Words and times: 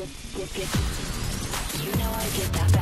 You 0.00 0.06
know 1.98 2.10
I 2.10 2.24
get 2.34 2.52
that. 2.54 2.79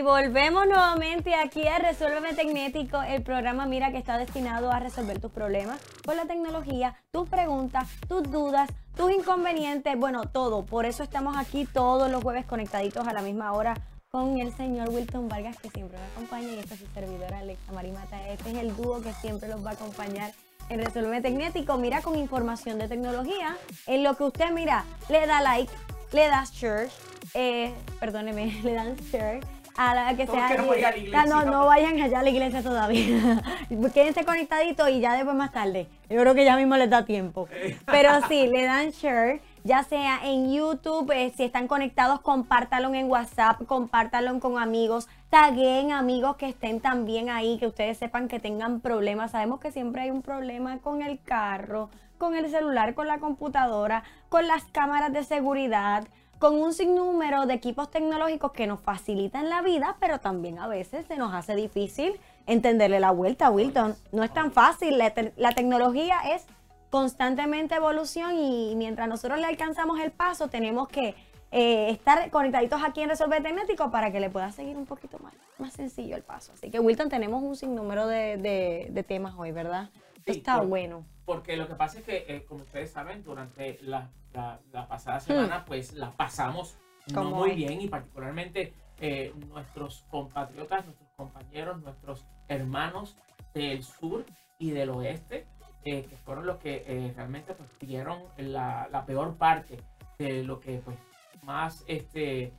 Y 0.00 0.02
volvemos 0.02 0.66
nuevamente 0.66 1.34
aquí 1.34 1.68
a 1.68 1.76
Resuélveme 1.76 2.32
Tecnético, 2.32 3.02
el 3.02 3.22
programa 3.22 3.66
Mira 3.66 3.92
que 3.92 3.98
está 3.98 4.16
destinado 4.16 4.72
a 4.72 4.80
resolver 4.80 5.20
tus 5.20 5.30
problemas 5.30 5.78
con 6.06 6.16
la 6.16 6.24
tecnología, 6.24 6.96
tus 7.10 7.28
preguntas, 7.28 7.86
tus 8.08 8.22
dudas, 8.22 8.70
tus 8.96 9.12
inconvenientes, 9.12 9.94
bueno, 9.98 10.22
todo. 10.22 10.64
Por 10.64 10.86
eso 10.86 11.02
estamos 11.02 11.36
aquí 11.36 11.66
todos 11.66 12.10
los 12.10 12.22
jueves 12.22 12.46
conectaditos 12.46 13.06
a 13.06 13.12
la 13.12 13.20
misma 13.20 13.52
hora 13.52 13.74
con 14.08 14.38
el 14.38 14.56
señor 14.56 14.88
Wilton 14.88 15.28
Vargas 15.28 15.58
que 15.58 15.68
siempre 15.68 15.98
me 15.98 16.06
acompaña 16.06 16.48
y 16.48 16.60
esta 16.60 16.72
es 16.76 16.80
su 16.80 16.86
servidora 16.94 17.40
Alexa 17.40 17.70
Marimata. 17.72 18.26
Este 18.26 18.52
es 18.52 18.56
el 18.56 18.74
dúo 18.74 19.02
que 19.02 19.12
siempre 19.12 19.50
los 19.50 19.62
va 19.62 19.72
a 19.72 19.74
acompañar 19.74 20.32
en 20.70 20.82
Resuélveme 20.82 21.20
Tecnético. 21.20 21.76
Mira 21.76 22.00
con 22.00 22.16
información 22.16 22.78
de 22.78 22.88
tecnología, 22.88 23.54
en 23.86 24.02
lo 24.02 24.16
que 24.16 24.24
usted 24.24 24.50
mira, 24.50 24.86
le 25.10 25.26
da 25.26 25.42
like, 25.42 25.70
le 26.12 26.26
da 26.28 26.46
share, 26.50 26.88
eh, 27.34 27.74
perdóneme, 28.00 28.60
le 28.64 28.72
dan 28.72 28.96
share 28.96 29.59
a 29.80 29.94
la 29.94 30.14
que 30.14 30.26
Todos 30.26 30.38
sea. 30.38 30.48
queremos 30.48 30.76
ir 30.76 30.84
a 30.84 30.90
la 30.90 30.96
iglesia, 30.98 31.24
no, 31.24 31.44
no 31.44 31.64
vayan 31.64 31.98
allá 31.98 32.20
a 32.20 32.22
la 32.22 32.28
iglesia 32.28 32.62
todavía. 32.62 33.42
Quédense 33.94 34.26
conectaditos 34.26 34.90
y 34.90 35.00
ya 35.00 35.14
después 35.14 35.34
más 35.34 35.52
tarde. 35.52 35.88
Yo 36.10 36.20
creo 36.20 36.34
que 36.34 36.44
ya 36.44 36.56
mismo 36.56 36.76
les 36.76 36.90
da 36.90 37.06
tiempo. 37.06 37.48
Pero 37.86 38.10
sí, 38.28 38.46
le 38.46 38.64
dan 38.64 38.90
share, 38.90 39.40
ya 39.64 39.82
sea 39.82 40.20
en 40.22 40.52
YouTube, 40.52 41.10
eh, 41.12 41.32
si 41.34 41.44
están 41.44 41.66
conectados, 41.66 42.20
compártalo 42.20 42.92
en 42.92 43.08
WhatsApp, 43.08 43.64
compártalo 43.64 44.38
con 44.38 44.58
amigos, 44.58 45.08
taguen 45.30 45.92
amigos 45.92 46.36
que 46.36 46.50
estén 46.50 46.80
también 46.80 47.30
ahí, 47.30 47.56
que 47.58 47.66
ustedes 47.66 47.96
sepan 47.96 48.28
que 48.28 48.38
tengan 48.38 48.80
problemas. 48.80 49.30
Sabemos 49.30 49.60
que 49.60 49.72
siempre 49.72 50.02
hay 50.02 50.10
un 50.10 50.20
problema 50.20 50.76
con 50.80 51.00
el 51.00 51.22
carro, 51.22 51.88
con 52.18 52.36
el 52.36 52.50
celular, 52.50 52.92
con 52.92 53.08
la 53.08 53.18
computadora, 53.18 54.02
con 54.28 54.46
las 54.46 54.64
cámaras 54.64 55.10
de 55.10 55.24
seguridad 55.24 56.04
con 56.40 56.60
un 56.60 56.72
sinnúmero 56.72 57.44
de 57.46 57.54
equipos 57.54 57.90
tecnológicos 57.90 58.50
que 58.52 58.66
nos 58.66 58.80
facilitan 58.80 59.48
la 59.50 59.60
vida, 59.62 59.96
pero 60.00 60.18
también 60.18 60.58
a 60.58 60.66
veces 60.66 61.06
se 61.06 61.16
nos 61.16 61.32
hace 61.34 61.54
difícil 61.54 62.18
entenderle 62.46 62.98
la 62.98 63.10
vuelta 63.12 63.50
Wilton. 63.50 63.94
No 64.10 64.24
es 64.24 64.32
tan 64.32 64.50
fácil, 64.50 64.96
la, 64.98 65.10
te- 65.10 65.32
la 65.36 65.52
tecnología 65.52 66.16
es 66.34 66.46
constantemente 66.88 67.74
evolución 67.76 68.36
y 68.36 68.74
mientras 68.74 69.06
nosotros 69.06 69.38
le 69.38 69.46
alcanzamos 69.46 70.00
el 70.00 70.10
paso, 70.10 70.48
tenemos 70.48 70.88
que 70.88 71.14
eh, 71.52 71.90
estar 71.90 72.30
conectaditos 72.30 72.82
aquí 72.82 73.02
en 73.02 73.10
Resolver 73.10 73.42
Tecnético 73.42 73.90
para 73.90 74.10
que 74.10 74.18
le 74.18 74.30
pueda 74.30 74.50
seguir 74.50 74.76
un 74.78 74.86
poquito 74.86 75.18
más, 75.18 75.34
más 75.58 75.74
sencillo 75.74 76.16
el 76.16 76.22
paso. 76.22 76.52
Así 76.54 76.70
que 76.70 76.80
Wilton, 76.80 77.10
tenemos 77.10 77.42
un 77.42 77.54
sinnúmero 77.54 78.06
de, 78.06 78.38
de- 78.38 78.88
de 78.90 79.02
temas 79.02 79.34
hoy, 79.36 79.52
¿verdad? 79.52 79.90
Sí, 80.32 80.38
Está 80.38 80.58
por- 80.58 80.68
bueno. 80.68 81.06
Porque 81.24 81.56
lo 81.56 81.68
que 81.68 81.74
pasa 81.74 81.98
es 82.00 82.04
que, 82.04 82.24
eh, 82.28 82.44
como 82.44 82.62
ustedes 82.64 82.90
saben, 82.90 83.22
durante 83.22 83.78
la, 83.82 84.10
la- 84.32 84.60
la 84.72 84.82
Hmm. 84.84 84.88
pasada 84.88 85.20
semana, 85.20 85.64
pues 85.64 85.92
la 85.94 86.10
pasamos 86.12 86.76
no 87.14 87.24
muy 87.24 87.52
bien 87.52 87.80
y 87.80 87.88
particularmente 87.88 88.74
eh, 89.00 89.32
nuestros 89.48 90.04
compatriotas, 90.10 90.84
nuestros 90.84 91.08
compañeros, 91.16 91.80
nuestros 91.82 92.26
hermanos 92.48 93.16
del 93.54 93.82
sur 93.82 94.24
y 94.58 94.70
del 94.72 94.90
oeste, 94.90 95.46
eh, 95.84 96.04
que 96.04 96.16
fueron 96.16 96.46
los 96.46 96.58
que 96.58 97.12
realmente 97.16 97.54
pues, 97.54 97.70
tuvieron 97.78 98.22
la, 98.36 98.88
la 98.92 99.06
peor 99.06 99.36
parte 99.36 99.78
de 100.18 100.42
lo 100.44 100.60
que 100.60 100.78
pues 100.84 100.96
más 101.42 101.82
este 101.86 102.52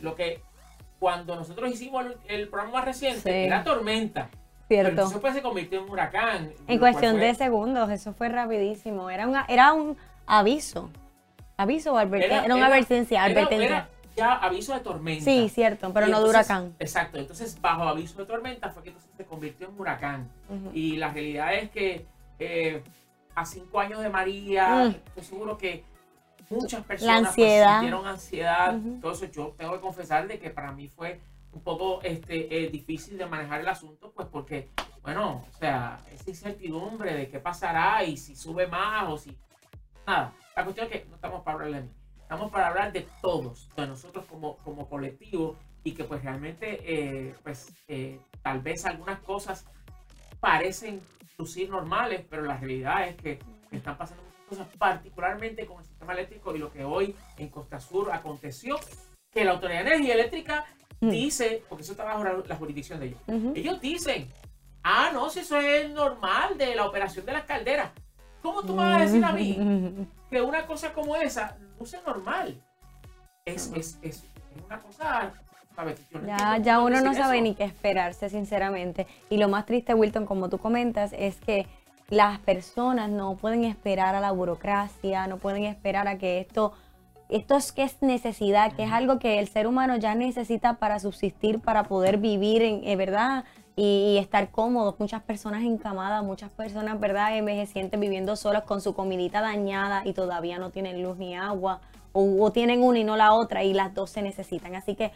lo 0.00 0.14
que 0.14 0.40
cuando 1.00 1.34
nosotros 1.34 1.68
hicimos 1.68 2.06
el, 2.06 2.16
el 2.28 2.48
programa 2.48 2.74
más 2.78 2.84
reciente 2.84 3.20
Sí. 3.32 3.46
era 3.46 3.64
tormenta 3.64 4.30
Cierto. 4.74 4.90
entonces 4.90 5.18
pues 5.20 5.34
se 5.34 5.42
convirtió 5.42 5.78
en 5.78 5.84
un 5.84 5.90
huracán 5.90 6.52
En 6.66 6.78
cuestión 6.78 7.18
de 7.18 7.34
segundos, 7.34 7.90
eso 7.90 8.12
fue 8.14 8.28
rapidísimo. 8.28 9.10
Era 9.10 9.26
un, 9.28 9.36
era 9.48 9.72
un 9.72 9.96
aviso. 10.26 10.90
Aviso 11.56 11.92
o 11.92 11.98
advertencia. 11.98 12.44
Era, 12.44 12.54
una 12.54 12.66
advertencia, 12.66 13.26
era- 13.26 13.40
advertencia. 13.40 13.66
era 13.68 13.88
ya 14.16 14.32
aviso 14.34 14.74
de 14.74 14.80
tormenta. 14.80 15.24
sí, 15.24 15.48
cierto, 15.48 15.90
pero 15.92 16.06
Y 16.06 16.10
no 16.10 16.18
de 16.20 16.26
entonces- 16.26 16.46
huracán. 16.50 16.74
Exacto, 16.78 17.18
entonces 17.18 17.58
bajo 17.60 17.82
aviso 17.84 18.18
de 18.18 18.26
tormenta 18.26 18.70
fue 18.70 18.82
que 18.82 18.88
entonces 18.90 19.10
se 19.16 19.24
convirtió 19.24 19.68
en 19.68 19.78
huracán. 19.80 20.28
Y 20.74 20.96
la 20.96 21.08
realidad 21.10 21.54
es 21.54 21.70
que 21.70 22.06
eh, 22.38 22.82
a 23.34 23.44
cinco 23.46 23.78
años 23.80 24.00
de 24.00 24.08
María, 24.10 24.84
Mm. 24.86 24.88
estoy 25.06 25.24
seguro 25.24 25.56
que 25.56 25.84
muchas 26.50 26.84
personas 26.84 27.20
pues, 27.20 27.28
ansiedad. 27.28 27.78
sintieron 27.80 28.06
ansiedad. 28.06 28.76
Ujú. 28.76 28.98
Todo 29.00 29.12
eso 29.12 29.26
yo 29.26 29.54
tengo 29.56 29.72
que 29.74 29.80
confesar 29.80 30.26
de 30.28 30.38
que 30.38 30.50
para 30.50 30.72
mí 30.72 30.88
fue 30.88 31.20
un 31.52 31.62
poco 31.62 32.00
este, 32.02 32.64
eh, 32.64 32.68
difícil 32.70 33.18
de 33.18 33.26
manejar 33.26 33.60
el 33.60 33.68
asunto, 33.68 34.12
pues 34.12 34.28
porque, 34.28 34.70
bueno, 35.02 35.44
o 35.48 35.58
sea, 35.58 36.00
esa 36.10 36.30
incertidumbre 36.30 37.14
de 37.14 37.28
qué 37.28 37.38
pasará 37.38 38.02
y 38.04 38.16
si 38.16 38.34
sube 38.34 38.66
más 38.66 39.08
o 39.08 39.18
si... 39.18 39.36
Nada, 40.06 40.32
la 40.56 40.64
cuestión 40.64 40.86
es 40.86 40.92
que 40.92 41.08
no 41.08 41.14
estamos 41.14 41.42
para 41.42 41.58
hablar 41.58 41.72
de 41.72 41.80
mí, 41.82 41.94
estamos 42.20 42.50
para 42.50 42.68
hablar 42.68 42.92
de 42.92 43.06
todos, 43.20 43.68
de 43.76 43.86
nosotros 43.86 44.24
como, 44.26 44.56
como 44.58 44.88
colectivo 44.88 45.56
y 45.84 45.92
que 45.92 46.04
pues 46.04 46.22
realmente, 46.22 46.80
eh, 46.84 47.34
pues 47.42 47.72
eh, 47.88 48.18
tal 48.42 48.60
vez 48.60 48.84
algunas 48.84 49.20
cosas 49.20 49.66
parecen 50.40 51.00
lucir 51.38 51.70
normales, 51.70 52.24
pero 52.28 52.42
la 52.42 52.56
realidad 52.56 53.08
es 53.08 53.16
que 53.16 53.38
están 53.70 53.96
pasando 53.96 54.22
muchas 54.22 54.48
cosas, 54.48 54.66
particularmente 54.78 55.66
con 55.66 55.78
el 55.78 55.84
sistema 55.84 56.12
eléctrico 56.12 56.54
y 56.54 56.58
lo 56.58 56.72
que 56.72 56.84
hoy 56.84 57.14
en 57.36 57.48
Costa 57.48 57.80
Sur 57.80 58.12
aconteció, 58.12 58.78
que 59.30 59.44
la 59.44 59.52
Autoridad 59.52 59.84
de 59.84 59.94
Energía 59.94 60.14
Eléctrica 60.14 60.66
Mm. 61.02 61.10
dice, 61.10 61.62
porque 61.68 61.82
eso 61.82 61.92
está 61.92 62.04
bajo 62.04 62.22
la, 62.24 62.34
la 62.46 62.56
jurisdicción 62.56 63.00
de 63.00 63.06
ellos, 63.06 63.20
ellos 63.56 63.80
dicen, 63.80 64.28
ah, 64.84 65.10
no, 65.12 65.28
si 65.28 65.40
eso 65.40 65.58
es 65.58 65.90
normal 65.90 66.56
de 66.56 66.74
la 66.76 66.86
operación 66.86 67.26
de 67.26 67.32
las 67.32 67.44
calderas. 67.44 67.90
¿Cómo 68.40 68.62
tú 68.62 68.74
me 68.74 68.82
vas 68.84 68.96
a 69.00 69.04
decir 69.04 69.24
a 69.24 69.32
mí 69.32 70.06
que 70.30 70.40
una 70.40 70.66
cosa 70.66 70.92
como 70.92 71.14
esa 71.16 71.56
luce 71.78 71.98
normal? 72.06 72.60
Es, 73.44 73.70
es, 73.74 73.98
es, 74.02 74.24
es 74.24 74.24
una 74.66 74.78
cosa, 74.80 75.32
no 75.76 76.26
Ya, 76.26 76.58
ya 76.58 76.80
uno 76.80 77.00
no 77.00 77.14
sabe 77.14 77.36
eso. 77.36 77.44
ni 77.44 77.54
qué 77.54 77.64
esperarse, 77.64 78.28
sinceramente. 78.28 79.06
Y 79.30 79.38
lo 79.38 79.48
más 79.48 79.66
triste, 79.66 79.94
Wilton, 79.94 80.26
como 80.26 80.48
tú 80.48 80.58
comentas, 80.58 81.12
es 81.16 81.36
que 81.36 81.66
las 82.10 82.38
personas 82.40 83.08
no 83.10 83.36
pueden 83.36 83.64
esperar 83.64 84.14
a 84.14 84.20
la 84.20 84.32
burocracia, 84.32 85.26
no 85.26 85.38
pueden 85.38 85.64
esperar 85.64 86.08
a 86.08 86.18
que 86.18 86.40
esto, 86.40 86.72
esto 87.36 87.56
es 87.56 87.72
que 87.72 87.82
es 87.82 88.00
necesidad, 88.02 88.72
que 88.72 88.84
es 88.84 88.92
algo 88.92 89.18
que 89.18 89.38
el 89.38 89.48
ser 89.48 89.66
humano 89.66 89.96
ya 89.96 90.14
necesita 90.14 90.74
para 90.74 90.98
subsistir, 90.98 91.60
para 91.60 91.84
poder 91.84 92.18
vivir, 92.18 92.62
en, 92.62 92.82
eh, 92.86 92.96
¿verdad? 92.96 93.44
Y, 93.76 94.14
y 94.14 94.18
estar 94.18 94.50
cómodos. 94.50 94.96
Muchas 94.98 95.22
personas 95.22 95.62
encamadas, 95.62 96.22
muchas 96.22 96.50
personas, 96.50 97.00
¿verdad? 97.00 97.36
Envejecientes 97.36 97.98
viviendo 97.98 98.36
solas 98.36 98.64
con 98.64 98.80
su 98.80 98.94
comidita 98.94 99.40
dañada 99.40 100.02
y 100.04 100.12
todavía 100.12 100.58
no 100.58 100.70
tienen 100.70 101.02
luz 101.02 101.16
ni 101.18 101.34
agua. 101.36 101.80
O, 102.12 102.44
o 102.44 102.52
tienen 102.52 102.82
una 102.82 102.98
y 102.98 103.04
no 103.04 103.16
la 103.16 103.32
otra 103.32 103.64
y 103.64 103.72
las 103.72 103.94
dos 103.94 104.10
se 104.10 104.20
necesitan. 104.20 104.74
Así 104.74 104.94
que 104.94 105.10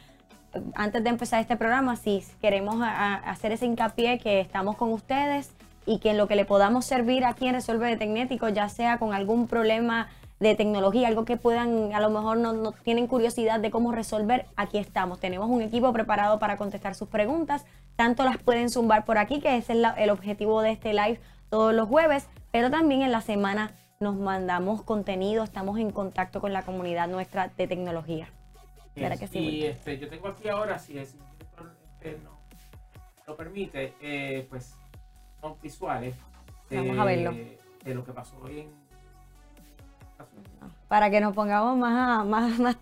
antes 0.74 1.04
de 1.04 1.10
empezar 1.10 1.40
este 1.42 1.56
programa, 1.56 1.96
sí 1.96 2.22
queremos 2.40 2.80
a- 2.80 2.88
a- 2.88 3.14
hacer 3.30 3.52
ese 3.52 3.66
hincapié 3.66 4.18
que 4.18 4.40
estamos 4.40 4.76
con 4.76 4.90
ustedes 4.92 5.50
y 5.84 5.98
que 5.98 6.12
en 6.12 6.16
lo 6.16 6.26
que 6.26 6.36
le 6.36 6.46
podamos 6.46 6.86
servir 6.86 7.26
aquí 7.26 7.46
en 7.46 7.54
Resuelve 7.54 7.88
de 7.88 7.96
Tecnético, 7.98 8.48
ya 8.48 8.70
sea 8.70 8.98
con 8.98 9.12
algún 9.12 9.46
problema 9.46 10.08
de 10.40 10.54
tecnología, 10.54 11.08
algo 11.08 11.24
que 11.24 11.36
puedan, 11.36 11.94
a 11.94 12.00
lo 12.00 12.10
mejor 12.10 12.36
no, 12.36 12.52
no 12.52 12.72
tienen 12.72 13.06
curiosidad 13.06 13.58
de 13.58 13.70
cómo 13.70 13.92
resolver, 13.92 14.46
aquí 14.56 14.76
estamos. 14.78 15.18
Tenemos 15.18 15.48
un 15.48 15.62
equipo 15.62 15.92
preparado 15.92 16.38
para 16.38 16.56
contestar 16.58 16.94
sus 16.94 17.08
preguntas. 17.08 17.64
Tanto 17.96 18.22
las 18.24 18.36
pueden 18.36 18.68
zumbar 18.68 19.04
por 19.06 19.16
aquí, 19.16 19.40
que 19.40 19.56
ese 19.56 19.72
es 19.72 19.78
la- 19.78 19.92
el 19.92 20.10
objetivo 20.10 20.60
de 20.60 20.72
este 20.72 20.92
live 20.92 21.18
todos 21.48 21.72
los 21.72 21.88
jueves, 21.88 22.28
pero 22.52 22.70
también 22.70 23.00
en 23.02 23.12
la 23.12 23.22
semana 23.22 23.72
nos 23.98 24.14
mandamos 24.16 24.82
contenido, 24.82 25.42
estamos 25.42 25.78
en 25.78 25.90
contacto 25.90 26.40
con 26.42 26.52
la 26.52 26.62
comunidad 26.62 27.08
nuestra 27.08 27.48
de 27.56 27.66
tecnología. 27.66 28.28
¿Verdad 28.94 29.18
que 29.18 29.26
sí, 29.28 29.38
Y 29.38 29.64
este, 29.64 29.98
yo 29.98 30.08
tengo 30.08 30.28
aquí 30.28 30.48
ahora, 30.48 30.78
si 30.78 30.98
el 30.98 31.06
director 31.06 31.74
este, 31.94 32.18
no 32.22 32.30
lo 33.26 33.36
permite, 33.36 33.94
eh, 34.02 34.46
pues 34.50 34.74
son 35.40 35.54
visuales 35.62 36.14
de, 36.68 36.76
Vamos 36.78 36.98
a 36.98 37.04
verlo. 37.04 37.32
de 37.32 37.94
lo 37.94 38.04
que 38.04 38.12
pasó 38.12 38.36
hoy 38.42 38.60
en 38.60 38.85
para 40.88 41.10
que 41.10 41.20
nos 41.20 41.34
pongamos 41.34 41.76
más, 41.76 42.24
más, 42.26 42.58
más. 42.58 42.76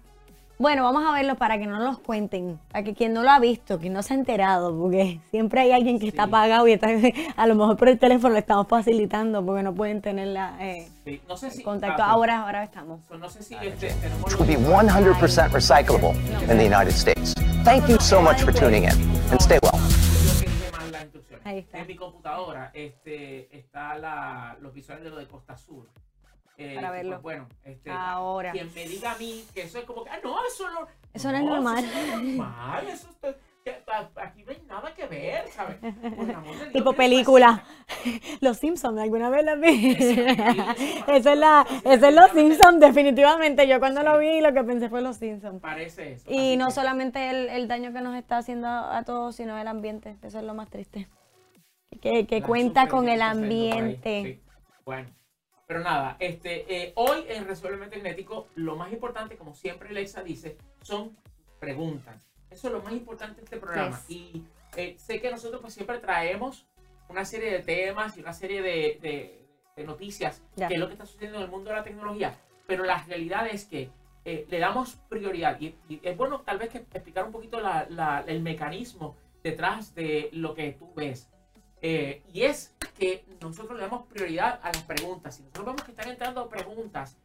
Bueno, 0.57 0.85
vamos 0.85 1.05
a 1.05 1.13
verlo 1.13 1.35
para 1.35 1.59
que 1.59 1.67
no 1.67 1.81
los 1.81 1.99
cuenten, 1.99 2.61
para 2.71 2.85
que 2.85 2.95
quien 2.95 3.13
no 3.13 3.25
lo 3.25 3.31
ha 3.31 3.41
visto, 3.41 3.81
quien 3.81 3.93
no 3.93 4.05
se 4.05 4.15
ha 4.15 4.17
enterado, 4.17 4.77
porque 4.79 5.21
siempre 5.33 5.63
hay 5.63 5.73
alguien 5.73 5.99
que 5.99 6.07
está 6.09 6.23
Sí. 6.25 6.29
apagado 6.29 6.69
y 6.69 6.73
está, 6.73 6.87
a 7.37 7.47
lo 7.49 7.57
mejor 7.57 7.77
por 7.77 7.89
el 7.89 7.99
teléfono 7.99 8.35
le 8.35 8.39
estamos 8.39 8.69
facilitando 8.69 9.45
porque 9.45 9.65
no 9.65 9.75
pueden 9.75 10.01
tener 10.01 10.29
la, 10.29 10.57
eh, 10.65 10.89
Sí, 11.05 11.21
no 11.29 11.37
sé 11.37 11.51
si 11.51 11.63
contacto. 11.65 12.03
ah, 12.05 12.11
Ahora, 12.11 12.43
ahora 12.43 12.63
estamos. 12.63 13.01
so, 13.09 13.19
no 13.19 13.29
sé 13.29 13.43
si 13.43 13.55
este, 13.57 13.89
tenemos 13.95 14.23
which 14.33 14.39
will 14.39 14.47
be 14.47 14.57
100% 14.57 15.51
recyclable 15.51 16.13
in 16.43 16.57
the 16.57 16.65
United 16.67 16.93
States. 16.95 17.35
Thank 17.65 17.89
you 17.89 17.99
so 17.99 18.23
much 18.23 18.41
for 18.43 18.53
tuning 18.55 18.85
in, 18.85 18.91
and 19.33 19.41
stay 19.41 19.59
well. 19.61 19.73
Ahí 21.45 21.59
está. 21.59 21.79
En 21.79 21.87
mi 21.89 21.97
computadora 21.97 22.71
este, 22.75 23.55
está 23.59 23.99
la, 23.99 24.57
los 24.61 24.73
visuales 24.73 25.05
de 25.05 25.11
lo 25.11 25.17
de 25.17 25.27
Costa 25.27 25.57
Sur. 25.59 25.89
Eh, 26.56 26.75
Para 26.77 26.91
verlo. 26.93 27.21
pues, 27.21 27.23
bueno, 27.23 27.49
este, 27.65 27.91
Ahora. 27.91 28.53
quien 28.53 28.73
me 28.75 28.87
diga 28.87 29.12
a 29.12 29.19
mí 29.19 29.45
que 29.55 29.62
eso 29.62 29.79
es 29.79 29.85
como 29.85 30.05
que, 30.05 30.11
ah, 30.11 30.19
no, 30.23 30.37
eso 30.47 30.71
no, 30.71 30.87
Eso 31.12 31.33
no 31.33 31.39
es 31.39 31.45
normal. 31.45 31.85
Eso 31.85 31.99
es 31.99 32.09
normal, 32.37 32.89
eso 32.89 33.09
está- 33.11 33.37
a- 33.87 34.11
aquí 34.27 34.45
no 34.45 34.51
hay 34.53 34.62
nada 34.69 34.95
que 34.95 35.06
ver, 35.06 35.49
¿sabes? 35.49 35.81
Dios, 35.81 36.73
Tipo 36.73 36.91
¿qué 36.91 36.97
película. 36.99 37.65
Los 38.43 38.59
Simpsons, 38.59 39.01
¿alguna 39.01 39.31
vez 39.31 39.43
la 39.45 39.55
vi? 39.55 39.97
Eso, 39.99 40.21
Eso 41.09 41.31
es 41.33 41.39
la, 41.39 41.67
eso 41.85 42.06
es 42.09 42.15
Los 42.15 42.31
Simpsons, 42.33 42.79
definitivamente. 42.79 43.67
Yo 43.67 43.79
cuando 43.81 44.03
lo 44.03 44.19
vi 44.19 44.41
lo 44.43 44.53
que 44.53 44.62
pensé 44.65 44.89
fue 44.91 45.00
Los 45.00 45.17
Simpsons. 45.17 45.62
Parece 45.62 46.12
eso. 46.12 46.31
Y 46.31 46.57
no 46.59 46.67
que- 46.67 46.73
solamente 46.73 47.31
el, 47.31 47.49
el 47.49 47.67
daño 47.67 47.93
que 47.95 48.00
nos 48.03 48.15
está 48.17 48.37
haciendo 48.39 48.69
a 48.69 49.03
todos, 49.05 49.35
sino 49.37 49.59
el 49.59 49.67
ambiente. 49.67 50.17
Eso 50.23 50.39
es 50.39 50.45
lo 50.45 50.53
más 50.55 50.69
triste. 50.69 51.09
Que, 52.03 52.27
que 52.27 52.43
cuenta 52.43 52.87
con 52.89 53.09
el 53.09 53.23
ambiente. 53.23 54.23
sí. 54.25 54.41
Bueno, 54.85 55.09
pero 55.66 55.81
nada, 55.81 56.16
este, 56.20 56.64
eh, 56.82 56.93
hoy 56.96 57.25
en 57.28 57.46
Resuelve 57.46 57.87
Tecnético, 57.87 58.49
lo 58.55 58.76
más 58.76 58.93
importante, 58.93 59.37
como 59.37 59.55
siempre 59.55 59.93
Lexa 59.93 60.22
dice, 60.22 60.56
son 60.82 61.16
preguntas. 61.58 62.16
Eso 62.50 62.69
es 62.69 62.72
lo 62.75 62.82
más 62.82 62.93
importante 62.93 63.37
de 63.37 63.44
este 63.44 63.56
programa. 63.56 63.99
Yes. 64.06 64.11
Y 64.16 64.44
eh, 64.76 64.94
sé 64.99 65.20
que 65.20 65.31
nosotros 65.31 65.61
pues 65.61 65.75
siempre 65.75 65.99
traemos 65.99 66.66
una 67.08 67.25
serie 67.25 67.50
de 67.50 67.61
temas 67.61 68.16
y 68.16 68.20
una 68.20 68.32
serie 68.32 68.62
de, 68.62 68.99
de- 69.00 69.40
de 69.76 69.84
noticias, 69.84 70.40
Ya. 70.55 70.69
que 70.69 70.75
es 70.75 70.81
lo 70.81 70.87
que 70.87 70.93
está 70.93 71.05
sucediendo 71.06 71.38
en 71.38 71.44
el 71.44 71.50
mundo 71.50 71.70
de 71.70 71.76
la 71.76 71.82
tecnología, 71.82 72.37
pero 72.66 72.84
la 72.84 73.02
realidad 73.05 73.49
es 73.49 73.64
que 73.64 73.90
eh, 74.25 74.46
le 74.49 74.58
damos 74.58 74.94
prioridad 75.08 75.61
y, 75.61 75.75
y 75.88 76.00
es 76.02 76.16
bueno 76.16 76.40
tal 76.43 76.58
vez 76.58 76.70
que 76.70 76.78
explicar 76.78 77.25
un 77.25 77.32
poquito 77.32 77.61
la- 77.61 77.87
la- 77.90 78.25
el 78.26 78.40
mecanismo 78.40 79.16
detrás 79.43 79.94
de 79.94 80.28
lo 80.32 80.55
que 80.55 80.72
tú 80.72 80.93
ves. 80.94 81.28
Eh, 81.87 82.23
y 82.33 82.45
es 82.45 82.75
que 82.99 83.27
nosotros 83.43 83.77
le 83.77 83.83
damos 83.83 84.07
prioridad 84.07 84.59
a 84.63 84.69
las 84.69 84.83
preguntas. 84.85 85.37
Si 85.37 85.43
nosotros 85.43 85.67
vemos 85.67 85.83
que 85.83 85.91
están 85.91 86.09
entrando 86.09 86.49
preguntas 86.49 87.19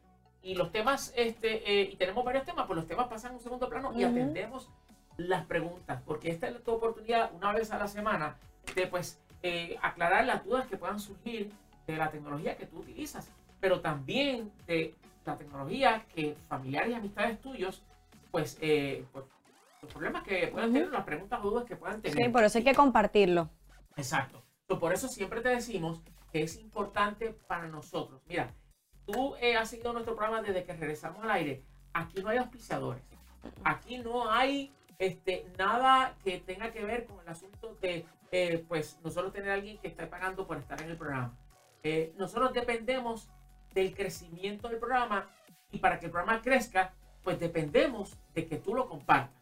y 0.43 0.53
los 0.53 0.69
temas, 0.73 1.13
este, 1.15 1.63
eh, 1.65 1.89
y 1.93 1.95
tenemos 1.95 2.25
varios 2.25 2.43
temas, 2.43 2.67
pues 2.67 2.75
los 2.75 2.85
temas 2.85 3.07
pasan 3.07 3.31
a 3.31 3.35
un 3.35 3.39
segundo 3.39 3.69
plano 3.69 3.93
y 3.93 4.03
Ujú. 4.03 4.11
atendemos 4.11 4.69
las 5.15 5.45
preguntas, 5.45 6.01
porque 6.05 6.29
esta 6.29 6.49
es 6.49 6.61
tu 6.61 6.73
oportunidad 6.73 7.31
una 7.33 7.53
vez 7.53 7.71
a 7.71 7.77
la 7.77 7.87
semana 7.87 8.35
de 8.75 8.85
pues 8.87 9.21
eh, 9.43 9.77
aclarar 9.81 10.25
las 10.25 10.43
dudas 10.43 10.67
que 10.67 10.75
puedan 10.75 10.99
surgir 10.99 11.49
de 11.87 11.95
la 11.95 12.11
tecnología 12.11 12.57
que 12.57 12.65
tú 12.65 12.79
utilizas, 12.79 13.29
pero 13.61 13.79
también 13.79 14.51
de 14.67 14.93
la 15.25 15.37
tecnología 15.37 16.03
que 16.13 16.35
familiares 16.49 16.91
y 16.91 16.95
amistades 16.95 17.39
tuyos, 17.39 17.81
pues, 18.29 18.57
eh, 18.59 19.05
pues, 19.13 19.23
los 19.81 19.93
problemas 19.93 20.23
que 20.23 20.47
puedan 20.47 20.71
Ujú. 20.71 20.79
tener, 20.79 20.91
las 20.91 21.05
preguntas 21.05 21.39
o 21.41 21.49
dudas 21.49 21.63
que 21.63 21.77
puedan 21.77 22.01
tener. 22.01 22.25
Sí, 22.25 22.29
por 22.29 22.43
eso 22.43 22.57
hay 22.57 22.65
que 22.65 22.75
compartirlo. 22.75 23.49
Exacto. 23.95 24.48
Por 24.77 24.93
eso 24.93 25.07
siempre 25.07 25.41
te 25.41 25.49
decimos 25.49 26.01
que 26.31 26.43
es 26.43 26.57
importante 26.59 27.31
para 27.47 27.67
nosotros. 27.67 28.21
Mira, 28.27 28.53
tú 29.05 29.35
eh, 29.41 29.55
has 29.55 29.69
seguido 29.69 29.93
nuestro 29.93 30.15
programa 30.15 30.41
desde 30.41 30.63
que 30.63 30.73
regresamos 30.73 31.23
al 31.23 31.31
aire. 31.31 31.63
Aquí 31.93 32.21
no 32.21 32.29
hay 32.29 32.37
auspiciadores. 32.37 33.01
Aquí 33.63 33.97
no 33.97 34.29
hay 34.29 34.71
este, 34.99 35.47
nada 35.57 36.15
que 36.23 36.39
tenga 36.39 36.71
que 36.71 36.83
ver 36.83 37.05
con 37.05 37.19
el 37.21 37.29
asunto 37.29 37.77
de, 37.81 38.05
eh, 38.31 38.63
pues, 38.67 38.99
nosotros 39.03 39.33
tener 39.33 39.49
a 39.49 39.53
alguien 39.55 39.79
que 39.79 39.87
esté 39.87 40.05
pagando 40.05 40.45
por 40.45 40.57
estar 40.57 40.79
en 40.81 40.91
el 40.91 40.97
programa. 40.97 41.35
Eh, 41.83 42.13
nosotros 42.17 42.53
dependemos 42.53 43.29
del 43.73 43.95
crecimiento 43.95 44.67
del 44.67 44.77
programa 44.77 45.29
y 45.71 45.79
para 45.79 45.99
que 45.99 46.07
el 46.07 46.11
programa 46.11 46.41
crezca, 46.41 46.93
pues 47.23 47.39
dependemos 47.39 48.17
de 48.33 48.45
que 48.45 48.57
tú 48.57 48.75
lo 48.75 48.87
compartas. 48.87 49.35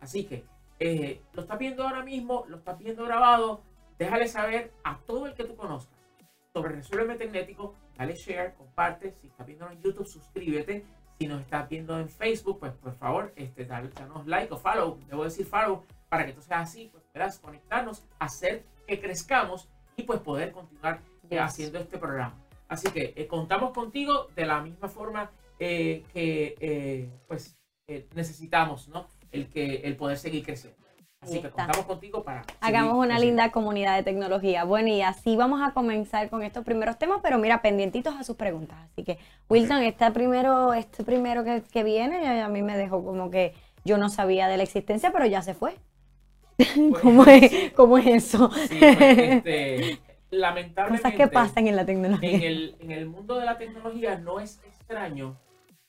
Así 0.00 0.24
que 0.24 0.44
eh, 0.78 1.22
lo 1.32 1.42
estás 1.42 1.58
viendo 1.58 1.84
ahora 1.84 2.02
mismo, 2.02 2.44
lo 2.48 2.56
estás 2.56 2.78
viendo 2.78 3.04
grabado, 3.04 3.62
déjale 4.02 4.28
saber 4.28 4.72
a 4.84 4.98
todo 4.98 5.26
el 5.26 5.34
que 5.34 5.44
tú 5.44 5.54
conozcas 5.56 5.98
sobre 6.52 6.74
Resuelve 6.76 7.14
Tecnético, 7.14 7.74
dale 7.96 8.14
share, 8.14 8.54
comparte, 8.54 9.12
si 9.12 9.28
estás 9.28 9.46
viendo 9.46 9.70
en 9.70 9.80
YouTube, 9.80 10.06
suscríbete, 10.06 10.84
si 11.18 11.26
nos 11.26 11.40
estás 11.40 11.68
viendo 11.68 11.98
en 11.98 12.08
Facebook, 12.08 12.58
pues 12.60 12.72
por 12.72 12.94
favor, 12.94 13.32
este, 13.36 13.64
dale, 13.64 13.88
danos 13.90 14.26
like 14.26 14.52
o 14.52 14.58
follow, 14.58 14.98
debo 15.08 15.24
decir 15.24 15.46
follow, 15.46 15.84
para 16.08 16.26
que 16.26 16.32
tú 16.32 16.42
seas 16.42 16.68
así, 16.68 16.88
pues 16.92 17.04
puedas 17.12 17.38
conectarnos, 17.38 18.04
hacer 18.18 18.64
que 18.86 19.00
crezcamos 19.00 19.68
y 19.96 20.02
pues 20.02 20.20
poder 20.20 20.52
continuar 20.52 21.00
eh, 21.30 21.36
Yes. 21.36 21.40
haciendo 21.40 21.78
este 21.78 21.96
programa. 21.96 22.34
Así 22.68 22.90
que 22.90 23.14
eh, 23.16 23.26
contamos 23.26 23.72
contigo 23.72 24.28
de 24.34 24.44
la 24.44 24.60
misma 24.60 24.88
forma 24.88 25.30
eh, 25.58 26.04
que 26.12 26.54
eh, 26.60 27.08
pues 27.28 27.56
necesitamos, 28.14 28.88
¿no? 28.88 29.06
El 29.30 29.48
que 29.48 29.76
el 29.76 29.96
poder 29.96 30.18
seguir 30.18 30.44
creciendo. 30.44 30.81
Así 31.22 31.40
que 31.40 31.50
contamos 31.50 31.86
contigo 31.86 32.22
para 32.24 32.42
Hagamos 32.60 32.94
una 32.94 33.18
linda 33.18 33.52
comunidad 33.52 33.96
de 33.96 34.02
tecnología. 34.02 34.64
Bueno, 34.64 34.88
y 34.88 35.02
así 35.02 35.36
vamos 35.36 35.62
a 35.62 35.72
comenzar 35.72 36.28
con 36.28 36.42
estos 36.42 36.64
primeros 36.64 36.98
temas, 36.98 37.20
pero 37.22 37.38
mira, 37.38 37.62
pendientitos 37.62 38.14
a 38.16 38.24
sus 38.24 38.36
preguntas. 38.36 38.76
Así 38.90 39.04
que, 39.04 39.18
Wilson, 39.48 39.82
este 39.82 40.10
primero, 40.10 40.74
este 40.74 41.04
primero 41.04 41.44
que, 41.44 41.62
que 41.72 41.84
viene, 41.84 42.42
a 42.42 42.48
mí 42.48 42.62
me 42.62 42.76
dejó 42.76 43.04
como 43.04 43.30
que 43.30 43.54
yo 43.84 43.98
no 43.98 44.08
sabía 44.08 44.48
de 44.48 44.56
la 44.56 44.64
existencia, 44.64 45.12
pero 45.12 45.26
ya 45.26 45.42
se 45.42 45.54
fue. 45.54 45.76
Pues, 46.56 46.68
¿Cómo 47.02 47.24
es, 47.24 47.72
cómo 47.74 47.98
es 47.98 48.06
eso? 48.06 48.50
sí, 48.68 48.78
pues, 48.80 49.18
este, 49.18 49.98
lamentablemente 50.30 51.02
Cosas 51.02 51.16
que 51.16 51.28
pasan 51.32 51.68
en 51.68 51.76
la 51.76 51.86
tecnología. 51.86 52.30
en 52.30 52.42
el, 52.42 52.76
en 52.80 52.90
el 52.90 53.06
mundo 53.06 53.38
de 53.38 53.46
la 53.46 53.58
tecnología 53.58 54.18
no 54.18 54.40
es 54.40 54.60
extraño 54.66 55.36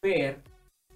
ver 0.01 0.41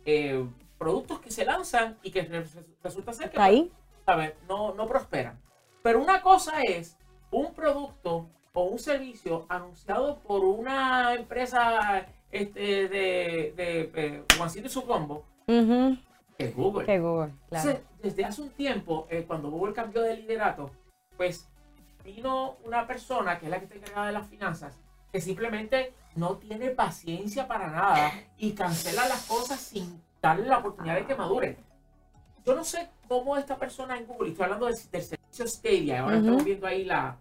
eh, 0.05 0.45
productos 0.77 1.19
que 1.21 1.31
se 1.31 1.43
lanzan 1.43 1.97
y 2.03 2.11
que 2.11 2.21
res- 2.21 2.57
resulta 2.83 3.13
ser 3.13 3.31
que 3.31 3.39
ahí. 3.41 3.71
¿Sabes? 4.07 4.33
No, 4.47 4.73
no 4.73 4.87
prosperan. 4.87 5.37
Pero 5.83 6.01
una 6.01 6.21
cosa 6.21 6.61
es 6.61 6.97
un 7.29 7.53
producto 7.53 8.29
o 8.53 8.63
un 8.63 8.79
servicio 8.79 9.45
anunciado 9.49 10.19
por 10.19 10.43
una 10.45 11.13
empresa 11.13 12.07
este, 12.31 12.87
de, 12.87 13.53
de 13.55 13.91
eh, 13.93 14.23
Juancito 14.37 14.67
y 14.67 14.69
su 14.69 14.85
combo, 14.87 15.25
Ujú, 15.47 15.97
que 16.37 16.45
es 16.45 16.55
Google. 16.55 16.85
Que 16.85 16.99
Google, 16.99 17.33
claro. 17.49 17.69
Entonces, 17.69 17.81
desde 18.01 18.25
hace 18.25 18.41
un 18.41 18.49
tiempo, 18.51 19.07
eh, 19.09 19.25
cuando 19.27 19.51
Google 19.51 19.73
cambió 19.73 20.01
de 20.01 20.15
liderato, 20.15 20.71
pues 21.17 21.47
vino 22.05 22.55
una 22.63 22.87
persona 22.87 23.37
que 23.37 23.45
es 23.47 23.51
la 23.51 23.59
que 23.59 23.65
está 23.65 23.75
encargada 23.75 24.07
de 24.07 24.13
las 24.13 24.27
finanzas, 24.27 24.79
que 25.11 25.19
simplemente 25.19 25.93
no 26.15 26.37
tiene 26.37 26.69
paciencia 26.69 27.47
para 27.47 27.67
nada 27.67 28.11
y 28.37 28.53
cancela 28.53 29.07
las 29.07 29.25
cosas 29.25 29.59
sin 29.59 30.01
darle 30.21 30.47
la 30.47 30.59
oportunidad 30.59 30.95
de 30.95 31.05
que 31.05 31.15
maduren. 31.15 31.66
Yo 32.47 32.55
no 32.55 32.63
sé 32.63 32.87
cómo 33.09 33.35
esta 33.35 33.57
persona 33.57 33.97
en 33.97 34.05
Google, 34.05 34.29
estoy 34.29 34.45
hablando 34.45 34.67
del, 34.67 34.75
del 34.89 35.03
servicio 35.03 35.47
Stadia, 35.47 35.99
ahora 35.99 36.15
Ujú. 36.15 36.23
estamos 36.25 36.45
viendo 36.45 36.65
ahí 36.65 36.85
la, 36.85 37.17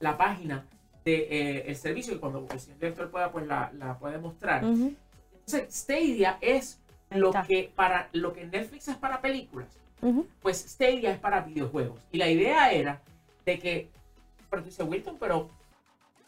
la 0.00 0.16
página 0.16 0.64
del 1.04 1.26
el 1.66 1.76
servicio, 1.76 2.14
y 2.14 2.18
cuando 2.18 2.46
el 2.50 2.58
señor 2.58 2.78
director 2.78 3.10
pueda, 3.10 3.30
pues 3.30 3.46
la, 3.46 3.70
la 3.74 3.98
puede 3.98 4.16
mostrar. 4.16 4.64
Ujú, 4.64 4.94
Entonces, 5.34 5.74
Stadia 5.74 6.38
es 6.40 6.80
lo 7.10 7.30
que, 7.46 7.70
para, 7.76 8.08
lo 8.12 8.32
que 8.32 8.46
Netflix 8.46 8.88
es 8.88 8.96
para 8.96 9.20
películas 9.20 9.68
ujú. 10.00 10.26
pues 10.40 10.56
Stadia 10.66 11.10
es 11.12 11.18
para 11.18 11.42
videojuegos. 11.42 12.00
Y 12.10 12.16
la 12.16 12.30
idea 12.30 12.72
era 12.72 13.02
de 13.44 13.58
que, 13.58 13.90
pero 14.48 14.62
tú 14.62 14.70
dices, 14.70 14.88
Wilton, 14.88 15.18
pero 15.20 15.50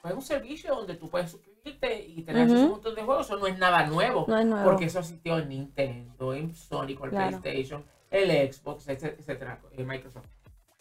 es 0.04 0.12
un 0.12 0.20
servicio 0.22 0.74
donde 0.74 0.94
tú 0.96 1.08
puedes 1.08 1.30
suscribirte 1.30 2.04
y 2.06 2.20
tener 2.22 2.42
acceso 2.42 2.60
a 2.60 2.64
un 2.66 2.70
montón 2.72 2.94
de 2.94 3.02
juegos. 3.02 3.26
Eso 3.26 3.38
no 3.38 3.46
es 3.46 3.58
nada 3.58 3.86
nuevo. 3.86 4.26
No 4.28 4.38
es 4.38 4.44
nuevo. 4.44 4.64
Porque 4.68 4.84
eso 4.84 4.98
asistió 4.98 5.38
en 5.38 5.48
Nintendo, 5.48 6.34
en 6.34 6.54
Sony, 6.54 6.94
con 6.94 7.08
Claro. 7.08 7.40
PlayStation, 7.40 7.82
el 8.16 8.52
Xbox, 8.52 8.88
etc- 8.88 9.14
etcétera, 9.18 9.58
en 9.76 9.86
Microsoft. 9.86 10.26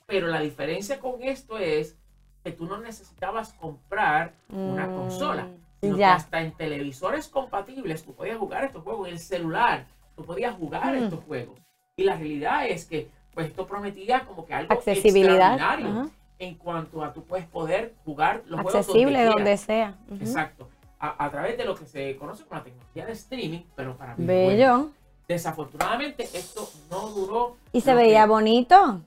Pero 0.08 0.28
la 0.28 0.40
diferencia 0.40 1.00
con 1.00 1.22
esto 1.24 1.58
es 1.58 1.98
que 2.44 2.52
tú 2.52 2.66
no 2.66 2.78
necesitabas 2.80 3.54
comprar 3.54 4.34
una 4.50 4.88
Mm, 4.88 4.96
consola. 4.96 5.48
Sino 5.82 5.96
que 5.96 6.00
Ya. 6.02 6.14
hasta 6.16 6.42
en 6.42 6.52
televisores 6.54 7.28
compatibles 7.28 8.04
tú 8.04 8.14
podías 8.14 8.38
jugar 8.38 8.64
estos 8.66 8.84
juegos, 8.84 9.08
en 9.08 9.14
el 9.16 9.20
celular 9.20 9.86
tú 10.16 10.24
podías 10.26 10.56
jugar 10.56 10.94
Mm. 10.96 11.04
estos 11.04 11.24
juegos. 11.26 11.60
Y 11.98 12.04
la 12.04 12.16
realidad 12.16 12.68
es 12.68 12.86
que 12.86 13.10
pues 13.34 13.48
esto 13.48 13.68
prometía 13.68 14.22
como 14.22 14.46
que 14.46 14.54
algo 14.54 14.72
Accesibilidad. 14.74 15.54
extraordinario 15.56 16.02
ajá. 16.04 16.10
en 16.40 16.56
cuanto 16.56 17.04
a 17.04 17.12
tú 17.14 17.24
puedes 17.26 17.46
poder 17.48 17.94
jugar 18.06 18.44
los 18.46 18.62
juegos 18.62 18.76
Accesible 18.76 19.04
donde, 19.04 19.26
donde 19.26 19.44
quieras. 19.44 19.60
sea. 19.62 19.96
Ujú. 20.10 20.16
Exacto. 20.24 20.70
A, 21.00 21.26
a 21.26 21.30
través 21.32 21.58
de 21.58 21.66
lo 21.66 21.76
que 21.76 21.86
se 21.86 22.16
conoce 22.16 22.46
como 22.46 22.60
la 22.60 22.64
tecnología 22.64 23.06
de 23.06 23.12
streaming, 23.12 23.62
pero 23.76 23.98
para 23.98 24.16
videojuegos. 24.16 24.54
Bello. 24.54 24.92
Desafortunadamente 25.28 26.24
esto 26.34 26.70
no 26.92 27.08
duró. 27.10 27.58
Y 27.72 27.82
se 27.82 27.94
veía 27.96 28.24
que- 28.24 28.30
bonito. 28.30 29.02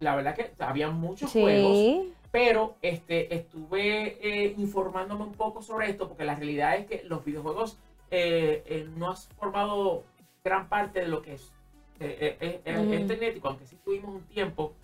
La 0.00 0.14
verdad 0.16 0.34
que 0.34 0.52
había 0.58 0.90
muchos 0.90 1.32
juegos 1.32 1.72
Sí. 1.72 2.12
pero 2.30 2.74
este, 2.82 3.34
estuve 3.34 4.18
eh, 4.20 4.54
informándome 4.58 5.22
un 5.24 5.32
poco 5.32 5.62
sobre 5.62 5.88
esto 5.88 6.08
porque 6.08 6.24
la 6.24 6.34
realidad 6.34 6.76
es 6.76 6.86
que 6.86 7.02
los 7.04 7.24
videojuegos 7.24 7.78
eh, 8.10 8.62
eh, 8.66 8.88
no 8.96 9.10
has 9.10 9.28
formado 9.38 10.04
gran 10.44 10.68
parte 10.68 11.00
de 11.00 11.08
lo 11.08 11.22
que 11.22 11.34
es 11.34 11.52
eh, 12.00 12.60
Ujú. 12.78 12.92
es 12.92 13.06
tecnético, 13.06 13.48
aunque 13.48 13.66
sí 13.66 13.76
tuvimos 13.84 14.14
un 14.16 14.22
tiempo. 14.24 14.74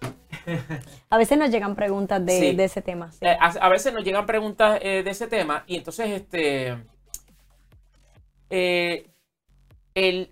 A 1.10 1.16
veces 1.16 1.38
nos 1.38 1.50
llegan 1.50 1.74
preguntas 1.76 2.24
de, 2.26 2.32
Sí. 2.38 2.54
de 2.56 2.64
ese 2.64 2.82
tema. 2.82 3.10
sí. 3.12 3.24
A, 3.26 3.34
a 3.46 3.68
veces 3.68 3.92
nos 3.94 4.04
llegan 4.04 4.26
preguntas 4.26 4.78
de 4.80 5.08
ese 5.08 5.28
tema 5.28 5.64
y 5.66 5.76
entonces 5.76 6.10
este 6.10 6.76
el 9.98 10.30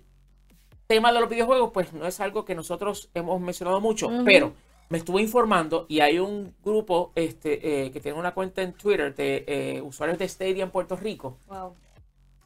tema 0.87 1.11
de 1.11 1.19
los 1.19 1.29
videojuegos 1.29 1.71
pues 1.73 1.91
no 1.93 2.07
es 2.07 2.19
algo 2.19 2.45
que 2.45 2.55
nosotros 2.55 3.09
hemos 3.13 3.41
mencionado 3.41 3.81
mucho, 3.81 4.09
pero 4.23 4.53
me 4.89 4.97
estuve 4.97 5.21
informando 5.21 5.85
y 5.89 5.99
hay 5.99 6.19
un 6.19 6.53
grupo 6.63 7.11
este, 7.15 7.85
eh, 7.85 7.91
que 7.91 7.99
tiene 7.99 8.17
una 8.17 8.33
cuenta 8.33 8.61
en 8.61 8.73
Twitter 8.73 9.13
de 9.13 9.43
eh, 9.47 9.81
usuarios 9.81 10.17
de 10.17 10.27
Stadia 10.29 10.63
en 10.63 10.71
Puerto 10.71 10.95
Rico. 10.95 11.37
Wow. 11.47 11.75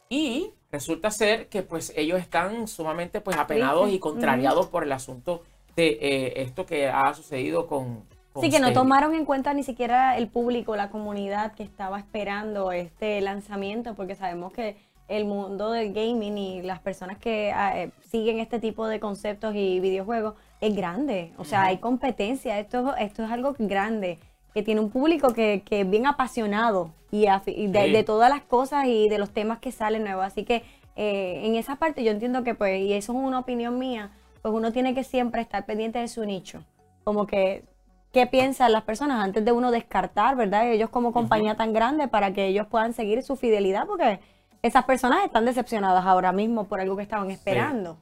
Y 0.10 0.52
resulta 0.72 1.12
ser 1.12 1.48
que 1.48 1.62
pues 1.62 1.94
ellos 1.96 2.20
están 2.20 2.68
sumamente 2.68 3.22
pues 3.22 3.38
apenados 3.38 3.92
y 3.92 4.00
contrariados 4.00 4.68
por 4.68 4.84
el 4.84 4.92
asunto 4.92 5.44
de 5.76 6.00
eh, 6.02 6.42
esto 6.42 6.66
que 6.66 6.88
ha 6.88 7.14
sucedido 7.14 7.68
con... 7.68 8.04
Sí, 8.40 8.50
que 8.50 8.60
no 8.60 8.74
tomaron 8.74 9.14
en 9.14 9.26
cuenta 9.26 9.54
ni 9.54 9.62
siquiera 9.62 10.18
el 10.18 10.30
público, 10.30 10.76
la 10.76 10.90
comunidad 10.90 11.54
que 11.54 11.64
estaba 11.64 12.00
esperando 12.00 12.72
este 12.72 13.20
lanzamiento, 13.20 13.94
porque 13.94 14.16
sabemos 14.16 14.54
que 14.54 14.78
el 15.12 15.26
mundo 15.26 15.72
del 15.72 15.94
gaming 15.94 16.38
y 16.38 16.62
las 16.62 16.80
personas 16.80 17.18
que 17.18 17.52
ah, 17.54 17.78
eh, 17.80 17.92
siguen 18.10 18.40
este 18.40 18.60
tipo 18.60 18.88
de 18.88 19.00
conceptos 19.00 19.54
y 19.56 19.80
videojuegos 19.80 20.36
es 20.62 20.76
grande. 20.76 21.32
O 21.38 21.44
sea, 21.44 21.64
hay 21.66 21.78
competencia, 21.78 22.60
esto, 22.60 22.96
esto 22.98 23.24
es 23.24 23.32
algo 23.32 23.56
grande, 23.60 24.20
que 24.54 24.64
tiene 24.64 24.82
un 24.82 24.90
público 24.90 25.34
que, 25.34 25.64
que 25.66 25.82
es 25.82 25.90
bien 25.90 26.06
apasionado 26.08 26.92
y, 27.12 27.26
afi- 27.26 27.56
y 27.56 27.68
de, 27.68 27.86
Sí. 27.86 27.92
de 27.92 28.04
todas 28.04 28.30
las 28.30 28.42
cosas 28.42 28.86
y 28.88 29.10
de 29.10 29.18
los 29.18 29.32
temas 29.32 29.60
que 29.60 29.72
salen 29.72 30.04
nuevos. 30.04 30.26
Así 30.26 30.44
que 30.44 30.64
eh, 30.96 31.42
en 31.46 31.56
esa 31.56 31.78
parte 31.78 32.04
yo 32.04 32.12
entiendo 32.12 32.44
que, 32.44 32.54
pues, 32.56 32.80
y 32.82 32.94
eso 32.94 33.14
es 33.14 33.18
una 33.20 33.40
opinión 33.40 33.80
mía, 33.80 34.12
pues 34.42 34.54
uno 34.54 34.72
tiene 34.72 34.94
que 34.94 35.04
siempre 35.04 35.42
estar 35.42 35.66
pendiente 35.66 36.00
de 36.00 36.08
su 36.08 36.26
nicho. 36.26 36.64
Como 37.04 37.26
que 37.28 37.64
qué 38.12 38.28
piensan 38.28 38.74
las 38.74 38.84
personas 38.84 39.24
antes 39.24 39.44
de 39.46 39.52
uno 39.54 39.72
descartar, 39.72 40.36
¿verdad? 40.36 40.70
Ellos 40.70 40.90
como 40.90 41.14
compañía 41.14 41.56
tan 41.56 41.72
grande 41.74 42.08
para 42.10 42.34
que 42.34 42.46
ellos 42.48 42.68
puedan 42.68 42.94
seguir 42.94 43.24
su 43.24 43.38
fidelidad, 43.38 43.88
porque 43.88 44.20
esas 44.62 44.86
personas 44.86 45.24
están 45.26 45.46
decepcionadas 45.46 46.06
ahora 46.06 46.32
mismo 46.32 46.66
por 46.68 46.80
algo 46.80 46.96
que 46.96 47.04
estaban 47.04 47.32
esperando. 47.32 47.98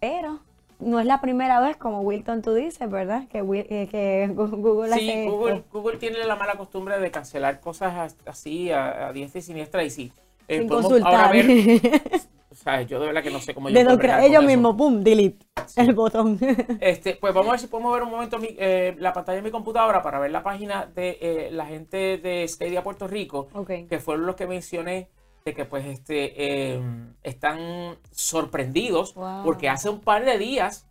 Pero 0.00 0.40
no 0.80 1.00
es 1.00 1.06
la 1.06 1.20
primera 1.20 1.60
vez, 1.60 1.76
como 1.76 2.00
Wilton 2.00 2.42
tú 2.42 2.52
dices, 2.52 2.90
¿verdad? 2.90 3.26
Que, 3.28 3.38
eh, 3.38 3.88
que 3.90 4.28
Google 4.34 4.92
Sí, 4.98 5.08
hace 5.10 5.28
Google, 5.28 5.54
esto. 5.56 5.68
Google 5.80 5.96
tiene 5.98 6.24
la 6.24 6.36
mala 6.36 6.54
costumbre 6.54 6.98
de 6.98 7.10
cancelar 7.10 7.60
cosas 7.60 7.94
as- 7.94 8.16
así 8.26 8.70
a, 8.72 9.08
a 9.08 9.12
diestra 9.12 9.38
y 9.38 9.42
siniestra 9.42 9.84
y 9.84 9.90
sí. 9.90 10.12
eh, 10.48 10.58
sin 10.58 10.68
consultar. 10.68 11.14
ahora 11.14 11.28
ver, 11.32 11.46
o 12.50 12.54
sea, 12.54 12.82
yo 12.82 13.00
de 13.00 13.06
verdad 13.06 13.22
que 13.22 13.30
no 13.30 13.40
sé 13.40 13.54
cómo 13.54 13.68
yo 13.70 13.74
De 13.96 14.26
ellos 14.26 14.44
mismos, 14.44 14.74
pum, 14.76 15.02
delete 15.02 15.46
Sí. 15.66 15.80
el 15.80 15.94
botón. 15.94 16.38
Este, 16.80 17.14
pues 17.14 17.32
vamos 17.32 17.48
a 17.48 17.52
ver 17.52 17.60
si 17.60 17.68
podemos 17.68 17.94
ver 17.94 18.02
un 18.02 18.10
momento 18.10 18.38
mi- 18.38 18.54
eh, 18.58 18.94
la 18.98 19.12
pantalla 19.14 19.36
de 19.36 19.42
mi 19.42 19.50
computadora 19.50 20.02
para 20.02 20.18
ver 20.18 20.30
la 20.32 20.42
página 20.42 20.84
de 20.86 21.18
eh, 21.20 21.48
la 21.52 21.64
gente 21.66 22.18
de 22.18 22.46
Stadia 22.46 22.82
Puerto 22.82 23.06
Rico, 23.08 23.48
que 23.88 23.98
fueron 24.00 24.26
los 24.26 24.34
que 24.36 24.46
mencioné 24.46 25.08
de 25.44 25.52
que 25.54 25.66
pues 25.66 25.84
este 25.84 26.32
eh, 26.74 26.80
están 27.22 27.96
sorprendidos 28.10 29.14
Wow. 29.14 29.42
porque 29.44 29.68
hace 29.68 29.90
un 29.90 30.00
par 30.00 30.24
de 30.24 30.38
días 30.38 30.86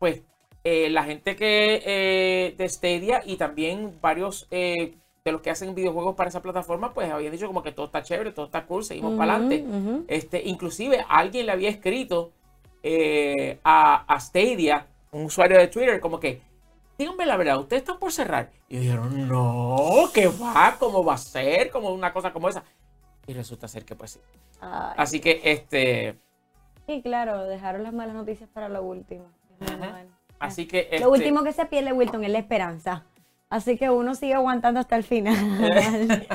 pues 0.00 0.22
eh, 0.64 0.90
la 0.90 1.04
gente 1.04 1.36
que 1.36 1.80
eh, 1.86 2.54
de 2.58 2.68
Stadia 2.68 3.22
y 3.24 3.36
también 3.36 3.96
varios 4.02 4.48
eh, 4.50 4.94
de 5.24 5.32
los 5.32 5.42
que 5.42 5.50
hacen 5.50 5.76
videojuegos 5.76 6.16
para 6.16 6.28
esa 6.28 6.42
plataforma 6.42 6.92
pues 6.92 7.08
habían 7.12 7.30
dicho 7.30 7.46
como 7.46 7.62
que 7.62 7.70
todo 7.70 7.86
está 7.86 8.02
chévere, 8.02 8.32
todo 8.32 8.46
está 8.46 8.66
cool, 8.66 8.82
seguimos 8.84 9.16
para 9.16 9.36
adelante. 9.36 9.64
ujú. 9.64 10.04
Este, 10.08 10.42
inclusive 10.44 11.04
alguien 11.08 11.46
le 11.46 11.52
había 11.52 11.70
escrito 11.70 12.32
a, 13.62 14.04
a 14.12 14.20
Stadia, 14.20 14.86
un 15.12 15.24
usuario 15.26 15.56
de 15.58 15.68
Twitter, 15.68 16.00
como 16.00 16.18
que, 16.20 16.42
díganme 16.98 17.24
la 17.24 17.36
verdad, 17.38 17.58
ustedes 17.60 17.82
están 17.82 17.98
por 17.98 18.12
cerrar. 18.12 18.50
Y 18.68 18.76
dijeron, 18.78 19.26
no, 19.26 20.10
que 20.12 20.26
va, 20.26 20.76
cómo 20.78 21.02
va 21.04 21.14
a 21.14 21.18
ser, 21.18 21.70
como 21.70 21.90
una 21.90 22.12
cosa 22.12 22.30
como 22.32 22.48
esa. 22.50 22.62
Y 23.26 23.32
resulta 23.32 23.68
ser 23.68 23.84
que 23.84 23.96
pues 23.96 24.12
sí. 24.12 24.20
Ay, 24.60 24.94
Así 24.96 25.20
que, 25.20 25.40
este, 25.44 26.18
sí, 26.86 27.02
claro, 27.02 27.44
dejaron 27.44 27.82
las 27.82 27.92
malas 27.92 28.14
noticias 28.14 28.48
para 28.50 28.68
lo 28.68 28.82
último. 28.82 29.26
Así 30.38 30.66
que, 30.66 30.80
este, 30.80 31.00
Lo 31.00 31.10
último 31.10 31.42
que 31.42 31.52
se 31.52 31.64
pierde, 31.66 31.92
Wilton, 31.92 32.24
es 32.24 32.30
la 32.30 32.38
esperanza. 32.38 33.04
Así 33.48 33.78
que 33.78 33.88
uno 33.88 34.14
sigue 34.14 34.34
aguantando 34.34 34.80
hasta 34.80 34.96
el 34.96 35.04
final. 35.04 35.36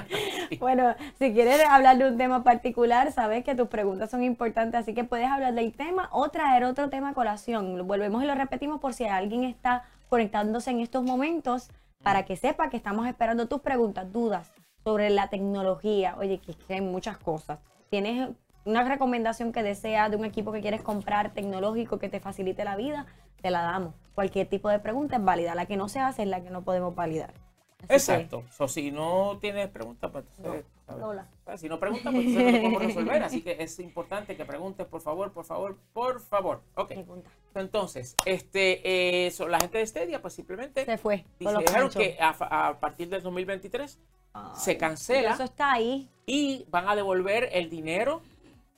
bueno, 0.60 0.96
si 1.18 1.34
quieres 1.34 1.60
hablar 1.68 1.98
de 1.98 2.08
un 2.08 2.18
tema 2.18 2.44
particular, 2.44 3.12
sabes 3.12 3.44
que 3.44 3.56
tus 3.56 3.68
preguntas 3.68 4.10
son 4.10 4.24
importantes, 4.24 4.80
así 4.80 4.94
que 4.94 5.04
puedes 5.04 5.28
hablar 5.28 5.54
del 5.54 5.74
tema 5.74 6.08
o 6.12 6.30
traer 6.30 6.64
otro 6.64 6.90
tema 6.90 7.10
a 7.10 7.14
colación. 7.14 7.86
Volvemos 7.86 8.24
y 8.24 8.26
lo 8.26 8.36
repetimos 8.36 8.80
por 8.80 8.94
si 8.94 9.06
alguien 9.06 9.44
está 9.44 9.84
conectándose 10.08 10.72
en 10.72 10.80
estos 10.80 11.04
momentos 11.04 11.70
para 12.02 12.24
que 12.24 12.38
sepa 12.38 12.70
que 12.70 12.78
estamos 12.78 13.06
esperando 13.06 13.48
tus 13.48 13.60
preguntas, 13.60 14.12
dudas 14.14 14.52
sobre 14.84 15.10
la 15.10 15.30
tecnología. 15.30 16.16
Oye, 16.18 16.40
que 16.40 16.74
hay 16.74 16.82
muchas 16.82 17.18
cosas. 17.18 17.60
Tienes 17.90 18.30
una 18.66 18.84
recomendación 18.84 19.52
que 19.52 19.64
deseas 19.64 20.12
de 20.12 20.18
un 20.18 20.26
equipo 20.26 20.52
que 20.52 20.62
quieres 20.62 20.82
comprar 20.82 21.34
tecnológico 21.34 22.00
que 22.00 22.10
te 22.10 22.20
facilite 22.20 22.64
la 22.64 22.76
vida, 22.76 23.06
te 23.42 23.52
la 23.52 23.62
damos. 23.62 23.94
Cualquier 24.16 24.48
tipo 24.48 24.70
de 24.70 24.80
pregunta 24.80 25.16
es 25.16 25.24
válida. 25.24 25.56
La 25.56 25.66
que 25.66 25.78
no 25.78 25.90
se 25.90 26.00
hace 26.00 26.24
es 26.24 26.28
la 26.28 26.42
que 26.42 26.50
no 26.50 26.64
podemos 26.64 26.94
validar. 26.96 27.34
Así 27.80 27.88
que, 27.88 27.94
Exacto. 27.94 28.44
So, 28.52 28.68
si 28.68 28.92
no 28.92 29.38
tienes 29.40 29.70
preguntas, 29.70 30.12
pues 30.12 30.26
entonces. 30.38 30.66
Lola. 30.98 31.28
Si 31.58 31.68
no 31.70 31.80
preguntas, 31.80 32.14
pues 32.14 32.26
no 32.28 32.40
lo 32.40 32.52
podemos 32.52 32.84
resolver. 32.84 33.24
Así 33.24 33.42
que 33.42 33.56
es 33.60 33.80
importante 33.80 34.36
que 34.36 34.46
preguntes, 34.46 34.86
por 34.88 35.02
favor, 35.02 35.32
por 35.32 35.46
favor, 35.46 35.78
por 35.94 36.20
favor. 36.20 36.62
Ok. 36.76 36.90
pregunta. 36.90 37.30
Entonces, 37.56 38.16
este, 38.26 39.26
eh, 39.26 39.32
so, 39.32 39.48
la 39.48 39.60
gente 39.60 39.80
de 39.80 39.88
Stadia, 39.88 40.22
pues 40.22 40.34
simplemente 40.34 40.86
Se 40.86 40.98
fue. 40.98 41.26
panchos. 41.44 41.96
que 41.96 42.18
a, 42.20 42.68
a 42.70 42.80
partir 42.80 43.10
del 43.10 43.22
2023 43.24 44.00
Ay, 44.34 44.44
se 44.56 44.78
cancela. 44.78 45.32
Eso 45.32 45.44
está 45.44 45.72
ahí. 45.74 46.10
y 46.26 46.66
van 46.70 46.88
a 46.88 46.96
devolver 46.96 47.50
el 47.52 47.70
dinero 47.70 48.22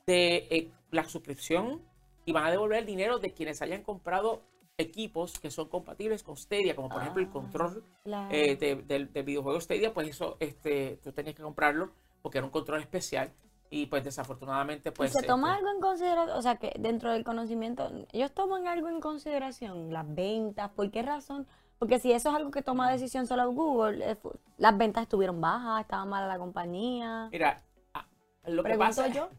de 0.08 0.48
eh, 0.50 0.72
la 0.92 1.04
suscripción 1.06 1.82
y 2.26 2.32
van 2.32 2.46
a 2.46 2.52
devolver 2.52 2.80
el 2.80 2.86
dinero 2.86 3.20
de 3.20 3.34
quienes 3.34 3.62
hayan 3.62 3.84
comprado 3.84 4.42
equipos 4.82 5.40
que 5.40 5.50
son 5.52 5.70
compatibles 5.70 6.24
con 6.24 6.36
Stadia, 6.38 6.76
como 6.76 6.90
por 6.90 7.02
ejemplo 7.02 7.22
el 7.22 7.30
Ah. 7.30 7.32
control 7.32 7.84
eh, 8.30 8.56
de- 8.58 8.76
del, 8.84 9.12
del 9.14 9.24
videojuego 9.24 9.60
Stadia, 9.62 9.94
pues 9.94 10.10
eso 10.10 10.38
este, 10.40 10.98
tú 11.04 11.12
tenías 11.12 11.36
que 11.36 11.44
comprarlo 11.44 11.92
porque 12.22 12.38
era 12.40 12.46
un 12.46 12.52
control 12.52 12.82
especial 12.82 13.32
y 13.70 13.86
pues 13.86 14.04
desafortunadamente 14.04 14.90
¿Y 14.90 14.92
pues... 14.92 15.14
se 15.14 15.24
toma 15.24 15.52
este, 15.54 15.60
algo 15.60 15.72
en 15.76 15.82
consideración? 15.82 16.38
O 16.38 16.42
sea, 16.42 16.58
que 16.58 16.74
dentro 16.78 17.12
del 17.12 17.24
conocimiento, 17.24 17.90
ellos 18.12 18.32
toman 18.34 18.68
algo 18.68 18.90
en 18.90 19.00
consideración, 19.00 19.94
las 19.94 20.14
ventas, 20.14 20.70
¿por 20.72 20.92
qué 20.92 21.02
razón? 21.04 21.48
Porque 21.80 21.98
si 22.00 22.12
eso 22.12 22.30
es 22.30 22.36
algo 22.36 22.52
que 22.52 22.62
toma 22.62 22.92
decisión 22.92 23.26
solo 23.26 23.50
Google, 23.52 24.12
eh, 24.12 24.18
las 24.58 24.78
ventas 24.78 25.04
estuvieron 25.04 25.42
bajas, 25.42 25.82
estaba 25.82 26.06
mala 26.06 26.28
la 26.28 26.38
compañía. 26.38 27.30
Mira, 27.32 27.64
ah, 27.94 28.06
lo 28.46 28.64
que 28.64 28.78
pasa 28.78 29.08
yo. 29.08 29.30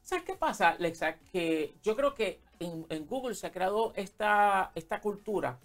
¿Sabes 0.00 0.24
qué 0.24 0.34
pasa, 0.34 0.74
Lexa? 0.78 1.14
Que 1.32 1.78
yo 1.82 1.94
creo 1.96 2.14
que 2.14 2.42
en, 2.60 2.86
en 2.88 3.06
Google 3.06 3.34
se 3.34 3.46
ha 3.46 3.52
creado 3.52 3.92
esta, 3.96 4.72
esta 4.74 5.00
cultura 5.00 5.58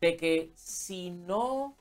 de 0.00 0.16
que 0.16 0.52
si 0.54 1.10
no, 1.10 1.76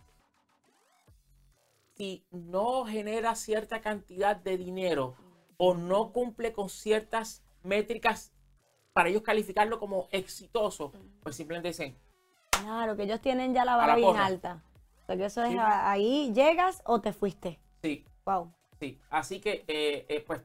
si 1.96 2.24
no 2.32 2.86
genera 2.86 3.36
cierta 3.36 3.82
cantidad 3.82 4.36
de 4.36 4.58
dinero 4.58 5.16
o 5.58 5.74
no 5.74 6.12
cumple 6.12 6.54
con 6.54 6.70
ciertas 6.70 7.44
métricas 7.63 8.32
para 8.94 9.10
ellos 9.10 9.22
calificarlo 9.24 9.80
como 9.80 10.08
exitoso, 10.12 10.92
pues 11.22 11.36
simplemente 11.36 11.70
dicen, 11.70 11.98
Claro, 12.51 12.96
que 12.96 13.04
ellos 13.04 13.22
tienen 13.22 13.54
ya 13.54 13.63
la 13.66 13.75
vara 13.75 13.96
bien 13.96 14.08
porra. 14.10 14.25
alta. 14.25 14.63
Porque 15.06 15.25
eso 15.25 15.44
es 15.44 15.51
Sí. 15.51 15.58
a- 15.58 15.92
ahí 15.92 16.34
llegas 16.34 16.82
o 16.86 17.00
te 17.00 17.13
fuiste. 17.13 17.60
sí, 17.82 18.04
Wow. 18.25 18.51
sí. 18.80 19.00
Así 19.10 19.39
que, 19.39 19.63
eh, 19.68 20.06
eh, 20.10 20.24
pues, 20.25 20.42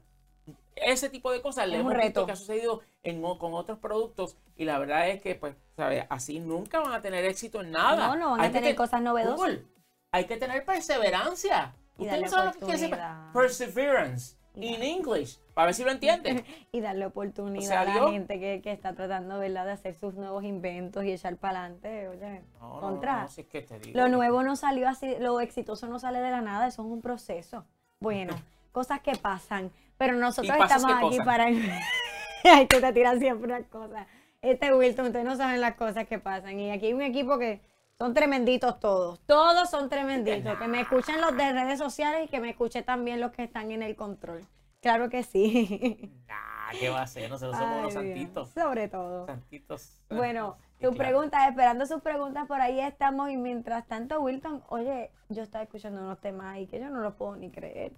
ese 0.75 1.09
tipo 1.09 1.31
de 1.31 1.41
cosas 1.41 1.67
le 1.67 1.77
hemos 1.79 1.93
visto 1.93 2.05
reto. 2.07 2.25
que 2.25 2.31
ha 2.31 2.35
sucedido 2.35 2.81
en, 3.03 3.21
con 3.21 3.53
otros 3.53 3.79
productos 3.79 4.37
y 4.55 4.65
la 4.65 4.77
verdad 4.79 5.09
es 5.09 5.21
que, 5.21 5.35
pues, 5.35 5.55
¿sabes? 5.75 6.05
Así 6.09 6.39
nunca 6.39 6.79
van 6.79 6.93
a 6.93 7.01
tener 7.01 7.23
éxito 7.25 7.61
en 7.61 7.71
nada. 7.71 8.07
No, 8.07 8.15
no 8.15 8.31
van 8.31 8.39
a 8.41 8.43
Hay 8.43 8.49
que 8.49 8.57
tener 8.59 8.71
te- 8.71 8.75
cosas 8.77 9.01
novedosas. 9.01 9.35
Google, 9.37 9.65
hay 10.11 10.25
que 10.25 10.37
tener 10.37 10.63
perseverancia. 10.65 11.73
Ustedes 11.97 12.21
no 12.21 12.27
saben 12.27 12.45
lo 12.47 12.53
que 12.53 12.59
quiere 12.59 12.73
decir 12.79 12.97
perseverance 13.33 14.35
darle- 14.55 14.83
English, 14.83 15.39
para 15.53 15.65
ver 15.67 15.75
si 15.75 15.83
lo 15.83 15.91
entienden. 15.91 16.45
Y 16.71 16.81
darle 16.81 17.05
oportunidad 17.05 17.63
O 17.63 17.67
sea, 17.67 17.81
a 17.81 17.85
la 18.05 18.09
gente 18.11 18.39
que, 18.39 18.61
que 18.61 18.71
está 18.71 18.93
tratando, 18.93 19.39
¿verdad?, 19.39 19.65
de 19.65 19.71
hacer 19.73 19.93
sus 19.95 20.13
nuevos 20.15 20.43
inventos 20.43 21.03
y 21.05 21.11
echar 21.11 21.35
para 21.37 21.61
adelante. 21.61 22.07
Oye, 22.07 22.41
No, 22.59 22.75
no, 22.75 22.79
contra. 22.81 23.21
no, 23.23 23.27
si 23.27 23.41
es 23.41 23.47
que 23.47 23.61
te 23.61 23.79
digo. 23.79 23.99
Lo 23.99 24.09
nuevo 24.09 24.43
no 24.43 24.55
salió 24.55 24.87
así, 24.89 25.15
lo 25.19 25.39
exitoso 25.39 25.87
no 25.87 25.99
sale 25.99 26.19
de 26.19 26.31
la 26.31 26.41
nada, 26.41 26.67
eso 26.67 26.81
es 26.83 26.87
un 26.87 27.01
proceso. 27.01 27.65
Bueno, 27.99 28.33
cosas 28.71 29.01
que 29.01 29.15
pasan, 29.15 29.71
pero 30.03 30.17
nosotros 30.17 30.53
¿Y 30.53 30.59
pasas 30.59 30.81
estamos 30.81 30.97
aquí 30.97 31.17
cosas? 31.17 31.25
para... 31.25 31.45
Ay, 32.43 32.67
tú 32.67 32.81
te 32.81 32.91
tiras 32.91 33.19
siempre 33.19 33.53
unas 33.53 33.67
cosas. 33.67 34.05
Este 34.41 34.73
Wilton, 34.73 35.05
ustedes 35.05 35.23
no 35.23 35.37
saben 35.37 35.61
las 35.61 35.75
cosas 35.75 36.05
que 36.07 36.19
pasan. 36.19 36.59
Y 36.59 36.71
aquí 36.71 36.87
hay 36.87 36.93
un 36.93 37.01
equipo 37.01 37.39
que 37.39 37.61
son 37.97 38.13
tremenditos 38.13 38.81
todos. 38.81 39.21
Todos 39.25 39.69
son 39.69 39.87
tremenditos. 39.87 40.57
Que 40.57 40.67
me 40.67 40.81
escuchen 40.81 41.21
los 41.21 41.37
de 41.37 41.53
redes 41.53 41.79
sociales 41.79 42.25
y 42.25 42.27
que 42.27 42.41
me 42.41 42.49
escuchen 42.49 42.83
también 42.83 43.21
los 43.21 43.31
que 43.31 43.43
están 43.43 43.71
en 43.71 43.81
el 43.81 43.95
control. 43.95 44.45
Claro 44.81 45.09
que 45.09 45.23
sí. 45.23 46.11
Nah, 46.27 46.77
¿qué 46.77 46.89
va 46.89 47.03
a 47.03 47.07
ser? 47.07 47.29
Nosotros 47.29 47.57
somos 47.57 47.75
Ay, 47.75 47.81
Dios, 47.81 47.93
santitos. 47.93 48.49
Sobre 48.49 48.89
todo. 48.89 49.25
Santitos. 49.27 50.01
Bueno, 50.09 50.57
tu 50.81 50.89
claro. 50.89 50.97
pregunta, 50.97 51.47
esperando 51.47 51.85
sus 51.85 52.01
preguntas, 52.01 52.45
por 52.47 52.59
ahí 52.59 52.81
estamos. 52.81 53.29
Y 53.29 53.37
mientras 53.37 53.87
tanto, 53.87 54.19
Wilton, 54.19 54.63
oye, 54.67 55.11
yo 55.29 55.43
estaba 55.43 55.63
escuchando 55.63 56.01
unos 56.01 56.19
temas 56.19 56.55
ahí 56.55 56.67
que 56.67 56.81
yo 56.81 56.89
no 56.89 56.99
los 56.99 57.13
puedo 57.13 57.37
ni 57.37 57.51
creer. 57.51 57.93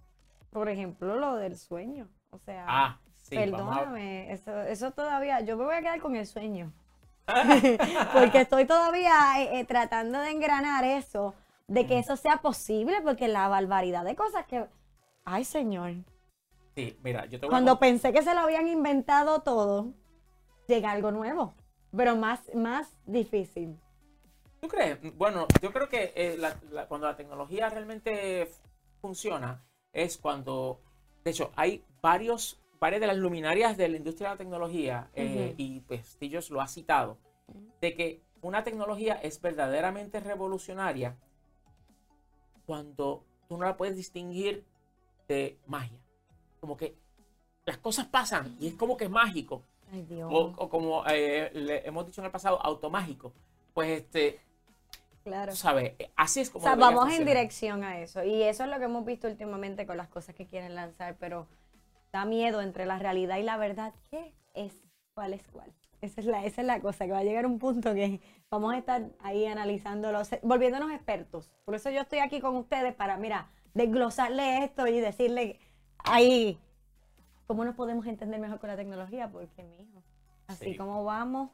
Por 0.55 0.69
ejemplo, 0.69 1.17
lo 1.17 1.35
del 1.35 1.57
sueño. 1.57 2.07
O 2.29 2.37
sea, 2.39 2.63
Ah, 2.65 2.99
sí, 3.13 3.35
a- 3.35 3.39
perdóname, 3.41 4.31
eso, 4.31 4.57
eso 4.61 4.91
todavía, 4.91 5.41
yo 5.41 5.57
me 5.57 5.65
voy 5.65 5.75
a 5.75 5.81
quedar 5.81 5.99
con 5.99 6.15
el 6.15 6.25
sueño. 6.25 6.71
porque 8.13 8.39
estoy 8.39 8.63
todavía 8.63 9.41
eh, 9.41 9.59
eh, 9.59 9.65
tratando 9.65 10.17
de 10.19 10.29
engranar 10.31 10.85
eso, 10.85 11.35
de 11.67 11.85
que 11.85 11.97
eso 11.99 12.15
sea 12.15 12.37
posible, 12.37 13.01
porque 13.01 13.27
la 13.27 13.49
barbaridad 13.49 14.05
de 14.05 14.15
cosas 14.15 14.45
que... 14.45 14.65
Ay, 15.25 15.43
señor. 15.43 15.91
Sí, 16.73 16.97
mira, 17.03 17.25
yo 17.25 17.37
te 17.37 17.45
voy 17.45 17.47
a 17.47 17.49
Cuando 17.49 17.77
pensé 17.77 18.13
que 18.13 18.21
se 18.21 18.33
lo 18.33 18.39
habían 18.39 18.69
inventado 18.69 19.41
todo, 19.41 19.91
llega 20.69 20.89
algo 20.91 21.11
nuevo, 21.11 21.53
pero 21.93 22.15
más, 22.15 22.39
más 22.55 22.95
difícil. 23.05 23.77
¿Tú 24.61 24.69
crees? 24.69 24.99
Bueno, 25.17 25.47
yo 25.61 25.73
creo 25.73 25.89
que 25.89 26.13
eh, 26.15 26.37
la- 26.37 26.55
la- 26.71 26.87
cuando 26.87 27.07
la 27.07 27.17
tecnología 27.17 27.69
realmente 27.69 28.49
funciona 29.01 29.61
es 29.95 30.17
cuando, 30.17 30.81
de 31.23 31.31
hecho, 31.31 31.51
hay 31.55 31.83
varios, 32.01 32.61
varias 32.79 33.01
de 33.01 33.07
las 33.07 33.17
luminarias 33.17 33.77
de 33.77 33.87
la 33.87 33.97
industria 33.97 34.29
de 34.29 34.35
la 34.35 34.37
tecnología, 34.37 35.09
eh, 35.15 35.47
Ujú. 35.47 35.55
y 35.57 35.79
pues 35.79 36.05
Stillos 36.05 36.51
lo 36.51 36.61
ha 36.61 36.67
citado, 36.67 37.17
de 37.81 37.95
que 37.95 38.21
una 38.41 38.63
tecnología 38.63 39.15
es 39.15 39.41
verdaderamente 39.41 40.19
revolucionaria 40.19 41.17
cuando 42.65 43.23
tú 43.47 43.57
no 43.57 43.65
la 43.65 43.77
puedes 43.77 43.95
distinguir 43.95 44.65
de 45.27 45.57
magia. 45.65 45.99
Como 46.59 46.75
que 46.75 46.95
las 47.65 47.77
cosas 47.77 48.07
pasan 48.07 48.57
y 48.59 48.67
es 48.67 48.73
como 48.75 48.97
que 48.97 49.05
es 49.05 49.09
mágico. 49.09 49.63
Ay, 49.91 50.03
Dios. 50.03 50.29
O, 50.31 50.53
o 50.57 50.69
como 50.69 51.03
eh, 51.07 51.51
le 51.53 51.87
hemos 51.87 52.05
dicho 52.05 52.21
en 52.21 52.25
el 52.25 52.31
pasado, 52.31 52.61
automágico. 52.61 53.33
Pues 53.73 54.01
este, 54.01 54.39
claro. 55.25 55.53
sabes, 55.55 55.93
eh, 55.99 56.11
así 56.15 56.39
es 56.39 56.49
O 56.49 56.53
como. 56.53 56.63
sea, 56.63 56.75
debería 56.75 56.95
vamos 56.97 57.13
en 57.13 57.25
dirección 57.25 57.83
a 57.83 57.99
eso. 57.99 58.23
Y 58.23 58.43
eso 58.43 58.63
es 58.63 58.69
lo 58.69 58.77
que 58.79 58.85
hemos 58.85 59.03
visto 59.05 59.27
últimamente 59.27 59.85
con 59.85 59.97
las 59.97 60.07
cosas 60.07 60.33
que 60.35 60.45
quieren 60.47 60.75
lanzar, 60.75 61.17
pero 61.19 61.47
da 62.13 62.23
miedo 62.23 62.61
entre 62.61 62.85
la 62.85 62.97
realidad 62.99 63.37
y 63.37 63.43
la 63.43 63.57
verdad. 63.57 63.93
¿Qué 64.09 64.33
es? 64.53 64.73
¿Cuál 65.13 65.33
es 65.33 65.45
cuál? 65.51 65.73
Esa 66.01 66.21
es 66.21 66.27
la, 66.27 66.45
esa 66.45 66.61
es 66.61 66.67
la 66.67 66.79
cosa, 66.79 67.05
que 67.05 67.11
va 67.11 67.19
a 67.19 67.23
llegar 67.23 67.45
un 67.45 67.57
punto 67.59 67.93
que 67.93 68.21
vamos 68.49 68.73
a 68.73 68.77
estar 68.77 69.09
ahí 69.19 69.45
analizándolo, 69.45 70.21
volviéndonos 70.43 70.91
expertos. 70.91 71.51
Por 71.65 71.75
eso 71.75 71.89
yo 71.89 72.01
estoy 72.01 72.19
aquí 72.19 72.39
con 72.39 72.55
ustedes 72.55 72.93
para, 72.93 73.17
mira, 73.17 73.49
desglosarle 73.73 74.63
esto 74.63 74.87
y 74.87 74.99
decirle 74.99 75.59
ahí 75.99 76.59
cómo 77.47 77.65
nos 77.65 77.75
podemos 77.75 78.05
entender 78.07 78.39
mejor 78.39 78.59
con 78.59 78.69
la 78.69 78.75
tecnología, 78.75 79.29
porque, 79.29 79.63
mijo, 79.63 80.03
así 80.47 80.71
Sí. 80.71 80.77
como 80.77 81.03
vamos 81.03 81.49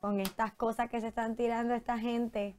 con 0.00 0.20
estas 0.20 0.52
cosas 0.52 0.88
que 0.88 1.00
se 1.00 1.08
están 1.08 1.34
tirando 1.34 1.74
esta 1.74 1.98
gente, 1.98 2.54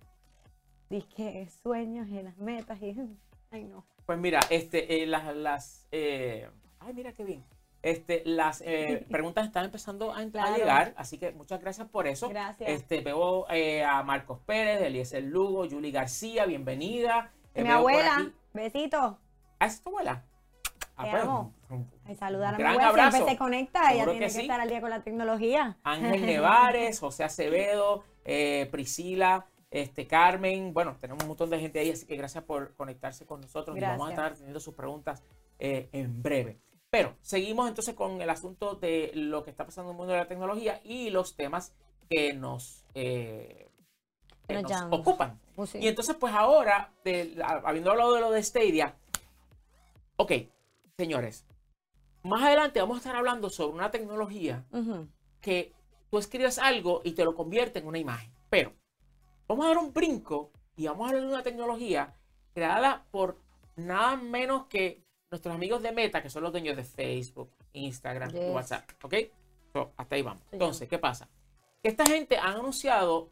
que 0.90 1.48
sueños 1.62 2.08
y 2.10 2.22
las 2.22 2.38
metas 2.38 2.82
y 2.82 2.96
ay 3.52 3.64
no. 3.66 3.86
Pues 4.06 4.18
mira, 4.18 4.40
este, 4.50 5.04
eh, 5.04 5.06
las, 5.08 5.36
las 5.36 5.88
eh, 5.92 6.50
ay, 6.80 6.94
mira 6.94 7.14
qué 7.14 7.24
bien. 7.24 7.44
Este, 7.82 8.24
las 8.26 8.62
eh, 8.66 9.06
preguntas 9.12 9.46
están 9.46 9.66
empezando 9.66 10.12
a, 10.12 10.20
a 10.20 10.30
Claro. 10.30 10.56
llegar, 10.58 10.94
así 10.98 11.18
que 11.18 11.32
muchas 11.32 11.62
gracias 11.62 11.88
por 11.88 12.08
eso. 12.08 12.28
Gracias. 12.30 12.70
Este, 12.70 13.02
veo 13.02 13.46
a 13.48 14.04
Marcos 14.04 14.40
Pérez, 14.46 14.82
Eliezer 14.82 15.24
Lugo, 15.24 15.68
Julie 15.70 15.92
García, 15.92 16.46
bienvenida. 16.46 17.32
Mi 17.56 17.70
abuela, 17.70 18.32
besito. 18.54 19.20
¿Ah, 19.60 19.66
es 19.68 19.82
tu 19.82 19.90
abuela? 19.90 20.24
Ah, 20.96 21.04
Te 21.06 21.12
pues, 21.12 21.24
amo. 21.24 21.54
un- 21.70 21.90
Ay, 22.06 22.16
saludar 22.16 22.56
a 22.56 22.58
mi 22.58 22.64
abuela, 22.64 22.88
abrazo. 22.90 23.12
siempre 23.12 23.34
se 23.34 23.38
conecta, 23.38 23.94
ella 23.94 24.04
tiene 24.06 24.20
que 24.20 24.26
que, 24.26 24.30
sí. 24.32 24.42
estar 24.42 24.60
al 24.60 24.70
día 24.70 24.82
con 24.82 24.90
la 24.90 25.04
tecnología. 25.04 25.78
Ángel 25.84 26.22
Nevares, 26.26 27.00
José 27.00 27.24
Acevedo, 27.24 28.04
Priscila, 28.72 29.46
este, 29.72 30.08
Carmen. 30.08 30.74
Bueno, 30.74 30.98
tenemos 31.00 31.24
un 31.24 31.30
montón 31.30 31.50
de 31.50 31.60
gente 31.60 31.80
ahí, 31.80 31.92
así 31.92 32.06
que 32.06 32.16
gracias 32.16 32.44
por 32.44 32.76
conectarse 32.76 33.26
con 33.26 33.42
nosotros 33.42 33.78
y 33.78 33.82
vamos 33.82 34.02
a 34.02 34.06
Gracias. 34.12 34.18
estar 34.26 34.38
teniendo 34.38 34.60
sus 34.60 34.74
preguntas 34.76 35.24
eh, 35.60 35.90
en 35.92 36.22
breve. 36.22 36.60
Pero 36.90 37.16
seguimos 37.22 37.68
entonces 37.70 37.94
con 37.94 38.20
el 38.22 38.30
asunto 38.30 38.76
de 38.76 39.12
lo 39.14 39.44
que 39.44 39.52
está 39.52 39.66
pasando 39.66 39.92
en 39.92 39.96
el 39.96 39.98
mundo 39.98 40.14
de 40.14 40.20
la 40.20 40.28
tecnología 40.28 40.82
y 40.84 41.12
los 41.12 41.36
temas 41.36 41.74
que 42.10 42.34
nos, 42.34 42.84
eh, 42.96 43.70
que 44.48 44.62
Nos 44.64 44.72
ocupan. 44.90 45.40
Pues 45.56 45.70
sí. 45.70 45.78
Y 45.80 45.88
entonces, 45.88 46.16
pues 46.20 46.34
ahora, 46.34 46.92
de- 47.04 47.36
habiendo 47.44 47.92
hablado 47.92 48.16
de 48.16 48.22
lo 48.22 48.32
de 48.32 48.42
Stadia, 48.42 48.96
ok, 50.16 50.32
señores, 50.98 51.46
más 52.24 52.42
adelante 52.42 52.80
vamos 52.82 52.96
a 52.96 53.00
estar 53.00 53.16
hablando 53.16 53.50
sobre 53.52 53.76
una 53.76 53.92
tecnología 53.92 54.66
Ujú. 54.72 55.08
que 55.42 55.74
tú 56.10 56.18
escribes 56.18 56.58
algo 56.58 57.02
y 57.04 57.12
te 57.12 57.24
lo 57.24 57.36
convierte 57.36 57.78
en 57.80 57.88
una 57.88 58.00
imagen. 58.00 58.32
Pero 58.50 58.74
vamos 59.50 59.66
a 59.66 59.70
dar 59.70 59.78
un 59.80 59.92
brinco 59.94 60.52
y 60.78 60.88
vamos 60.88 61.06
a 61.06 61.10
hablar 61.10 61.24
de 61.28 61.34
una 61.34 61.44
tecnología 61.44 62.16
creada 62.54 63.06
por 63.12 63.38
nada 63.76 64.16
menos 64.16 64.68
que 64.68 65.04
nuestros 65.32 65.54
amigos 65.54 65.82
de 65.84 65.92
Meta, 65.92 66.22
que 66.24 66.30
son 66.30 66.44
los 66.44 66.52
dueños 66.52 66.78
de 66.78 66.84
Facebook, 66.84 67.52
Instagram 67.74 68.32
Yes. 68.32 68.54
WhatsApp. 68.54 68.90
¿Ok? 69.04 69.14
So, 69.74 69.92
hasta 69.98 70.16
ahí 70.16 70.22
vamos. 70.22 70.42
Sí, 70.44 70.50
Entonces, 70.54 70.88
¿qué 70.88 70.98
pasa? 70.98 71.28
Que 71.84 71.90
esta 71.90 72.06
gente 72.06 72.38
ha 72.38 72.48
anunciado 72.50 73.30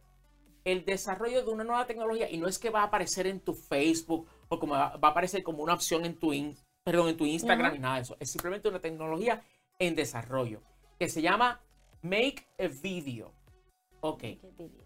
el 0.64 0.84
desarrollo 0.86 1.44
de 1.44 1.50
una 1.52 1.64
nueva 1.64 1.86
tecnología 1.88 2.30
y 2.30 2.38
no 2.38 2.48
es 2.48 2.60
que 2.60 2.70
va 2.70 2.82
a 2.82 2.86
aparecer 2.86 3.26
en 3.28 3.40
tu 3.40 3.54
Facebook 3.54 4.28
o 4.50 4.60
como 4.60 4.74
va, 4.74 4.98
va 4.98 5.08
a 5.10 5.12
aparecer 5.12 5.42
como 5.44 5.64
una 5.64 5.74
opción 5.74 6.06
en 6.06 6.16
tu, 6.20 6.34
in- 6.34 6.56
perdón, 6.84 7.10
en 7.10 7.18
tu 7.18 7.26
Instagram 7.26 7.74
ni 7.74 7.80
nada 7.80 7.96
de 7.96 8.02
eso. 8.02 8.18
Es 8.20 8.32
simplemente 8.32 8.68
una 8.70 8.80
tecnología 8.80 9.42
en 9.80 9.96
desarrollo 9.96 10.62
que 11.00 11.10
se 11.10 11.22
llama 11.22 11.62
Make 12.02 12.46
a 12.60 12.68
Video. 12.82 13.32
Ok. 14.02 14.24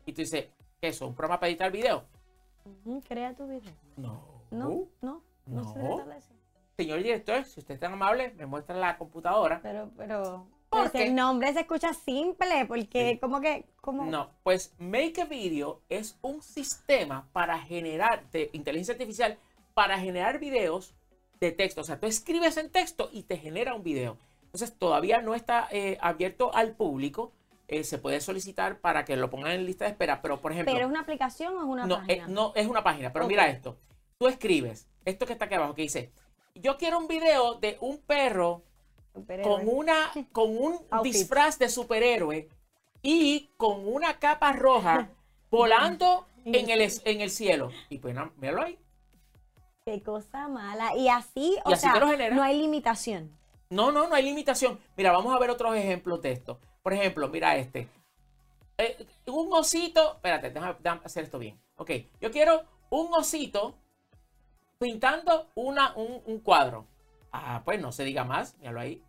Y 0.06 0.14
tú 0.14 0.22
dices, 0.22 0.48
¿qué 0.82 0.88
es 0.88 0.96
eso? 0.96 1.08
¿Un 1.08 1.16
programa 1.16 1.40
para 1.40 1.50
editar 1.50 1.72
video? 1.72 2.04
Crea 3.08 3.34
tu 3.36 3.48
video. 3.48 3.74
No. 3.96 4.42
No, 4.50 4.88
no, 5.02 5.24
no, 5.46 5.64
se 5.74 5.80
trata 5.80 6.06
de 6.06 6.18
eso. 6.18 6.34
Señor 6.76 7.04
director, 7.04 7.46
si 7.46 7.60
usted 7.60 7.76
es 7.76 7.80
tan 7.80 7.94
amable, 7.94 8.34
me 8.36 8.46
muestra 8.46 8.76
la 8.76 8.98
computadora. 8.98 9.62
Pero, 9.62 9.92
pero, 9.96 10.48
¿Por 10.70 10.92
pues 10.92 11.06
el 11.06 11.16
nombre 11.16 11.54
se 11.54 11.62
escucha 11.62 11.94
simple, 11.94 12.66
porque 12.66 13.12
Sí. 13.12 13.20
como 13.20 13.40
que, 13.40 13.66
como, 13.80 14.06
No, 14.06 14.32
pues 14.44 14.74
Make 14.80 15.22
a 15.22 15.26
Video 15.26 15.82
es 15.88 16.18
un 16.22 16.42
sistema 16.42 17.30
para 17.32 17.60
generar, 17.60 18.30
de 18.32 18.50
inteligencia 18.54 18.94
artificial, 18.94 19.38
para 19.74 20.00
generar 20.00 20.40
videos 20.40 20.94
de 21.40 21.52
texto. 21.52 21.82
O 21.82 21.84
sea, 21.84 22.00
tú 22.00 22.08
escribes 22.08 22.58
en 22.58 22.72
texto 22.72 23.10
y 23.14 23.24
te 23.24 23.38
genera 23.38 23.74
un 23.74 23.84
video. 23.84 24.18
Entonces, 24.46 24.78
todavía 24.78 25.22
no 25.22 25.36
está 25.36 25.68
eh, 25.72 25.98
abierto 26.02 26.54
al 26.54 26.76
público. 26.76 27.32
Eh, 27.72 27.84
se 27.86 27.98
puede 27.98 28.20
solicitar 28.20 28.80
para 28.82 29.06
que 29.06 29.16
lo 29.16 29.30
pongan 29.30 29.54
en 29.54 29.66
lista 29.66 29.86
de 29.86 29.92
espera. 29.92 30.22
Pero, 30.22 30.42
por 30.42 30.52
ejemplo, 30.52 30.74
pero 30.74 30.86
es 30.86 30.92
una 30.92 31.00
aplicación 31.00 31.56
o 31.56 31.60
es 31.62 31.66
una 31.66 31.86
no, 31.86 31.96
página. 32.00 32.14
eh, 32.26 32.28
no 32.28 32.52
es 32.54 32.68
una 32.68 32.84
página. 32.84 33.14
Pero 33.14 33.28
mira 33.28 33.48
esto. 33.48 33.78
Tú 34.20 34.28
escribes 34.28 34.88
esto 35.06 35.26
que 35.26 35.34
está 35.34 35.46
aquí 35.46 35.56
abajo, 35.56 35.74
que 35.74 35.84
dice, 35.84 36.12
yo 36.54 36.78
quiero 36.78 37.00
un 37.00 37.08
video 37.08 37.56
de 37.56 37.78
un 37.80 37.98
perro 38.00 38.62
con 39.42 39.68
una 39.68 40.12
con 40.34 40.56
un 40.56 40.80
disfraz 41.02 41.58
de 41.60 41.70
superhéroe 41.70 42.50
y 43.02 43.50
con 43.58 43.88
una 43.88 44.20
capa 44.20 44.52
roja 44.54 45.10
volando 45.50 46.28
en 46.46 46.70
el 46.70 46.82
en 47.06 47.22
el 47.22 47.30
cielo 47.32 47.72
y 47.90 48.00
pues 48.00 48.14
na- 48.14 48.32
míralo 48.38 48.64
ahí 48.64 48.78
Qué 49.86 50.04
cosa 50.04 50.48
mala. 50.48 50.96
Y 50.96 51.10
así, 51.10 51.58
o 51.66 51.72
Y 51.72 51.74
así 51.74 51.82
sea, 51.90 52.00
no 52.32 52.44
hay 52.44 52.58
limitación. 52.62 53.32
no 53.70 53.92
no 53.92 54.08
no 54.08 54.14
hay 54.16 54.24
limitación 54.24 54.80
mira 54.96 55.12
vamos 55.12 55.34
a 55.36 55.40
ver 55.40 55.50
otros 55.50 55.76
ejemplos 55.76 56.22
de 56.22 56.34
esto 56.34 56.60
por 56.84 56.94
ejemplo 56.94 57.28
mira 57.30 57.56
este 57.58 57.88
Eh, 58.78 59.06
un 59.28 59.54
osito 59.54 60.14
espérate 60.16 60.50
déjame, 60.50 60.76
déjame 60.80 61.02
hacer 61.04 61.24
esto 61.26 61.38
bien 61.40 61.60
ok 61.76 61.92
yo 62.20 62.32
quiero 62.32 62.64
un 62.90 63.14
osito 63.14 63.76
pintando 64.80 65.48
una 65.56 65.94
un, 65.96 66.22
un 66.26 66.40
cuadro 66.40 66.86
ah 67.32 67.62
pues 67.64 67.80
no 67.80 67.92
se 67.92 68.04
diga 68.04 68.24
más 68.24 68.58
míralo 68.60 68.80
ahí 68.80 69.04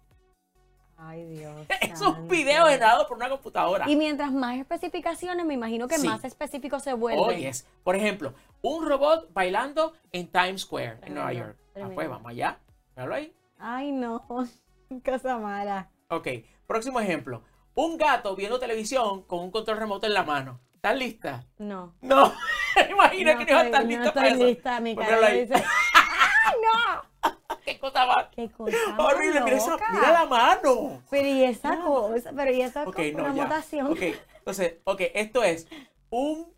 Ay, 1.05 1.25
Dios. 1.25 1.67
es 1.81 2.01
un 2.01 2.29
video 2.29 2.67
generado 2.67 3.09
por 3.09 3.17
una 3.17 3.29
computadora 3.29 3.91
Y 3.91 3.97
mientras 3.97 4.31
más 4.31 4.57
especificaciones, 4.59 5.45
me 5.45 5.55
imagino 5.55 5.89
que 5.89 5.99
Sí. 5.99 6.07
más 6.07 6.25
específico 6.25 6.79
se 6.79 6.93
vuelve. 6.93 7.21
Oh, 7.21 7.33
yes. 7.33 7.67
Por 7.83 7.97
ejemplo, 7.97 8.35
un 8.61 8.87
robot 8.87 9.33
bailando 9.33 9.95
en 10.13 10.29
Times 10.31 10.61
Square, 10.61 10.99
en 11.03 11.15
Nueva 11.15 11.31
Tremendo, 11.31 11.57
York. 11.57 11.59
Ah, 11.75 11.91
pues 11.93 12.09
vamos 12.09 12.31
allá. 12.31 12.61
Míralo 12.95 13.15
ahí. 13.17 13.35
Ay, 13.59 13.91
no. 13.91 14.25
Cosa 15.05 15.39
mala. 15.39 15.91
Ok, 16.09 16.29
próximo 16.69 17.01
ejemplo. 17.01 17.43
Un 17.75 17.97
gato 17.97 18.37
viendo 18.37 18.59
televisión 18.59 19.23
con 19.23 19.41
un 19.41 19.51
control 19.51 19.79
remoto 19.79 20.07
en 20.07 20.15
la 20.15 20.23
mano. 20.25 20.61
¿Estás 20.75 20.97
lista? 20.97 21.45
No. 21.59 21.95
No, 22.01 22.33
imagino 22.91 23.39
que 23.39 23.45
no 23.45 23.51
iba 23.51 23.61
a 23.61 23.65
estar 23.65 23.83
no 23.85 23.89
lista 23.89 24.05
estoy 24.09 24.23
para 24.23 24.35
eso. 24.35 24.45
lista. 24.47 24.81
Mi 24.81 24.95
Pues 24.95 25.09
cara 25.09 25.29
dice, 25.31 25.55
¡ay, 25.55 26.55
no! 27.25 27.33
¿Qué 27.65 27.79
cosa 27.79 28.05
más? 28.07 28.27
¡Qué 28.35 28.51
cosa 28.51 28.77
Horrible, 28.99 29.41
mira, 29.43 29.57
esa- 29.57 29.77
mira 29.93 30.13
la 30.13 30.27
mano. 30.27 31.03
Pero 31.09 31.29
y 31.29 31.45
esa 31.45 31.77
No. 31.77 31.85
cosa, 32.09 32.33
pero 32.35 32.53
y 32.53 32.63
esa 32.63 32.83
Ok, 32.83 32.97
cosa, 32.97 33.09
no, 33.13 33.19
una 33.25 33.35
ya. 33.37 33.43
mutación. 33.45 33.93
Ok, 33.93 34.03
entonces, 34.39 34.75
ok, 34.85 35.01
esto 35.15 35.45
es 35.45 35.69
un 36.11 36.53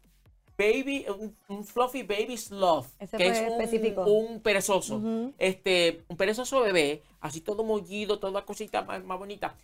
baby, 0.57 1.05
un, 1.09 1.37
un 1.49 1.65
fluffy 1.65 2.03
baby 2.05 2.37
sloth, 2.39 2.87
Ese 2.99 3.17
que 3.19 3.27
es 3.29 3.41
un, 3.41 3.47
específico. 3.61 4.05
un 4.05 4.41
perezoso. 4.41 4.97
Ujú. 4.97 5.35
Este, 5.39 6.03
un 6.09 6.17
perezoso 6.17 6.61
bebé, 6.61 7.03
así 7.21 7.41
todo 7.43 7.63
mollido, 7.63 8.19
toda 8.19 8.45
cosita 8.47 8.83
más, 8.83 9.05
más 9.05 9.19
bonita, 9.19 9.55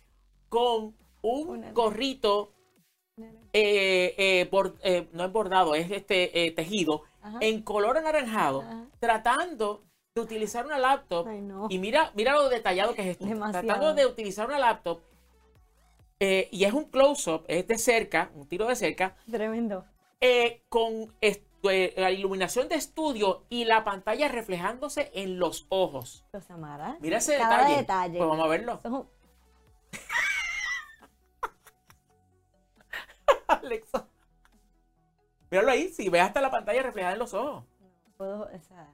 con 0.49 0.93
un 1.21 1.73
gorrito, 1.73 2.53
eh, 3.53 4.15
eh, 4.17 4.49
eh, 4.83 5.09
no 5.13 5.25
es 5.25 5.31
bordado, 5.31 5.75
es 5.75 5.91
este 5.91 6.51
tejido, 6.55 7.03
Ajá. 7.21 7.37
en 7.41 7.61
color 7.61 7.97
anaranjado, 7.97 8.61
Ajá. 8.61 8.85
tratando 8.99 9.83
de 10.15 10.21
utilizar 10.21 10.65
una 10.65 10.77
laptop 10.77 11.27
Ay, 11.27 11.41
no. 11.41 11.67
y 11.69 11.79
mira, 11.79 12.11
mira 12.15 12.33
lo 12.33 12.49
detallado 12.49 12.93
que 12.95 13.01
es 13.03 13.07
esto. 13.09 13.25
Demasiado. 13.25 13.65
Tratando 13.65 13.93
de 13.93 14.05
utilizar 14.05 14.47
una 14.47 14.59
laptop 14.59 15.01
y 16.19 16.65
es 16.65 16.73
un 16.73 16.85
close-up, 16.85 17.45
es 17.47 17.67
de 17.67 17.77
cerca, 17.79 18.29
un 18.35 18.47
tiro 18.47 18.67
de 18.67 18.75
cerca, 18.75 19.15
Tremendo. 19.29 19.85
con 20.69 21.11
la 21.63 22.11
iluminación 22.11 22.67
de 22.67 22.75
estudio 22.75 23.43
y 23.49 23.65
la 23.65 23.83
pantalla 23.83 24.27
reflejándose 24.27 25.11
en 25.13 25.39
los 25.39 25.65
ojos. 25.69 26.23
Mala. 26.57 26.97
Mira 26.99 27.17
ese 27.17 27.37
Cada 27.37 27.57
detalle. 27.59 27.77
detalle. 27.77 28.17
Pues 28.17 28.29
vamos 28.29 28.45
a 28.45 28.49
verlo. 28.49 28.79
Eso 28.83 29.07
Alexa. 33.63 34.07
Míralo 35.49 35.71
ahí, 35.71 35.89
si 35.89 36.09
ves 36.09 36.21
hasta 36.21 36.41
la 36.41 36.51
pantalla 36.51 36.81
reflejada 36.83 37.13
en 37.13 37.19
los 37.19 37.33
ojos. 37.33 37.63
puedo, 38.17 38.43
o 38.43 38.59
sea, 38.67 38.87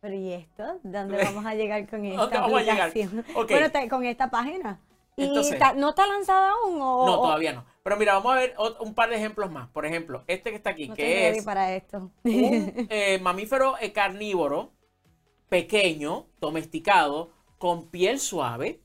pero 0.00 0.14
¿y 0.14 0.32
esto? 0.32 0.78
¿Dónde 0.82 1.16
vamos 1.24 1.44
a 1.46 1.54
llegar 1.54 1.88
con 1.88 2.04
esta 2.04 2.20
¿Dónde 2.22 2.38
vamos 2.38 2.58
a 2.60 2.62
llegar? 2.62 2.88
aplicación? 2.88 3.24
Bueno, 3.48 3.70
te- 3.70 3.88
con 3.88 4.04
esta 4.04 4.30
página. 4.30 4.80
¿Y 5.16 5.24
Entonces- 5.24 5.58
ta- 5.58 5.72
no 5.74 5.90
está 5.90 6.06
lanzada 6.06 6.50
aún? 6.52 6.78
O, 6.80 7.06
No, 7.06 7.16
todavía 7.22 7.52
no. 7.52 7.64
Pero 7.82 7.96
mira, 7.98 8.14
vamos 8.14 8.32
a 8.32 8.36
ver 8.36 8.54
un 8.80 8.94
par 8.94 9.10
de 9.10 9.16
ejemplos 9.16 9.50
más. 9.50 9.68
Por 9.68 9.84
ejemplo, 9.84 10.24
este 10.26 10.50
que 10.50 10.56
está 10.56 10.70
aquí, 10.70 10.88
No 10.88 10.94
que 10.94 11.28
es 11.28 11.44
para 11.44 11.74
esto. 11.74 12.10
un 12.24 12.86
eh, 12.88 13.18
mamífero 13.20 13.76
eh, 13.78 13.92
carnívoro, 13.92 14.72
pequeño, 15.50 16.26
domesticado, 16.40 17.30
con 17.58 17.90
piel 17.90 18.18
suave, 18.20 18.80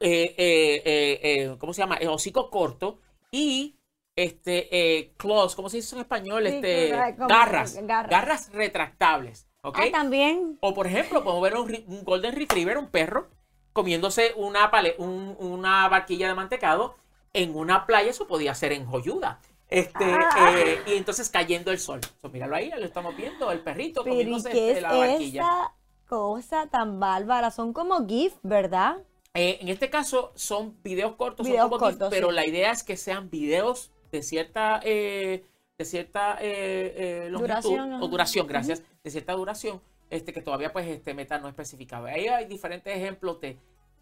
eh, 0.00 0.34
eh, 0.38 1.56
¿cómo 1.58 1.72
se 1.72 1.82
llama? 1.82 1.96
Eh, 2.00 2.06
hocico 2.08 2.50
corto 2.50 3.00
y 3.32 3.76
este 4.16 4.68
eh, 4.98 5.12
claws, 5.18 5.54
¿cómo 5.54 5.68
se 5.68 5.76
dice 5.76 5.94
en 5.94 6.00
español? 6.00 6.46
Sí, 6.46 6.54
este, 6.54 6.88
garras, 6.88 7.76
garras. 7.82 8.10
garras 8.10 8.50
retractables, 8.52 9.46
¿ok? 9.62 9.78
Ah, 9.80 9.86
también. 9.92 10.58
O 10.62 10.74
por 10.74 10.86
ejemplo, 10.86 11.22
podemos 11.22 11.42
ver 11.42 11.54
un, 11.56 11.84
un 11.94 12.04
golden 12.04 12.34
retriever, 12.34 12.78
un 12.78 12.88
perro, 12.90 13.28
comiéndose 13.72 14.32
una, 14.36 14.70
pale- 14.70 14.94
un- 14.98 15.36
una 15.38 15.86
barquilla 15.88 16.28
de 16.28 16.34
mantecado 16.34 16.96
en 17.34 17.54
una 17.54 17.84
playa, 17.84 18.10
eso 18.10 18.26
podía 18.26 18.54
ser 18.54 18.72
en 18.72 18.86
Joyuda. 18.86 19.40
Este, 19.68 20.04
Ah. 20.04 20.54
eh, 20.56 20.80
y 20.86 20.92
entonces 20.94 21.28
cayendo 21.28 21.70
el 21.70 21.78
sol. 21.78 22.00
So, 22.22 22.28
míralo 22.30 22.56
ahí, 22.56 22.70
lo 22.70 22.84
estamos 22.86 23.14
viendo, 23.16 23.50
el 23.52 23.60
perrito 23.60 24.02
Pero 24.04 24.14
¿y 24.14 24.18
comiéndose 24.20 24.50
qué 24.50 24.70
es 24.72 24.80
la 24.82 24.92
barquilla. 24.94 25.42
esa 25.42 25.72
cosa 26.08 26.66
tan 26.68 26.98
bárbara? 27.00 27.50
Son 27.50 27.72
como 27.74 28.06
GIF, 28.06 28.32
¿verdad? 28.42 28.96
Eh, 29.34 29.58
en 29.60 29.68
este 29.68 29.90
caso 29.90 30.32
son 30.36 30.80
videos 30.82 31.16
cortos, 31.16 31.44
son 31.46 31.52
Videos 31.52 31.68
GIF, 31.68 31.78
cortos, 31.78 32.08
pero 32.10 32.28
sí. 32.30 32.34
la 32.34 32.46
idea 32.46 32.70
es 32.70 32.82
que 32.82 32.96
sean 32.96 33.28
videos 33.28 33.90
de 34.16 34.22
cierta, 34.22 34.80
eh, 34.82 35.44
de 35.76 35.84
cierta 35.84 36.38
eh, 36.40 37.26
eh, 37.26 37.30
longitud 37.30 37.48
Duración, 37.48 37.92
o 38.02 38.08
duración, 38.08 38.46
gracias, 38.46 38.82
de 39.04 39.10
cierta 39.10 39.34
duración, 39.34 39.82
este 40.08 40.32
que 40.32 40.40
todavía 40.40 40.72
pues 40.72 40.86
este 40.86 41.12
Meta 41.12 41.38
no 41.38 41.48
especificaba. 41.48 42.08
Ahí 42.08 42.28
hay 42.28 42.46
diferentes 42.46 42.96
ejemplos 42.96 43.40
de, 43.40 43.58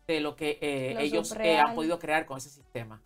de 0.06 0.20
lo 0.20 0.36
que 0.36 0.92
Lo 0.94 1.00
ellos 1.00 1.32
han 1.32 1.74
podido 1.74 1.98
crear 1.98 2.26
con 2.26 2.38
ese 2.38 2.50
sistema. 2.50 3.02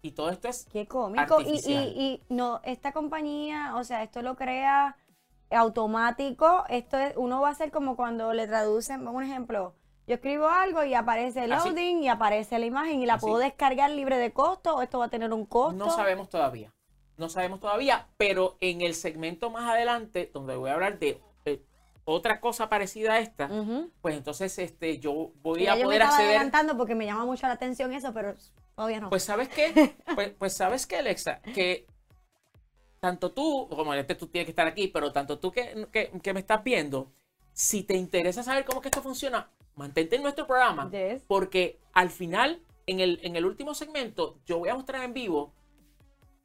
Y 0.00 0.12
todo 0.12 0.30
esto 0.30 0.48
es 0.48 0.66
Qué 0.72 0.86
cómico. 0.86 1.40
Y, 1.40 1.60
y 1.68 2.22
no, 2.28 2.60
esta 2.64 2.92
compañía, 2.92 3.74
o 3.76 3.84
sea, 3.84 4.02
esto 4.02 4.22
lo 4.22 4.36
crea 4.36 4.96
automático. 5.50 6.64
Esto 6.68 6.98
es, 6.98 7.14
uno 7.16 7.40
va 7.40 7.50
a 7.50 7.54
ser 7.54 7.70
como 7.70 7.96
cuando 7.96 8.32
le 8.32 8.46
traducen, 8.46 9.06
un 9.06 9.22
ejemplo, 9.22 9.74
yo 10.06 10.14
escribo 10.14 10.48
algo 10.48 10.84
y 10.84 10.94
aparece 10.94 11.44
el 11.44 11.52
Así. 11.52 11.68
loading 11.68 12.02
y 12.02 12.08
aparece 12.08 12.58
la 12.58 12.66
imagen 12.66 13.00
y 13.00 13.06
la 13.06 13.14
Así. 13.14 13.26
puedo 13.26 13.38
descargar 13.38 13.90
libre 13.90 14.18
de 14.18 14.32
costo 14.32 14.76
o 14.76 14.82
esto 14.82 14.98
va 14.98 15.06
a 15.06 15.10
tener 15.10 15.32
un 15.32 15.46
costo. 15.46 15.72
No 15.84 15.90
sabemos 15.90 16.28
todavía. 16.28 16.72
No 17.16 17.28
sabemos 17.28 17.60
todavía, 17.60 18.08
pero 18.16 18.56
en 18.60 18.80
el 18.80 18.94
segmento 18.94 19.50
más 19.50 19.70
adelante, 19.70 20.30
donde 20.32 20.56
voy 20.56 20.70
a 20.70 20.74
hablar 20.74 20.98
de 20.98 21.20
eh, 21.44 21.62
otra 22.04 22.40
cosa 22.40 22.68
parecida 22.68 23.12
a 23.12 23.18
esta, 23.20 23.48
pues 24.00 24.16
entonces 24.16 24.58
este, 24.58 24.98
yo 24.98 25.30
voy 25.42 25.64
Ya 25.64 25.74
a 25.74 25.76
yo 25.76 25.80
me 25.82 25.84
poder 25.84 26.00
estaba 26.02 26.16
acceder. 26.16 26.36
adelantando 26.36 26.76
porque 26.76 26.94
me 26.94 27.04
llama 27.06 27.24
mucho 27.26 27.46
la 27.46 27.52
atención 27.52 27.92
eso, 27.92 28.12
pero 28.12 28.34
todavía 28.74 28.98
no. 29.00 29.10
Pues 29.10 29.22
sabes 29.22 29.48
qué, 29.50 29.94
pues, 30.16 30.30
pues 30.36 30.56
sabes 30.56 30.86
qué, 30.86 30.96
Alexa, 30.96 31.40
que 31.42 31.86
tanto 32.98 33.32
tú, 33.32 33.68
como 33.68 33.92
este 33.94 34.14
tú 34.14 34.26
tienes 34.28 34.46
que 34.46 34.52
estar 34.52 34.66
aquí, 34.66 34.88
pero 34.88 35.12
tanto 35.12 35.38
tú 35.38 35.52
que, 35.52 35.86
que, 35.92 36.10
que 36.22 36.32
me 36.34 36.40
estás 36.40 36.64
viendo, 36.64 37.12
si 37.52 37.82
te 37.82 37.94
interesa 37.96 38.42
saber 38.42 38.64
cómo 38.64 38.78
es 38.78 38.82
que 38.82 38.88
esto 38.88 39.02
funciona, 39.02 39.48
mantente 39.76 40.16
en 40.16 40.22
nuestro 40.22 40.46
programa, 40.46 40.90
Yes. 40.90 41.22
porque 41.26 41.78
al 41.92 42.10
final, 42.10 42.60
en 42.86 43.00
el, 43.00 43.20
en 43.22 43.36
el 43.36 43.44
último 43.46 43.74
segmento, 43.74 44.38
yo 44.46 44.58
voy 44.58 44.68
a 44.68 44.74
mostrar 44.74 45.04
en 45.04 45.14
vivo 45.14 45.52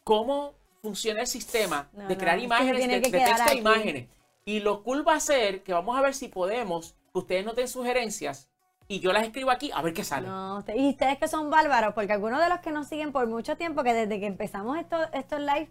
cómo 0.03 0.53
funciona 0.81 1.21
el 1.21 1.27
sistema 1.27 1.89
No, 1.93 2.07
de 2.07 2.17
crear 2.17 2.39
imágenes, 2.39 2.87
de, 2.87 3.01
que 3.01 3.09
de 3.17 3.25
texto 3.25 3.43
a 3.49 3.53
imágenes. 3.53 4.07
Y 4.45 4.61
lo 4.61 4.83
cool 4.83 5.05
va 5.05 5.15
a 5.15 5.19
ser 5.19 5.63
que 5.63 5.73
vamos 5.73 5.97
a 5.97 6.01
ver 6.01 6.13
si 6.13 6.29
podemos, 6.29 6.95
que 7.11 7.19
ustedes 7.19 7.45
nos 7.45 7.55
den 7.55 7.67
sugerencias 7.67 8.49
y 8.87 9.01
yo 9.01 9.11
las 9.11 9.23
escribo 9.23 9.51
aquí 9.51 9.69
a 9.73 9.81
ver 9.81 9.93
qué 9.93 10.05
sale. 10.05 10.27
No, 10.29 10.63
y 10.73 10.89
ustedes 10.89 11.17
que 11.17 11.27
son 11.27 11.49
bárbaros, 11.49 11.93
porque 11.93 12.13
algunos 12.13 12.39
de 12.41 12.47
los 12.47 12.59
que 12.59 12.71
nos 12.71 12.87
siguen 12.87 13.11
por 13.11 13.27
mucho 13.27 13.57
tiempo, 13.57 13.83
que 13.83 13.93
desde 13.93 14.19
que 14.21 14.25
empezamos 14.27 14.77
estos, 14.77 15.07
estos 15.11 15.41
live, 15.41 15.69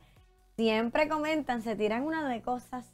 siempre 0.56 1.08
comentan, 1.08 1.62
se 1.62 1.76
tiran 1.76 2.02
una 2.02 2.28
de 2.28 2.42
cosas 2.42 2.92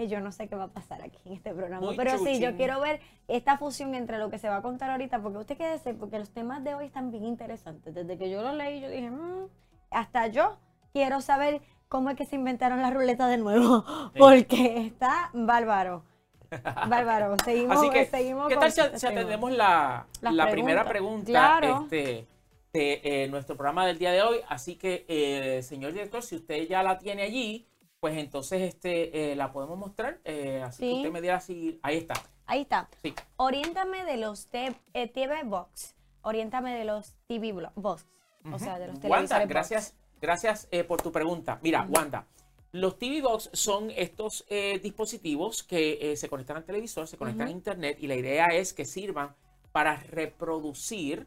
que 0.00 0.08
yo 0.08 0.18
no 0.20 0.32
sé 0.32 0.48
qué 0.48 0.56
va 0.56 0.64
a 0.64 0.68
pasar 0.68 1.02
aquí 1.02 1.18
en 1.26 1.34
este 1.34 1.52
programa. 1.52 1.88
Muy 1.88 1.94
Pero 1.94 2.16
sí, 2.16 2.40
yo 2.40 2.56
quiero 2.56 2.80
ver 2.80 3.00
esta 3.28 3.58
fusión 3.58 3.94
entre 3.94 4.16
lo 4.16 4.30
que 4.30 4.38
se 4.38 4.48
va 4.48 4.56
a 4.56 4.62
contar 4.62 4.88
ahorita, 4.90 5.20
porque 5.20 5.36
usted 5.36 5.58
quédese, 5.58 5.92
porque 5.92 6.18
los 6.18 6.30
temas 6.30 6.64
de 6.64 6.74
hoy 6.74 6.86
están 6.86 7.10
bien 7.10 7.26
interesantes. 7.26 7.94
Desde 7.94 8.16
que 8.16 8.30
yo 8.30 8.40
lo 8.40 8.54
leí, 8.54 8.80
yo 8.80 8.88
dije, 8.88 9.10
"Mm", 9.10 9.48
hasta 9.90 10.28
yo 10.28 10.56
quiero 10.94 11.20
saber 11.20 11.60
cómo 11.88 12.08
es 12.08 12.16
que 12.16 12.24
se 12.24 12.36
inventaron 12.36 12.80
las 12.80 12.94
ruletas 12.94 13.28
de 13.28 13.36
nuevo, 13.36 13.84
porque 14.18 14.86
está 14.86 15.28
bárbaro. 15.34 16.02
Bárbaro, 16.88 17.36
seguimos, 17.44 17.76
Así 17.76 17.90
que, 17.90 18.06
seguimos 18.06 18.48
¿qué 18.48 18.56
tal 18.56 18.72
si, 18.72 18.80
este 18.80 18.98
si 18.98 19.06
atendemos 19.06 19.52
la, 19.52 20.06
la 20.22 20.50
primera 20.50 20.84
pregunta 20.84 21.26
Claro. 21.30 21.82
este, 21.82 22.26
de 22.72 23.00
eh, 23.04 23.28
nuestro 23.28 23.54
programa 23.54 23.86
del 23.86 23.98
día 23.98 24.12
de 24.12 24.22
hoy? 24.22 24.38
Así 24.48 24.76
que, 24.76 25.04
eh, 25.08 25.62
señor 25.62 25.92
director, 25.92 26.22
si 26.22 26.36
usted 26.36 26.66
ya 26.66 26.82
la 26.82 26.98
tiene 26.98 27.22
allí, 27.22 27.68
pues 28.00 28.16
entonces 28.16 28.62
este, 28.62 29.32
eh, 29.32 29.36
la 29.36 29.52
podemos 29.52 29.78
mostrar. 29.78 30.20
Eh, 30.24 30.62
así 30.64 30.82
que 30.82 30.88
Sí. 30.90 30.96
usted 30.96 31.10
me 31.12 31.20
dirá 31.20 31.40
si... 31.40 31.78
Ahí 31.82 31.98
está. 31.98 32.14
Ahí 32.46 32.62
está. 32.62 32.88
Sí. 33.02 33.14
Oriéntame 33.36 34.04
de 34.04 34.16
los 34.16 34.46
te- 34.48 34.74
eh, 34.94 35.06
TV 35.08 35.42
Box. 35.44 35.94
Oriéntame 36.22 36.74
de 36.76 36.84
los 36.84 37.14
TV 37.26 37.52
Box. 37.74 38.06
O 38.52 38.58
sea, 38.58 38.78
de 38.78 38.86
los 38.88 38.96
Wanda, 38.96 39.08
televisores 39.10 39.48
gracias, 39.48 39.94
gracias 40.20 40.68
eh, 40.70 40.82
por 40.82 41.02
tu 41.02 41.12
pregunta. 41.12 41.58
Mira, 41.62 41.86
Wanda, 41.90 42.26
los 42.72 42.98
TV 42.98 43.20
Box 43.20 43.50
son 43.52 43.90
estos 43.90 44.46
dispositivos 44.82 45.62
que 45.62 46.14
se 46.16 46.28
conectan 46.30 46.56
al 46.56 46.64
televisor, 46.64 47.06
se 47.06 47.18
conectan 47.18 47.48
a 47.48 47.50
internet 47.50 47.98
y 48.00 48.06
la 48.06 48.14
idea 48.14 48.46
es 48.46 48.72
que 48.72 48.86
sirvan 48.86 49.34
para 49.72 49.96
reproducir 49.96 51.26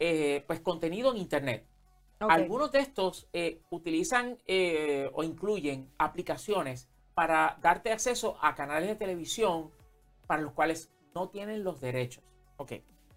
eh, 0.00 0.42
pues 0.48 0.60
contenido 0.60 1.12
en 1.12 1.18
internet. 1.18 1.64
Ok. 2.22 2.30
Algunos 2.30 2.72
de 2.72 2.78
estos 2.80 3.28
eh, 3.32 3.60
utilizan 3.70 4.38
eh, 4.46 5.10
o 5.12 5.22
incluyen 5.22 5.90
aplicaciones 5.98 6.88
para 7.14 7.58
darte 7.60 7.92
acceso 7.92 8.38
a 8.40 8.54
canales 8.54 8.88
de 8.88 8.96
televisión 8.96 9.70
para 10.26 10.42
los 10.42 10.52
cuales 10.52 10.90
no 11.14 11.28
tienen 11.28 11.64
los 11.64 11.80
derechos. 11.80 12.24
Ok. 12.56 12.72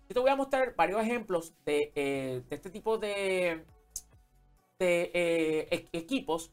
Yo 0.07 0.13
te 0.13 0.19
voy 0.19 0.29
a 0.29 0.35
mostrar 0.35 0.75
varios 0.75 1.01
ejemplos 1.01 1.53
de, 1.65 1.91
eh, 1.95 2.43
de 2.49 2.55
este 2.55 2.69
tipo 2.69 2.97
de, 2.97 3.65
de 4.79 5.11
eh, 5.13 5.67
e- 5.71 5.97
equipos 5.97 6.51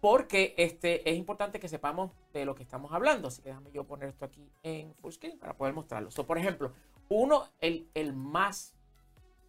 porque 0.00 0.54
este, 0.56 1.08
es 1.10 1.16
importante 1.16 1.58
que 1.58 1.68
sepamos 1.68 2.12
de 2.32 2.44
lo 2.44 2.54
que 2.54 2.62
estamos 2.62 2.92
hablando. 2.92 3.28
Así 3.28 3.42
que 3.42 3.48
déjame 3.48 3.72
yo 3.72 3.84
poner 3.84 4.10
esto 4.10 4.24
aquí 4.24 4.48
en 4.62 4.94
full 4.94 5.10
screen 5.12 5.38
para 5.38 5.56
poder 5.56 5.74
mostrarlo. 5.74 6.10
So, 6.10 6.26
por 6.26 6.38
ejemplo, 6.38 6.72
uno, 7.08 7.48
el, 7.60 7.88
el 7.94 8.12
más 8.12 8.75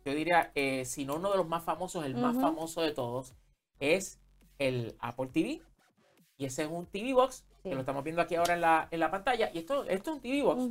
yo 0.07 0.15
diría, 0.15 0.51
eh, 0.55 0.85
si 0.85 1.05
no 1.05 1.15
uno 1.15 1.31
de 1.31 1.37
los 1.37 1.47
más 1.47 1.63
famosos, 1.63 2.05
el 2.05 2.15
más 2.15 2.35
famoso 2.39 2.81
de 2.81 2.91
todos, 2.93 3.35
es 3.79 4.19
el 4.57 4.95
Apple 4.99 5.27
TV. 5.33 5.61
Y 6.37 6.45
ese 6.45 6.63
es 6.63 6.69
un 6.69 6.85
TV 6.85 7.13
Box, 7.13 7.45
Sí. 7.63 7.69
que 7.69 7.75
lo 7.75 7.81
estamos 7.81 8.03
viendo 8.03 8.21
aquí 8.21 8.35
ahora 8.35 8.53
en 8.53 8.61
la, 8.61 8.87
en 8.91 8.99
la 8.99 9.11
pantalla. 9.11 9.49
Y 9.53 9.57
esto, 9.59 9.83
esto 9.85 10.11
es 10.11 10.15
un 10.15 10.21
TV 10.21 10.41
Box. 10.43 10.63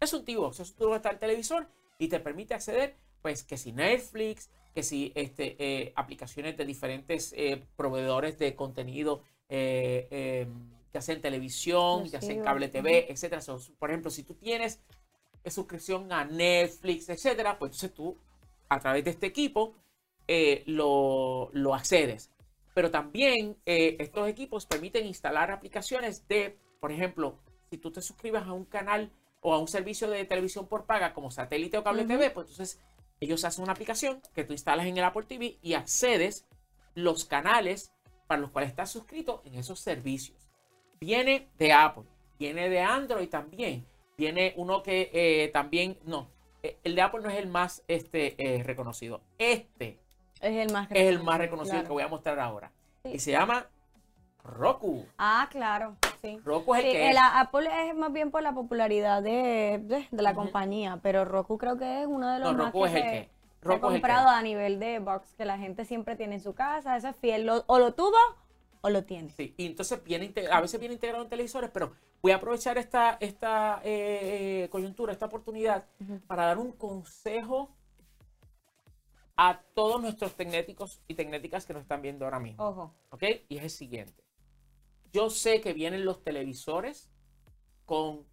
Es 0.00 0.12
un 0.12 0.24
TV 0.24 0.38
Box. 0.38 0.60
Eso 0.60 0.74
tú 0.76 0.84
lo 0.86 0.96
está 0.96 1.10
el 1.10 1.18
televisor 1.18 1.66
y 1.98 2.08
te 2.08 2.20
permite 2.20 2.54
acceder, 2.54 2.96
pues, 3.22 3.42
que 3.42 3.56
si 3.56 3.72
Netflix, 3.72 4.50
que 4.74 4.82
si 4.82 5.12
este, 5.14 5.56
eh, 5.58 5.92
aplicaciones 5.96 6.56
de 6.56 6.64
diferentes 6.64 7.32
eh, 7.36 7.64
proveedores 7.76 8.38
de 8.38 8.54
contenido, 8.54 9.22
eh, 9.48 10.06
eh, 10.10 10.46
ya 10.92 11.00
sea 11.00 11.14
en 11.14 11.20
televisión, 11.20 12.04
ya 12.04 12.20
sea 12.20 12.30
en 12.30 12.38
Exclusivo, 12.38 12.44
cable 12.44 12.68
TV, 12.68 13.10
etcétera. 13.10 13.40
So, 13.40 13.58
por 13.78 13.90
ejemplo, 13.90 14.10
si 14.10 14.22
tú 14.22 14.34
tienes 14.34 14.80
suscripción 15.46 16.12
a 16.12 16.24
Netflix, 16.24 17.08
etcétera, 17.08 17.58
pues 17.58 17.70
entonces 17.70 17.94
tú 17.94 18.16
a 18.68 18.80
través 18.80 19.04
de 19.04 19.10
este 19.10 19.26
equipo 19.26 19.74
eh, 20.26 20.62
lo, 20.66 21.50
lo 21.52 21.74
accedes. 21.74 22.30
Pero 22.74 22.90
también 22.90 23.56
eh, 23.66 23.96
estos 24.00 24.28
equipos 24.28 24.66
permiten 24.66 25.06
instalar 25.06 25.50
aplicaciones 25.50 26.26
de, 26.28 26.58
por 26.80 26.90
ejemplo, 26.90 27.38
si 27.70 27.78
tú 27.78 27.92
te 27.92 28.02
suscribes 28.02 28.42
a 28.42 28.52
un 28.52 28.64
canal 28.64 29.12
o 29.40 29.54
a 29.54 29.58
un 29.58 29.68
servicio 29.68 30.08
de 30.08 30.24
televisión 30.24 30.66
por 30.66 30.86
paga 30.86 31.12
como 31.14 31.30
satélite 31.30 31.78
o 31.78 31.84
cable 31.84 32.02
Ujú. 32.02 32.08
TV, 32.08 32.30
pues 32.30 32.48
entonces 32.48 32.80
ellos 33.20 33.44
hacen 33.44 33.62
una 33.62 33.72
aplicación 33.72 34.20
que 34.34 34.44
tú 34.44 34.52
instalas 34.52 34.86
en 34.86 34.96
el 34.96 35.04
Apple 35.04 35.24
TV 35.24 35.58
y 35.62 35.74
accedes 35.74 36.46
los 36.94 37.24
canales 37.24 37.92
para 38.26 38.40
los 38.40 38.50
cuales 38.50 38.70
estás 38.70 38.90
suscrito 38.90 39.42
en 39.44 39.54
esos 39.54 39.80
servicios. 39.80 40.38
Viene 40.98 41.48
de 41.58 41.72
Apple, 41.72 42.04
viene 42.38 42.68
de 42.68 42.80
Android 42.80 43.28
también, 43.28 43.86
viene 44.16 44.54
uno 44.56 44.82
que 44.82 45.10
eh, 45.12 45.48
también, 45.52 45.98
no, 46.04 46.30
el 46.84 46.94
de 46.94 47.02
Apple 47.02 47.20
no 47.22 47.30
es 47.30 47.36
el 47.38 47.48
más 47.48 47.82
este, 47.88 48.34
eh, 48.38 48.62
reconocido. 48.62 49.20
Este, 49.38 49.98
Es 50.40 50.56
el 50.66 50.72
más 50.72 50.88
es 50.90 50.96
el 50.96 51.04
reconocido, 51.18 51.24
más 51.24 51.38
reconocido 51.38 51.74
claro. 51.76 51.86
que 51.88 51.92
voy 51.92 52.02
a 52.02 52.08
mostrar 52.08 52.38
ahora. 52.40 52.70
Sí. 53.04 53.10
Y 53.14 53.18
se 53.18 53.32
llama 53.32 53.66
Roku. 54.42 55.06
Ah, 55.18 55.48
claro, 55.50 55.96
sí. 56.20 56.38
Roku 56.44 56.74
es 56.74 56.80
el 56.84 56.90
Sí, 56.90 56.96
que 56.96 57.10
el 57.10 57.16
es. 57.16 57.22
Apple 57.22 57.88
es 57.88 57.94
más 57.96 58.12
bien 58.12 58.30
por 58.30 58.42
la 58.42 58.52
popularidad 58.52 59.22
de, 59.22 59.80
de, 59.82 60.06
de 60.10 60.22
la 60.22 60.34
compañía, 60.34 60.98
pero 61.02 61.24
Roku 61.24 61.56
creo 61.58 61.78
que 61.78 62.02
es 62.02 62.06
uno 62.06 62.30
de 62.30 62.38
los 62.40 62.52
No, 62.52 62.58
más 62.64 62.66
Roku 62.72 62.84
que 62.84 62.90
es 62.90 62.94
el 62.96 63.02
se, 63.02 63.08
que. 63.10 63.30
se 63.60 63.66
Roku 63.68 63.86
es 63.86 63.94
el 63.94 64.00
que. 64.00 64.00
comprado 64.02 64.28
a 64.28 64.42
nivel 64.42 64.78
de 64.80 64.98
box, 64.98 65.34
que 65.36 65.44
la 65.46 65.56
gente 65.58 65.84
siempre 65.86 66.16
tiene 66.16 66.34
en 66.36 66.40
su 66.42 66.54
casa, 66.54 66.96
eso 66.96 67.08
es 67.08 67.16
fiel, 67.16 67.46
lo- 67.46 67.64
o 67.66 67.78
lo 67.78 67.94
tuvo 67.94 68.16
o 68.82 68.90
lo 68.90 69.04
tiene. 69.04 69.30
Sí, 69.30 69.54
y 69.56 69.64
entonces 69.66 70.04
viene 70.04 70.32
a 70.50 70.60
veces 70.60 70.78
viene 70.78 70.94
integrado 70.94 71.24
en 71.24 71.30
televisores, 71.30 71.70
pero 71.72 71.92
voy 72.24 72.32
a 72.32 72.36
aprovechar 72.36 72.78
esta, 72.78 73.18
esta 73.20 73.82
eh, 73.84 74.62
eh, 74.64 74.68
coyuntura, 74.70 75.12
esta 75.12 75.26
oportunidad, 75.26 75.84
Ujú. 76.00 76.20
para 76.26 76.46
dar 76.46 76.56
un 76.56 76.72
consejo 76.72 77.68
a 79.36 79.60
todos 79.74 80.00
nuestros 80.00 80.32
tecnéticos 80.32 81.02
y 81.06 81.16
tecnéticas 81.16 81.66
que 81.66 81.74
nos 81.74 81.82
están 81.82 82.00
viendo 82.00 82.24
ahora 82.24 82.40
mismo. 82.40 82.66
Ojo. 82.66 82.94
¿Ok? 83.10 83.24
Y 83.50 83.58
es 83.58 83.64
el 83.64 83.68
siguiente. 83.70 84.24
Yo 85.12 85.28
sé 85.28 85.60
que 85.60 85.74
vienen 85.74 86.06
los 86.06 86.24
televisores 86.24 87.10
con 87.84 88.24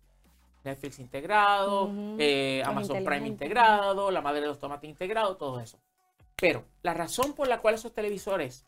Netflix 0.64 1.00
integrado, 1.00 1.88
Ujú, 1.88 2.16
eh, 2.18 2.60
los 2.60 2.70
Amazon 2.70 3.04
Prime 3.04 3.28
integrado, 3.28 4.10
la 4.10 4.22
madre 4.22 4.40
de 4.40 4.48
los 4.48 4.58
tomates 4.60 4.90
integrado, 4.90 5.36
todo 5.36 5.60
eso. 5.60 5.82
Pero 6.38 6.64
la 6.82 6.94
razón 6.94 7.34
por 7.34 7.50
la 7.50 7.60
cual 7.60 7.76
esos 7.76 7.94
televisores, 7.94 8.66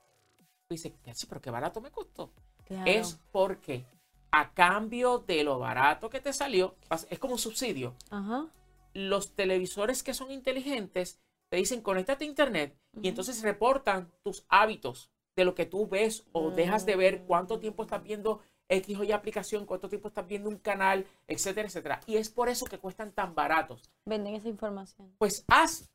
"Sí, 0.69 0.93
pero 1.29 1.39
qué 1.39 1.49
barato 1.49 1.79
me 1.79 1.91
costó, 1.91 2.33
Claro. 2.65 2.91
es 2.91 3.21
porque 3.31 3.86
a 4.33 4.51
cambio 4.55 5.19
de 5.19 5.43
lo 5.43 5.59
barato 5.59 6.09
que 6.09 6.19
te 6.19 6.33
salió, 6.33 6.75
es 7.09 7.19
como 7.19 7.33
un 7.33 7.39
subsidio. 7.39 7.95
Ajá. 8.09 8.47
Los 8.95 9.35
televisores 9.35 10.01
que 10.01 10.15
son 10.15 10.31
inteligentes 10.31 11.21
te 11.49 11.57
dicen 11.57 11.81
conéctate 11.81 12.25
a 12.25 12.27
internet 12.27 12.75
y 12.99 13.09
entonces 13.09 13.43
reportan 13.43 14.11
tus 14.23 14.43
hábitos 14.49 15.11
de 15.35 15.45
lo 15.45 15.53
que 15.53 15.67
tú 15.67 15.87
ves 15.87 16.25
o 16.31 16.49
dejas 16.49 16.87
de 16.87 16.95
ver, 16.95 17.25
cuánto 17.25 17.59
tiempo 17.59 17.83
estás 17.83 18.01
viendo 18.01 18.41
X 18.69 18.97
o 18.97 19.03
Y 19.03 19.11
aplicación, 19.11 19.67
cuánto 19.67 19.87
tiempo 19.87 20.07
estás 20.07 20.27
viendo 20.27 20.49
un 20.49 20.57
canal, 20.57 21.05
etcétera, 21.27 21.67
etcétera. 21.67 21.99
Y 22.07 22.17
es 22.17 22.29
por 22.29 22.49
eso 22.49 22.65
que 22.65 22.79
cuestan 22.79 23.11
tan 23.11 23.35
baratos. 23.35 23.91
Venden 24.05 24.33
esa 24.33 24.49
información. 24.49 25.13
Pues 25.19 25.45
haz, 25.47 25.91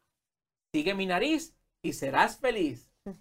sigue 0.73 0.95
mi 0.95 1.07
nariz 1.07 1.57
y 1.83 1.93
serás 1.93 2.39
feliz. 2.39 2.89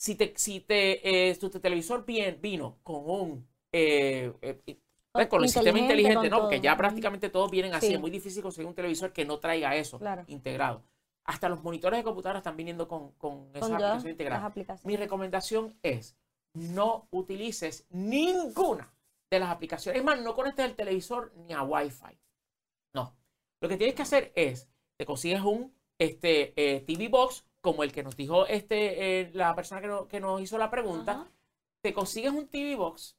Si 0.00 0.14
te, 0.14 0.32
si 0.36 0.60
te, 0.60 1.28
eh, 1.28 1.34
tu 1.34 1.50
televisor 1.50 2.06
bien, 2.06 2.38
vino 2.40 2.78
con 2.84 3.10
un 3.10 3.48
eh, 3.72 4.32
eh, 4.42 5.28
con 5.28 5.42
el 5.42 5.48
sistema 5.48 5.78
Inteligente, 5.78 6.30
¿no? 6.30 6.40
Porque 6.40 6.60
ya 6.60 6.76
prácticamente 6.76 7.28
todos 7.28 7.50
vienen 7.50 7.74
así. 7.74 7.88
Sí. 7.88 7.94
Es 7.94 8.00
muy 8.00 8.10
difícil 8.10 8.42
conseguir 8.42 8.66
un 8.68 8.74
televisor 8.74 9.12
que 9.12 9.24
no 9.24 9.38
traiga 9.38 9.74
eso 9.76 9.98
Claro. 9.98 10.24
integrado. 10.28 10.82
Hasta 11.24 11.48
los 11.48 11.62
monitores 11.62 11.98
de 11.98 12.04
computadora 12.04 12.38
están 12.38 12.56
viniendo 12.56 12.88
con, 12.88 13.12
con 13.12 13.50
esa 13.52 13.60
Con 13.60 13.70
ya 13.70 13.74
aplicación 13.76 13.96
las 13.96 14.04
integrada. 14.06 14.40
Mi 14.40 14.46
aplicaciones. 14.46 15.00
recomendación 15.00 15.78
es 15.82 16.16
no 16.54 17.06
utilices 17.10 17.86
ninguna 17.90 18.92
de 19.30 19.38
las 19.40 19.50
aplicaciones. 19.50 19.98
Es 20.00 20.04
más, 20.04 20.20
no 20.22 20.34
conectes 20.34 20.64
el 20.64 20.74
televisor 20.74 21.32
ni 21.36 21.52
a 21.52 21.62
Wi-Fi. 21.62 22.18
No. 22.94 23.14
Lo 23.60 23.68
que 23.68 23.76
tienes 23.76 23.94
que 23.94 24.02
hacer 24.02 24.32
es, 24.34 24.70
te 24.96 25.04
consigues 25.04 25.42
un 25.42 25.74
este, 25.98 26.54
eh, 26.56 26.80
TV 26.80 27.08
Box, 27.08 27.44
como 27.60 27.82
el 27.82 27.92
que 27.92 28.02
nos 28.02 28.16
dijo 28.16 28.46
este, 28.46 29.20
eh, 29.20 29.30
la 29.34 29.54
persona 29.54 29.80
que, 29.82 29.88
no- 29.88 30.08
que 30.08 30.20
nos 30.20 30.40
hizo 30.40 30.56
la 30.56 30.70
pregunta. 30.70 31.12
Ajá. 31.12 31.30
Te 31.82 31.92
consigues 31.92 32.32
un 32.32 32.46
TV 32.48 32.76
Box 32.76 33.17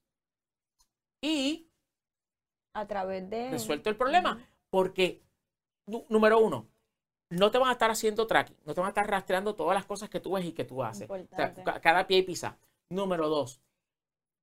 y 1.21 1.67
A 2.73 2.88
través 2.88 3.29
de... 3.29 3.51
resuelto 3.51 3.89
el 3.89 3.95
problema. 3.97 4.45
Porque, 4.69 5.21
número 6.10 6.39
uno, 6.39 6.67
no 7.29 7.51
te 7.51 7.58
van 7.58 7.69
a 7.69 7.73
estar 7.73 7.91
haciendo 7.91 8.27
tracking, 8.27 8.58
no 8.65 8.73
te 8.73 8.82
van 8.82 8.88
a 8.88 8.89
estar 8.89 9.10
rastreando 9.10 9.55
todas 9.55 9.75
las 9.75 9.86
cosas 9.86 10.10
que 10.10 10.19
tú 10.19 10.34
ves 10.34 10.45
y 10.45 10.51
que 10.51 10.63
tú 10.63 10.84
haces. 10.84 11.10
O 11.10 11.17
sea, 11.36 11.53
cada 11.82 12.08
pie 12.08 12.19
y 12.19 12.23
pisa. 12.23 12.58
Número 12.89 13.29
dos, 13.29 13.62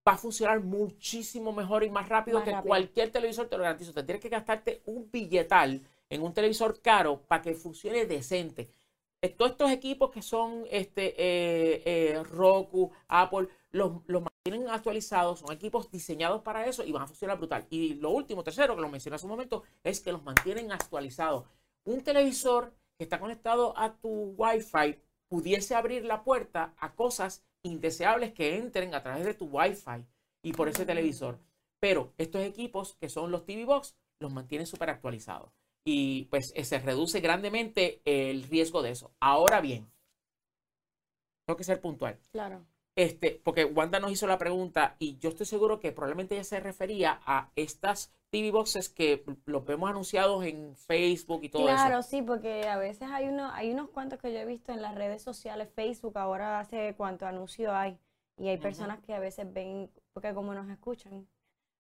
va 0.07 0.12
a 0.12 0.19
funcionar 0.19 0.61
muchísimo 0.61 1.53
mejor 1.53 1.83
y 1.83 1.91
más 1.91 2.09
rápido 2.09 2.39
Más 2.39 2.45
que 2.45 2.53
rápido. 2.53 2.69
cualquier 2.69 3.11
televisor, 3.11 3.49
te 3.49 3.57
lo 3.57 3.65
garantizo. 3.65 3.93
Te 3.93 4.05
tienes 4.05 4.23
que 4.23 4.29
gastarte 4.29 4.83
un 4.87 5.11
billetal 5.11 5.81
en 6.09 6.23
un 6.23 6.33
televisor 6.33 6.81
caro 6.81 7.23
para 7.23 7.43
que 7.43 7.55
funcione 7.55 8.07
decente. 8.07 8.71
Eh, 9.21 9.31
Todos 9.31 9.53
estos 9.53 9.71
equipos 9.71 10.11
que 10.11 10.23
son 10.23 10.65
este, 10.71 11.15
eh, 11.19 11.83
eh, 11.85 12.23
Roku, 12.23 12.93
Apple, 13.09 13.49
los, 13.77 14.03
los 14.07 14.23
mantienen 14.23 14.69
actualizados, 14.69 15.41
son 15.41 15.53
equipos 15.53 15.91
diseñados 15.91 16.43
para 16.43 16.67
eso 16.67 16.85
y 16.85 16.93
van 16.93 17.03
a 17.03 17.07
funcionar 17.07 17.39
brutal. 17.39 17.67
Y 17.71 17.95
lo 17.95 18.11
último, 18.11 18.43
tercero, 18.43 18.75
que 18.75 18.83
lo 18.83 18.89
mencioné 18.89 19.17
hace 19.17 19.27
un 19.27 19.33
momento, 19.33 19.62
es 19.85 20.01
que 20.01 20.12
los 20.12 20.23
mantienen 20.23 20.73
actualizados. 20.73 21.45
Un 21.85 22.03
televisor 22.03 22.75
que 22.97 23.05
está 23.05 23.21
conectado 23.21 23.77
a 23.79 23.97
tu 23.97 24.35
Wi-Fi 24.37 24.99
pudiese 25.29 25.75
abrir 25.75 26.05
la 26.05 26.25
puerta 26.25 26.75
a 26.79 26.95
cosas 26.95 27.45
indeseables 27.62 28.33
que 28.33 28.57
entren 28.57 28.95
a 28.95 29.03
través 29.03 29.25
de 29.25 29.35
tu 29.35 29.47
Wi-Fi 29.47 30.07
y 30.43 30.53
por 30.53 30.69
ese 30.69 30.87
televisor. 30.87 31.39
Pero 31.81 32.15
estos 32.17 32.43
equipos 32.43 32.95
que 32.95 33.09
son 33.09 33.31
los 33.31 33.45
TV 33.45 33.65
Box 33.65 33.95
los 34.21 34.33
mantienen 34.33 34.67
súper 34.67 34.91
actualizados 34.91 35.51
y 35.85 36.25
pues 36.25 36.53
eh, 36.55 36.65
se 36.65 36.79
reduce 36.79 37.21
grandemente 37.21 38.01
el 38.05 38.43
riesgo 38.45 38.83
de 38.83 38.91
eso. 38.91 39.12
Ahora 39.21 39.61
bien, 39.61 39.87
tengo 41.47 41.57
que 41.57 41.65
ser 41.65 41.81
puntual. 41.81 42.19
Claro. 42.33 42.65
Este, 42.97 43.41
porque 43.45 43.67
Wanda 43.67 44.01
nos 44.01 44.11
hizo 44.11 44.27
la 44.27 44.39
pregunta 44.39 44.97
y 44.99 45.19
yo 45.19 45.29
estoy 45.29 45.45
seguro 45.45 45.81
que 45.81 45.93
probablemente 45.93 46.35
ella 46.35 46.45
se 46.45 46.61
refería 46.61 47.21
a 47.27 47.51
estas 47.55 48.11
TV 48.31 48.51
boxes 48.51 48.89
que 48.89 49.23
los 49.45 49.67
vemos 49.67 49.91
anunciados 49.91 50.45
en 50.47 50.75
Facebook 50.77 51.45
y 51.45 51.51
todo 51.51 51.63
Claro, 51.63 51.99
eso. 52.01 52.09
sí, 52.09 52.23
porque 52.23 52.67
a 52.69 52.79
veces 52.79 53.09
hay 53.13 53.29
uno, 53.29 53.51
hay 53.53 53.71
unos 53.71 53.91
cuantos 53.91 54.19
que 54.19 54.33
yo 54.33 54.39
he 54.39 54.47
visto 54.47 54.73
en 54.73 54.81
las 54.81 54.95
redes 54.95 55.23
sociales, 55.23 55.69
Facebook, 55.75 56.17
ahora 56.17 56.59
hace 56.59 56.95
cuánto 56.97 57.27
anuncio 57.27 57.75
hay. 57.75 57.99
Y 58.39 58.49
hay 58.49 58.57
personas 58.59 59.01
que 59.01 59.15
a 59.15 59.19
veces 59.21 59.51
ven, 59.53 59.91
porque 60.13 60.33
como 60.35 60.55
nos 60.55 60.69
escuchan, 60.71 61.27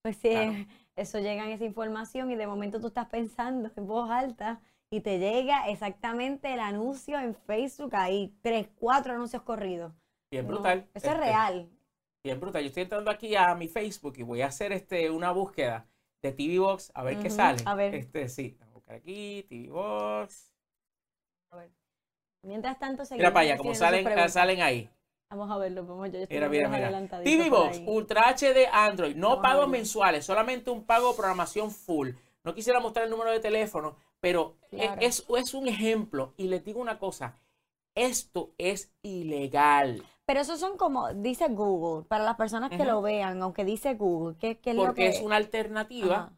pues 0.02 0.16
sí, 0.18 0.30
Claro. 0.30 0.52
eso 0.96 1.18
llega 1.18 1.44
en 1.44 1.50
esa 1.52 1.64
información 1.64 2.30
y 2.30 2.36
de 2.36 2.46
momento 2.46 2.78
tú 2.80 2.88
estás 2.88 3.08
pensando 3.08 3.70
en 3.74 3.86
voz 3.86 4.10
alta 4.10 4.60
y 4.90 5.00
te 5.00 5.18
llega 5.18 5.68
exactamente 5.68 6.52
el 6.52 6.60
anuncio 6.60 7.18
en 7.18 7.34
Facebook 7.34 7.94
ahí, 7.96 8.36
tres, 8.42 8.68
cuatro 8.76 9.14
anuncios 9.14 9.42
corridos. 9.42 9.92
Bien 10.30 10.46
No, 10.46 10.52
brutal. 10.54 10.78
eso 10.78 10.88
es 10.94 11.04
Este, 11.04 11.14
real. 11.16 11.70
Bien 12.24 12.40
brutal. 12.40 12.62
Yo 12.62 12.68
estoy 12.68 12.82
entrando 12.84 13.10
aquí 13.10 13.36
a 13.36 13.54
mi 13.54 13.68
Facebook 13.68 14.14
y 14.18 14.22
voy 14.22 14.42
a 14.42 14.46
hacer 14.46 14.72
este, 14.72 15.10
una 15.10 15.30
búsqueda 15.30 15.86
de 16.22 16.32
TV 16.32 16.58
Box 16.58 16.90
a 16.94 17.02
ver 17.04 17.18
qué 17.20 17.30
sale. 17.30 17.62
a 17.64 17.74
ver. 17.74 17.94
Este, 17.94 18.28
sí, 18.28 18.56
vamos 18.58 18.72
a 18.72 18.74
buscar 18.78 18.96
aquí, 18.96 19.44
TV 19.48 19.68
Box. 19.70 20.52
A 21.50 21.56
ver. 21.56 21.70
Mientras 22.42 22.78
tanto, 22.78 23.02
Mira 23.02 23.06
seguimos 23.06 23.32
para 23.32 23.40
allá, 23.40 23.56
como 23.56 23.74
salen, 23.74 24.28
salen 24.28 24.62
ahí. 24.62 24.90
Vamos 25.30 25.50
a 25.50 25.58
verlo, 25.58 25.84
vamos 25.84 26.10
yo. 26.12 26.20
Mira, 26.30 26.48
mira, 26.48 26.68
mira. 26.68 27.22
TV 27.22 27.50
Box. 27.50 27.80
Ultra 27.86 28.28
HD 28.28 28.66
Android, 28.72 29.16
no 29.16 29.30
Vamos 29.30 29.42
pagos 29.42 29.68
mensuales, 29.68 30.24
solamente 30.24 30.70
un 30.70 30.84
pago 30.84 31.10
de 31.10 31.16
programación 31.16 31.70
full. 31.70 32.10
No 32.44 32.54
quisiera 32.54 32.78
mostrar 32.78 33.04
el 33.06 33.10
número 33.10 33.32
de 33.32 33.40
teléfono, 33.40 33.96
pero 34.20 34.56
e- 34.70 34.76
Claro. 34.78 35.00
es, 35.00 35.24
es 35.36 35.54
un 35.54 35.66
ejemplo. 35.66 36.32
Y 36.36 36.46
les 36.46 36.64
digo 36.64 36.80
una 36.80 36.98
cosa, 37.00 37.36
esto 37.96 38.52
es 38.58 38.92
ilegal. 39.02 40.04
Pero 40.26 40.40
esos 40.40 40.58
son 40.58 40.76
como, 40.76 41.12
dice 41.14 41.46
Google, 41.48 42.04
para 42.06 42.24
las 42.24 42.36
personas 42.36 42.70
que 42.70 42.84
lo 42.84 43.00
vean, 43.00 43.40
aunque 43.42 43.64
dice 43.64 43.94
Google, 43.94 44.36
¿qué, 44.38 44.58
qué 44.58 44.70
es 44.70 44.76
lo 44.76 44.82
Porque 44.86 45.02
que 45.02 45.08
es 45.08 45.20
una 45.22 45.36
alternativa 45.36 46.16
Ajá. 46.16 46.32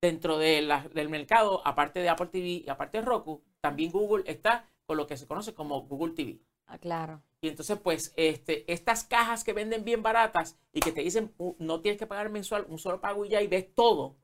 dentro 0.00 0.38
de 0.38 0.62
la- 0.62 0.88
del 0.88 1.08
mercado, 1.08 1.60
aparte 1.66 2.00
de 2.00 2.08
Apple 2.08 2.28
TV 2.28 2.46
y 2.48 2.68
aparte 2.68 2.98
de 2.98 3.04
Roku, 3.04 3.42
también 3.60 3.90
Google 3.90 4.22
está 4.26 4.68
con 4.86 4.96
lo 4.96 5.06
que 5.08 5.16
se 5.16 5.26
conoce 5.26 5.54
como 5.54 5.82
Google 5.82 6.14
TV. 6.14 6.40
Ah, 6.66 6.78
claro. 6.78 7.20
Y 7.40 7.48
entonces, 7.48 7.78
pues, 7.80 8.12
este, 8.16 8.70
estas 8.72 9.02
cajas 9.04 9.42
que 9.42 9.52
venden 9.52 9.84
bien 9.84 10.02
baratas 10.04 10.56
y 10.72 10.78
que 10.78 10.92
te 10.92 11.02
dicen 11.02 11.34
"Uh, 11.38 11.54
no 11.58 11.80
tienes 11.80 11.98
que 11.98 12.06
pagar 12.06 12.30
mensual, 12.30 12.64
un 12.68 12.78
solo 12.78 13.00
pago 13.00 13.24
y 13.24 13.30
ya, 13.30 13.42
y 13.42 13.48
ves 13.48 13.74
todo, 13.74 14.14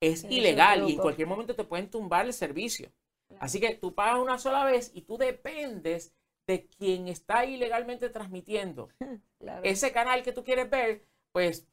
es 0.00 0.24
ilegal 0.24 0.88
y 0.88 0.92
en 0.94 0.98
cualquier 0.98 1.26
momento 1.26 1.54
te 1.54 1.64
pueden 1.64 1.88
tumbar 1.88 2.26
el 2.26 2.34
servicio. 2.34 2.92
Claro. 3.28 3.42
Así 3.42 3.60
que 3.60 3.74
tú 3.74 3.94
pagas 3.94 4.18
una 4.18 4.38
sola 4.38 4.64
vez 4.66 4.90
y 4.94 5.02
tú 5.02 5.16
dependes 5.16 6.12
de 6.46 6.66
quien 6.66 7.08
está 7.08 7.44
ilegalmente 7.44 8.10
transmitiendo 8.10 8.88
claro. 9.38 9.62
ese 9.64 9.92
canal 9.92 10.22
que 10.22 10.32
tú 10.32 10.44
quieres 10.44 10.68
ver, 10.70 11.04
pues 11.32 11.66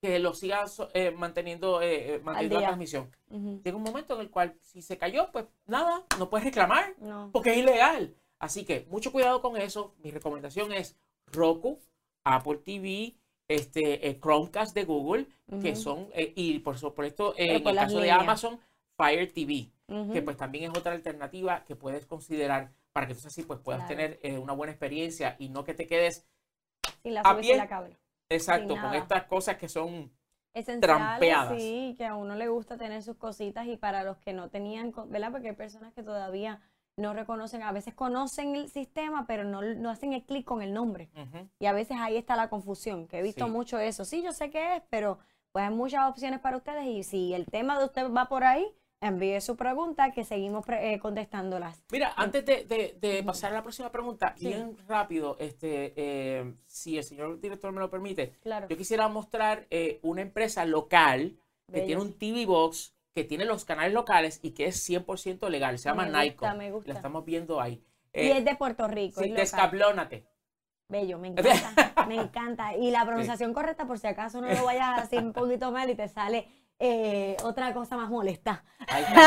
que 0.00 0.18
lo 0.18 0.34
sigas 0.34 0.82
eh, 0.92 1.10
manteniendo, 1.12 1.80
eh, 1.80 2.16
eh, 2.16 2.20
manteniendo 2.22 2.60
la 2.60 2.66
transmisión. 2.66 3.10
Ujú. 3.30 3.62
Llega 3.64 3.76
un 3.76 3.82
momento 3.82 4.14
en 4.14 4.20
el 4.20 4.30
cual 4.30 4.54
si 4.60 4.82
se 4.82 4.98
cayó, 4.98 5.30
pues 5.32 5.46
nada, 5.66 6.04
no 6.18 6.28
puedes 6.28 6.44
reclamar 6.44 6.94
No. 7.00 7.30
porque 7.32 7.52
es 7.52 7.58
ilegal. 7.58 8.14
Así 8.38 8.64
que 8.64 8.86
mucho 8.90 9.12
cuidado 9.12 9.40
con 9.40 9.56
eso. 9.56 9.94
Mi 10.02 10.10
recomendación 10.10 10.72
es 10.72 10.94
Roku, 11.32 11.80
Apple 12.24 12.58
TV, 12.58 13.14
este, 13.48 14.06
eh, 14.06 14.20
Chromecast 14.20 14.74
de 14.74 14.84
Google, 14.84 15.26
que 15.62 15.74
son, 15.74 16.08
y 16.14 16.58
por 16.58 16.76
supuesto, 16.76 17.34
en 17.38 17.56
el 17.56 17.62
caso 17.74 17.98
de. 17.98 18.10
Amazon, 18.10 18.60
Fire 18.96 19.32
TV, 19.32 19.70
que 20.12 20.22
pues 20.22 20.36
también 20.36 20.70
es 20.70 20.78
otra 20.78 20.92
alternativa 20.92 21.64
que 21.64 21.76
puedes 21.76 22.04
considerar 22.06 22.72
para 22.94 23.06
que 23.06 23.12
entonces 23.12 23.32
así 23.32 23.42
pues 23.42 23.58
puedas 23.60 23.82
Claro. 23.86 23.96
tener 23.96 24.20
eh, 24.22 24.38
una 24.38 24.52
buena 24.52 24.72
experiencia 24.72 25.34
y 25.38 25.48
no 25.48 25.64
que 25.64 25.74
te 25.74 25.86
quedes 25.86 26.26
Sin 27.02 27.12
la 27.14 27.20
a 27.22 27.36
pie. 27.36 27.56
la 27.56 27.68
cable. 27.68 27.98
exacto 28.30 28.80
con 28.80 28.94
estas 28.94 29.24
cosas 29.24 29.56
que 29.58 29.68
son 29.68 30.10
Trampeadas. 30.80 31.60
sí, 31.60 31.94
que 31.98 32.06
a 32.06 32.14
uno 32.14 32.36
le 32.36 32.46
gusta 32.46 32.76
tener 32.78 33.02
sus 33.02 33.16
cositas 33.16 33.66
y 33.66 33.76
para 33.76 34.04
los 34.04 34.16
que 34.18 34.32
no 34.32 34.48
tenían, 34.50 34.92
¿verdad? 35.08 35.32
Porque 35.32 35.48
hay 35.48 35.56
personas 35.56 35.92
que 35.92 36.04
todavía 36.04 36.60
no 36.96 37.12
reconocen, 37.12 37.64
a 37.64 37.72
veces 37.72 37.92
conocen 37.94 38.54
el 38.54 38.68
sistema, 38.70 39.26
pero 39.26 39.42
no, 39.42 39.62
no 39.62 39.90
hacen 39.90 40.12
el 40.12 40.22
clic 40.24 40.44
con 40.46 40.62
el 40.62 40.72
nombre. 40.72 41.10
Y 41.58 41.66
a 41.66 41.72
veces 41.72 41.96
ahí 42.00 42.16
está 42.16 42.36
la 42.36 42.48
confusión, 42.50 43.08
que 43.08 43.18
he 43.18 43.22
visto 43.22 43.46
Sí. 43.46 43.50
mucho 43.50 43.80
eso. 43.80 44.04
Sí, 44.04 44.22
yo 44.22 44.30
sé 44.32 44.50
qué 44.50 44.76
es, 44.76 44.82
pero 44.90 45.18
pues 45.50 45.64
hay 45.68 45.74
muchas 45.74 46.08
opciones 46.08 46.38
para 46.38 46.56
ustedes 46.56 46.84
y 46.86 47.02
si 47.02 47.34
el 47.34 47.46
tema 47.46 47.76
de 47.80 47.86
usted 47.86 48.08
va 48.12 48.26
por 48.28 48.44
ahí, 48.44 48.64
envíe 49.06 49.40
su 49.40 49.56
pregunta 49.56 50.10
que 50.12 50.24
seguimos 50.24 50.64
pre- 50.64 50.94
eh, 50.94 50.98
contestándolas. 50.98 51.82
Mira, 51.92 52.12
antes 52.16 52.44
de, 52.44 52.64
de- 52.64 52.96
de 53.00 53.22
pasar 53.22 53.52
a 53.52 53.54
la 53.56 53.62
próxima 53.62 53.90
pregunta, 53.90 54.34
Sí. 54.36 54.46
bien 54.48 54.76
rápido, 54.88 55.36
este, 55.40 55.92
eh, 55.96 56.54
si 56.66 56.98
el 56.98 57.04
señor 57.04 57.40
director 57.40 57.72
me 57.72 57.80
lo 57.80 57.90
permite, 57.90 58.32
Claro. 58.42 58.66
yo 58.68 58.76
quisiera 58.76 59.08
mostrar 59.08 59.66
eh, 59.70 60.00
una 60.02 60.22
empresa 60.22 60.64
local 60.64 61.36
que 61.72 61.80
tiene 61.82 62.00
un 62.02 62.12
TV 62.18 62.46
Box, 62.46 62.94
que 63.14 63.24
tiene 63.24 63.44
los 63.44 63.64
canales 63.64 63.92
locales 63.94 64.40
y 64.42 64.50
que 64.50 64.66
es 64.66 64.76
100% 64.88 65.48
legal. 65.48 65.78
Se 65.78 65.88
llama 65.88 66.04
gusta. 66.70 66.92
La 66.92 66.94
estamos 66.94 67.24
viendo 67.24 67.60
ahí. 67.60 67.82
y 68.12 68.20
Eh, 68.20 68.38
es 68.38 68.44
de 68.44 68.54
Puerto 68.56 68.86
Rico. 68.88 69.20
sí, 69.22 69.30
descablónate. 69.30 70.24
Bello, 70.88 71.18
me 71.18 71.28
encanta, 71.94 72.06
me 72.06 72.16
encanta. 72.16 72.76
Y 72.76 72.90
la 72.90 73.04
pronunciación 73.06 73.54
correcta, 73.54 73.86
por 73.86 73.98
si 73.98 74.06
acaso 74.06 74.40
no 74.40 74.48
lo 74.52 74.64
vayas 74.64 74.98
a 74.98 75.00
decir 75.02 75.20
un 75.20 75.32
poquito 75.32 75.72
mal 75.72 75.88
y 75.88 75.94
te 75.94 76.08
sale 76.08 76.46
eh, 76.78 77.36
otra 77.44 77.72
cosa 77.72 77.96
más 77.96 78.10
molesta. 78.10 78.64
Ahí, 78.88 79.04
está, 79.04 79.26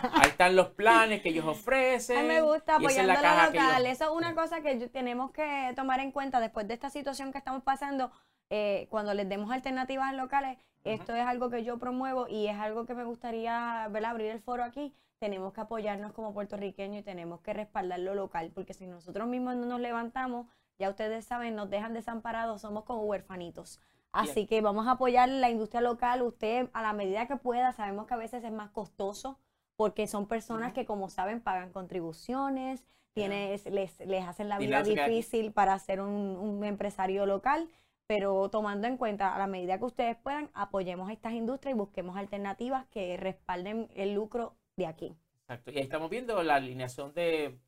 sí. 0.00 0.08
Ahí 0.14 0.28
están 0.30 0.56
los 0.56 0.68
planes 0.70 1.22
que 1.22 1.28
ellos 1.28 1.44
ofrecen. 1.46 2.18
A 2.18 2.22
mí 2.22 2.28
me 2.28 2.40
gusta 2.42 2.72
es 2.72 2.78
apoyando 2.78 3.12
la 3.12 3.18
lo 3.18 3.22
caja 3.22 3.50
que 3.52 3.58
ellos- 3.58 3.66
local. 3.68 3.86
Eso 3.86 4.04
es 4.04 4.10
una 4.10 4.34
cosa 4.34 4.60
que 4.62 4.88
tenemos 4.88 5.30
que 5.32 5.72
tomar 5.76 6.00
en 6.00 6.10
cuenta 6.12 6.40
después 6.40 6.66
de 6.68 6.74
esta 6.74 6.90
situación 6.90 7.32
que 7.32 7.38
estamos 7.38 7.62
pasando. 7.62 8.10
eh, 8.54 8.86
cuando 8.90 9.14
les 9.14 9.26
demos 9.28 9.50
alternativas 9.50 10.12
locales, 10.14 10.58
esto 10.84 11.14
es 11.14 11.22
algo 11.24 11.48
que 11.48 11.64
yo 11.64 11.78
promuevo 11.78 12.26
y 12.28 12.48
es 12.48 12.58
algo 12.58 12.84
que 12.84 12.94
me 12.94 13.04
gustaría 13.04 13.86
¿verdad? 13.90 14.10
abrir 14.10 14.30
el 14.30 14.40
foro 14.42 14.62
aquí. 14.62 14.94
Tenemos 15.18 15.54
que 15.54 15.62
apoyarnos 15.62 16.12
como 16.12 16.34
puertorriqueños 16.34 17.00
y 17.00 17.02
tenemos 17.02 17.40
que 17.40 17.52
respaldar 17.54 18.00
lo 18.00 18.14
local, 18.14 18.50
porque 18.54 18.74
si 18.74 18.86
nosotros 18.86 19.26
mismos 19.28 19.56
no 19.56 19.64
nos 19.66 19.80
levantamos, 19.80 20.48
ya 20.78 20.90
ustedes 20.90 21.24
saben, 21.24 21.54
nos 21.54 21.70
dejan 21.70 21.94
desamparados, 21.94 22.60
somos 22.60 22.84
como 22.84 23.04
huerfanitos. 23.04 23.80
Así 24.12 24.46
que 24.46 24.60
vamos 24.60 24.86
a 24.86 24.92
apoyar 24.92 25.28
la 25.28 25.50
industria 25.50 25.80
local. 25.80 26.22
Usted, 26.22 26.68
a 26.72 26.82
la 26.82 26.92
medida 26.92 27.26
que 27.26 27.36
pueda, 27.36 27.72
sabemos 27.72 28.06
que 28.06 28.14
a 28.14 28.18
veces 28.18 28.44
es 28.44 28.52
más 28.52 28.70
costoso 28.70 29.38
porque 29.76 30.06
son 30.06 30.26
personas 30.26 30.72
que, 30.72 30.84
como 30.84 31.08
saben, 31.08 31.40
pagan 31.40 31.72
contribuciones, 31.72 32.84
tienes, 33.14 33.64
les, 33.66 33.98
les 34.00 34.24
hacen 34.24 34.48
la 34.48 34.58
vida 34.58 34.78
aquí. 34.78 34.94
difícil 34.94 35.52
para 35.52 35.78
ser 35.78 36.00
un, 36.00 36.12
un 36.12 36.64
empresario 36.64 37.26
local, 37.26 37.68
pero 38.06 38.50
tomando 38.50 38.86
en 38.86 38.96
cuenta, 38.98 39.34
a 39.34 39.38
la 39.38 39.46
medida 39.46 39.78
que 39.78 39.84
ustedes 39.84 40.16
puedan, 40.16 40.50
apoyemos 40.52 41.08
a 41.08 41.12
estas 41.12 41.32
industrias 41.32 41.74
y 41.74 41.78
busquemos 41.78 42.16
alternativas 42.16 42.86
que 42.88 43.16
respalden 43.16 43.88
el 43.94 44.14
lucro 44.14 44.54
de 44.76 44.86
aquí. 44.86 45.16
Exacto. 45.42 45.70
Y 45.70 45.78
ahí 45.78 45.82
estamos 45.82 46.10
viendo 46.10 46.42
la 46.42 46.56
alineación 46.56 47.14
de, 47.14 47.58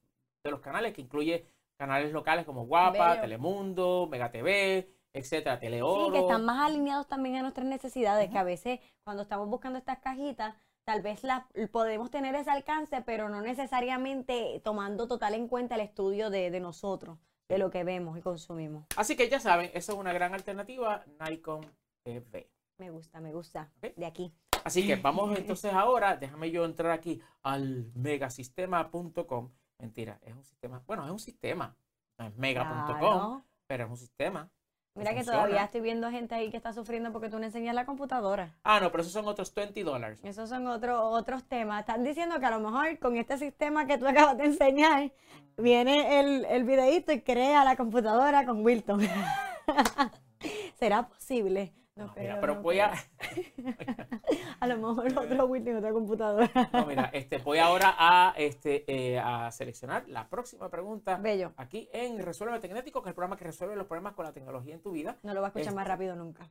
de 0.42 0.50
los 0.50 0.60
canales, 0.60 0.92
que 0.92 1.00
incluye 1.00 1.46
canales 1.76 2.12
locales 2.12 2.44
como 2.44 2.66
Guapa, 2.66 3.10
Bello. 3.10 3.22
Telemundo, 3.22 4.08
Mega 4.10 4.30
TV, 4.30 4.90
etcétera, 5.14 5.58
Teleoro. 5.58 6.06
Sí, 6.06 6.12
que 6.12 6.18
están 6.18 6.44
más 6.44 6.68
alineados 6.68 7.06
también 7.06 7.36
a 7.36 7.42
nuestras 7.42 7.66
necesidades, 7.66 8.28
que 8.30 8.36
a 8.38 8.42
veces 8.44 8.80
cuando 9.04 9.22
estamos 9.22 9.48
buscando 9.48 9.78
estas 9.78 9.98
cajitas, 10.00 10.54
tal 10.84 11.00
vez 11.00 11.24
las 11.24 11.44
podemos 11.72 12.10
tener 12.10 12.34
ese 12.34 12.50
alcance, 12.50 13.00
pero 13.00 13.30
no 13.30 13.40
necesariamente 13.40 14.60
tomando 14.62 15.08
total 15.08 15.32
en 15.34 15.48
cuenta 15.48 15.76
el 15.76 15.80
estudio 15.80 16.28
de, 16.30 16.50
de 16.50 16.60
nosotros, 16.60 17.18
de 17.48 17.56
lo 17.58 17.70
que 17.70 17.84
vemos 17.84 18.18
y 18.18 18.20
consumimos. 18.20 18.84
Así 18.96 19.16
que 19.16 19.28
ya 19.30 19.40
saben, 19.40 19.70
esa 19.72 19.92
es 19.92 19.98
una 19.98 20.12
gran 20.12 20.34
alternativa, 20.34 21.04
Nikon 21.26 21.64
TV. 22.02 22.50
Me 22.78 22.90
gusta, 22.90 23.20
me 23.20 23.32
gusta. 23.32 23.70
De 23.96 24.04
aquí. 24.04 24.32
Así 24.64 24.86
que 24.86 24.96
vamos 24.96 25.34
entonces 25.38 25.72
ahora, 25.72 26.16
déjame 26.16 26.50
yo 26.50 26.64
entrar 26.64 26.90
aquí 26.90 27.20
al 27.42 27.90
megasistema.com. 27.94 29.50
Mentira, 29.78 30.18
es 30.22 30.34
un 30.34 30.44
sistema, 30.44 30.82
bueno, 30.86 31.04
es 31.04 31.10
un 31.10 31.18
sistema, 31.18 31.76
no 32.18 32.26
es 32.26 32.36
mega.com, 32.36 32.98
Claro. 32.98 33.44
pero 33.66 33.84
es 33.84 33.90
un 33.90 33.96
sistema. 33.96 34.50
Mira 34.96 35.10
que 35.10 35.16
funciona. 35.18 35.38
todavía 35.40 35.64
estoy 35.64 35.80
viendo 35.80 36.08
gente 36.10 36.34
ahí 36.36 36.50
que 36.50 36.56
está 36.56 36.72
sufriendo 36.72 37.10
porque 37.10 37.28
tú 37.28 37.38
no 37.38 37.44
enseñas 37.44 37.74
la 37.74 37.84
computadora. 37.84 38.54
Ah, 38.62 38.78
no, 38.80 38.90
pero 38.92 39.02
esos 39.02 39.12
son 39.12 39.26
otros 39.26 39.52
20 39.52 39.82
dólares. 39.82 40.20
Esos 40.22 40.48
son 40.48 40.68
otros 40.68 40.98
otros 41.02 41.42
temas. 41.44 41.80
Están 41.80 42.04
diciendo 42.04 42.38
que 42.38 42.46
a 42.46 42.50
lo 42.50 42.60
mejor 42.60 42.98
con 43.00 43.16
este 43.16 43.36
sistema 43.36 43.86
que 43.86 43.98
tú 43.98 44.06
acabas 44.08 44.36
de 44.38 44.44
enseñar, 44.44 45.10
viene 45.56 46.20
el, 46.20 46.44
el 46.44 46.64
videíto 46.64 47.12
y 47.12 47.22
crea 47.22 47.64
la 47.64 47.76
computadora 47.76 48.46
con 48.46 48.64
Wilton. 48.64 49.00
¿Será 50.78 51.08
posible? 51.08 51.72
No, 51.96 52.06
No, 52.06 52.12
creo, 52.12 52.24
mira, 52.24 52.40
pero 52.40 52.54
no 52.56 52.62
voy 52.62 52.80
a, 52.80 52.92
creo. 53.18 53.44
A 54.60 54.66
lo 54.66 54.76
mejor 54.78 55.16
otro 55.18 55.46
Wilton, 55.46 55.76
otra 55.76 55.92
computadora. 55.92 56.50
no, 56.72 56.86
mira, 56.86 57.10
este, 57.12 57.38
voy 57.38 57.58
ahora 57.58 57.94
a, 57.96 58.34
este, 58.36 58.84
eh, 58.92 59.18
a 59.18 59.50
seleccionar 59.52 60.08
la 60.08 60.28
próxima 60.28 60.68
pregunta 60.70 61.16
Bello. 61.18 61.52
aquí 61.56 61.88
en 61.92 62.18
Resuelve 62.18 62.58
Tecnético, 62.58 63.00
que 63.02 63.08
es 63.08 63.12
el 63.12 63.14
programa 63.14 63.36
que 63.36 63.44
resuelve 63.44 63.76
los 63.76 63.86
problemas 63.86 64.14
con 64.14 64.24
la 64.24 64.32
tecnología 64.32 64.74
en 64.74 64.82
tu 64.82 64.90
vida. 64.90 65.18
No 65.22 65.34
lo 65.34 65.40
va 65.40 65.48
a 65.48 65.50
escuchar 65.50 65.72
más 65.74 65.82
Este. 65.82 65.92
rápido 65.92 66.16
nunca. 66.16 66.50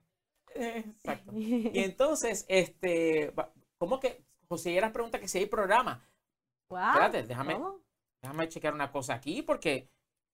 Exacto. 0.56 1.32
Y 1.36 1.80
entonces, 1.80 2.46
este, 2.48 3.34
¿cómo 3.78 4.00
que, 4.00 4.24
José, 4.48 4.78
eras 4.78 4.92
pregunta 4.92 5.20
que 5.20 5.28
si 5.28 5.40
hay 5.40 5.46
programa? 5.48 6.08
Wow. 6.70 6.80
Espérate, 6.80 7.24
déjame- 7.28 7.54
¿Cómo? 7.56 7.80
Déjame 8.22 8.48
checar 8.48 8.74
una 8.74 8.90
cosa 8.92 9.16
aquí 9.16 9.42
porque 9.42 9.90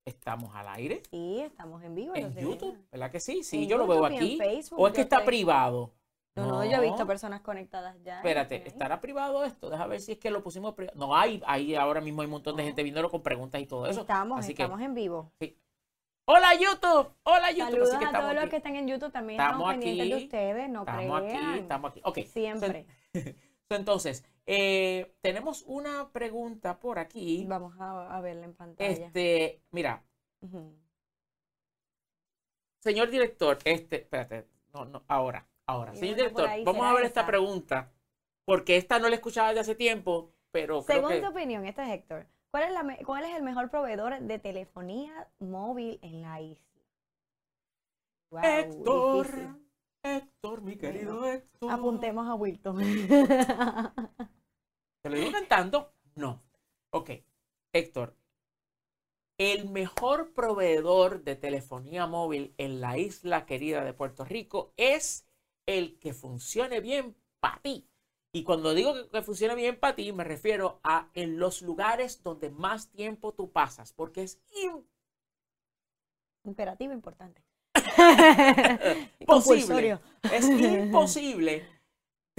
estamos 0.06 0.54
al 0.56 0.68
aire 0.70 1.04
Sí, 1.10 1.40
estamos 1.42 1.84
en 1.84 1.96
vivo. 1.96 2.16
en. 2.16 2.34
YouTube, 2.36 2.78
¿verdad 2.92 3.12
que 3.12 3.20
sí? 3.20 3.44
Sí, 3.44 3.64
En 3.64 3.70
yo 3.70 3.78
lo 3.78 3.88
veo 3.88 4.06
aquí. 4.06 4.38
Facebook, 4.38 4.80
¿O 4.80 4.88
es 4.88 4.94
que 4.94 5.02
está 5.02 5.24
privado? 5.26 5.94
No, 6.36 6.46
no, 6.48 6.66
yo 6.66 6.78
he 6.78 6.82
visto 6.82 7.06
personas 7.06 7.42
conectadas 7.42 8.02
ya. 8.02 8.18
Espérate. 8.18 8.68
¿estará 8.68 9.02
privado 9.02 9.44
esto? 9.44 9.70
Deja 9.70 9.88
ver 9.88 10.00
si 10.00 10.14
es 10.14 10.20
que 10.20 10.30
lo 10.32 10.42
pusimos 10.42 10.74
privado. 10.74 10.98
No, 10.98 11.16
hay, 11.16 11.42
ahí 11.46 11.76
ahora 11.76 12.00
mismo 12.00 12.22
hay 12.22 12.26
un 12.28 12.32
montón 12.32 12.56
de 12.56 12.64
gente 12.64 12.82
viéndolo 12.84 13.10
con 13.10 13.22
preguntas 13.22 13.60
y 13.62 13.66
todo 13.66 13.88
eso. 13.88 14.02
Estamos, 14.02 14.40
Así 14.40 14.54
que, 14.54 14.64
estamos 14.64 14.82
en 14.82 14.94
vivo. 14.94 15.34
¡Hola 16.26 16.54
YouTube! 16.54 17.12
¡Hola 17.24 17.52
YouTube! 17.52 17.72
Saludos 17.72 17.90
Así 17.90 18.00
que 18.00 18.06
a 18.06 18.12
todos 18.20 18.34
los 18.36 18.44
aquí. 18.44 18.50
que 18.52 18.58
están 18.58 18.76
en 18.76 18.88
YouTube. 18.88 19.12
También 19.12 19.40
Estamos 19.40 19.60
estamos, 19.62 19.74
pendientes 19.74 20.08
de 20.10 20.16
aquí, 20.16 20.24
ustedes, 20.26 20.70
no 20.70 20.80
Estamos 20.82 21.22
crean. 21.22 21.50
aquí, 21.50 21.60
estamos 21.60 21.92
aquí. 21.92 22.02
Ok. 22.06 22.18
Siempre. 22.28 22.86
Entonces, 23.70 24.24
eh, 24.52 25.14
tenemos 25.22 25.64
una 25.68 26.10
pregunta 26.12 26.80
por 26.80 26.98
aquí. 26.98 27.46
Vamos 27.48 27.76
a, 27.80 28.18
a 28.18 28.20
verla 28.20 28.46
en 28.46 28.56
pantalla. 28.56 28.90
Este, 28.90 29.62
mira, 29.70 30.04
señor 32.80 33.12
director, 33.12 33.60
este, 33.64 33.98
espérate, 33.98 34.48
no, 34.74 34.86
no, 34.86 35.04
ahora, 35.08 35.48
ahora. 35.68 35.94
Señor 35.94 36.16
director, 36.16 36.50
vamos 36.66 36.82
a 36.82 36.88
¿será 36.88 36.94
ver 36.94 37.06
esta 37.06 37.28
pregunta, 37.28 37.92
porque 38.44 38.78
esta 38.78 38.98
no 38.98 39.08
la 39.08 39.12
he 39.12 39.18
escuchado 39.18 39.50
desde 39.50 39.62
hace 39.62 39.76
tiempo, 39.76 40.34
pero 40.50 40.84
creo 40.84 40.98
Según 40.98 41.12
que... 41.12 41.22
tu 41.22 41.28
opinión, 41.28 41.66
este 41.68 41.84
es 41.84 41.90
Héctor. 41.90 42.26
¿Cuál 42.50 42.64
es, 42.64 42.72
la 42.72 42.98
¿Cuál 43.06 43.26
es 43.26 43.36
el 43.36 43.44
mejor 43.44 43.70
proveedor 43.70 44.20
de 44.20 44.40
telefonía 44.40 45.30
móvil 45.38 46.00
en 46.02 46.24
la 46.24 46.42
isla? 46.42 46.66
Wow, 48.32 48.42
Héctor, 48.44 49.28
difícil. 49.28 49.70
Héctor, 50.02 50.62
mi 50.62 50.76
querido 50.76 51.24
Héctor. 51.28 51.72
Apuntemos 51.72 52.28
a 52.28 52.34
Wilton. 52.34 52.80
¿Te 55.02 55.10
lo 55.10 55.16
digo 55.18 55.32
cantando? 55.32 55.94
No. 56.16 56.44
Ok, 56.92 57.12
Héctor, 57.74 58.16
el 59.38 59.70
mejor 59.70 60.34
proveedor 60.34 61.24
de 61.24 61.36
telefonía 61.36 62.06
móvil 62.08 62.54
en 62.58 62.82
la 62.82 62.98
isla 62.98 63.46
querida 63.46 63.84
de 63.84 63.94
Puerto 63.94 64.26
Rico 64.26 64.74
es 64.78 65.26
el 65.66 65.98
que 66.00 66.14
funcione 66.14 66.82
bien 66.82 67.16
para 67.40 67.62
ti. 67.62 67.88
Y 68.34 68.44
cuando 68.44 68.74
digo 68.74 68.94
que, 68.94 69.10
que 69.10 69.22
funcione 69.22 69.56
bien 69.56 69.80
para 69.80 69.96
ti, 69.96 70.12
me 70.12 70.24
refiero 70.24 70.80
a 70.84 71.10
en 71.14 71.40
los 71.40 71.62
lugares 71.62 72.22
donde 72.22 72.50
más 72.50 72.92
tiempo 72.92 73.34
tú 73.34 73.52
pasas, 73.52 73.94
porque 73.94 74.24
es 74.24 74.42
Imperativo 76.44 76.94
importante. 76.94 77.42
imposible, 79.20 79.26
Compulsorio. 79.26 80.02
es 80.28 80.48
imposible 80.50 81.66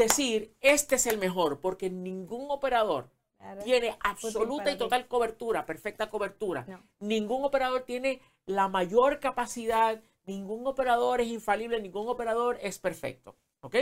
decir 0.04 0.54
este 0.60 0.96
es 0.96 1.06
el 1.06 1.18
mejor, 1.18 1.60
porque 1.60 1.90
ningún 1.90 2.50
operador 2.50 3.10
Claro. 3.38 3.62
tiene 3.62 3.96
absoluta 4.00 4.70
y 4.70 4.76
total 4.76 5.08
cobertura, 5.08 5.64
perfecta 5.64 6.10
cobertura. 6.10 6.64
No. 6.68 6.82
Ningún 6.98 7.42
operador 7.44 7.82
tiene 7.84 8.20
la 8.44 8.68
mayor 8.68 9.18
capacidad, 9.18 10.03
ningún 10.26 10.66
operador 10.66 11.20
es 11.22 11.28
infalible, 11.28 11.80
ningún 11.80 12.07
operador 12.09 12.59
es 12.61 12.78
perfecto. 12.78 13.36
¿Ok? 13.62 13.76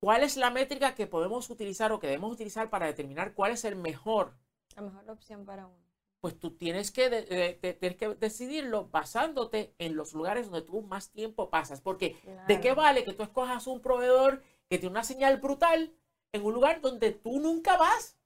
¿Cuál 0.00 0.22
es 0.24 0.36
la 0.36 0.50
métrica 0.50 0.94
que 0.94 1.06
podemos 1.06 1.48
utilizar 1.50 1.92
o 1.92 2.00
que 2.00 2.06
debemos 2.08 2.32
utilizar 2.32 2.70
para 2.70 2.86
determinar 2.86 3.34
cuál 3.34 3.52
es 3.52 3.64
el 3.64 3.76
mejor? 3.76 4.32
La 4.74 4.82
mejor 4.82 5.08
opción 5.10 5.44
para 5.44 5.66
uno. 5.66 5.76
Pues 6.20 6.38
tú 6.38 6.50
tienes 6.56 6.90
que, 6.90 7.08
de- 7.08 7.22
de- 7.22 7.58
de- 7.62 7.74
tienes 7.74 7.96
que 7.98 8.08
decidirlo 8.14 8.88
basándote 8.88 9.74
en 9.78 9.96
los 9.96 10.12
lugares 10.12 10.50
donde 10.50 10.66
tú 10.66 10.82
más 10.82 11.10
tiempo 11.10 11.50
pasas. 11.50 11.80
Porque 11.80 12.16
¿de 12.48 12.60
qué 12.60 12.72
vale 12.74 13.04
que 13.04 13.12
tú 13.12 13.22
escojas 13.22 13.66
un 13.66 13.80
proveedor 13.80 14.42
que 14.70 14.78
tiene 14.78 14.92
una 14.92 15.04
señal 15.04 15.38
brutal 15.38 15.92
en 16.32 16.44
un 16.44 16.54
lugar 16.54 16.80
donde 16.80 17.10
tú 17.10 17.40
nunca 17.40 17.76
vas? 17.76 18.16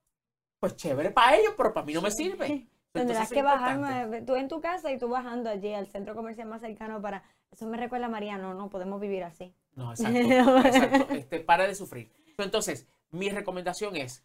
Pues 0.61 0.77
chévere 0.77 1.11
para 1.11 1.37
ellos, 1.37 1.55
pero 1.57 1.73
para 1.73 1.87
mí 1.87 1.95
no 1.95 2.03
me 2.03 2.11
sirve. 2.11 2.69
Tendrás 2.93 3.31
que 3.31 3.43
bajar 3.43 3.79
más- 3.81 4.25
tú 4.25 4.37
en 4.37 4.47
tu 4.47 4.61
casa 4.61 4.93
y 4.93 4.99
tú 4.99 5.09
bajando 5.09 5.51
allí 5.51 5.73
al 5.73 5.89
centro 5.89 6.15
comercial 6.15 6.47
más 6.47 6.61
cercano 6.61 7.01
para... 7.01 7.25
Eso 7.51 7.67
me 7.67 7.77
recuerda 7.77 8.07
a 8.07 8.09
María, 8.09 8.37
no, 8.37 8.55
no 8.55 8.69
podemos 8.69 9.01
vivir 9.01 9.25
así. 9.25 9.53
No, 9.75 9.91
exacto. 9.93 10.19
exacto. 10.69 11.15
Este, 11.15 11.41
para 11.41 11.67
de 11.67 11.75
sufrir. 11.75 12.13
Entonces, 12.39 12.87
mi 13.11 13.31
recomendación 13.31 13.97
es, 13.97 14.23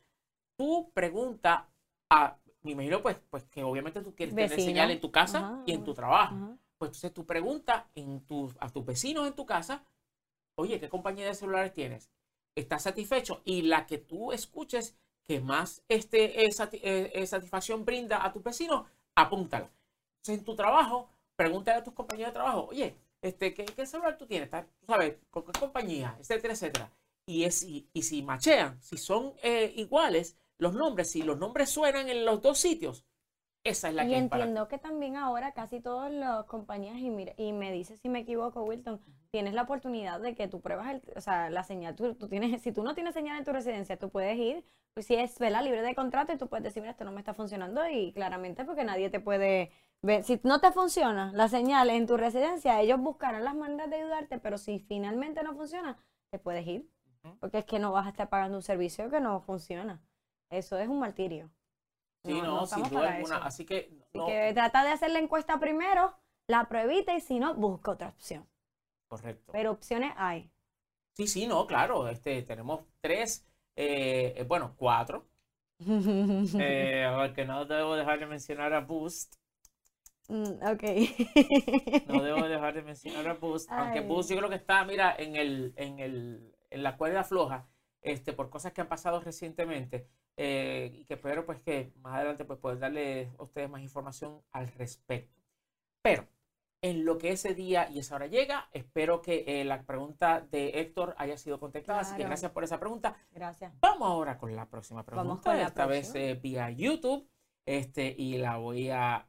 tú 0.55 0.91
pregunta 0.93 1.69
a, 2.09 2.37
me 2.61 2.71
imagino 2.71 3.01
pues, 3.01 3.17
pues 3.29 3.43
que 3.45 3.63
obviamente 3.63 4.01
tú 4.01 4.13
quieres 4.13 4.35
tener 4.35 4.59
señal 4.59 4.91
en 4.91 4.99
tu 4.99 5.09
casa 5.09 5.63
y 5.65 5.71
en 5.71 5.83
tu 5.83 5.93
trabajo. 5.93 6.35
Pues 6.77 6.89
entonces 6.89 7.13
tú 7.13 7.25
preguntas 7.25 7.85
en 7.95 8.21
tu, 8.21 8.51
a 8.59 8.69
tus 8.69 8.85
vecinos 8.85 9.27
en 9.27 9.33
tu 9.33 9.45
casa, 9.45 9.83
oye, 10.59 10.79
¿qué 10.79 10.89
compañía 10.89 11.25
de 11.25 11.33
celulares 11.33 11.73
tienes? 11.73 12.09
¿Estás 12.55 12.83
satisfecho? 12.83 13.41
Y 13.45 13.63
la 13.63 13.85
que 13.85 13.97
tú 13.97 14.31
escuches 14.31 14.97
que 15.29 15.39
más 15.39 15.83
este, 15.87 16.43
eh, 16.43 16.49
eh, 16.49 17.11
eh, 17.13 17.27
satisfacción 17.27 17.85
brinda 17.85 18.25
a 18.25 18.33
tus 18.33 18.43
vecinos, 18.43 18.87
apúntala. 19.15 19.69
Entonces 20.17 20.39
en 20.39 20.43
tu 20.43 20.55
trabajo, 20.55 21.09
pregúntale 21.35 21.79
a 21.79 21.83
tus 21.83 21.93
compañeros 21.93 22.31
de 22.31 22.33
trabajo, 22.33 22.67
oye, 22.69 22.95
este, 23.21 23.53
¿qué, 23.53 23.65
qué 23.65 23.85
celular 23.85 24.17
tú 24.17 24.25
tienes? 24.25 24.49
¿Tú 24.49 24.85
sabes? 24.87 25.17
¿Con 25.29 25.45
qué 25.45 25.59
compañía? 25.59 26.15
Etcétera, 26.19 26.53
etcétera. 26.53 26.91
Y, 27.27 27.43
es, 27.43 27.63
y, 27.63 27.87
si 28.01 28.23
machean, 28.23 28.81
si 28.81 28.97
son 28.97 29.33
iguales 29.75 30.35
los 30.57 30.73
nombres, 30.73 31.11
si 31.11 31.21
los 31.21 31.37
nombres 31.37 31.69
suenan 31.69 32.09
en 32.09 32.25
los 32.25 32.41
dos 32.41 32.57
sitios, 32.57 33.05
esa 33.63 33.89
es 33.89 33.93
la 33.93 34.05
y 34.05 34.09
que 34.09 34.17
entiendo 34.17 34.67
que 34.67 34.79
también 34.79 35.15
ahora 35.15 35.53
casi 35.53 35.79
todas 35.79 36.11
las 36.11 36.45
compañías, 36.45 36.97
y, 36.97 37.11
mire, 37.11 37.35
y 37.37 37.53
me 37.53 37.71
dice 37.71 37.97
si 37.97 38.09
me 38.09 38.21
equivoco, 38.21 38.63
Wilton, 38.63 38.99
tienes 39.31 39.53
la 39.53 39.63
oportunidad 39.63 40.19
de 40.19 40.35
que 40.35 40.47
tú 40.47 40.61
pruebas 40.61 40.89
el, 40.89 41.01
o 41.15 41.21
sea, 41.21 41.49
la 41.49 41.63
señal. 41.63 41.95
Tú, 41.95 42.15
tienes, 42.27 42.61
si 42.61 42.71
tú 42.71 42.83
no 42.83 42.95
tienes 42.95 43.13
señal 43.13 43.37
en 43.37 43.45
tu 43.45 43.51
residencia, 43.51 43.97
tú 43.97 44.09
puedes 44.09 44.37
ir, 44.37 44.65
pues 44.93 45.05
si 45.05 45.15
es 45.15 45.37
¿verdad? 45.39 45.63
libre 45.63 45.81
de 45.81 45.95
contrato, 45.95 46.33
y 46.33 46.37
tú 46.37 46.47
puedes 46.47 46.63
decir, 46.63 46.81
mira, 46.81 46.91
esto 46.91 47.03
no 47.03 47.11
me 47.11 47.19
está 47.19 47.33
funcionando, 47.33 47.87
y 47.87 48.11
claramente 48.13 48.65
porque 48.65 48.83
nadie 48.83 49.09
te 49.09 49.19
puede 49.19 49.71
ver. 50.01 50.23
Si 50.23 50.39
no 50.43 50.59
te 50.59 50.71
funciona 50.71 51.31
la 51.33 51.47
señal 51.47 51.89
en 51.89 52.07
tu 52.07 52.17
residencia, 52.17 52.79
ellos 52.81 52.99
buscarán 52.99 53.43
las 53.43 53.55
maneras 53.55 53.89
de 53.89 53.97
ayudarte, 53.97 54.39
pero 54.39 54.57
si 54.57 54.79
finalmente 54.79 55.43
no 55.43 55.55
funciona, 55.55 55.97
te 56.31 56.39
puedes 56.39 56.65
ir. 56.67 56.89
Porque 57.41 57.59
es 57.59 57.65
que 57.65 57.79
no 57.79 57.91
vas 57.91 58.07
a 58.07 58.11
estar 58.11 58.29
pagando 58.29 58.57
un 58.57 58.63
servicio 58.63 59.09
que 59.09 59.19
no 59.19 59.41
funciona. 59.41 60.01
Eso 60.49 60.77
es 60.77 60.87
un 60.87 60.99
martirio. 60.99 61.51
Sí, 62.23 62.41
no, 62.41 62.65
sin 62.65 62.83
duda 62.89 63.15
alguna. 63.15 63.37
Así 63.37 63.65
que. 63.65 63.93
que 64.13 64.51
trata 64.53 64.83
de 64.83 64.91
hacer 64.91 65.11
la 65.11 65.19
encuesta 65.19 65.59
primero, 65.59 66.15
la 66.47 66.69
pruebita 66.69 67.13
y 67.13 67.19
si 67.19 67.39
no, 67.39 67.55
busca 67.55 67.91
otra 67.91 68.07
opción. 68.07 68.47
Correcto. 69.09 69.51
Pero 69.51 69.71
opciones 69.71 70.13
hay. 70.15 70.49
Sí, 71.13 71.27
sí, 71.27 71.47
no, 71.47 71.67
claro. 71.67 72.07
Este, 72.07 72.43
tenemos 72.43 72.85
tres, 73.01 73.45
eh, 73.75 74.35
eh, 74.37 74.43
bueno, 74.43 74.75
cuatro. 74.77 75.27
eh, 75.79 77.11
porque 77.17 77.43
no 77.45 77.65
debo 77.65 77.95
dejar 77.95 78.19
de 78.19 78.27
mencionar 78.27 78.73
a 78.73 78.81
Boost. 78.81 79.35
Mm, 80.29 80.63
ok. 80.63 80.83
no 82.07 82.23
debo 82.23 82.43
dejar 82.47 82.75
de 82.75 82.83
mencionar 82.83 83.27
a 83.27 83.33
Boost. 83.33 83.69
Aunque 83.71 84.01
Boost 84.01 84.29
yo 84.29 84.37
creo 84.37 84.49
que 84.49 84.55
está, 84.55 84.85
mira, 84.85 85.15
en 85.17 85.35
el, 85.35 85.73
en 85.75 85.99
el, 85.99 86.55
en 86.69 86.83
la 86.83 86.95
cuerda 86.95 87.23
floja, 87.23 87.67
este, 88.01 88.31
por 88.31 88.49
cosas 88.49 88.71
que 88.71 88.81
han 88.81 88.87
pasado 88.87 89.19
recientemente. 89.19 90.07
Eh, 90.41 90.91
y 90.93 91.03
que 91.03 91.15
espero 91.15 91.45
pues 91.45 91.59
que 91.59 91.91
más 91.97 92.15
adelante 92.15 92.45
pues 92.45 92.59
poder 92.59 92.79
darle 92.79 93.29
a 93.37 93.43
ustedes 93.43 93.69
más 93.69 93.81
información 93.81 94.41
al 94.53 94.71
respecto. 94.71 95.35
Pero 96.01 96.25
en 96.81 97.05
lo 97.05 97.17
que 97.17 97.31
ese 97.31 97.53
día 97.53 97.89
y 97.89 97.99
esa 97.99 98.15
hora 98.15 98.27
llega, 98.27 98.69
espero 98.71 99.21
que 99.21 99.43
eh, 99.47 99.65
la 99.65 99.83
pregunta 99.83 100.41
de 100.41 100.79
Héctor 100.79 101.13
haya 101.17 101.37
sido 101.37 101.59
contestada. 101.59 101.99
Así 102.01 102.15
que 102.15 102.23
gracias 102.23 102.51
por 102.51 102.63
esa 102.63 102.79
pregunta. 102.79 103.15
Gracias. 103.31 103.73
Vamos 103.81 104.09
ahora 104.09 104.37
con 104.37 104.55
la 104.55 104.65
próxima 104.65 105.03
pregunta. 105.03 105.27
Vamos 105.27 105.43
con 105.43 105.57
esta 105.57 105.85
vez 105.85 106.13
eh, 106.15 106.39
vía 106.41 106.69
YouTube. 106.69 107.29
Este, 107.65 108.15
y 108.17 108.37
la 108.37 108.57
voy 108.57 108.89
a... 108.89 109.27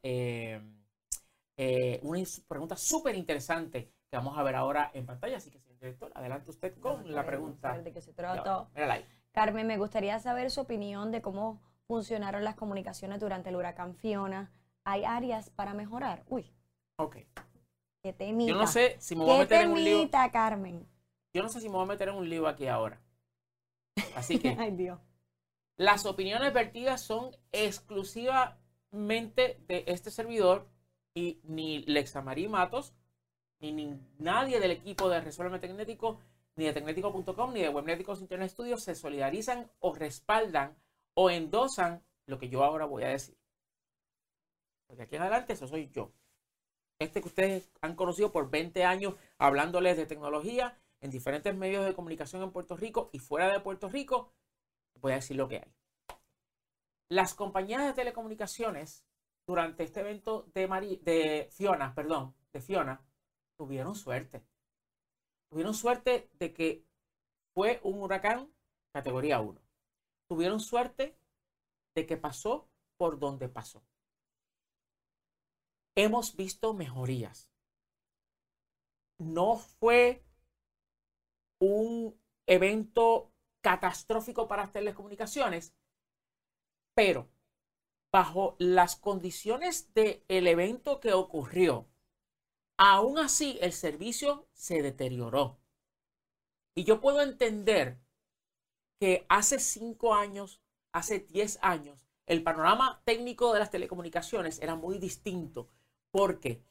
una 2.03 2.25
pregunta 2.49 2.77
súper 2.77 3.17
interesante 3.17 3.93
que 4.09 4.17
vamos 4.17 4.39
a 4.39 4.43
ver 4.43 4.57
ahora 4.57 4.91
en 4.95 5.05
pantalla. 5.05 5.37
Así 5.37 5.51
que, 5.51 5.59
señor 5.59 5.79
director, 5.81 6.13
adelante 6.15 6.51
usted 6.51 6.79
con 6.79 7.13
la 7.13 7.27
pregunta. 7.27 7.79
¿De 7.79 7.93
qué 7.93 8.01
se 8.01 8.13
trata? 8.13 8.69
Carmen, 9.33 9.67
me 9.67 9.77
gustaría 9.77 10.19
saber 10.19 10.51
su 10.51 10.61
opinión 10.61 11.11
de 11.11 11.21
cómo 11.21 11.61
funcionaron 11.87 12.45
las 12.45 12.55
comunicaciones 12.55 13.21
durante 13.21 13.51
el 13.51 13.57
huracán 13.57 13.95
Fiona. 13.95 14.53
¿Hay 14.85 15.05
áreas 15.05 15.51
para 15.51 15.75
mejorar? 15.75 16.25
Uy. 16.29 16.53
Ok. 17.01 17.17
Qué 18.03 18.13
temita. 18.13 18.53
Yo 18.53 18.59
no 18.59 18.67
sé 18.67 18.97
si 19.01 19.17
me 19.17 19.25
voy 19.25 19.37
a 19.37 19.39
meter 19.39 19.63
en 19.63 19.71
un 19.71 19.83
lío. 19.83 20.11
Carmen. 20.11 20.87
Yo 21.33 21.43
no 21.43 21.49
sé 21.49 21.61
si 21.61 21.69
me 21.69 21.75
voy 21.75 21.85
a 21.85 21.89
meter 21.89 22.09
en 22.09 22.15
un 22.15 22.29
lío 22.29 22.47
aquí 22.47 22.67
ahora. 22.67 23.01
Así 24.15 24.39
que. 24.39 24.51
Ay, 24.59 24.73
Dios. 24.73 25.01
Las 25.77 26.05
opiniones 26.05 26.53
vertidas 26.53 27.01
son 27.01 27.35
exclusivamente 27.53 29.59
de 29.67 29.85
este 29.87 30.11
servidor 30.11 30.69
y 31.15 31.41
ni 31.45 31.83
Lexamarí 31.85 32.49
Matos, 32.49 32.93
ni, 33.61 33.73
ni 33.73 33.99
nadie 34.19 34.61
del 34.61 34.73
equipo 34.73 35.09
de 35.09 35.23
Resuelve 35.23 35.59
Tecnético 35.59 36.21
ni 36.57 36.67
de 36.67 36.75
Tecnético.com 36.75 37.55
ni 37.55 37.63
de 37.63 37.71
Webnéticos 37.71 38.21
Internet 38.21 38.51
Studios 38.51 38.85
se 38.85 38.95
solidarizan 38.95 39.71
o 39.79 39.95
respaldan 39.95 40.77
o 41.15 41.31
endosan 41.31 42.05
lo 42.27 42.39
que 42.39 42.51
yo 42.51 42.63
ahora 42.63 42.85
voy 42.85 43.05
a 43.05 43.09
decir. 43.09 43.39
Porque 44.87 45.05
aquí 45.05 45.17
en 45.17 45.23
adelante 45.23 45.55
eso 45.55 45.67
soy 45.67 45.89
yo. 45.89 46.13
Este 47.01 47.21
que 47.21 47.29
ustedes 47.29 47.73
han 47.81 47.97
conocido 47.97 48.31
por 48.31 48.51
20 48.51 48.85
años 48.85 49.15
hablándoles 49.39 49.97
de 49.97 50.07
tecnología 50.07 50.79
en 51.01 51.11
diferentes 51.11 51.53
medios 51.57 51.85
de 51.85 51.95
comunicación 51.95 52.43
en 52.43 52.53
Puerto 52.53 52.77
Rico 52.77 53.11
y 53.13 53.19
fuera 53.19 53.53
de 53.53 53.59
Puerto 53.59 53.89
Rico, 53.89 54.33
voy 55.01 55.13
a 55.13 55.17
decir 55.17 55.37
lo 55.37 55.49
que 55.49 55.57
hay. 55.57 55.75
Las 57.09 57.35
compañías 57.35 57.85
de 57.85 57.95
telecomunicaciones 57.95 59.05
durante 59.47 59.83
este 59.83 60.01
evento 60.01 60.47
de, 60.55 61.49
Fiona, 61.51 61.93
perdón, 61.93 62.37
de 62.53 62.61
Fiona, 62.61 63.03
tuvieron 63.57 63.97
suerte 63.97 64.45
tuvieron 65.51 65.75
suerte 65.75 66.31
de 66.39 66.55
que 66.55 66.87
fue 67.53 67.81
un 67.83 68.01
huracán 68.01 68.53
categoría 68.93 69.41
1. 69.41 69.61
Tuvieron 70.29 70.61
suerte 70.61 71.19
de 71.95 72.07
que 72.07 72.17
pasó 72.17 72.69
por 72.97 73.19
donde 73.19 73.49
pasó. 73.49 73.83
Hemos 75.95 76.36
visto 76.36 76.74
mejorías. 76.74 77.49
No 79.18 79.57
fue 79.57 80.24
un 81.61 82.18
evento 82.47 83.32
catastrófico 83.62 84.49
para 84.49 84.62
las 84.62 84.72
telecomunicaciones, 84.72 85.74
pero 86.95 87.28
bajo 88.12 88.57
las 88.59 88.97
condiciones 88.97 89.93
del 89.95 90.47
evento 90.47 91.01
que 91.01 91.12
ocurrió, 91.12 91.88
Aún 92.82 93.18
así, 93.18 93.59
el 93.61 93.74
servicio 93.74 94.49
se 94.55 94.80
deterioró. 94.80 95.61
Y 96.74 96.84
yo 96.84 97.01
puedo 97.03 97.20
entender 97.20 98.01
que 98.99 99.26
hace 99.28 99.59
cinco 99.59 100.14
años, 100.14 100.62
hace 100.93 101.18
diez 101.20 101.59
años, 101.61 102.07
el 102.26 102.43
panorama 102.43 103.03
técnico 103.05 103.53
de 103.53 103.59
las 103.59 103.70
telecomunicaciones 103.70 104.61
era 104.62 104.76
muy 104.76 104.99
distinto, 104.99 105.68
porque 106.11 106.63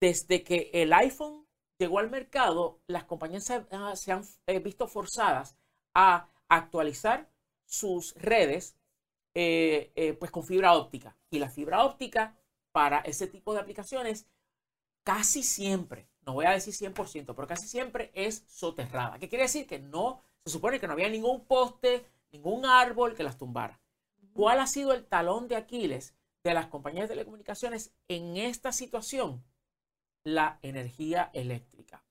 desde 0.00 0.42
que 0.42 0.70
el 0.72 0.92
iPhone 0.92 1.46
llegó 1.78 1.98
al 1.98 2.10
mercado, 2.10 2.80
las 2.86 3.04
compañías 3.04 3.44
se, 3.44 3.64
ah, 3.70 3.94
han 4.08 4.24
eh, 4.46 4.58
visto 4.60 4.88
forzadas 4.88 5.56
a 5.94 6.28
actualizar 6.48 7.30
sus 7.64 8.14
redes 8.14 8.76
eh, 9.34 9.92
eh, 9.96 10.14
pues 10.14 10.30
con 10.30 10.44
fibra 10.44 10.74
óptica. 10.74 11.16
Y 11.30 11.38
la 11.38 11.50
fibra 11.50 11.84
óptica 11.84 12.38
para 12.72 13.00
ese 13.00 13.26
tipo 13.26 13.52
de 13.52 13.60
aplicaciones 13.60 14.26
casi 15.02 15.42
siempre, 15.42 16.08
no 16.22 16.34
voy 16.34 16.46
a 16.46 16.50
decir 16.50 16.74
100%, 16.74 17.34
pero 17.34 17.46
casi 17.46 17.68
siempre 17.68 18.10
es 18.14 18.44
soterrada. 18.48 19.18
¿Qué 19.18 19.28
quiere 19.28 19.44
decir? 19.44 19.66
Que 19.66 19.78
no, 19.78 20.22
se 20.44 20.52
supone 20.52 20.80
que 20.80 20.86
no 20.86 20.94
había 20.94 21.08
ningún 21.08 21.44
poste, 21.44 22.06
ningún 22.32 22.66
árbol 22.66 23.14
que 23.14 23.22
las 23.22 23.38
tumbara. 23.38 23.80
¿Cuál 24.32 24.58
ha 24.58 24.66
sido 24.66 24.92
el 24.92 25.06
talón 25.06 25.48
de 25.48 25.56
Aquiles 25.56 26.15
de 26.48 26.54
las 26.54 26.68
compañías 26.68 27.08
de 27.08 27.14
telecomunicaciones 27.14 27.94
en 28.08 28.36
esta 28.36 28.72
situación? 28.72 29.44
La 30.24 30.58
energía 30.62 31.30
eléctrica. 31.34 32.04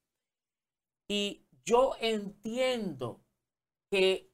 Y 1.08 1.46
yo 1.66 1.96
entiendo 2.00 3.22
que 3.92 4.32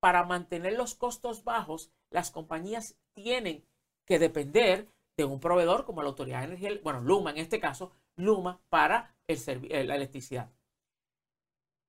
para 0.00 0.24
mantener 0.24 0.74
los 0.74 0.94
costos 0.94 1.44
bajos, 1.44 1.92
las 2.10 2.30
compañías 2.30 2.96
tienen 3.14 3.66
que 4.06 4.18
depender 4.18 4.88
de 5.16 5.24
un 5.24 5.40
proveedor 5.40 5.84
como 5.84 6.02
la 6.02 6.08
Autoridad 6.08 6.40
de 6.40 6.46
Energía, 6.46 6.80
bueno, 6.82 7.00
Luma 7.00 7.30
en 7.30 7.38
este 7.38 7.60
caso, 7.60 7.92
Luma 8.16 8.60
para 8.68 9.16
el 9.26 9.38
eh, 9.70 9.84
la 9.84 9.96
electricidad. 9.96 10.52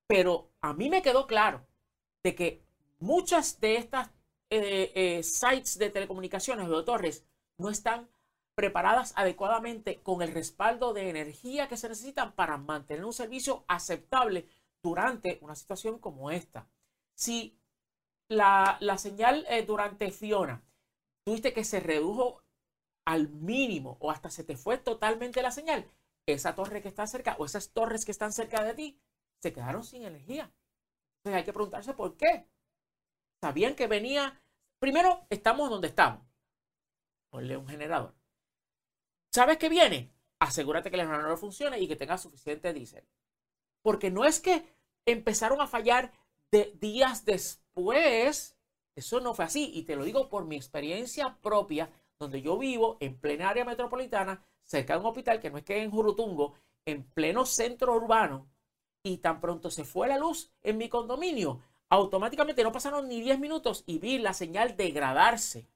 Pero 0.08 0.52
a 0.62 0.74
mí 0.74 0.90
me 0.90 1.02
quedó 1.02 1.28
claro 1.28 1.66
de 2.24 2.36
que 2.36 2.64
muchas 3.00 3.60
de 3.60 3.78
estas 3.78 4.12
eh, 4.50 4.92
eh, 4.96 5.24
sites 5.24 5.78
de 5.78 5.90
telecomunicaciones 5.90 6.68
o 6.70 6.86
torres 6.86 7.26
no 7.58 7.70
están 7.70 8.10
preparadas 8.56 9.14
adecuadamente 9.16 10.02
con 10.02 10.22
el 10.22 10.34
respaldo 10.34 10.94
de 10.94 11.10
energía 11.10 11.68
que 11.68 11.78
se 11.78 11.90
necesitan 11.90 12.34
para 12.34 12.58
mantener 12.58 13.06
un 13.06 13.14
servicio 13.14 13.66
aceptable 13.68 14.48
durante 14.82 15.40
una 15.42 15.56
situación 15.56 16.00
como 16.00 16.32
esta. 16.32 16.68
Si 17.16 17.58
la, 18.30 18.78
la 18.80 18.98
señal 18.98 19.46
durante 19.68 20.12
Fiona, 20.12 20.64
tuviste 21.26 21.54
que 21.54 21.64
se 21.64 21.80
redujo 21.80 22.44
al 23.06 23.30
mínimo 23.30 23.98
o 24.00 24.12
hasta 24.12 24.30
se 24.30 24.44
te 24.44 24.58
fue 24.58 24.78
totalmente 24.78 25.42
la 25.42 25.52
señal, 25.52 25.86
esa 26.26 26.56
torre 26.56 26.82
que 26.82 26.88
está 26.88 27.06
cerca 27.08 27.36
o 27.38 27.46
esas 27.46 27.72
torres 27.72 28.06
que 28.06 28.12
están 28.12 28.32
cerca 28.34 28.64
de 28.64 28.74
ti 28.74 29.00
se 29.42 29.54
quedaron 29.54 29.84
sin 29.84 30.04
energía. 30.04 30.52
Entonces 31.18 31.38
hay 31.38 31.44
que 31.44 31.54
preguntarse 31.54 31.94
por 31.94 32.18
qué. 32.18 32.48
Sabían 33.46 33.76
que 33.76 33.86
venía, 33.86 34.42
primero 34.80 35.28
estamos 35.30 35.70
donde 35.70 35.90
estamos. 35.90 36.26
ponle 37.30 37.56
un 37.56 37.68
generador. 37.68 38.16
¿Sabes 39.32 39.60
qué 39.60 39.70
viene? 39.70 40.12
Asegúrate 40.40 40.90
que 40.90 40.96
el 40.96 41.04
generador 41.04 41.38
funcione 41.38 41.80
y 41.80 41.88
que 41.88 41.96
tenga 41.96 42.18
suficiente 42.18 42.74
diésel. 42.74 43.04
Porque 43.84 44.10
no 44.10 44.26
es 44.26 44.40
que 44.40 44.66
empezaron 45.06 45.62
a 45.62 45.68
fallar 45.68 46.12
de 46.50 46.76
días 46.80 47.24
después. 47.24 48.58
Eso 48.96 49.20
no 49.20 49.36
fue 49.36 49.46
así. 49.46 49.70
Y 49.76 49.84
te 49.84 49.96
lo 49.96 50.06
digo 50.06 50.28
por 50.28 50.46
mi 50.46 50.56
experiencia 50.56 51.38
propia, 51.44 51.92
donde 52.18 52.42
yo 52.42 52.58
vivo 52.58 52.98
en 53.00 53.16
plena 53.16 53.50
área 53.50 53.64
metropolitana, 53.64 54.44
cerca 54.64 54.94
de 54.96 55.02
un 55.02 55.06
hospital 55.06 55.40
que 55.40 55.52
no 55.52 55.60
es 55.60 55.64
que 55.64 55.84
en 55.84 55.92
Jurutungo, 55.92 56.56
en 56.84 57.04
pleno 57.04 57.46
centro 57.46 57.94
urbano, 57.94 58.50
y 59.04 59.20
tan 59.20 59.40
pronto 59.40 59.70
se 59.70 59.84
fue 59.84 60.08
la 60.08 60.18
luz 60.18 60.52
en 60.64 60.80
mi 60.80 60.90
condominio, 60.90 61.62
automáticamente 61.96 62.64
no 62.64 62.72
pasaron 62.72 63.08
ni 63.08 63.22
10 63.22 63.40
minutos 63.40 63.84
y 63.86 64.00
vi 64.00 64.18
la 64.18 64.34
señal 64.34 64.76
degradarse. 64.76 65.68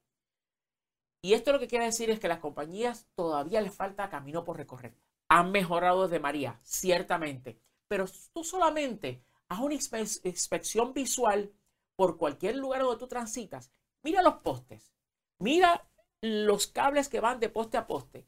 Y 1.22 1.34
esto 1.34 1.52
lo 1.52 1.60
que 1.60 1.68
quiere 1.68 1.86
decir 1.86 2.10
es 2.10 2.20
que 2.20 2.28
las 2.28 2.40
compañías 2.40 3.08
todavía 3.16 3.62
les 3.62 3.76
falta 3.76 4.10
camino 4.10 4.44
por 4.46 4.58
recorrer. 4.58 4.96
Han 5.28 5.52
mejorado 5.52 6.04
desde 6.04 6.20
María, 6.20 6.60
ciertamente, 6.64 7.60
pero 7.88 8.06
tú 8.34 8.44
solamente 8.44 9.22
haz 9.50 9.60
una 9.60 9.76
inspección 9.76 10.94
visual 10.94 11.52
por 11.96 12.18
cualquier 12.18 12.56
lugar 12.56 12.82
donde 12.82 13.00
tú 13.00 13.08
transitas. 13.08 13.72
Mira 14.02 14.22
los 14.22 14.36
postes, 14.36 14.94
mira 15.40 15.90
los 16.22 16.68
cables 16.68 17.10
que 17.10 17.20
van 17.20 17.40
de 17.40 17.50
poste 17.50 17.78
a 17.78 17.88
poste 17.88 18.28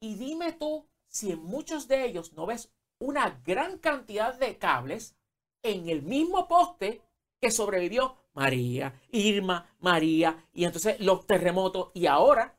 y 0.00 0.16
dime 0.16 0.52
tú 0.52 0.86
si 1.08 1.32
en 1.32 1.42
muchos 1.42 1.88
de 1.88 2.04
ellos 2.04 2.32
no 2.32 2.46
ves 2.46 2.72
una 2.98 3.40
gran 3.44 3.78
cantidad 3.78 4.34
de 4.34 4.58
cables 4.58 5.16
en 5.62 5.88
el 5.88 6.02
mismo 6.02 6.46
poste 6.48 7.02
que 7.44 7.50
sobrevivió 7.50 8.16
María, 8.32 8.98
Irma, 9.10 9.76
María, 9.80 10.48
y 10.54 10.64
entonces 10.64 10.98
los 11.00 11.26
terremotos, 11.26 11.90
y 11.92 12.06
ahora 12.06 12.56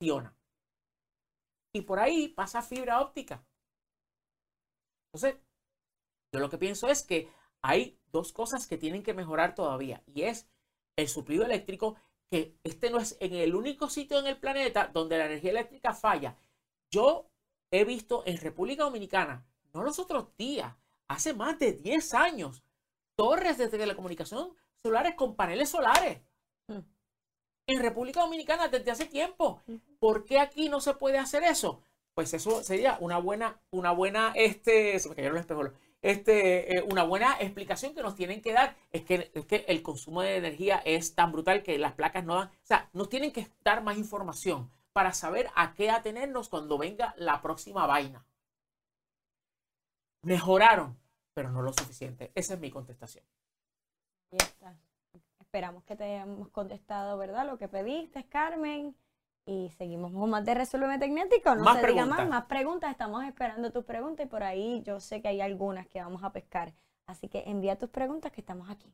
Fiona. 0.00 0.34
Y 1.74 1.82
por 1.82 1.98
ahí 1.98 2.28
pasa 2.28 2.62
fibra 2.62 3.02
óptica. 3.02 3.44
Entonces, 5.12 5.38
yo 6.32 6.40
lo 6.40 6.48
que 6.48 6.56
pienso 6.56 6.88
es 6.88 7.02
que 7.02 7.30
hay 7.60 8.00
dos 8.10 8.32
cosas 8.32 8.66
que 8.66 8.78
tienen 8.78 9.02
que 9.02 9.12
mejorar 9.12 9.54
todavía, 9.54 10.02
y 10.06 10.22
es 10.22 10.48
el 10.96 11.06
suplido 11.06 11.44
eléctrico, 11.44 11.96
que 12.30 12.56
este 12.64 12.88
no 12.88 12.98
es 12.98 13.18
en 13.20 13.34
el 13.34 13.54
único 13.54 13.90
sitio 13.90 14.18
en 14.18 14.26
el 14.26 14.38
planeta 14.38 14.88
donde 14.90 15.18
la 15.18 15.26
energía 15.26 15.50
eléctrica 15.50 15.92
falla. 15.92 16.34
Yo 16.90 17.28
he 17.70 17.84
visto 17.84 18.22
en 18.24 18.38
República 18.38 18.84
Dominicana, 18.84 19.46
no 19.74 19.82
los 19.82 19.98
otros 19.98 20.34
días, 20.38 20.74
hace 21.08 21.34
más 21.34 21.58
de 21.58 21.74
10 21.74 22.14
años, 22.14 22.62
torres 23.18 23.58
de 23.58 23.66
telecomunicación 23.66 24.54
solares 24.76 25.16
con 25.16 25.34
paneles 25.34 25.70
solares. 25.70 26.20
Mm. 26.68 26.78
En 27.66 27.82
República 27.82 28.20
Dominicana 28.20 28.68
desde 28.68 28.92
hace 28.92 29.06
tiempo. 29.06 29.60
¿Por 29.98 30.24
qué 30.24 30.38
aquí 30.38 30.68
no 30.68 30.80
se 30.80 30.94
puede 30.94 31.18
hacer 31.18 31.42
eso? 31.42 31.82
Pues 32.14 32.32
eso 32.32 32.62
sería 32.62 32.96
una 33.00 33.18
buena, 33.18 33.60
una 33.70 33.90
buena, 33.90 34.32
este, 34.36 34.96
se 35.00 35.08
me 35.08 35.16
cayeron 35.16 35.34
los 35.34 35.40
espejos, 35.40 35.72
este, 36.00 36.78
eh, 36.78 36.82
una 36.88 37.02
buena 37.02 37.36
explicación 37.40 37.92
que 37.92 38.02
nos 38.02 38.14
tienen 38.14 38.40
que 38.40 38.52
dar. 38.52 38.76
Es 38.92 39.02
que, 39.02 39.32
es 39.34 39.44
que 39.46 39.64
el 39.66 39.82
consumo 39.82 40.22
de 40.22 40.36
energía 40.36 40.80
es 40.84 41.16
tan 41.16 41.32
brutal 41.32 41.64
que 41.64 41.76
las 41.76 41.94
placas 41.94 42.24
no 42.24 42.36
dan, 42.36 42.48
o 42.48 42.66
sea, 42.66 42.88
nos 42.92 43.08
tienen 43.08 43.32
que 43.32 43.48
dar 43.64 43.82
más 43.82 43.98
información 43.98 44.70
para 44.92 45.12
saber 45.12 45.50
a 45.56 45.74
qué 45.74 45.90
atenernos 45.90 46.48
cuando 46.48 46.78
venga 46.78 47.14
la 47.18 47.42
próxima 47.42 47.84
vaina. 47.86 48.24
Mejoraron, 50.22 50.96
pero 51.38 51.52
no 51.52 51.62
lo 51.62 51.72
suficiente. 51.72 52.32
Esa 52.34 52.54
es 52.54 52.60
mi 52.60 52.68
contestación. 52.68 53.24
Ya 54.32 54.44
está. 54.44 54.76
Esperamos 55.38 55.84
que 55.84 55.94
te 55.94 56.02
hayamos 56.02 56.48
contestado, 56.48 57.16
¿verdad? 57.16 57.46
Lo 57.46 57.58
que 57.58 57.68
pediste, 57.68 58.24
Carmen. 58.24 58.96
Y 59.46 59.70
seguimos 59.78 60.10
con 60.10 60.28
más 60.30 60.44
de 60.44 60.54
Resuelve 60.54 60.98
Tecnético. 60.98 61.54
No 61.54 61.62
más 61.62 61.80
se 61.80 61.86
diga 61.86 62.06
más, 62.06 62.28
más 62.28 62.46
preguntas. 62.46 62.90
Estamos 62.90 63.24
esperando 63.24 63.70
tus 63.70 63.84
preguntas 63.84 64.26
y 64.26 64.28
por 64.28 64.42
ahí 64.42 64.82
yo 64.82 64.98
sé 64.98 65.22
que 65.22 65.28
hay 65.28 65.40
algunas 65.40 65.86
que 65.86 66.00
vamos 66.00 66.24
a 66.24 66.32
pescar. 66.32 66.74
Así 67.06 67.28
que 67.28 67.44
envía 67.46 67.78
tus 67.78 67.88
preguntas 67.88 68.32
que 68.32 68.40
estamos 68.40 68.68
aquí. 68.68 68.92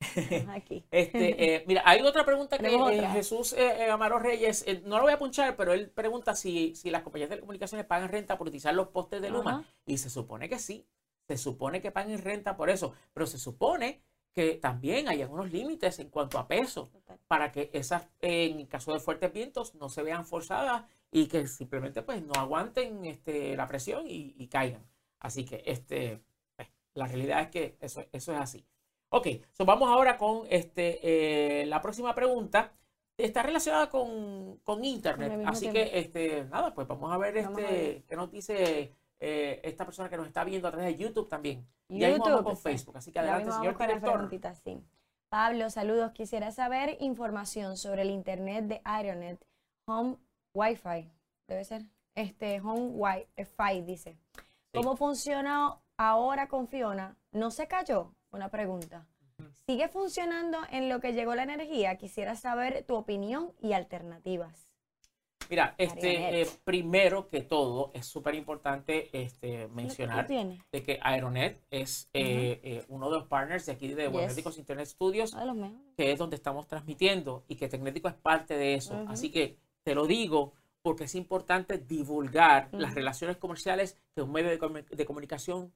aquí. 0.48 0.82
este, 0.90 1.44
eh, 1.56 1.64
mira, 1.66 1.82
hay 1.84 2.00
otra 2.00 2.24
pregunta 2.24 2.56
que 2.56 2.74
eh, 2.74 3.08
Jesús 3.12 3.52
eh, 3.52 3.90
Amaro 3.90 4.18
Reyes, 4.18 4.64
no 4.84 4.96
lo 4.96 5.02
voy 5.02 5.12
a 5.12 5.18
punchar, 5.18 5.56
pero 5.56 5.74
él 5.74 5.90
pregunta 5.90 6.34
si, 6.34 6.74
si 6.74 6.90
las 6.90 7.02
compañías 7.02 7.28
de 7.28 7.38
comunicaciones 7.38 7.86
pagan 7.86 8.08
renta 8.08 8.38
por 8.38 8.46
utilizar 8.46 8.74
los 8.74 8.88
postes 8.88 9.20
de 9.20 9.28
Luma. 9.28 9.66
Y 9.84 9.98
se 9.98 10.08
supone 10.08 10.48
que 10.48 10.58
sí. 10.58 10.86
Se 11.28 11.36
supone 11.36 11.80
que 11.80 11.92
paguen 11.92 12.22
renta 12.22 12.56
por 12.56 12.70
eso, 12.70 12.92
pero 13.12 13.26
se 13.26 13.38
supone 13.38 14.02
que 14.32 14.54
también 14.54 15.08
hay 15.08 15.22
algunos 15.22 15.52
límites 15.52 15.98
en 15.98 16.08
cuanto 16.08 16.38
a 16.38 16.48
peso 16.48 16.90
para 17.28 17.52
que 17.52 17.70
esas, 17.72 18.08
en 18.20 18.64
caso 18.66 18.92
de 18.92 19.00
fuertes 19.00 19.32
vientos, 19.32 19.74
no 19.74 19.88
se 19.88 20.02
vean 20.02 20.26
forzadas 20.26 20.84
y 21.10 21.26
que 21.26 21.46
simplemente 21.46 22.02
pues 22.02 22.22
no 22.22 22.32
aguanten 22.34 23.04
este, 23.04 23.56
la 23.56 23.68
presión 23.68 24.04
y, 24.06 24.48
caigan. 24.48 24.84
Así 25.20 25.44
que 25.44 25.62
este, 25.66 26.22
pues, 26.56 26.68
la 26.94 27.06
realidad 27.06 27.42
es 27.42 27.48
que 27.48 27.76
eso, 27.80 28.04
eso 28.10 28.32
es 28.32 28.40
así. 28.40 28.66
Ok, 29.10 29.28
so 29.52 29.66
vamos 29.66 29.90
ahora 29.90 30.16
con 30.16 30.46
este, 30.48 31.60
eh, 31.62 31.66
la 31.66 31.82
próxima 31.82 32.14
pregunta. 32.14 32.72
Está 33.18 33.42
relacionada 33.42 33.90
con, 33.90 34.58
Internet. 34.82 35.42
Así 35.46 35.70
que, 35.70 35.98
este, 35.98 36.44
nada, 36.44 36.72
pues 36.72 36.88
vamos 36.88 37.12
a 37.12 37.18
ver, 37.18 37.36
este, 37.36 38.04
qué 38.08 38.16
nos 38.16 38.30
dice 38.32 38.94
eh, 39.24 39.60
esta 39.62 39.84
persona 39.84 40.10
que 40.10 40.16
nos 40.16 40.26
está 40.26 40.42
viendo 40.42 40.66
a 40.66 40.72
través 40.72 40.88
de 40.88 41.00
YouTube 41.00 41.28
también. 41.28 41.64
Y 41.88 42.02
ahí 42.02 42.18
vamos 42.18 42.42
con 42.42 42.56
Facebook. 42.56 42.96
Así 42.96 43.12
que 43.12 43.20
adelante, 43.20 43.52
señor 43.52 43.78
director. 43.78 44.28
Sí. 44.64 44.82
Pablo, 45.28 45.70
saludos. 45.70 46.10
Quisiera 46.10 46.50
saber 46.50 46.96
información 46.98 47.76
sobre 47.76 48.02
el 48.02 48.10
internet 48.10 48.64
de 48.64 48.80
Aeronet 48.84 49.38
Home 49.86 50.16
Wi-Fi. 50.54 51.08
Debe 51.46 51.64
ser. 51.64 51.82
Este 52.16 52.60
Home 52.60 52.90
Wi-Fi 52.94 53.82
dice. 53.82 54.18
¿Cómo 54.74 54.96
funciona 54.96 55.78
ahora 55.96 56.48
con 56.48 56.66
Fiona? 56.66 57.16
¿No 57.30 57.52
se 57.52 57.68
cayó? 57.68 58.16
Una 58.32 58.48
pregunta. 58.48 59.06
¿Sigue 59.66 59.86
funcionando 59.88 60.58
en 60.70 60.88
lo 60.88 60.98
que 60.98 61.12
llegó 61.12 61.36
la 61.36 61.44
energía? 61.44 61.96
Quisiera 61.96 62.34
saber 62.34 62.84
tu 62.88 62.96
opinión 62.96 63.52
y 63.60 63.72
alternativas. 63.72 64.71
Mira, 65.52 65.74
este, 65.76 66.40
eh, 66.40 66.48
primero 66.64 67.28
que 67.28 67.42
todo, 67.42 67.90
es 67.92 68.06
súper 68.06 68.34
importante 68.36 69.10
este, 69.12 69.68
mencionar 69.68 70.26
de 70.26 70.82
que 70.82 70.98
Aeronet 71.02 71.60
es 71.70 72.08
eh, 72.14 72.58
eh, 72.62 72.84
uno 72.88 73.10
de 73.10 73.18
los 73.18 73.28
partners 73.28 73.66
de 73.66 73.72
aquí 73.72 73.88
de 73.88 74.10
yes. 74.10 74.56
Internet 74.56 74.86
Studios, 74.86 75.36
que 75.94 76.10
es 76.10 76.18
donde 76.18 76.36
estamos 76.36 76.66
transmitiendo 76.68 77.44
y 77.48 77.56
que 77.56 77.68
Tecnético 77.68 78.08
es 78.08 78.14
parte 78.14 78.56
de 78.56 78.76
eso. 78.76 79.04
Así 79.08 79.30
que 79.30 79.58
te 79.82 79.94
lo 79.94 80.06
digo 80.06 80.54
porque 80.80 81.04
es 81.04 81.14
importante 81.14 81.76
divulgar 81.76 82.70
las 82.72 82.94
relaciones 82.94 83.36
comerciales 83.36 83.98
que 84.14 84.22
un 84.22 84.32
medio 84.32 84.48
de, 84.48 85.04
comunicación 85.04 85.74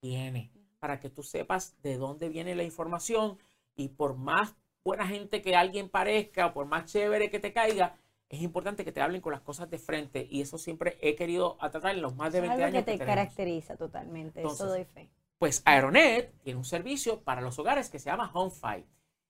tiene, 0.00 0.52
para 0.78 1.00
que 1.00 1.10
tú 1.10 1.24
sepas 1.24 1.76
de 1.82 1.96
dónde 1.96 2.28
viene 2.28 2.54
la 2.54 2.62
información 2.62 3.36
y 3.74 3.88
por 3.88 4.16
más 4.16 4.54
buena 4.84 5.08
gente 5.08 5.42
que 5.42 5.56
alguien 5.56 5.88
parezca, 5.88 6.46
o 6.46 6.52
por 6.52 6.66
más 6.66 6.84
chévere 6.84 7.30
que 7.30 7.40
te 7.40 7.52
caiga, 7.52 7.96
es 8.28 8.42
importante 8.42 8.84
que 8.84 8.92
te 8.92 9.00
hablen 9.00 9.20
con 9.20 9.32
las 9.32 9.40
cosas 9.40 9.70
de 9.70 9.78
frente 9.78 10.26
y 10.30 10.42
eso 10.42 10.58
siempre 10.58 10.98
he 11.00 11.14
querido 11.14 11.56
tratar 11.56 11.94
en 11.94 12.02
los 12.02 12.14
más 12.14 12.32
de 12.32 12.40
20 12.40 12.54
algo 12.54 12.66
años. 12.66 12.84
que 12.84 12.98
te 12.98 13.04
caracteriza 13.04 13.76
totalmente, 13.76 14.42
eso 14.42 14.66
doy 14.66 14.84
fe. 14.84 15.08
Pues 15.38 15.62
Aeronet 15.64 16.34
tiene 16.42 16.58
un 16.58 16.64
servicio 16.64 17.20
para 17.20 17.40
los 17.40 17.58
hogares 17.58 17.88
que 17.88 17.98
se 17.98 18.10
llama 18.10 18.30
HomeFi. 18.32 18.84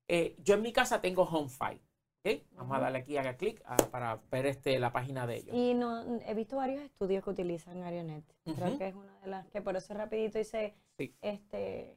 Eh, 0.08 0.36
yo 0.42 0.54
en 0.54 0.62
mi 0.62 0.72
casa 0.72 1.00
tengo 1.00 1.24
HomeFi. 1.24 1.80
¿okay? 2.20 2.46
Vamos 2.52 2.76
a 2.76 2.80
darle 2.80 2.98
aquí, 2.98 3.16
haga 3.18 3.36
clic 3.36 3.62
para 3.90 4.18
ver 4.30 4.46
este, 4.46 4.78
la 4.78 4.90
página 4.90 5.26
de 5.26 5.36
ellos. 5.36 5.54
Y 5.54 5.74
no, 5.74 6.18
he 6.26 6.34
visto 6.34 6.56
varios 6.56 6.82
estudios 6.82 7.22
que 7.22 7.30
utilizan 7.30 7.82
Aeronet. 7.82 8.24
Creo 8.44 8.78
que 8.78 8.88
es 8.88 8.94
una 8.94 9.20
de 9.20 9.28
las 9.28 9.46
que 9.48 9.60
por 9.60 9.76
eso 9.76 9.94
rapidito 9.94 10.38
hice 10.38 10.74
este, 11.20 11.94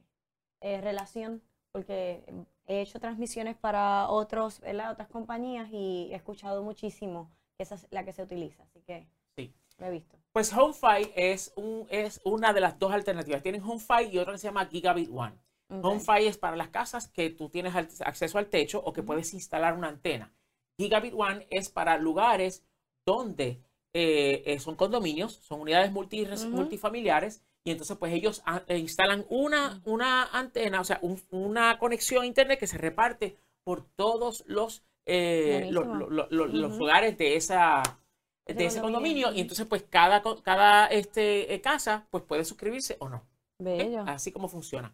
eh, 0.60 0.80
relación, 0.80 1.42
porque 1.72 2.22
he 2.66 2.80
hecho 2.80 3.00
transmisiones 3.00 3.56
para 3.56 4.08
otros, 4.08 4.60
otras 4.90 5.08
compañías 5.08 5.68
y 5.72 6.08
he 6.12 6.16
escuchado 6.16 6.62
muchísimo 6.62 7.30
que 7.56 7.64
esa 7.64 7.74
es 7.74 7.86
la 7.90 8.04
que 8.04 8.12
se 8.12 8.22
utiliza, 8.22 8.62
así 8.62 8.80
que 8.82 9.06
sí. 9.36 9.52
lo 9.78 9.86
he 9.86 9.90
visto. 9.90 10.18
Pues 10.32 10.52
HomeFi 10.52 11.12
es, 11.14 11.52
un, 11.56 11.86
es 11.90 12.20
una 12.24 12.52
de 12.52 12.60
las 12.60 12.78
dos 12.78 12.92
alternativas. 12.92 13.42
Tienen 13.42 13.62
HomeFi 13.62 14.10
y 14.10 14.18
otra 14.18 14.32
que 14.32 14.38
se 14.38 14.48
llama 14.48 14.66
Gigabit 14.66 15.10
One. 15.12 15.36
HomeFi 15.68 16.26
es 16.26 16.36
para 16.36 16.56
las 16.56 16.68
casas 16.68 17.08
que 17.08 17.30
tú 17.30 17.48
tienes 17.48 17.74
acceso 17.74 18.38
al 18.38 18.48
techo 18.48 18.82
o 18.84 18.92
que 18.92 19.02
puedes 19.02 19.32
instalar 19.32 19.74
una 19.74 19.88
antena. 19.88 20.34
Gigabit 20.78 21.14
One 21.14 21.46
es 21.50 21.70
para 21.70 21.96
lugares 21.96 22.62
donde 23.06 23.62
eh, 23.94 24.42
eh, 24.46 24.58
son 24.58 24.74
condominios, 24.74 25.34
son 25.34 25.60
unidades 25.60 25.92
multifamiliares 25.92 27.42
y 27.64 27.70
entonces 27.70 27.96
pues 27.96 28.12
ellos 28.12 28.42
ah, 28.44 28.62
eh, 28.66 28.78
instalan 28.78 29.24
una, 29.28 29.80
una 29.84 30.24
antena, 30.24 30.80
o 30.80 30.84
sea, 30.84 31.00
una 31.30 31.78
conexión 31.78 32.22
a 32.22 32.26
internet 32.26 32.58
que 32.58 32.66
se 32.66 32.78
reparte 32.78 33.36
por 33.62 33.84
todos 33.94 34.42
los, 34.46 34.82
eh, 35.06 35.68
los, 35.70 35.86
lugares 36.30 37.16
de 37.18 37.36
esa 37.36 37.82
de 38.46 38.66
ese 38.66 38.80
condominio. 38.80 39.32
y 39.32 39.40
entonces 39.40 39.66
pues 39.66 39.84
cada, 39.88 40.22
cada 40.42 40.86
este, 40.86 41.54
eh, 41.54 41.60
casa 41.60 42.06
pues 42.10 42.24
puede 42.24 42.44
suscribirse 42.44 42.96
o 42.98 43.08
no. 43.08 43.24
Así 44.06 44.32
como 44.32 44.48
funciona. 44.48 44.92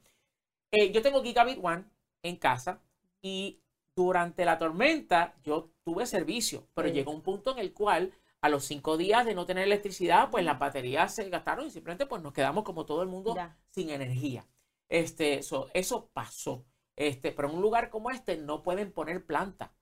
yo 0.93 1.01
tengo 1.01 1.23
Gigabit 1.23 1.59
One 1.63 1.85
en 2.23 2.37
casa 2.37 2.83
y 3.23 3.59
durante 3.97 4.45
la 4.45 4.59
tormenta 4.59 5.35
yo 5.43 5.71
tuve 5.85 6.05
servicio, 6.05 6.67
pero 6.75 6.89
llegó 6.89 7.13
un 7.13 7.23
punto 7.23 7.53
en 7.53 7.59
el 7.59 7.73
cual 7.73 8.13
a 8.41 8.49
los 8.49 8.65
cinco 8.65 8.97
días 8.97 9.27
de 9.27 9.35
no 9.35 9.47
tener 9.47 9.65
electricidad, 9.65 10.31
pues 10.31 10.45
las 10.45 10.59
baterías 10.59 11.15
se 11.15 11.29
gastaron 11.29 11.67
y 11.67 11.71
simplemente 11.71 12.07
pues 12.07 12.23
nos 12.23 12.33
quedamos 12.33 12.65
como 12.65 12.87
todo 12.87 13.03
el 13.03 13.09
mundo 13.09 13.35
Ya. 13.35 13.57
sin 13.71 13.91
energía. 13.91 14.47
Este, 14.89 15.43
so- 15.43 15.69
eso 15.75 16.09
pasó. 16.13 16.65
Este, 16.97 17.33
pero 17.33 17.49
en 17.49 17.57
un 17.57 17.63
lugar 17.63 17.91
como 17.91 18.11
este 18.11 18.37
no 18.37 18.63
pueden 18.63 18.93
poner 18.93 19.25
planta. 19.25 19.73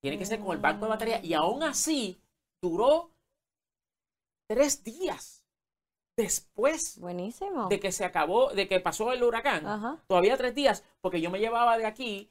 Tiene 0.00 0.18
que 0.18 0.26
ser 0.26 0.40
con 0.40 0.52
el 0.54 0.58
banco 0.62 0.84
de 0.84 0.90
batería. 0.90 1.20
Y 1.24 1.34
aún 1.34 1.62
así 1.62 2.20
duró 2.62 3.12
tres 4.48 4.84
días 4.84 5.44
después 6.16 6.98
Buenísimo. 6.98 7.68
de 7.68 7.80
que 7.80 7.92
se 7.92 8.04
acabó, 8.04 8.50
de 8.50 8.68
que 8.68 8.80
pasó 8.80 9.12
el 9.12 9.22
huracán. 9.22 9.66
Ajá. 9.66 10.02
Todavía 10.06 10.36
tres 10.36 10.54
días, 10.54 10.84
porque 11.00 11.20
yo 11.20 11.30
me 11.30 11.40
llevaba 11.40 11.76
de 11.78 11.86
aquí 11.86 12.30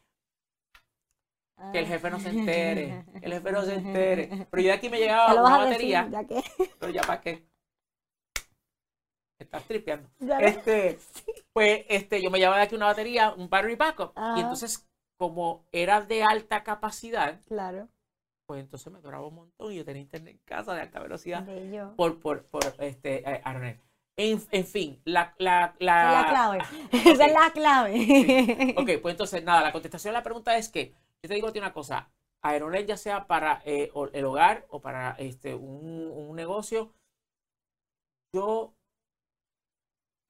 que 1.72 1.80
el 1.80 1.86
Ah. 1.86 1.88
jefe 1.88 2.10
no 2.10 2.20
se 2.20 2.30
entere, 2.30 3.06
que 3.20 3.26
el 3.26 3.34
jefe 3.34 3.52
no 3.52 3.62
se 3.64 3.74
entere. 3.76 4.48
Pero 4.52 4.62
yo 4.64 4.68
de 4.70 4.74
aquí 4.74 4.90
me 4.90 5.00
llegaba 5.00 5.34
una 5.34 5.56
a 5.56 5.66
decir, 5.70 5.94
batería, 5.96 6.08
ya 6.12 6.24
que. 6.28 6.44
pero 6.80 6.92
ya 6.92 7.02
para 7.02 7.22
qué. 7.22 7.46
Estás 9.40 9.64
tripeando. 9.66 10.10
ya 10.20 10.40
Este, 10.40 10.98
pues 11.54 11.86
este, 11.90 12.22
yo 12.22 12.32
me 12.32 12.40
llevaba 12.40 12.58
de 12.58 12.64
aquí 12.64 12.76
una 12.76 12.86
batería, 12.88 13.34
un 13.34 13.50
battery 13.50 13.76
backup. 13.76 14.12
Ajá. 14.16 14.38
Y 14.38 14.42
entonces, 14.42 14.88
como 15.18 15.66
era 15.72 16.02
de 16.02 16.24
alta 16.24 16.64
capacidad, 16.64 17.42
Claro. 17.46 17.90
pues 18.48 18.62
entonces 18.62 18.92
me 18.94 19.00
duraba 19.02 19.28
un 19.28 19.36
montón 19.36 19.72
y 19.74 19.78
yo 19.78 19.86
tenía 19.86 20.02
internet 20.02 20.36
en 20.36 20.42
casa 20.46 20.74
de 20.74 20.82
alta 20.82 21.00
velocidad 21.00 21.46
Bello. 21.46 21.94
por, 21.96 22.20
por, 22.20 22.46
por 22.46 22.64
este, 22.80 23.24
Aronet. 23.44 23.82
En, 24.18 24.42
en 24.52 24.66
fin, 24.66 25.02
la, 25.04 25.36
la, 25.40 25.76
la, 25.80 26.02
Esa 26.02 26.22
es 26.22 26.24
la 26.24 26.30
clave. 26.30 26.58
Esa 27.12 27.26
es 27.26 27.34
la 27.34 27.52
clave. 27.52 28.76
Ok, 28.78 29.02
pues 29.02 29.12
entonces, 29.14 29.44
nada, 29.44 29.62
la 29.62 29.74
contestación 29.74 30.12
a 30.16 30.20
la 30.20 30.24
pregunta 30.24 30.58
es 30.58 30.70
que, 30.70 30.94
yo 31.24 31.30
te 31.30 31.34
digo 31.36 31.52
una 31.56 31.74
cosa, 31.74 32.12
Aeronet 32.42 32.86
ya 32.86 32.98
sea 32.98 33.28
para 33.28 33.62
eh, 33.66 33.92
el 34.14 34.26
hogar 34.26 34.66
o 34.70 34.82
para 34.82 35.12
este, 35.12 35.56
un, 35.56 36.12
un 36.12 36.36
negocio, 36.36 36.94
yo 38.34 38.76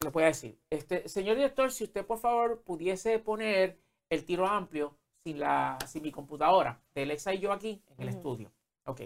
le 0.01 0.09
voy 0.09 0.23
a 0.23 0.27
decir, 0.27 0.59
este, 0.69 1.09
señor 1.09 1.35
director, 1.35 1.71
si 1.71 1.83
usted 1.83 2.05
por 2.05 2.19
favor 2.19 2.61
pudiese 2.61 3.19
poner 3.19 3.79
el 4.09 4.25
tiro 4.25 4.47
amplio 4.47 4.97
sin, 5.23 5.39
la, 5.39 5.77
sin 5.87 6.03
mi 6.03 6.11
computadora, 6.11 6.81
de 6.93 7.03
Alexa 7.03 7.33
y 7.33 7.39
yo 7.39 7.51
aquí 7.51 7.83
en 7.87 8.03
el 8.03 8.09
estudio. 8.09 8.53
Ok. 8.85 9.01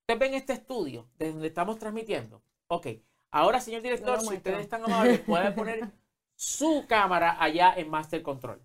Ustedes 0.00 0.20
ven 0.20 0.34
este 0.34 0.52
estudio 0.52 1.08
desde 1.18 1.32
donde 1.32 1.48
estamos 1.48 1.78
transmitiendo. 1.78 2.42
Ok. 2.68 2.86
Ahora, 3.32 3.60
señor 3.60 3.82
director, 3.82 4.20
si 4.20 4.34
ustedes 4.34 4.60
están 4.60 4.84
amables, 4.84 5.20
puede 5.20 5.50
poner 5.50 5.90
su 6.36 6.84
cámara 6.88 7.42
allá 7.42 7.74
en 7.76 7.90
Master 7.90 8.22
Control. 8.22 8.64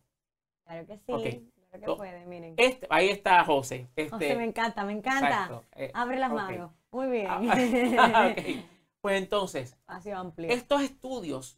Claro 0.64 0.86
que 0.86 0.98
sí. 0.98 1.04
Ok. 1.12 1.51
Claro 1.72 1.80
que 1.80 1.86
So, 1.86 1.98
puede, 1.98 2.26
miren. 2.26 2.54
Este, 2.58 2.86
ahí 2.90 3.10
está 3.10 3.44
José. 3.46 3.88
Este, 3.96 4.10
José, 4.10 4.36
me 4.36 4.44
encanta, 4.44 4.84
me 4.84 4.92
encanta. 4.94 5.64
eh, 5.76 5.90
Abre 5.94 6.20
las 6.20 6.32
manos. 6.32 6.72
Muy 6.92 7.08
bien. 7.08 7.28
Ah, 7.30 8.30
ok. 8.32 8.66
Pues 9.02 9.18
entonces, 9.20 9.76
amplio. 9.88 10.50
estos 10.52 10.82
estudios 10.82 11.58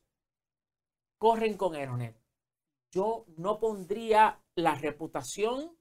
corren 1.17 1.57
con 1.57 1.75
Aeronet. 1.75 2.15
Yo 2.91 3.25
no 3.37 3.59
pondría 3.59 4.39
la 4.55 4.75
reputación 4.75 5.75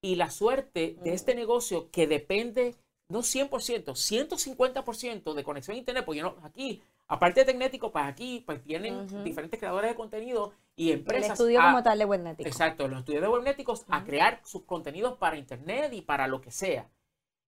y 0.00 0.14
la 0.14 0.30
suerte 0.30 0.96
de 1.02 1.12
este 1.12 1.34
negocio 1.34 1.90
que 1.90 2.06
depende, 2.06 2.76
no 3.08 3.18
100%, 3.20 3.94
150% 3.94 5.34
de 5.34 5.44
conexión 5.44 5.74
a 5.74 5.78
internet, 5.78 6.04
porque 6.04 6.20
yo 6.20 6.34
no, 6.34 6.46
aquí, 6.46 6.82
aparte 7.08 7.40
de 7.40 7.46
Tecnético, 7.46 7.92
pues 7.92 8.04
aquí 8.04 8.42
pues 8.46 8.62
tienen 8.62 9.24
diferentes 9.24 9.58
creadores 9.58 9.90
de 9.90 9.96
contenido 9.96 10.52
y 10.74 10.90
El 10.90 10.98
empresas. 10.98 11.32
estudio 11.38 11.60
a- 11.60 11.66
como 11.70 11.82
tal 11.82 11.98
de 11.98 12.04
Webnetic. 12.04 12.46
Exacto, 12.46 12.88
los 12.88 13.00
estudios 13.00 13.22
de 13.22 13.28
webnéticos 13.28 13.84
a 13.88 14.04
crear 14.04 14.40
sus 14.44 14.64
contenidos 14.64 15.16
para 15.18 15.36
internet 15.36 15.92
y 15.92 16.02
para 16.02 16.26
lo 16.26 16.40
que 16.40 16.50
sea. 16.50 16.90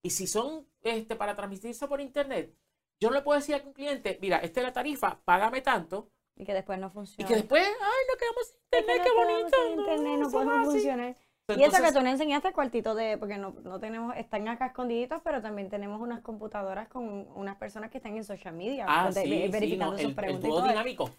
Y 0.02 0.10
si 0.10 0.26
son 0.26 0.66
este, 0.82 1.16
para 1.16 1.34
transmitirse 1.34 1.86
por 1.88 2.00
internet, 2.00 2.54
yo 3.00 3.10
no 3.10 3.16
le 3.16 3.22
puedo 3.22 3.38
decir 3.38 3.54
a 3.56 3.62
un 3.64 3.72
cliente, 3.72 4.18
mira, 4.22 4.38
esta 4.38 4.60
es 4.60 4.66
la 4.66 4.72
tarifa, 4.72 5.20
págame 5.24 5.60
tanto, 5.60 6.10
Y 6.36 6.44
que 6.44 6.54
después 6.54 6.78
no 6.78 6.86
y 6.86 6.90
funciona. 6.90 7.28
que 7.28 7.34
después, 7.34 7.62
ay, 7.66 8.04
no 8.08 8.16
quedamos 8.16 8.46
sin 8.46 8.56
Es 8.70 8.70
que 8.70 8.78
internet, 8.78 8.98
no 8.98 9.04
qué 9.04 9.34
bonito. 9.34 9.56
sin 9.66 9.78
internet, 9.80 10.18
no 10.20 10.30
podemos 10.30 10.74
es 10.74 11.18
Y 11.56 11.62
eso 11.62 11.82
que 11.82 11.92
tú 11.92 12.00
nos 12.02 12.12
enseñaste 12.12 12.52
cuartito 12.52 12.94
de, 12.94 13.16
porque 13.16 13.38
no, 13.38 13.54
no 13.64 13.80
tenemos, 13.80 14.14
están 14.16 14.46
acá 14.48 14.66
escondiditos, 14.66 15.22
pero 15.24 15.40
también 15.40 15.70
tenemos 15.70 15.98
unas 15.98 16.20
computadoras 16.20 16.88
con 16.88 17.26
unas 17.34 17.56
personas 17.56 17.90
que 17.90 17.96
están 17.98 18.14
en 18.18 18.24
social 18.24 18.54
media, 18.54 18.84
ah, 18.86 19.04
donde- 19.04 19.22
sí, 19.22 19.30
ve- 19.30 19.42
sí, 19.46 19.48
verificando 19.48 19.92
no, 19.92 19.96
sus 19.98 20.04
el, 20.04 20.08
el 20.10 20.14
preguntas. 20.14 20.50
dúo 20.50 20.62
dinámico. 20.62 21.10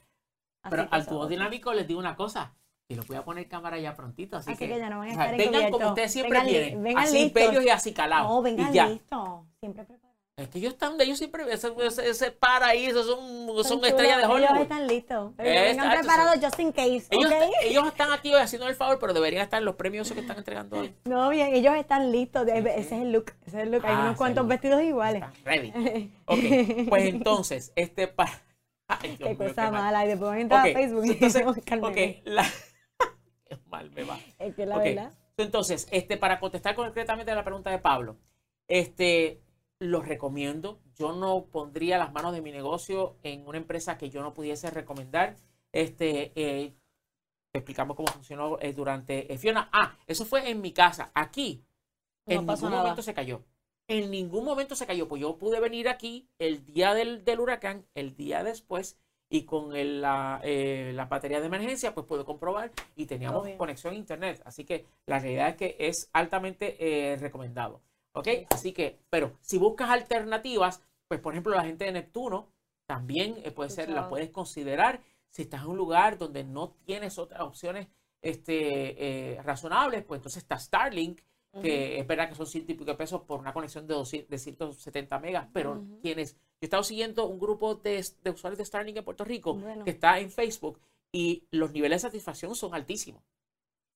Pero 0.70 0.88
al 0.92 1.06
dúo 1.08 1.26
dinámico 1.26 1.74
les 1.74 1.88
digo 1.88 2.00
una 2.00 2.16
cosa, 2.16 2.54
y 2.88 2.94
lo 2.96 3.02
voy 3.06 3.18
a 3.18 3.24
poner 3.26 3.48
cámara 3.48 3.80
ya 3.80 3.96
prontito, 3.96 4.38
así, 4.38 4.52
Así 4.52 4.68
que 4.68 4.78
ya 4.78 4.90
no 4.92 5.00
van 5.00 5.10
a 5.10 5.12
o 5.14 5.16
sea, 5.16 5.26
estar 5.32 5.38
vengan 5.38 5.72
como 5.72 5.88
ustedes 5.88 6.12
siempre 6.14 6.32
Vengan 6.40 6.48
vienen, 6.48 6.84
vengan 6.84 7.04
así 7.06 7.24
listos. 7.24 7.34
bellos 7.48 7.64
y 7.66 7.70
así 7.70 7.94
calados. 7.94 8.30
No, 8.30 8.42
vengan 8.44 8.72
listos. 8.72 9.46
Siempre 9.60 9.84
preparados. 9.84 10.09
Es 10.40 10.48
que 10.50 10.60
ellos 10.60 10.74
están, 10.74 11.00
ellos 11.02 11.18
siempre, 11.18 11.44
ese, 11.52 11.72
ese, 11.86 12.10
ese 12.10 12.32
par 12.32 12.64
ahí, 12.64 12.86
esos 12.86 13.06
son, 13.06 13.64
son 13.66 13.84
estrellas 13.84 14.18
de 14.18 14.24
chulos, 14.24 14.38
Ellos 14.40 14.50
Hollywood. 14.52 14.62
están 14.62 14.88
listos. 14.88 15.32
Eh, 15.38 15.44
vengan 15.44 15.88
exacto, 15.88 16.00
preparados 16.00 16.40
just 16.46 16.60
in 16.60 16.72
case, 16.72 17.08
Ellos, 17.10 17.32
ellos 17.64 17.88
están 17.88 18.12
aquí 18.14 18.34
hoy 18.34 18.40
haciendo 18.42 18.68
el 18.68 18.76
favor, 18.76 19.00
pero 19.00 19.14
deberían 19.14 19.44
estar 19.44 19.60
en 19.60 19.66
los 19.66 19.76
premios 19.76 20.12
que 20.12 20.20
están 20.22 20.38
entregando 20.38 20.80
hoy. 20.80 20.96
No, 21.06 21.30
bien, 21.30 21.54
ellos 21.54 21.76
están 21.76 22.12
listos. 22.12 22.44
Ujú. 22.48 22.56
Ese 22.56 22.80
es 22.80 22.92
el 22.94 23.12
look. 23.12 23.34
Ese 23.46 23.58
es 23.58 23.64
el 23.64 23.72
look. 23.72 23.86
Hay 23.86 23.94
Ah, 23.96 24.02
unos 24.02 24.18
cuantos 24.18 24.44
look. 24.44 24.50
vestidos 24.50 24.82
iguales. 24.84 25.24
Están 25.24 25.44
ready. 25.46 26.12
Ok, 26.26 26.88
pues 26.90 27.06
entonces, 27.06 27.74
este 27.76 28.08
para. 28.08 28.32
Ay, 28.88 29.18
Dios 29.18 29.30
Qué 29.30 29.36
cosa 29.38 29.66
qué 29.66 29.72
mala. 29.72 30.06
Y 30.06 30.08
después 30.08 30.40
entrar 30.40 30.62
Ok, 30.68 30.72
a 30.76 30.80
Facebook 30.80 31.06
y 31.06 31.10
entonces, 31.12 31.46
buscar 31.46 31.80
ok, 31.84 31.98
la... 32.24 32.46
Qué 33.46 33.58
mal 33.68 33.92
me 33.92 34.04
va. 34.04 34.18
Es 34.40 34.56
que 34.56 34.66
la 34.66 34.78
verdad. 34.78 35.14
Entonces, 35.38 35.88
este, 35.92 36.18
para 36.18 36.40
contestar 36.40 36.76
concretamente 36.76 37.32
a 37.32 37.36
la 37.36 37.44
pregunta 37.44 37.70
de 37.72 37.80
Pablo, 37.80 38.18
este, 38.68 39.42
los 39.80 40.08
recomiendo. 40.08 40.80
Yo 40.96 41.14
no 41.14 41.46
pondría 41.46 41.98
las 41.98 42.12
manos 42.12 42.34
de 42.34 42.42
mi 42.42 42.52
negocio 42.52 43.16
en 43.24 43.48
una 43.48 43.58
empresa 43.58 43.98
que 43.98 44.10
yo 44.10 44.22
no 44.22 44.34
pudiese 44.34 44.70
recomendar. 44.70 45.38
Este, 45.72 46.32
eh, 46.36 46.76
te 47.52 47.60
explicamos 47.60 47.96
cómo 47.96 48.08
funcionó 48.10 48.60
eh, 48.60 48.74
durante 48.74 49.32
eh, 49.34 49.38
Fiona. 49.38 49.70
Ah, 49.72 49.98
eso 50.06 50.26
fue 50.26 50.50
en 50.50 50.62
mi 50.62 50.74
casa. 50.74 51.12
Aquí, 51.14 51.64
No 52.28 52.34
en 52.36 52.46
ningún 52.46 52.70
nada. 52.72 52.84
momento 52.84 53.02
se 53.02 53.14
cayó. 53.14 53.44
En 53.88 54.12
ningún 54.12 54.46
momento 54.46 54.76
se 54.76 54.86
cayó. 54.86 55.08
Pues 55.08 55.22
yo 55.22 55.38
pude 55.38 55.60
venir 55.60 55.88
aquí 55.90 56.28
el 56.38 56.66
día 56.66 56.94
del, 56.94 57.24
del 57.24 57.40
huracán, 57.40 57.86
el 57.96 58.16
día 58.16 58.44
después, 58.44 59.00
y 59.30 59.46
con 59.46 59.76
el, 59.76 60.02
la, 60.02 60.42
eh, 60.44 60.92
la 60.94 61.06
batería 61.06 61.40
de 61.40 61.48
emergencia, 61.48 61.94
pues 61.94 62.06
pude 62.06 62.26
comprobar 62.26 62.72
y 62.96 63.06
teníamos 63.06 63.48
conexión 63.58 63.94
a 63.94 63.98
internet. 63.98 64.42
Así 64.46 64.66
que 64.66 64.86
la 65.06 65.20
realidad 65.20 65.50
es 65.50 65.56
que 65.56 65.76
es 65.80 66.10
altamente 66.14 67.18
recomendado. 67.20 67.82
¿Ok? 68.14 68.28
Así 68.50 68.74
que, 68.74 69.00
pero 69.10 69.38
si 69.42 69.58
buscas 69.58 69.90
alternativas, 69.90 70.82
pues 71.08 71.20
por 71.20 71.34
ejemplo 71.34 71.56
la 71.56 71.64
gente 71.64 71.86
de 71.86 71.92
Neptuno 71.92 72.48
también 72.86 73.36
eh, 73.44 73.52
puede 73.52 73.70
ser, 73.70 73.90
la 73.90 74.10
puedes 74.10 74.30
considerar 74.30 75.02
si 75.30 75.44
estás 75.44 75.62
en 75.62 75.70
un 75.70 75.78
lugar 75.78 76.18
donde 76.18 76.44
no 76.44 76.72
tienes 76.86 77.18
otras 77.20 77.42
opciones 77.42 77.88
este, 78.22 79.34
eh, 79.36 79.42
razonables, 79.44 80.04
pues 80.04 80.20
entonces 80.20 80.44
está 80.44 80.58
Starlink, 80.58 81.22
que 81.62 82.00
es 82.00 82.06
verdad 82.06 82.30
que 82.30 82.36
son 82.36 82.46
ciento 82.46 82.72
y 82.72 82.76
pico 82.76 82.86
de 82.86 82.96
pesos 82.96 83.22
por 83.22 83.40
una 83.40 83.54
conexión 83.54 83.88
de, 83.88 83.96
200 83.96 84.30
de 84.30 84.38
170 84.38 85.20
megas, 85.20 85.48
pero 85.52 85.74
Ujú. 85.74 86.00
tienes, 86.00 86.34
yo 86.36 86.40
he 86.62 86.66
estado 86.66 86.84
siguiendo 86.84 87.28
un 87.28 87.40
grupo 87.40 87.76
de, 87.76 88.06
de 88.24 88.30
usuarios 88.30 88.60
de 88.60 88.66
Starlink 88.66 88.98
en 88.98 89.04
Puerto 89.04 89.24
Rico 89.24 89.56
Bueno. 89.56 89.84
que 89.84 89.90
está 89.92 90.20
en 90.20 90.30
Facebook 90.30 90.80
y 91.12 91.48
los 91.50 91.72
niveles 91.72 92.04
de 92.04 92.10
satisfacción 92.10 92.56
son 92.56 92.76
altísimos, 92.76 93.24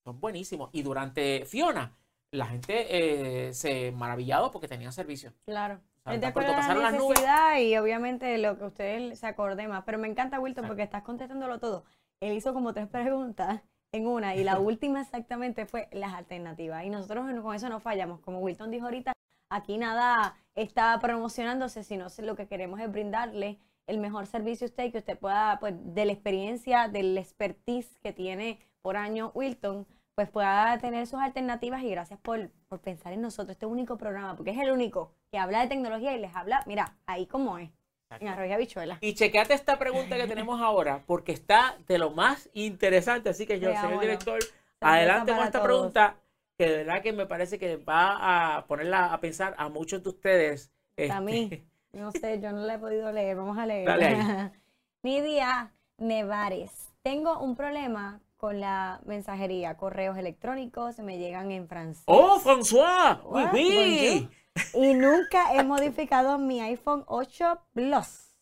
son 0.04 0.20
buenísimos. 0.20 0.70
Y 0.74 0.82
durante 0.82 1.46
Fiona, 1.46 1.96
la 2.34 2.48
gente 2.48 3.48
eh, 3.48 3.54
se 3.54 3.92
maravillado 3.92 4.52
porque 4.52 4.68
tenían 4.68 4.92
servicio. 4.92 5.34
Claro. 5.46 5.76
O 5.76 6.04
sea, 6.04 6.14
Es 6.16 6.20
de 6.20 6.22
tan 6.22 6.30
acuerdo 6.32 6.54
a 6.54 6.74
la 6.74 6.92
las 6.92 6.94
nubes. 6.94 7.20
y 7.62 7.78
obviamente 7.78 8.38
lo 8.40 8.58
que 8.58 8.66
usted 8.66 9.14
se 9.14 9.28
acorde 9.28 9.68
más. 9.68 9.84
Pero 9.86 10.00
me 10.00 10.08
encanta, 10.08 10.40
Wilton, 10.40 10.68
porque 10.68 10.84
estás 10.84 11.04
contestándolo 11.04 11.60
todo. 11.60 11.86
Él 12.20 12.34
hizo 12.34 12.54
como 12.54 12.74
tres 12.74 12.88
preguntas 12.90 13.62
en 13.94 14.08
una 14.08 14.36
y 14.36 14.44
la 14.44 14.60
última 14.60 15.02
exactamente 15.02 15.66
fue 15.66 15.88
las 15.92 16.14
alternativas. 16.14 16.84
Y 16.84 16.90
nosotros 16.90 17.26
con 17.42 17.56
eso 17.56 17.70
no 17.70 17.80
fallamos. 17.80 18.20
Como 18.20 18.40
Wilton 18.40 18.72
dijo 18.72 18.86
ahorita, 18.86 19.14
aquí 19.50 19.78
nada 19.78 20.36
está 20.56 21.00
promocionándose, 21.00 21.84
sino 21.84 22.08
lo 22.20 22.36
que 22.36 22.48
queremos 22.48 22.80
es 22.80 22.92
brindarle 22.92 23.60
el 23.86 24.00
mejor 24.00 24.26
servicio 24.26 24.66
a 24.66 24.70
usted 24.70 24.86
y 24.86 24.92
que 24.92 24.98
usted 24.98 25.20
pueda, 25.20 25.60
pues, 25.60 25.76
de 25.78 26.06
la 26.06 26.14
experiencia, 26.14 26.88
del 26.88 27.18
expertise 27.18 27.98
que 28.02 28.14
tiene 28.14 28.60
por 28.82 28.98
año 28.98 29.32
Wilton, 29.36 29.86
pues 30.16 30.30
pueda 30.30 30.78
tener 30.80 31.08
sus 31.08 31.20
alternativas 31.20 31.82
y 31.84 31.90
gracias 31.90 32.20
por, 32.20 32.50
por 32.68 32.80
pensar 32.80 33.14
en 33.14 33.22
nosotros, 33.22 33.52
este 33.52 33.66
único 33.66 33.98
programa, 33.98 34.36
porque 34.36 34.52
es 34.52 34.60
el 34.60 34.72
único 34.72 35.12
que 35.32 35.40
habla 35.40 35.62
de 35.62 35.68
tecnología 35.68 36.14
y 36.14 36.20
les 36.20 36.36
habla, 36.36 36.64
mira, 36.68 36.96
ahí 37.06 37.26
como 37.26 37.58
es, 37.58 37.72
en 38.20 38.28
Arroyo 38.28 38.54
Habichuela. 38.54 39.00
Y 39.02 39.16
chequeate 39.16 39.56
esta 39.56 39.80
pregunta 39.80 40.16
que 40.18 40.28
tenemos 40.28 40.62
ahora, 40.62 41.02
porque 41.08 41.32
está 41.32 41.78
de 41.88 41.98
lo 41.98 42.12
más 42.12 42.50
interesante. 42.54 43.30
Así 43.30 43.48
que 43.48 43.60
yo, 43.60 43.70
Vea, 43.70 43.82
señor 43.82 44.02
director, 44.02 44.40
adelante 44.80 45.32
con 45.32 45.44
esta 45.44 45.60
todos. 45.60 45.66
pregunta, 45.66 46.16
que 46.58 46.70
de 46.70 46.78
verdad 46.84 47.02
que 47.02 47.12
me 47.12 47.26
parece 47.26 47.58
que 47.58 47.78
va 47.78 48.58
a 48.58 48.66
ponerla 48.68 49.14
a 49.14 49.20
pensar 49.20 49.56
a 49.58 49.70
muchos 49.70 50.04
de 50.04 50.10
ustedes. 50.10 50.72
A 50.98 51.02
este, 51.02 51.22
mí. 51.22 51.64
No 51.94 52.12
sé, 52.12 52.40
yo 52.42 52.52
no 52.52 52.62
la 52.62 52.74
he 52.74 52.80
podido 52.80 53.12
leer, 53.12 53.38
vamos 53.38 53.56
a 53.56 53.68
leer. 53.68 53.86
Dale 53.86 54.06
ahí. 54.08 54.52
Nidia 55.04 55.72
Nevares, 56.00 56.92
tengo 57.04 57.38
un 57.38 57.56
problema 57.56 58.20
con 58.44 58.60
la 58.60 59.00
mensajería, 59.06 59.78
correos 59.78 60.18
electrónicos 60.18 61.00
me 61.00 61.18
llegan 61.18 61.50
en 61.52 61.66
francés. 61.70 62.04
¡Oh, 62.08 62.42
François! 62.42 63.22
¡Oui, 63.24 63.42
What? 63.42 63.54
oui! 63.54 64.30
Y 64.74 64.94
nunca 64.96 65.54
he 65.56 65.64
modificado 65.64 66.38
mi 66.40 66.60
iPhone 66.60 67.06
8 67.08 67.62
Plus. 67.72 68.36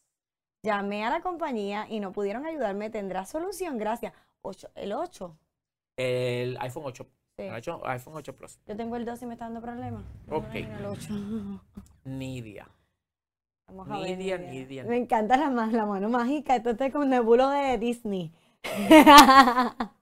Llamé 0.63 1.05
a 1.05 1.11
la 1.11 1.21
compañía 1.21 1.85
y 1.87 1.99
no 1.99 2.13
pudieron 2.13 2.47
ayudarme. 2.47 2.89
¿Tendrá 2.89 3.27
solución? 3.27 3.77
Gracias. 3.77 4.11
Ocho- 4.41 4.71
el 4.73 4.91
8. 4.91 5.37
El 5.97 6.57
iPhone 6.61 6.83
8. 6.87 7.03
Sí. 7.37 7.43
El 7.43 7.53
iPhone 7.53 8.13
8 8.15 8.35
Plus. 8.35 8.57
Yo 8.65 8.75
tengo 8.75 8.95
el 8.95 9.05
2 9.05 9.21
y 9.21 9.25
me 9.27 9.33
está 9.33 9.45
dando 9.45 9.61
problemas. 9.61 10.03
Ok. 10.31 10.55
El 10.55 10.83
8. 10.83 11.13
Nidia. 12.05 12.67
Vamos 13.67 13.87
a 13.87 13.99
ver. 13.99 14.17
Nidia, 14.17 14.39
Nidia. 14.39 14.83
Me 14.83 14.97
encanta 14.97 15.37
la, 15.37 15.51
la 15.67 15.85
mano 15.85 16.09
mágica. 16.09 16.55
Esto 16.55 16.71
está 16.71 16.91
con 16.91 17.07
nebulo 17.07 17.49
de 17.49 17.77
Disney. 17.77 18.33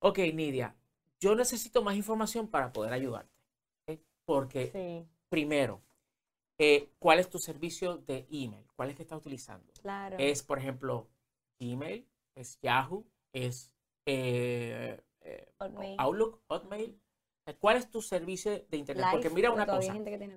Ok, 0.00 0.18
Nidia. 0.32 0.76
Yo 1.18 1.34
necesito 1.34 1.82
más 1.82 1.96
información 1.96 2.46
para 2.46 2.72
poder 2.72 2.92
ayudarte. 2.92 3.32
Porque, 4.24 4.70
sí, 4.70 5.08
primero, 5.28 5.82
eh, 6.58 6.90
¿cuál 6.98 7.18
es 7.18 7.28
tu 7.30 7.38
servicio 7.38 7.96
de 7.96 8.26
email? 8.30 8.64
¿Cuál 8.76 8.90
es 8.90 8.96
que 8.96 9.02
estás 9.02 9.18
utilizando? 9.18 9.72
claro. 9.80 10.16
Es, 10.18 10.42
por 10.42 10.58
ejemplo, 10.58 11.08
Gmail, 11.58 12.06
es 12.34 12.60
Yahoo, 12.60 13.06
es 13.32 13.72
eh, 14.06 15.00
eh. 15.22 15.52
Outlook, 15.98 16.42
Hotmail. 16.48 17.00
¿Cuál 17.58 17.78
es 17.78 17.90
tu 17.90 18.02
servicio 18.02 18.52
de 18.68 18.76
internet? 18.76 19.06
Porque 19.10 19.30
mira 19.30 19.50
una 19.50 19.66
cosa. 19.66 19.96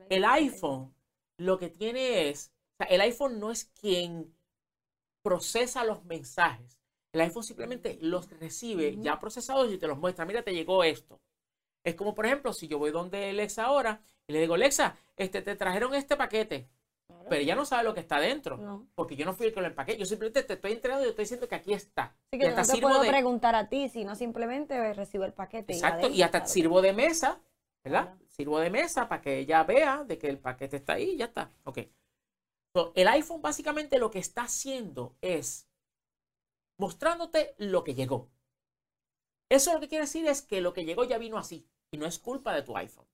El 0.09 0.25
iPhone 0.25 0.93
lo 1.37 1.57
que 1.59 1.69
tiene 1.69 2.29
es, 2.29 2.53
o 2.73 2.77
sea, 2.77 2.87
el 2.87 3.01
iPhone 3.01 3.39
no 3.39 3.51
es 3.51 3.65
quien 3.65 4.33
procesa 5.21 5.83
los 5.83 6.03
mensajes. 6.05 6.77
El 7.13 7.21
iPhone 7.21 7.43
simplemente 7.43 7.97
los 8.01 8.29
recibe 8.39 8.95
ya 8.99 9.19
procesados 9.19 9.71
y 9.71 9.77
te 9.77 9.87
los 9.87 9.97
muestra. 9.97 10.25
Mira, 10.25 10.43
te 10.43 10.53
llegó 10.53 10.83
esto. 10.83 11.19
Es 11.83 11.95
como, 11.95 12.13
por 12.15 12.25
ejemplo, 12.25 12.53
si 12.53 12.67
yo 12.67 12.77
voy 12.79 12.91
donde 12.91 13.29
Alexa 13.29 13.65
ahora 13.65 14.01
y 14.27 14.33
le 14.33 14.39
digo, 14.39 14.53
Alexa, 14.53 14.95
este, 15.17 15.41
te 15.41 15.55
trajeron 15.55 15.93
este 15.95 16.15
paquete, 16.15 16.69
Claro. 17.07 17.25
pero 17.27 17.41
ella 17.41 17.55
no 17.55 17.65
sabe 17.65 17.83
lo 17.83 17.93
que 17.93 17.99
está 17.99 18.19
dentro. 18.19 18.55
No. 18.57 18.87
Porque 18.95 19.17
yo 19.17 19.25
no 19.25 19.33
fui 19.33 19.47
el 19.47 19.53
que 19.53 19.59
lo 19.59 19.67
empaqué. 19.67 19.97
Yo 19.97 20.05
simplemente 20.05 20.43
te 20.43 20.53
estoy 20.53 20.71
entregando 20.71 21.03
y 21.03 21.07
te 21.07 21.09
estoy 21.09 21.23
diciendo 21.23 21.47
que 21.49 21.55
aquí 21.55 21.73
está. 21.73 22.03
Así 22.03 22.37
Y 22.37 22.39
que 22.39 22.47
hasta 22.47 22.61
no 22.61 22.67
te 22.67 22.73
sirvo 22.73 22.87
puedo 22.89 23.01
de- 23.01 23.09
preguntar 23.09 23.55
a 23.55 23.67
ti, 23.67 23.89
sino 23.89 24.15
simplemente 24.15 24.93
recibo 24.93 25.25
el 25.25 25.33
paquete. 25.33 25.73
Exacto, 25.73 26.07
y 26.07 26.21
hasta 26.21 26.45
sirvo 26.45 26.81
de 26.81 26.93
mesa, 26.93 27.41
¿verdad? 27.83 28.03
Claro. 28.13 28.19
Sirvo 28.29 28.59
de 28.59 28.69
mesa 28.69 29.09
para 29.09 29.21
que 29.21 29.39
ella 29.39 29.63
vea 29.63 30.05
de 30.05 30.17
que 30.17 30.29
el 30.29 30.37
paquete 30.39 30.77
está 30.77 30.93
ahí 30.93 31.11
y 31.11 31.17
ya 31.17 31.25
está. 31.25 31.49
Ok. 31.65 31.79
So, 32.73 32.93
el 32.95 33.07
iPhone 33.07 33.41
básicamente 33.41 33.99
lo 33.99 34.11
que 34.11 34.19
está 34.19 34.43
haciendo 34.43 35.17
es 35.21 35.69
mostrándote 36.79 37.53
lo 37.57 37.83
que 37.83 37.93
llegó. 37.93 38.29
Eso 39.49 39.73
lo 39.73 39.81
que 39.81 39.89
quiere 39.89 40.05
decir 40.05 40.25
es 40.27 40.41
que 40.41 40.61
lo 40.61 40.73
que 40.73 40.85
llegó 40.85 41.03
ya 41.03 41.17
vino 41.17 41.37
así 41.37 41.67
y 41.91 41.97
no 41.97 42.05
es 42.05 42.19
culpa 42.19 42.53
de 42.53 42.61
tu 42.61 42.75
iPhone. 42.77 43.05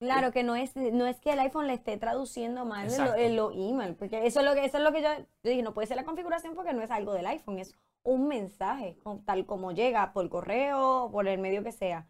Claro 0.00 0.32
que 0.32 0.42
no 0.42 0.56
es, 0.56 0.74
no 0.74 1.06
es 1.06 1.20
que 1.20 1.30
el 1.30 1.38
iPhone 1.38 1.68
le 1.68 1.74
esté 1.74 1.96
traduciendo 1.96 2.64
mal 2.64 2.86
en 2.86 2.98
lo, 2.98 3.04
Exacto. 3.04 3.22
en 3.22 3.36
lo 3.36 3.50
email, 3.52 3.94
porque 3.94 4.26
eso 4.26 4.40
es 4.40 4.46
lo 4.46 4.54
que, 4.54 4.64
eso 4.64 4.78
es 4.78 4.82
lo 4.82 4.92
que 4.92 5.00
yo, 5.00 5.08
yo 5.16 5.50
dije, 5.50 5.62
no 5.62 5.72
puede 5.72 5.86
ser 5.86 5.96
la 5.96 6.04
configuración 6.04 6.54
porque 6.56 6.72
no 6.74 6.82
es 6.82 6.90
algo 6.90 7.14
del 7.14 7.26
iPhone, 7.26 7.60
es 7.60 7.74
un 8.02 8.26
mensaje, 8.26 8.98
tal 9.24 9.46
como 9.46 9.72
llega 9.72 10.12
por 10.12 10.28
correo, 10.28 11.08
por 11.12 11.28
el 11.28 11.38
medio 11.38 11.62
que 11.62 11.72
sea, 11.72 12.08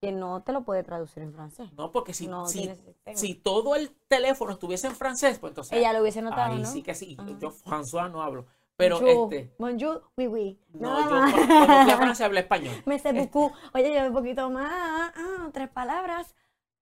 que 0.00 0.12
no 0.12 0.42
te 0.42 0.52
lo 0.52 0.62
puede 0.64 0.82
traducir 0.84 1.22
en 1.22 1.32
francés. 1.32 1.72
No, 1.72 1.90
porque 1.90 2.14
si, 2.14 2.28
no 2.28 2.46
si, 2.46 3.34
todo 3.34 3.74
el 3.74 3.90
teléfono 4.08 4.52
estuviese 4.52 4.86
en 4.86 4.94
francés, 4.94 5.38
pues 5.38 5.50
entonces. 5.50 5.76
Ella 5.76 5.92
lo 5.92 6.00
hubiese 6.02 6.22
notado, 6.22 6.52
ahí 6.54 6.62
¿no? 6.62 6.68
sí 6.70 6.82
que 6.82 6.94
sí. 6.94 7.16
Ajá. 7.18 7.30
Yo, 7.40 7.50
François, 7.50 8.10
no 8.10 8.22
hablo. 8.22 8.46
Pero 8.76 9.04
este. 9.04 9.52
bonjour, 9.58 10.08
oui, 10.16 10.28
oui. 10.28 10.60
No, 10.72 10.88
Nada 11.00 11.04
yo 11.10 11.16
más. 11.16 11.34
cu- 11.34 11.46
cuando 11.48 11.82
fui 11.82 11.90
a 11.92 11.96
Francia 11.96 12.26
hablé 12.26 12.40
español. 12.40 12.74
Me 12.86 12.98
sé 13.00 13.12
beaucoup. 13.12 13.52
Oye, 13.74 13.92
yo 13.92 14.06
un 14.06 14.12
poquito 14.12 14.48
más, 14.50 15.12
ah, 15.16 15.50
tres 15.52 15.68
palabras, 15.68 16.32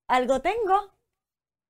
algo 0.06 0.40
tengo. 0.42 0.92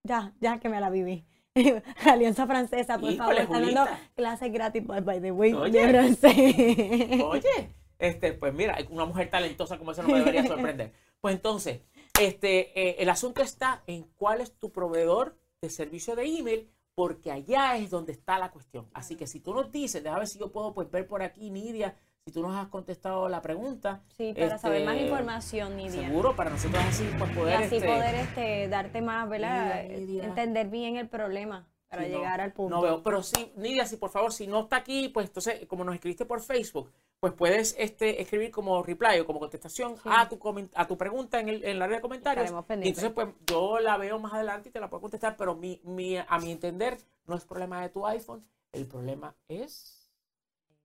Ya, 0.03 0.35
ya 0.41 0.59
que 0.59 0.69
me 0.69 0.81
la 0.81 0.91
viví. 0.91 1.25
Alianza 2.07 2.45
Francesa, 2.49 2.99
por 2.99 3.15
favor, 3.15 3.35
Híjole, 3.35 3.43
están 3.43 3.63
dando 3.63 3.81
Julita. 3.87 4.11
clases 4.17 4.53
gratis, 4.53 4.85
by, 4.85 5.01
by 5.01 5.21
the 5.21 5.31
way, 5.31 5.53
Oye. 5.55 5.71
de 5.71 5.89
francés. 5.91 7.23
Oye, 7.23 7.75
este, 7.99 8.33
pues 8.33 8.53
mira, 8.55 8.77
una 8.91 9.05
mujer 9.05 9.31
talentosa 9.31 9.79
como 9.79 9.93
esa 9.93 10.03
no 10.03 10.09
me 10.09 10.19
debería 10.19 10.47
sorprender. 10.47 10.93
Pues 11.19 11.35
entonces, 11.35 11.81
este, 12.21 12.79
eh, 12.79 12.97
el 12.99 13.09
asunto 13.09 13.43
está 13.43 13.83
en 13.87 14.05
cuál 14.17 14.41
es 14.43 14.53
tu 14.53 14.71
proveedor 14.71 15.35
de 15.61 15.71
servicio 15.71 16.15
de 16.15 16.25
email, 16.25 16.71
porque 16.95 17.33
allá 17.33 17.77
es 17.79 17.91
donde 17.91 18.13
está 18.13 18.39
la 18.39 18.51
cuestión. 18.51 18.87
Así 18.93 19.17
que 19.17 19.27
si 19.27 19.41
tú 19.41 19.53
nos 19.53 19.73
dices, 19.73 20.03
déjame 20.03 20.21
ver 20.21 20.29
si 20.29 20.39
yo 20.39 20.53
puedo 20.53 20.73
pues, 20.73 20.91
ver 20.91 21.09
por 21.09 21.23
aquí, 21.23 21.51
Nidia, 21.51 21.97
si 22.25 22.33
tú 22.33 22.43
nos 22.43 22.55
has 22.55 22.69
contestado 22.69 23.29
la 23.29 23.41
pregunta, 23.41 24.03
Sí, 24.17 24.35
para 24.37 24.59
saber 24.59 24.85
más 24.85 24.95
Este, 24.95 25.07
información, 25.07 25.77
Nidia. 25.77 26.09
seguro 26.09 26.37
para 26.37 26.51
nosotros 26.51 26.83
así 26.87 27.09
pues, 27.19 27.31
Y 27.31 27.35
poder... 27.35 27.57
así 27.57 27.77
este, 27.77 27.89
poder 27.89 28.15
este, 28.15 28.69
darte 28.69 29.01
más, 29.01 29.29
¿verdad? 29.29 29.83
Nidia, 29.83 29.99
Nidia. 29.99 30.25
Entender 30.25 30.69
bien 30.69 30.97
el 30.97 31.09
problema 31.09 31.67
para 31.89 32.05
Sí, 32.05 32.11
no, 32.11 32.19
llegar 32.19 32.41
al 32.41 32.53
punto. 32.53 32.75
No 32.77 32.83
veo, 32.83 33.03
pero 33.03 33.23
sí, 33.23 33.53
Nidia, 33.57 33.87
si 33.87 33.97
por 33.97 34.11
favor, 34.11 34.33
si 34.33 34.47
no 34.47 34.61
está 34.63 34.77
aquí, 34.77 35.09
pues 35.09 35.29
entonces, 35.29 35.67
como 35.67 35.85
nos 35.85 35.95
escribiste 35.95 36.25
por 36.25 36.41
Facebook, 36.41 36.91
pues 37.21 37.33
puedes 37.33 37.75
este, 37.79 38.21
escribir 38.21 38.51
como 38.51 38.83
reply 38.83 39.19
o 39.21 39.27
como 39.27 39.41
contestación 39.41 39.97
Sí. 39.97 40.03
a, 40.05 40.29
tu 40.29 40.39
a 40.75 40.87
tu 40.87 40.97
pregunta 40.99 41.41
en, 41.41 41.49
el, 41.49 41.65
en 41.65 41.79
la 41.79 41.87
área 41.87 41.97
de 41.97 42.03
comentarios. 42.03 42.51
Y 42.85 42.89
entonces, 42.91 43.11
pues 43.13 43.29
yo 43.47 43.79
la 43.81 43.97
veo 43.97 44.19
más 44.19 44.33
adelante 44.35 44.69
y 44.69 44.73
te 44.73 44.81
la 44.81 44.89
puedo 44.91 45.01
contestar, 45.01 45.37
pero 45.37 45.55
mi, 45.57 45.81
mi, 45.85 46.17
a 46.19 46.39
mi 46.39 46.53
entender, 46.53 46.99
no 47.27 47.35
es 47.37 47.45
problema 47.45 47.81
de 47.83 47.89
tu 47.89 48.07
iPhone, 48.07 48.47
el 48.73 48.87
problema 48.87 49.35
es 49.49 50.11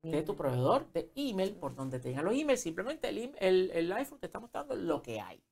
de 0.04 0.24
tu 0.24 0.36
proveedor 0.36 0.92
de 0.94 1.12
email, 1.16 1.56
por 1.58 1.76
donde 1.76 2.00
tengan 2.00 2.26
los 2.26 2.34
emails, 2.34 2.62
simplemente 2.62 3.10
el, 3.10 3.36
el, 3.38 3.70
el 3.72 3.92
iPhone 3.92 4.20
te 4.20 4.26
está 4.28 4.40
mostrando 4.40 4.76
lo 4.76 5.02
que 5.04 5.20
hay. 5.20 5.44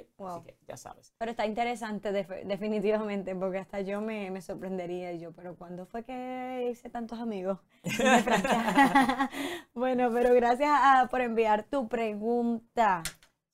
¿Ok? 0.00 0.06
Wow. 0.18 0.28
Así 0.28 0.42
que 0.42 0.56
ya 0.66 0.76
sabes. 0.76 1.12
Pero 1.18 1.30
está 1.30 1.46
interesante 1.46 2.12
def- 2.12 2.44
definitivamente, 2.44 3.34
porque 3.34 3.58
hasta 3.58 3.80
yo 3.80 4.00
me, 4.00 4.30
me 4.30 4.40
sorprendería 4.42 5.12
y 5.12 5.20
yo, 5.20 5.32
pero 5.32 5.56
¿cuándo 5.56 5.86
fue 5.86 6.04
que 6.04 6.68
hice 6.70 6.88
tantos 6.90 7.18
amigos? 7.20 7.58
de 7.82 7.88
bueno, 9.74 10.10
pero 10.12 10.34
gracias 10.34 10.70
a- 10.72 11.08
por 11.10 11.20
enviar 11.20 11.64
tu 11.64 11.88
pregunta. 11.88 13.02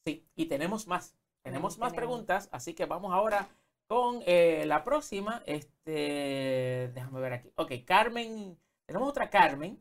Sí, 0.05 0.27
y 0.35 0.47
tenemos 0.47 0.87
más. 0.87 1.15
Tenemos 1.43 1.75
Sí, 1.75 1.81
más 1.81 1.93
tenemos. 1.93 2.09
preguntas, 2.15 2.49
así 2.53 2.75
que 2.75 2.87
vamos 2.87 3.13
ahora 3.13 3.49
con 3.89 4.21
eh, 4.27 4.65
la 4.67 4.85
próxima. 4.85 5.43
Este, 5.47 6.91
déjame 6.95 7.21
ver 7.21 7.33
aquí. 7.35 7.53
Ok, 7.57 7.73
Carmen. 7.85 8.57
Tenemos 8.87 9.09
otra 9.09 9.29
Carmen. 9.31 9.81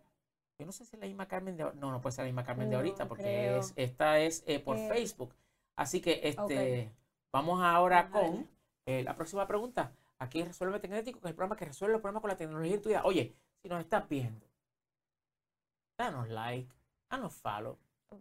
Yo 0.59 0.65
no 0.65 0.71
sé 0.71 0.85
si 0.85 0.95
es 0.95 0.99
la 0.99 1.07
misma 1.07 1.27
Carmen 1.27 1.57
de 1.57 1.63
No, 1.75 1.91
no 1.91 2.01
puede 2.01 2.15
ser 2.15 2.23
la 2.23 2.27
misma 2.27 2.43
Carmen 2.43 2.69
de 2.69 2.73
No, 2.73 2.77
ahorita, 2.79 3.07
porque 3.07 3.57
es, 3.57 3.73
esta 3.75 4.19
es 4.19 4.43
eh, 4.45 4.59
por 4.59 4.77
Eh, 4.77 4.87
Facebook. 4.89 5.33
Así 5.75 6.01
que 6.01 6.21
este, 6.23 6.93
vamos 7.31 7.61
ahora 7.61 8.09
con 8.09 8.47
eh, 8.85 9.03
la 9.03 9.15
próxima 9.15 9.47
pregunta. 9.47 9.93
Aquí 10.19 10.43
Resuelve 10.43 10.79
Tecnético, 10.79 11.19
que 11.19 11.27
es 11.27 11.31
el 11.31 11.35
programa 11.35 11.57
que 11.57 11.65
resuelve 11.65 11.93
los 11.93 12.01
problemas 12.01 12.21
con 12.21 12.29
la 12.29 12.37
tecnología 12.37 12.75
en 12.75 12.81
tu 12.81 12.89
vida. 12.89 13.01
Oye, 13.05 13.35
si 13.61 13.69
nos 13.69 13.79
estás 13.79 14.07
viendo, 14.07 14.45
danos 15.97 16.29
like, 16.29 16.71
danos 17.09 17.33
follow 17.33 17.77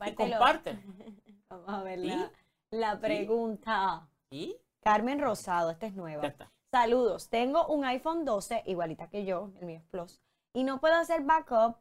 y 0.07 0.15
comparte. 0.15 0.79
Vamos 1.51 1.69
a 1.69 1.83
ver 1.83 1.99
la, 1.99 2.31
la 2.71 3.01
pregunta. 3.01 4.09
Y 4.31 4.57
Carmen 4.81 5.21
Rosado, 5.21 5.71
esta 5.71 5.87
es 5.87 5.95
nueva. 5.95 6.23
ya 6.23 6.29
está. 6.29 6.53
Saludos, 6.71 7.29
tengo 7.29 7.67
un 7.67 7.85
iPhone 7.85 8.25
12, 8.25 8.63
igualita 8.67 9.09
que 9.09 9.25
yo, 9.25 9.51
el 9.59 9.67
mío 9.67 9.81
es 9.81 9.85
Plus, 9.87 10.21
y 10.55 10.63
no 10.63 10.81
puedo 10.81 10.95
hacer 10.95 11.23
backup. 11.23 11.77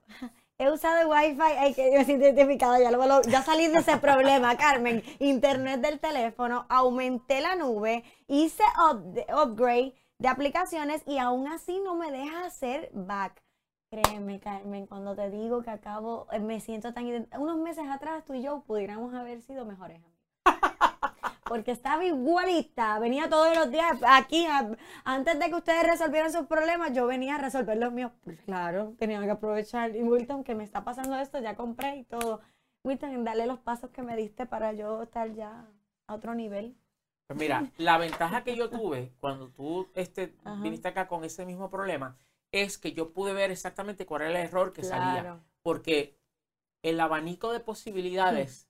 He 0.62 0.70
usado 0.70 0.99
el 0.99 1.07
Wi-Fi, 1.07 1.41
ay, 1.57 1.74
que 1.74 1.89
me 1.97 2.03
siento 2.03 2.26
identificada, 2.26 2.80
ya, 2.82 2.91
lo- 2.91 3.22
ya 3.22 3.41
salí 3.43 3.68
de 3.68 3.78
ese 3.80 3.95
problema, 3.95 4.57
Carmen. 4.57 5.01
Internet 5.20 5.80
del 5.80 6.01
teléfono, 6.01 6.66
aumenté 6.68 7.39
la 7.39 7.55
nube, 7.55 8.03
hice 8.28 8.64
up- 8.91 9.26
upgrade 9.41 9.93
de 10.20 10.28
aplicaciones 10.28 11.01
y 11.07 11.18
aún 11.18 11.47
así 11.47 11.80
no 11.80 11.95
me 11.95 12.12
deja 12.12 12.45
hacer 12.45 12.89
back. 12.93 13.41
Créeme, 13.89 14.41
Carmen, 14.41 14.86
cuando 14.86 15.16
te 15.16 15.30
digo 15.30 15.64
que 15.64 15.70
acabo, 15.70 16.28
eh, 16.34 16.39
me 16.39 16.60
siento 16.60 16.93
tan... 16.93 17.05
Unos 17.39 17.57
meses 17.57 17.86
atrás 17.89 18.26
tú 18.26 18.34
y 18.34 18.41
yo 18.41 18.62
pudiéramos 18.68 19.14
haber 19.14 19.41
sido 19.41 19.66
mejores 19.66 19.95
amigos 20.03 20.18
porque 21.50 21.72
estaba 21.72 22.06
igualita, 22.06 22.97
venía 23.00 23.28
todos 23.28 23.54
los 23.58 23.72
días 23.72 23.97
aquí, 24.08 24.45
a- 24.45 24.70
antes 25.04 25.38
de 25.39 25.50
que 25.50 25.56
ustedes 25.56 25.84
resolvieran 25.86 26.32
sus 26.32 26.45
problemas, 26.45 26.93
yo 26.93 27.08
venía 27.08 27.36
a 27.36 27.39
resolver 27.39 27.76
los 27.78 27.91
míos. 27.91 28.12
Pues 28.24 28.39
claro, 28.43 28.93
tenía 29.00 29.20
que 29.22 29.32
aprovechar. 29.32 29.95
Y 29.95 30.04
Wilton, 30.04 30.43
que 30.43 30.54
me 30.56 30.64
está 30.64 30.84
pasando 30.86 31.18
esto, 31.18 31.39
ya 31.39 31.56
compré 31.56 31.97
y 31.97 32.04
todo. 32.06 32.39
Wilton, 32.84 33.24
dale 33.26 33.47
los 33.47 33.60
pasos 33.60 33.89
que 33.89 34.04
me 34.04 34.16
diste 34.16 34.45
para 34.45 34.72
yo 34.74 35.02
estar 35.04 35.34
ya 35.34 35.68
a 36.08 36.14
otro 36.14 36.36
nivel. 36.36 36.78
Pues 37.28 37.39
mira, 37.39 37.70
la 37.78 37.97
ventaja 37.97 38.43
que 38.43 38.56
yo 38.56 38.70
tuve 38.70 39.12
cuando 39.20 39.50
tú 39.50 39.89
este, 39.95 40.36
Ajá. 40.43 40.62
viniste 40.62 40.88
acá 40.88 41.08
con 41.08 41.24
ese 41.26 41.45
mismo 41.45 41.70
problema 41.70 42.16
es 42.52 42.78
que 42.78 42.93
yo 42.93 43.12
pude 43.12 43.34
ver 43.34 43.52
exactamente 43.52 44.06
cuál 44.06 44.22
era 44.22 44.30
el 44.32 44.47
error 44.47 44.72
que 44.72 44.84
salía. 44.84 45.22
Claro. 45.22 45.43
Porque 45.64 46.16
el 46.84 47.00
abanico 47.00 47.52
de 47.52 47.60
posibilidades 47.60 48.68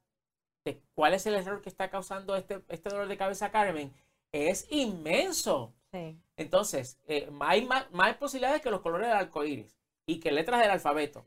de 0.66 0.82
cuál 0.95 1.14
es 1.14 1.26
el 1.26 1.36
error 1.36 1.62
que 1.62 1.70
está 1.70 1.89
causando 1.89 2.36
este, 2.36 2.62
este 2.68 2.89
dolor 2.89 3.07
de 3.07 3.18
cabeza 3.18 3.51
Carmen 3.51 3.93
es 4.32 4.68
inmenso. 4.70 5.74
Sí. 5.91 6.20
Entonces, 6.38 6.99
eh, 7.07 7.30
hay 7.39 7.66
más, 7.66 7.89
más 7.91 8.16
posibilidades 8.18 8.62
que 8.62 8.70
los 8.70 8.82
colores 8.82 9.07
del 9.07 9.18
arco 9.18 9.43
iris 9.43 9.76
y 10.07 10.20
que 10.20 10.32
letras 10.32 10.62
del 10.62 10.72
alfabeto 10.72 11.24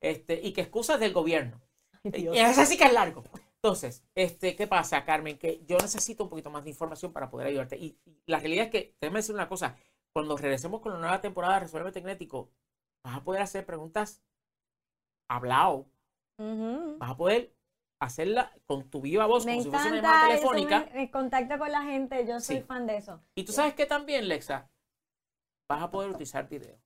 este, 0.00 0.40
y 0.42 0.52
que 0.52 0.62
excusas 0.62 1.00
del 1.00 1.12
gobierno. 1.12 1.60
Y 2.04 2.26
ese 2.38 2.66
sí 2.66 2.76
que 2.76 2.84
es 2.84 2.92
largo. 2.92 3.22
Entonces, 3.62 4.04
este, 4.16 4.56
¿qué 4.56 4.66
pasa, 4.66 5.04
Carmen? 5.04 5.38
Que 5.38 5.64
yo 5.66 5.78
necesito 5.78 6.24
un 6.24 6.30
poquito 6.30 6.50
más 6.50 6.64
de 6.64 6.70
información 6.70 7.12
para 7.12 7.30
poder 7.30 7.46
ayudarte. 7.46 7.76
Y, 7.78 7.96
y 8.04 8.20
la 8.26 8.40
realidad 8.40 8.64
es 8.66 8.70
que, 8.72 8.96
déjame 9.00 9.20
decir 9.20 9.34
una 9.34 9.48
cosa, 9.48 9.76
cuando 10.12 10.36
regresemos 10.36 10.80
con 10.80 10.92
la 10.92 10.98
nueva 10.98 11.20
temporada 11.20 11.54
de 11.54 11.60
Resuelve 11.60 11.92
Tecnético, 11.92 12.50
vas 13.04 13.16
a 13.16 13.24
poder 13.24 13.40
hacer 13.40 13.64
preguntas 13.64 14.20
hablado. 15.30 15.86
Ujú. 16.38 16.98
Vas 16.98 17.10
a 17.10 17.16
poder 17.16 17.54
hacerla 18.04 18.50
con 18.66 18.90
tu 18.90 19.00
viva 19.00 19.26
voz, 19.26 19.46
Me 19.46 19.52
como 19.52 19.62
si 19.64 19.70
fuese 19.70 19.88
una 19.88 19.96
llamada 19.96 20.26
telefónica. 20.28 20.80
me- 20.80 20.94
me 20.94 21.10
contacto 21.10 21.58
con 21.58 21.70
la 21.70 21.82
gente, 21.82 22.26
yo 22.26 22.40
soy 22.40 22.56
Sí. 22.56 22.62
fan 22.62 22.86
de 22.86 22.96
eso. 22.96 23.20
Y 23.34 23.44
tú 23.44 23.52
sabes 23.52 23.74
que 23.74 23.86
también, 23.86 24.26
Lexa, 24.28 24.68
vas 25.68 25.82
a 25.82 25.90
poder 25.90 26.10
utilizar 26.10 26.48
video. 26.48 26.76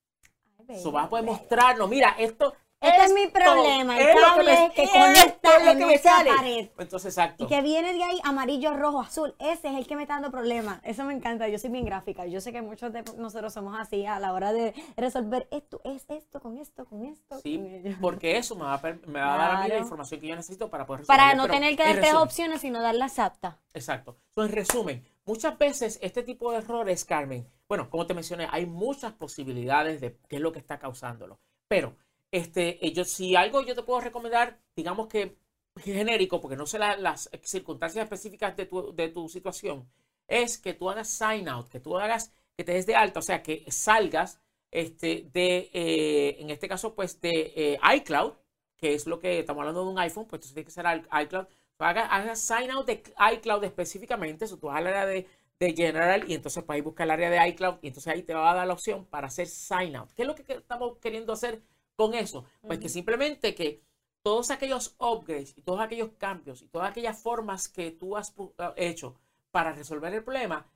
Ay, 0.69 0.79
So, 0.81 0.91
vas 0.93 1.07
a 1.07 1.09
poder 1.09 1.25
bello. 1.25 1.37
mostrarnos, 1.39 1.89
mira, 1.89 2.17
esto. 2.19 2.55
Este 2.79 3.05
es 3.05 3.15
mi 3.15 3.27
problema, 3.29 3.99
el 3.99 4.09
es 4.09 4.15
lo 4.15 4.21
que 4.21 4.27
cable 4.27 4.53
me- 4.69 4.75
que 4.75 4.83
esto 4.83 4.99
conecta 4.99 5.57
es 5.57 5.65
lo 5.65 5.77
que 5.79 5.87
me 5.87 5.99
sale. 5.99 6.31
pared. 6.37 6.69
Entonces, 6.79 7.17
exacto. 7.17 7.45
Y 7.45 7.47
que 7.47 7.63
viene 7.63 7.95
de 7.95 8.03
ahí 8.05 8.21
amarillo, 8.23 8.75
rojo, 8.75 9.01
azul. 9.01 9.35
Ese 9.39 9.69
es 9.69 9.75
el 9.77 9.87
que 9.87 9.97
me 9.97 10.03
está 10.03 10.15
dando 10.15 10.31
problemas. 10.31 10.81
Eso 10.85 11.03
me 11.05 11.15
encanta. 11.15 11.49
Yo 11.49 11.59
soy 11.59 11.71
bien 11.71 11.87
gráfica. 11.87 12.27
Yo 12.27 12.41
sé 12.41 12.53
que 12.53 12.61
muchos 12.61 12.93
de 12.93 13.03
nosotros 13.17 13.55
somos 13.55 13.75
así 13.81 14.05
a 14.05 14.21
la 14.21 14.35
hora 14.35 14.53
de 14.53 14.75
resolver 14.97 15.49
esto, 15.51 15.81
es 15.85 16.05
esto, 16.09 16.39
con 16.41 16.59
esto, 16.59 16.85
con 16.85 17.07
esto. 17.07 17.41
Sí, 17.41 17.57
con 17.83 17.95
porque 18.01 18.37
eso 18.37 18.55
me 18.55 18.65
va 18.65 18.75
a, 18.75 18.81
per- 18.83 19.07
me 19.07 19.21
va 19.21 19.35
a 19.35 19.39
dar 19.39 19.51
a 19.57 19.63
mí 19.63 19.69
la 19.69 19.79
información 19.79 20.21
que 20.21 20.27
yo 20.29 20.37
necesito 20.37 20.69
para 20.69 20.85
poder 20.87 21.01
resolver. 21.01 21.19
Para 21.19 21.35
no 21.35 21.45
Pero, 21.45 21.55
tener 21.55 21.77
que 21.77 21.83
dar 21.83 21.97
tres 21.97 22.15
opciones, 22.15 22.61
sino 22.61 22.83
dar 22.83 22.95
las 22.95 23.19
aptas. 23.19 23.57
Exacto. 23.73 24.19
So, 24.35 24.45
en 24.45 24.53
resumen, 24.53 25.03
muchas 25.25 25.57
veces 25.57 25.99
este 26.03 26.23
tipo 26.23 26.53
de 26.53 26.59
errores, 26.59 27.07
Carmen, 27.07 27.49
bueno, 27.69 27.89
como 27.89 28.07
te 28.07 28.13
mencioné, 28.13 28.47
hay 28.51 28.67
muchas 28.67 29.13
posibilidades 29.15 30.01
de 30.03 30.19
qué 30.29 30.37
es 30.37 30.43
lo 30.43 30.53
que 30.53 30.59
está 30.59 30.79
causándolo. 30.79 31.41
Pero, 31.69 31.97
este, 32.31 32.79
yo, 32.93 33.05
si 33.05 33.37
algo 33.37 33.63
yo 33.63 33.75
te 33.75 33.83
puedo 33.83 34.01
recomendar, 34.01 34.61
digamos 34.75 35.09
que 35.09 35.37
genérico, 35.77 36.41
porque 36.41 36.57
no 36.57 36.67
sé 36.67 36.79
la- 36.79 36.97
las 36.97 37.31
circunstancias 37.43 38.05
específicas 38.05 38.57
de 38.57 38.67
tu, 38.67 38.95
de 38.95 39.09
tu 39.09 39.29
situación, 39.29 39.89
es 40.27 40.59
que 40.59 40.75
tú 40.75 40.91
hagas 40.91 41.09
sign 41.11 41.49
out, 41.49 41.69
que 41.69 41.81
tú 41.81 41.99
hagas, 41.99 42.33
que 42.57 42.65
te 42.65 42.73
des 42.73 42.87
de 42.87 42.97
alta, 42.97 43.21
o 43.21 43.23
sea, 43.23 43.43
que 43.43 43.65
salgas 43.71 44.41
este, 44.71 45.29
de, 45.33 45.71
eh, 45.73 46.37
en 46.41 46.51
este 46.51 46.69
caso, 46.69 46.95
pues 46.95 47.21
de 47.21 47.53
eh, 47.57 47.79
iCloud, 47.97 48.33
que 48.77 48.95
es 48.95 49.07
lo 49.07 49.19
que 49.19 49.39
estamos 49.41 49.61
hablando 49.61 49.85
de 49.85 49.91
un 49.91 49.99
iPhone, 49.99 50.27
pues 50.27 50.39
entonces 50.41 50.55
tiene 50.55 50.65
que 50.67 50.71
ser 50.73 50.87
iCloud. 51.25 51.47
Haga, 51.79 52.07
haga 52.07 52.35
sign 52.37 52.71
out 52.71 52.87
de 52.87 53.03
iCloud 53.35 53.63
específicamente, 53.65 54.45
eso 54.47 54.59
tú 54.59 54.69
vas 54.69 54.79
al 54.79 54.87
área 54.87 55.05
de, 55.07 55.27
de 55.61 55.75
General 55.75 56.25
y 56.29 56.35
entonces 56.35 56.65
ahí 56.69 56.81
buscar 56.81 57.07
el 57.07 57.11
área 57.13 57.31
de 57.31 57.49
iCloud 57.51 57.77
y 57.83 57.89
entonces 57.89 58.13
ahí 58.13 58.23
te 58.23 58.35
va 58.35 58.51
a 58.51 58.55
dar 58.55 58.67
la 58.67 58.73
opción 58.73 59.05
para 59.07 59.27
hacer 59.29 59.47
sign 59.47 59.95
out. 59.97 60.11
¿Qué 60.15 60.23
es 60.23 60.29
lo 60.29 60.35
que 60.35 60.45
estamos 60.55 60.97
queriendo 60.99 61.33
hacer 61.35 61.63
con 61.97 62.15
eso? 62.15 62.45
Pues 62.61 62.79
que 62.79 62.89
simplemente 62.89 63.55
que 63.55 63.83
todos 64.23 64.51
aquellos 64.51 64.97
upgrades 64.99 65.57
y 65.57 65.63
todos 65.63 65.81
aquellos 65.81 66.11
cambios 66.19 66.63
y 66.63 66.69
todas 66.69 66.91
aquellas 66.91 67.21
formas 67.21 67.69
que 67.69 67.91
tú 67.91 68.17
has 68.17 68.35
uh, 68.37 68.53
hecho 68.77 69.19
para 69.51 69.73
resolver 69.73 70.13
el 70.13 70.25
problema, 70.25 70.71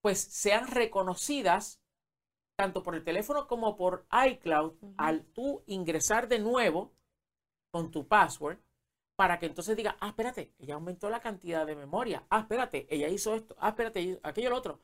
pues 0.00 0.20
sean 0.20 0.66
reconocidas 0.66 1.80
tanto 2.56 2.82
por 2.82 2.94
el 2.94 3.04
teléfono 3.04 3.46
como 3.46 3.76
por 3.76 4.06
iCloud 4.26 4.74
al 4.98 5.24
tú 5.24 5.62
ingresar 5.66 6.28
de 6.28 6.40
nuevo 6.40 6.92
con 7.70 7.90
tu 7.90 8.06
password 8.06 8.58
para 9.16 9.38
que 9.38 9.46
entonces 9.46 9.76
diga, 9.76 9.96
ah, 10.00 10.08
espérate, 10.08 10.54
ella 10.58 10.74
aumentó 10.74 11.10
la 11.10 11.20
cantidad 11.20 11.66
de 11.66 11.76
memoria. 11.76 12.24
Ah, 12.30 12.40
espérate, 12.40 12.86
ella 12.88 13.08
hizo 13.08 13.34
esto. 13.34 13.54
Ah, 13.58 13.68
espérate, 13.68 14.18
aquello 14.22 14.50
lo 14.50 14.56
otro. 14.56 14.80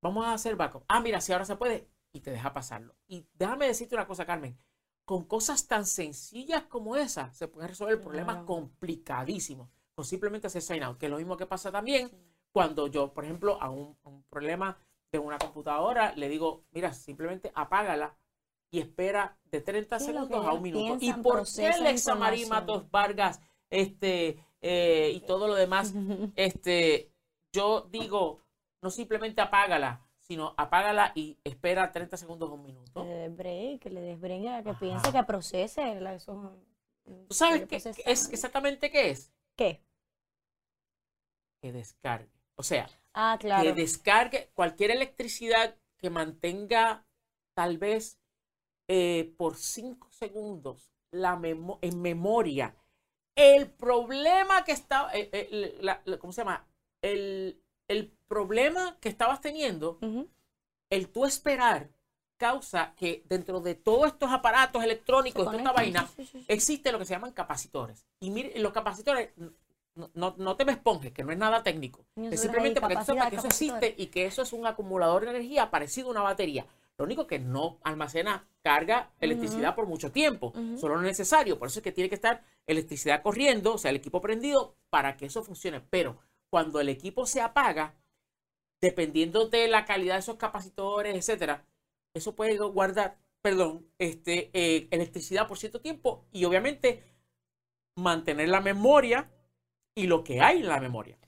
Vamos 0.00 0.26
a 0.26 0.32
hacer 0.32 0.56
backup. 0.56 0.84
Ah, 0.88 1.00
mira, 1.00 1.20
si 1.20 1.32
ahora 1.32 1.44
se 1.44 1.56
puede. 1.56 1.88
Y 2.12 2.20
te 2.20 2.30
deja 2.30 2.52
pasarlo. 2.52 2.94
Y 3.06 3.26
déjame 3.34 3.66
decirte 3.66 3.96
una 3.96 4.06
cosa, 4.06 4.24
Carmen. 4.24 4.56
Con 5.10 5.24
cosas 5.24 5.66
tan 5.66 5.86
sencillas 5.86 6.62
como 6.68 6.94
esa, 6.94 7.32
se 7.32 7.48
pueden 7.48 7.70
resolver 7.70 8.00
problemas 8.00 8.44
complicadísimos. 8.44 9.68
Con 9.92 10.04
simplemente 10.04 10.46
hacer 10.46 10.62
sign 10.62 10.84
out. 10.84 10.98
Que 10.98 11.06
es 11.06 11.10
lo 11.10 11.18
mismo 11.18 11.36
que 11.36 11.46
pasa 11.46 11.72
también 11.72 12.12
cuando 12.52 12.86
yo, 12.86 13.12
por 13.12 13.24
ejemplo, 13.24 13.60
a 13.60 13.70
un, 13.70 13.96
a 14.04 14.08
un 14.08 14.22
problema 14.30 14.78
de 15.10 15.18
una 15.18 15.36
computadora, 15.36 16.14
le 16.14 16.28
digo, 16.28 16.62
mira, 16.70 16.92
simplemente 16.92 17.50
apágala 17.56 18.14
y 18.70 18.78
espera 18.78 19.36
de 19.46 19.60
30 19.60 19.98
Sí, 19.98 20.12
lo 20.12 20.20
que 20.20 20.26
segundos 20.28 20.46
a 20.46 20.52
un 20.52 20.62
minuto. 20.62 20.98
¿Y 21.00 21.12
por 21.14 21.42
qué 21.44 21.66
Alexa 21.66 22.14
María. 22.14 22.46
Matos 22.46 22.88
Vargas 22.92 23.40
este, 23.68 24.38
eh, 24.60 25.10
y 25.12 25.26
todo 25.26 25.48
lo 25.48 25.56
demás? 25.56 25.92
este, 26.36 27.10
yo 27.52 27.88
digo, 27.90 28.42
no 28.80 28.90
simplemente 28.90 29.40
apágala, 29.40 30.06
sino 30.30 30.54
apágala 30.56 31.10
y 31.16 31.36
espera 31.42 31.90
30 31.90 32.16
segundos 32.16 32.48
a 32.48 32.52
un 32.52 32.60
Que 32.62 32.66
minuto. 32.68 33.02
le 33.04 33.10
des 33.14 33.36
break, 33.36 33.80
que 33.82 33.90
le 33.90 34.00
des 34.00 34.20
break, 34.20 34.46
a 34.46 34.62
que 34.62 34.70
Ajá. 34.70 34.78
piense, 34.78 35.10
que 35.10 35.24
procese. 35.24 36.00
la- 36.00 36.14
Eso, 36.14 36.52
¿Tú 37.28 37.34
sabes 37.34 37.66
qué 37.66 37.74
es 38.06 38.28
exactamente 38.30 38.92
qué 38.92 39.10
es? 39.10 39.32
¿Qué? 39.56 39.82
Que 41.60 41.72
descargue. 41.72 42.30
O 42.54 42.62
sea, 42.62 42.88
Ah, 43.12 43.36
claro. 43.40 43.64
que 43.64 43.72
descargue 43.72 44.50
cualquier 44.54 44.92
electricidad 44.92 45.76
que 45.96 46.10
mantenga 46.10 47.04
tal 47.56 47.78
vez 47.78 48.16
eh, 48.86 49.34
por 49.36 49.56
5 49.56 50.10
segundos 50.12 50.92
la 51.10 51.34
memo- 51.34 51.80
en 51.82 52.00
memoria. 52.00 52.76
El 53.36 53.68
problema 53.68 54.62
que 54.64 54.70
estaba, 54.72 55.12
eh, 55.12 55.28
eh, 55.32 55.78
la- 55.80 56.02
la- 56.04 56.18
¿cómo 56.18 56.32
se 56.32 56.42
llama? 56.42 56.68
El, 57.02 57.60
el 57.90 58.12
problema 58.28 58.96
que 59.00 59.08
estabas 59.08 59.40
teniendo, 59.40 59.98
el 60.90 61.08
tú 61.08 61.26
esperar, 61.26 61.90
causa 62.36 62.94
que 62.96 63.22
dentro 63.28 63.60
de 63.60 63.74
todos 63.74 64.06
estos 64.06 64.30
aparatos 64.30 64.82
electrónicos, 64.82 65.44
toda 65.44 65.58
esta 65.58 65.72
vaina, 65.72 66.06
sí, 66.06 66.24
sí, 66.24 66.24
sí, 66.24 66.38
sí. 66.38 66.44
existe 66.48 66.92
lo 66.92 66.98
que 66.98 67.04
se 67.04 67.14
llaman 67.14 67.32
capacitores. 67.32 68.06
Y 68.20 68.30
mire, 68.30 68.58
los 68.60 68.72
capacitores, 68.72 69.30
no, 69.94 70.10
no, 70.14 70.34
no 70.38 70.56
te 70.56 70.64
me 70.64 70.72
esponjes, 70.72 71.12
que 71.12 71.24
no 71.24 71.32
es 71.32 71.38
nada 71.38 71.64
técnico. 71.64 72.06
Es 72.16 72.40
simplemente 72.40 72.80
para 72.80 72.94
que 72.94 73.00
tú 73.00 73.06
sepas 73.06 73.28
que 73.28 73.36
eso 73.36 73.48
existe 73.48 73.94
y 73.98 74.06
que 74.06 74.24
eso 74.24 74.40
es 74.40 74.52
un 74.52 74.66
acumulador 74.66 75.24
de 75.24 75.30
energía 75.30 75.70
parecido 75.70 76.08
a 76.08 76.10
una 76.12 76.22
batería. 76.22 76.64
Lo 76.96 77.04
único 77.04 77.26
que 77.26 77.38
no 77.40 77.78
almacena 77.82 78.46
carga 78.62 79.10
electricidad 79.20 79.74
por 79.74 79.86
mucho 79.86 80.12
tiempo, 80.12 80.52
solo 80.78 80.94
lo 80.94 81.02
necesario. 81.02 81.58
Por 81.58 81.68
eso 81.68 81.80
es 81.80 81.82
que 81.82 81.92
tiene 81.92 82.08
que 82.08 82.14
estar 82.14 82.44
electricidad 82.66 83.22
corriendo, 83.22 83.74
o 83.74 83.78
sea, 83.78 83.90
el 83.90 83.96
equipo 83.96 84.20
prendido 84.20 84.76
para 84.90 85.16
que 85.16 85.26
eso 85.26 85.42
funcione. 85.42 85.80
Pero 85.80 86.18
cuando 86.50 86.80
el 86.80 86.88
equipo 86.88 87.26
se 87.26 87.40
apaga, 87.40 87.94
dependiendo 88.80 89.48
de 89.48 89.68
la 89.68 89.84
calidad 89.84 90.14
de 90.14 90.20
esos 90.20 90.36
capacitores, 90.36 91.14
etcétera, 91.14 91.64
eso 92.14 92.34
puede 92.34 92.56
guardar, 92.58 93.18
perdón, 93.40 93.86
este, 93.98 94.50
eh, 94.52 94.88
electricidad 94.90 95.46
por 95.46 95.58
cierto 95.58 95.80
tiempo 95.80 96.26
y 96.32 96.44
obviamente 96.44 97.04
mantener 97.96 98.48
la 98.48 98.60
memoria 98.60 99.30
y 99.94 100.06
lo 100.06 100.24
que 100.24 100.40
hay 100.40 100.58
en 100.58 100.68
la 100.68 100.80
memoria. 100.80 101.18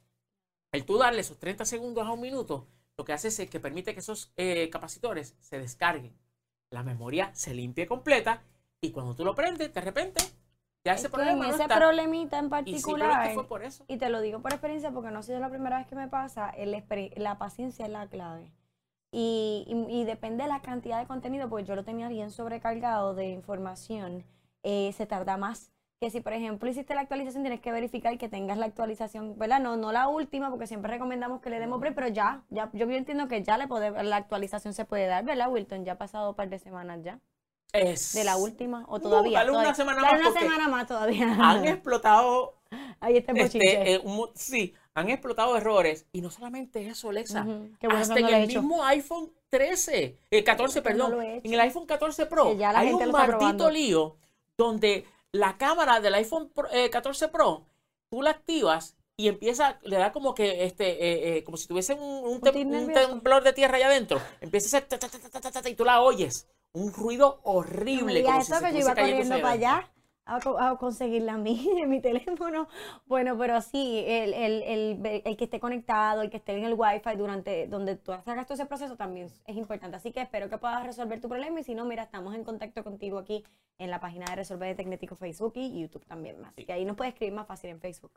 El 0.73 0.85
tú 0.85 0.99
darle 0.99 1.21
esos 1.21 1.39
30 1.39 1.65
segundos 1.65 2.07
a 2.07 2.13
un 2.13 2.21
minuto, 2.21 2.67
lo 2.97 3.05
que 3.05 3.13
hace 3.13 3.29
es 3.29 3.51
que 3.51 3.61
permite 3.61 3.95
que 3.95 4.01
esos 4.01 4.33
eh, 4.37 4.69
capacitores 4.71 5.37
se 5.41 5.59
descarguen. 5.59 6.19
La 6.71 6.83
memoria 6.83 7.31
se 7.35 7.55
limpie 7.55 7.87
completa 7.87 8.43
y 8.81 8.91
cuando 8.91 9.15
tú 9.15 9.25
lo 9.25 9.35
prendes, 9.35 9.73
de 9.73 9.81
repente, 9.81 10.23
ya 10.85 10.95
ese 10.95 11.07
Es 11.07 11.13
problema 11.13 11.47
no 11.49 11.65
problemita 11.69 12.39
en 12.39 12.47
y 12.47 12.49
particular, 12.51 13.35
fue 13.35 13.47
por 13.47 13.63
eso. 13.63 13.85
y 13.89 13.97
te 13.99 14.09
lo 14.09 14.21
digo 14.21 14.41
por 14.41 14.53
experiencia 14.53 14.91
porque 14.91 15.11
no 15.11 15.21
ha 15.21 15.23
sido 15.23 15.39
la 15.39 15.49
primera 15.51 15.79
vez 15.79 15.87
que 15.87 15.95
me 15.95 16.09
pasa, 16.09 16.51
el 16.51 16.73
la 17.17 17.39
paciencia 17.39 17.87
es 17.87 17.91
la 17.93 18.07
clave. 18.09 18.51
Y, 19.13 19.65
y- 19.69 20.01
y 20.01 20.05
depende 20.05 20.45
de 20.45 20.49
la 20.49 20.63
cantidad 20.63 20.99
de 20.99 21.07
contenido, 21.07 21.49
pues 21.49 21.67
yo 21.67 21.77
lo 21.77 21.85
tenía 21.85 22.09
bien 22.09 22.31
sobrecargado 22.31 23.15
de 23.15 23.29
información, 23.29 24.25
eh, 24.63 24.93
se 24.95 25.07
tarda 25.07 25.37
más. 25.37 25.71
Que 26.01 26.11
si, 26.11 26.21
por 26.21 26.33
ejemplo, 26.33 26.69
hiciste 26.69 26.95
la 26.97 27.03
actualización, 27.03 27.45
tienes 27.45 27.61
que 27.61 27.71
verificar 27.71 28.19
que 28.19 28.29
tengas 28.29 28.59
la 28.59 28.67
actualización, 28.67 29.39
¿verdad? 29.39 29.61
No, 29.61 29.77
no 29.77 29.93
la 29.93 30.09
última, 30.09 30.51
porque 30.51 30.67
siempre 30.67 30.91
recomendamos 30.91 31.41
que 31.41 31.51
le 31.51 31.61
demos 31.61 31.79
break, 31.79 31.95
pero 31.95 32.09
ya, 32.09 32.43
ya, 32.51 32.71
yo 32.73 32.91
entiendo 32.91 33.29
que 33.29 33.43
ya 33.45 33.57
le 33.57 33.69
puede, 33.69 34.03
la 34.03 34.17
actualización 34.17 34.75
se 34.75 34.85
puede 34.85 35.07
dar, 35.07 35.25
¿verdad, 35.25 35.49
Wilton? 35.53 35.85
Ya 35.85 35.93
ha 35.93 35.99
pasado 35.99 36.31
un 36.31 36.35
par 36.37 36.49
de 36.49 36.59
semanas 36.59 37.01
ya. 37.05 37.21
Es- 37.73 38.13
De 38.13 38.25
la 38.25 38.37
última, 38.37 38.85
o 38.89 38.99
No, 38.99 39.01
todavía. 39.03 39.39
dale 39.39 39.51
una 39.51 39.61
todavía. 39.61 39.75
semana 39.75 40.03
Dale 40.03 40.23
más 40.23 40.31
una 40.33 40.41
semana 40.41 40.69
más 40.69 40.87
todavía. 40.87 41.37
Han 41.41 41.65
explotado 41.67 42.55
Ahí 43.01 43.17
está 43.17 43.33
el. 43.33 43.39
Este, 43.39 43.95
eh, 43.95 43.99
un 44.05 44.29
sí, 44.35 44.75
han 44.95 45.09
explotado 45.11 45.57
errores. 45.57 46.07
Y 46.13 46.21
no 46.21 46.31
solamente 46.31 46.87
eso, 46.87 47.09
Alexa. 47.11 47.43
Ujú, 47.43 47.71
qué 47.81 47.87
bueno 47.87 48.03
hasta 48.03 48.15
no 48.15 48.29
en 48.29 48.35
he 48.35 48.37
el 48.45 48.51
hecho. 48.51 48.61
mismo 48.63 48.85
iPhone 48.85 49.33
13, 49.49 50.19
el 50.31 50.45
14, 50.45 50.83
Que 50.83 50.89
no 50.91 50.97
perdón. 50.97 51.11
lo 51.13 51.23
he 51.23 51.41
en 51.45 51.53
el 51.55 51.61
iPhone 51.61 51.87
14 51.87 52.27
Pro 52.27 52.55
ya 52.57 52.73
la 52.73 52.81
hay 52.81 52.89
gente 52.89 53.05
un 53.07 53.13
maldito 53.13 53.71
lío 53.71 54.17
donde 54.59 55.05
la 55.33 55.57
cámara 55.59 56.01
del 56.01 56.15
iPhone 56.15 56.51
Pro- 56.51 56.71
eh, 56.71 56.89
14 56.91 57.29
Pro, 57.29 57.65
tú 58.11 58.23
la 58.23 58.31
activas 58.31 58.97
y 59.17 59.29
empieza, 59.29 59.79
le 59.83 59.97
da 59.97 60.13
como 60.13 60.35
que, 60.35 60.65
este, 60.65 60.89
eh, 60.91 61.37
eh, 61.39 61.45
como 61.45 61.57
si 61.57 61.67
tuviese 61.69 61.95
un, 61.95 62.01
un, 62.03 62.41
tem- 62.41 62.67
un 62.67 62.93
temblor 62.93 63.43
de 63.45 63.53
tierra 63.53 63.77
allá 63.77 63.87
adentro. 63.89 64.21
Empieza 64.41 64.77
a 64.77 64.81
hacer 64.81 64.89
ta, 64.89 64.99
ta, 64.99 65.63
ta, 65.63 65.69
y 65.69 65.75
tú 65.75 65.85
la 65.85 66.01
oyes. 66.01 66.47
Un 66.75 66.93
ruido 66.93 67.41
No 67.45 67.51
horrible. 67.53 68.23
como 68.25 68.43
si 68.43 68.53
eso, 68.53 68.63
que 68.65 68.73
yo 68.73 68.79
iba 68.81 68.95
corriendo 68.95 69.37
para 69.41 69.51
allá 69.51 69.89
a, 70.25 70.41
co- 70.41 70.59
a 70.59 70.79
conseguirla 70.79 71.35
a 71.35 71.37
mí 71.39 71.69
en 71.79 71.91
mi 71.91 72.01
teléfono. 72.01 72.69
Bueno, 73.07 73.37
pero 73.37 73.61
sí, 73.61 74.03
el, 74.07 74.33
el, 74.33 74.63
el, 74.63 75.23
el 75.25 75.37
que 75.37 75.45
esté 75.45 75.61
conectado, 75.61 76.23
el 76.23 76.31
que 76.31 76.37
esté 76.39 76.57
en 76.57 76.65
el 76.65 76.75
Wi-Fi 76.75 77.17
durante 77.17 77.67
donde 77.67 77.97
tú 77.97 78.13
hagas 78.13 78.47
todo 78.47 78.55
ese 78.55 78.67
proceso 78.67 78.97
también 78.97 79.27
es 79.47 79.57
importante. 79.57 79.97
Así 79.97 80.13
que 80.13 80.21
espero 80.23 80.49
que 80.49 80.59
puedas 80.59 80.85
resolver 80.87 81.21
tu 81.21 81.29
problema 81.29 81.61
y 81.61 81.65
si 81.65 81.75
no, 81.75 81.85
mira, 81.85 82.05
estamos 82.05 82.35
en 82.35 82.45
contacto 82.45 82.83
contigo 82.85 83.19
aquí 83.19 83.45
en 83.79 83.91
la 83.91 84.01
página 84.01 84.25
de 84.31 84.37
Resolver 84.37 84.69
de 84.69 84.75
Tecnético 84.77 85.17
Facebook 85.17 85.53
y 85.57 85.81
YouTube 85.81 86.07
también 86.07 86.41
más. 86.41 86.55
Sí. 86.55 86.65
Que 86.65 86.73
ahí 86.73 86.85
nos 86.85 86.97
puedes 86.97 87.13
escribir 87.13 87.35
más 87.35 87.47
fácil 87.49 87.71
en 87.71 87.81
Facebook. 87.81 88.13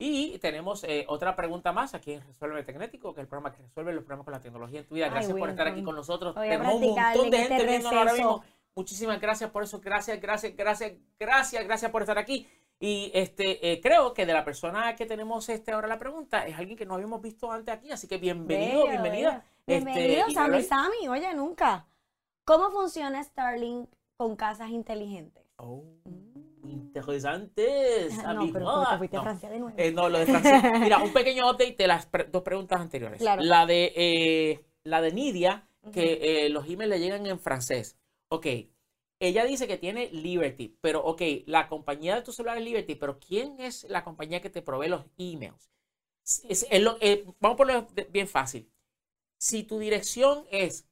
Y 0.00 0.38
tenemos 0.38 0.84
eh, 0.84 1.04
otra 1.08 1.34
pregunta 1.34 1.72
más 1.72 1.92
aquí 1.92 2.12
en 2.12 2.24
Resuelve 2.24 2.62
Tecnético, 2.62 3.12
que 3.12 3.20
es 3.20 3.24
el 3.24 3.28
programa 3.28 3.54
que 3.54 3.62
resuelve 3.62 3.92
los 3.92 4.04
problemas 4.04 4.24
con 4.24 4.32
la 4.32 4.40
tecnología 4.40 4.80
en 4.80 4.86
tu 4.86 4.94
vida. 4.94 5.06
Ay, 5.06 5.10
Gracias 5.10 5.36
por 5.36 5.50
estar 5.50 5.66
aquí 5.66 5.82
con 5.82 5.96
nosotros. 5.96 6.36
Tenemos 6.36 6.74
un 6.74 6.94
montón 6.94 7.30
de 7.30 7.36
en 7.36 7.42
este 7.42 7.54
gente 7.56 7.66
viéndonos 7.66 7.98
ahora 7.98 8.12
mismo. 8.12 8.44
Muchísimas 8.76 9.20
gracias 9.20 9.50
por 9.50 9.64
eso. 9.64 9.80
Gracias, 9.80 10.20
gracias, 10.20 10.54
gracias, 10.56 10.92
gracias, 11.18 11.64
gracias 11.64 11.90
por 11.90 12.02
estar 12.02 12.16
aquí. 12.16 12.46
Y 12.78 13.10
este 13.12 13.72
eh, 13.72 13.80
creo 13.80 14.14
que 14.14 14.24
de 14.24 14.32
la 14.32 14.44
persona 14.44 14.94
que 14.94 15.04
tenemos 15.04 15.48
este 15.48 15.72
ahora 15.72 15.88
la 15.88 15.98
pregunta 15.98 16.46
es 16.46 16.56
alguien 16.56 16.78
que 16.78 16.86
no 16.86 16.94
habíamos 16.94 17.20
visto 17.20 17.50
antes 17.50 17.74
aquí, 17.74 17.90
así 17.90 18.06
que 18.06 18.18
bienvenido, 18.18 18.84
Bello, 18.84 18.90
bienvenida. 19.02 19.30
bello. 19.30 19.42
Este, 19.66 19.84
Bienvenido, 19.84 20.28
y 20.28 20.34
Sammy 20.34 20.62
Sammy. 20.62 21.08
Oye, 21.08 21.34
nunca. 21.34 21.88
¿Cómo 22.44 22.70
funciona 22.70 23.22
Starlink 23.22 23.90
con 24.16 24.36
casas 24.36 24.70
inteligentes? 24.70 25.44
Oh, 25.56 25.82
interesante. 26.78 28.08
no, 28.10 28.22
Sammy. 28.22 28.52
pero 28.52 28.68
Ah, 28.70 28.94
a 28.94 28.98
no. 28.98 29.22
Francia 29.22 29.50
de 29.50 29.58
nuevo. 29.58 29.76
Eh, 29.78 29.90
no, 29.92 30.08
lo 30.08 30.18
de 30.18 30.26
Francia. 30.26 30.62
Mira, 30.80 30.98
un 31.02 31.12
pequeño 31.12 31.46
update 31.50 31.76
de 31.76 31.86
las 31.86 32.06
pre- 32.06 32.24
dos 32.24 32.42
preguntas 32.42 32.80
anteriores. 32.80 33.18
Claro. 33.18 33.42
La 33.42 33.66
de 33.66 33.92
eh, 33.96 34.64
la 34.84 35.00
de 35.00 35.12
Nidia, 35.12 35.68
que 35.92 36.44
eh, 36.46 36.48
los 36.50 36.66
emails 36.68 36.90
le 36.90 37.00
llegan 37.00 37.26
en 37.26 37.38
francés. 37.38 37.96
Ok. 38.30 38.46
Ella 39.20 39.44
dice 39.44 39.66
que 39.66 39.78
tiene 39.78 40.08
Liberty, 40.12 40.78
pero 40.80 41.04
ok, 41.04 41.20
la 41.46 41.68
compañía 41.68 42.14
de 42.14 42.22
tu 42.22 42.30
celular 42.32 42.56
es 42.58 42.62
Liberty, 42.64 42.94
pero 42.94 43.18
¿quién 43.18 43.58
es 43.58 43.82
la 43.88 44.04
compañía 44.04 44.40
que 44.40 44.48
te 44.50 44.62
provee 44.62 44.88
los 44.88 45.04
emails? 45.18 45.70
Es- 46.24 46.44
es- 46.48 46.66
es 46.70 46.80
lo- 46.82 46.96
eh, 47.00 47.24
vamos 47.40 47.54
a 47.54 47.56
ponerlo 47.56 47.86
bien 48.10 48.28
fácil. 48.28 48.70
Si 49.40 49.64
tu 49.64 49.78
dirección 49.80 50.46
es, 50.52 50.86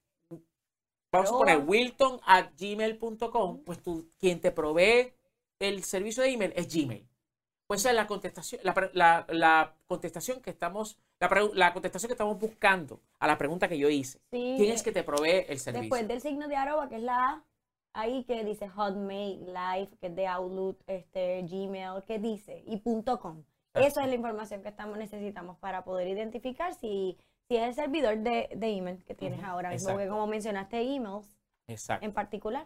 vamos 1.12 1.30
a 1.30 1.38
poner 1.38 1.58
wilton 1.58 2.20
at 2.26 2.50
gmail.com, 2.58 3.62
pues 3.64 3.80
tú, 3.82 4.10
quien 4.18 4.40
te 4.40 4.50
provee 4.50 5.12
el 5.58 5.84
servicio 5.84 6.22
de 6.22 6.30
email 6.30 6.52
es 6.56 6.72
Gmail. 6.74 7.06
Pues 7.66 7.80
esa 7.80 7.90
es 7.90 7.96
la 7.96 8.06
contestación, 8.06 8.60
la, 8.64 8.90
la- 8.92 9.26
la 9.28 9.74
contestación 9.88 10.40
que 10.40 10.50
estamos, 10.50 10.98
la, 11.18 11.72
contestación 11.72 12.08
que 12.08 12.12
estamos 12.14 12.38
buscando 12.38 13.00
a 13.18 13.26
la 13.26 13.36
pregunta 13.38 13.66
que 13.68 13.76
yo 13.78 13.88
hice. 13.88 14.20
Sí, 14.30 14.54
¿Quién 14.56 14.70
es 14.72 14.82
que 14.84 14.92
te 14.92 15.02
provee 15.02 15.44
el 15.48 15.58
servicio? 15.58 15.80
Después 15.82 16.06
del 16.06 16.20
signo 16.20 16.46
de 16.46 16.54
arroba, 16.56 16.88
que 16.88 16.96
es 16.96 17.02
la 17.02 17.28
A, 17.28 17.44
ahí 17.92 18.22
que 18.24 18.44
dice 18.44 18.68
Hotmail, 18.68 19.46
Live, 19.46 19.90
que 20.00 20.06
es 20.06 20.14
de 20.14 20.26
Outlook, 20.28 20.78
este, 20.86 21.42
Gmail, 21.42 22.04
que 22.06 22.18
dice, 22.20 22.62
y 22.66 22.76
punto 22.76 23.18
.com. 23.18 23.42
Eso 23.74 24.00
es 24.00 24.06
la 24.08 24.14
información 24.14 24.62
que 24.62 24.68
estamos 24.68 24.96
necesitamos 24.96 25.58
para 25.58 25.84
poder 25.84 26.06
identificar 26.08 26.72
si, 26.74 27.18
si 27.48 27.56
es 27.56 27.64
el 27.64 27.74
servidor 27.74 28.16
de, 28.18 28.48
de 28.54 28.68
email 28.70 29.02
que 29.04 29.14
tienes 29.14 29.42
ahora 29.42 29.70
mismo, 29.70 29.90
porque 29.90 30.08
como 30.08 30.26
mencionaste 30.28 30.80
emails 30.80 31.36
Exacto. 31.66 32.06
en 32.06 32.12
particular. 32.12 32.64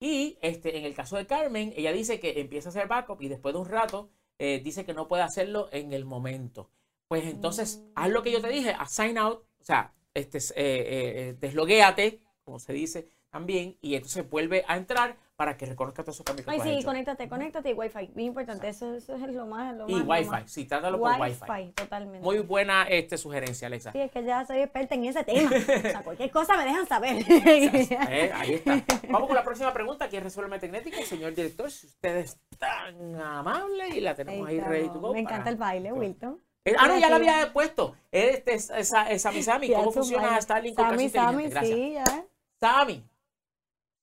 Y 0.00 0.38
este, 0.42 0.78
en 0.78 0.84
el 0.84 0.94
caso 0.94 1.16
de 1.16 1.26
Carmen, 1.26 1.72
ella 1.76 1.92
dice 1.92 2.20
que 2.20 2.40
empieza 2.40 2.68
a 2.68 2.70
hacer 2.70 2.86
backup 2.88 3.20
y 3.22 3.28
después 3.28 3.54
de 3.54 3.60
un 3.60 3.68
rato 3.68 4.10
eh, 4.38 4.60
dice 4.62 4.84
que 4.84 4.94
no 4.94 5.08
puede 5.08 5.22
hacerlo 5.24 5.68
en 5.72 5.92
el 5.92 6.04
momento. 6.04 6.70
Pues 7.08 7.24
entonces, 7.24 7.78
Mm. 7.78 7.92
haz 7.96 8.10
lo 8.10 8.22
que 8.22 8.30
yo 8.32 8.40
te 8.40 8.48
dije, 8.48 8.70
haz 8.70 8.92
sign 8.94 9.18
out, 9.18 9.40
o 9.60 9.64
sea, 9.64 9.92
este, 10.14 10.38
es, 10.38 10.50
eh, 10.52 10.54
eh, 10.56 11.28
eh, 11.30 11.36
desloguéate, 11.40 12.20
como 12.44 12.58
se 12.60 12.72
dice 12.72 13.08
también, 13.30 13.76
y 13.80 13.94
entonces 13.94 14.28
vuelve 14.28 14.64
a 14.66 14.76
entrar 14.76 15.16
para 15.36 15.56
que 15.56 15.66
reconozca 15.66 16.02
todos 16.02 16.16
esos 16.16 16.24
cambios 16.24 16.44
que 16.46 16.50
Ay, 16.50 16.56
tú 16.58 16.62
has 16.62 16.68
sí, 16.68 16.74
hecho. 16.78 16.86
conéctate, 16.86 17.28
conéctate 17.28 17.70
y 17.70 17.72
Wi-Fi. 17.74 18.10
Bien 18.12 18.28
importante, 18.28 18.68
eso, 18.68 18.94
eso 18.96 19.14
es 19.14 19.20
lo 19.32 19.46
más, 19.46 19.72
lo 19.76 19.88
Y 19.88 19.92
más. 19.92 20.02
lo 20.04 20.10
Wi-Fi, 20.10 20.30
más. 20.30 20.50
sí, 20.50 20.64
trátalo 20.64 20.98
por 20.98 21.12
Wi-Fi. 21.12 21.44
Wi-Fi, 21.48 21.72
totalmente. 21.74 22.24
Muy 22.24 22.40
buena 22.40 22.82
este, 22.88 23.16
sugerencia, 23.16 23.68
Alexa. 23.68 23.92
Sí, 23.92 24.00
es 24.00 24.10
que 24.10 24.24
ya 24.24 24.44
soy 24.44 24.58
experta 24.58 24.96
en 24.96 25.04
ese 25.04 25.22
tema. 25.22 25.48
O 25.78 25.80
sea, 25.80 26.02
cualquier 26.02 26.30
cosa 26.32 26.56
me 26.56 26.64
dejan 26.64 26.88
saber. 26.88 27.24
Eh, 27.28 28.32
ahí 28.34 28.54
está. 28.54 28.82
Vamos 29.10 29.28
con 29.28 29.36
la 29.36 29.44
próxima 29.44 29.72
pregunta. 29.72 30.08
¿Quién 30.08 30.24
resuelve 30.24 30.56
el 30.56 30.60
tecnético? 30.60 31.00
Señor 31.04 31.34
director, 31.34 31.70
si 31.70 31.86
usted 31.86 32.16
es 32.16 32.40
tan 32.58 33.14
amable 33.20 33.90
y 33.90 34.00
la 34.00 34.16
tenemos 34.16 34.48
ahí 34.48 34.58
Ahí 34.58 34.64
ready 34.64 34.88
to 34.88 34.98
go. 34.98 35.12
Me 35.12 35.20
encanta 35.20 35.44
para- 35.44 35.50
el 35.50 35.56
baile, 35.56 35.92
Wilton. 35.92 36.40
Eh, 36.64 36.74
ah, 36.76 36.88
no, 36.88 36.98
ya 36.98 37.08
la 37.08 37.16
había 37.16 37.52
puesto. 37.52 37.94
Este 38.10 38.54
es 38.54 38.70
esa, 38.70 39.08
esa. 39.10 39.30
Ya 39.32 39.76
¿Cómo 39.76 39.92
funciona. 39.92 40.40
Starlink 40.40 40.74
con 40.76 40.84
casa 40.84 40.96
Sammy, 40.96 41.08
Sammy, 41.10 41.44
inteligente? 41.44 41.50
Gracias. 41.50 41.78
sí, 41.78 41.92
ya. 42.16 42.24
Sammy. 42.60 43.04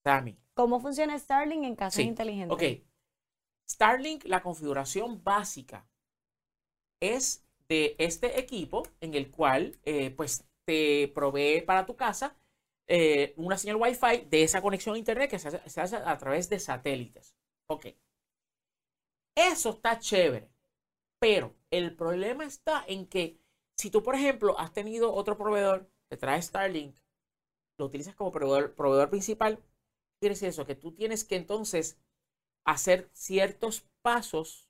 Sammy. 0.05 0.37
¿Cómo 0.53 0.79
funciona 0.79 1.17
Starlink 1.17 1.63
en 1.63 1.75
casas 1.75 1.95
Sí, 1.95 2.03
inteligentes? 2.03 2.55
Ok. 2.55 2.85
Starlink, 3.67 4.25
la 4.25 4.43
configuración 4.43 5.23
básica 5.23 5.87
es 7.01 7.43
de 7.67 7.95
este 7.97 8.39
equipo 8.39 8.83
en 9.01 9.15
el 9.15 9.31
cual 9.31 9.79
eh, 9.83 10.11
pues 10.11 10.45
te 10.65 11.11
provee 11.13 11.61
para 11.61 11.85
tu 11.85 11.95
casa 11.95 12.35
eh, 12.87 13.33
una 13.37 13.57
señal 13.57 13.77
Wi-Fi 13.77 14.27
de 14.29 14.43
esa 14.43 14.61
conexión 14.61 14.93
a 14.95 14.99
internet 14.99 15.29
que 15.29 15.39
se 15.39 15.47
hace, 15.47 15.67
se 15.69 15.81
hace 15.81 15.95
a 15.97 16.17
través 16.17 16.49
de 16.49 16.59
satélites. 16.59 17.35
Ok. 17.67 17.87
Eso 19.35 19.71
está 19.71 19.97
chévere. 19.99 20.49
Pero 21.19 21.55
el 21.71 21.95
problema 21.95 22.45
está 22.45 22.83
en 22.87 23.07
que 23.07 23.39
si 23.77 23.89
tú, 23.89 24.03
por 24.03 24.15
ejemplo, 24.15 24.57
has 24.59 24.71
tenido 24.73 25.13
otro 25.13 25.37
proveedor, 25.37 25.89
te 26.09 26.17
trae 26.17 26.41
Starlink, 26.41 26.95
lo 27.77 27.85
utilizas 27.85 28.15
como 28.15 28.31
proveedor, 28.31 28.75
proveedor 28.75 29.09
principal, 29.09 29.57
¿qué 29.57 29.63
quiere 30.25 30.33
decir 30.33 30.49
eso? 30.49 30.65
Que 30.65 30.73
tú 30.73 30.91
tienes 30.91 31.23
que 31.23 31.35
entonces 31.35 31.99
hacer 32.65 33.11
ciertos 33.13 33.85
pasos 34.01 34.67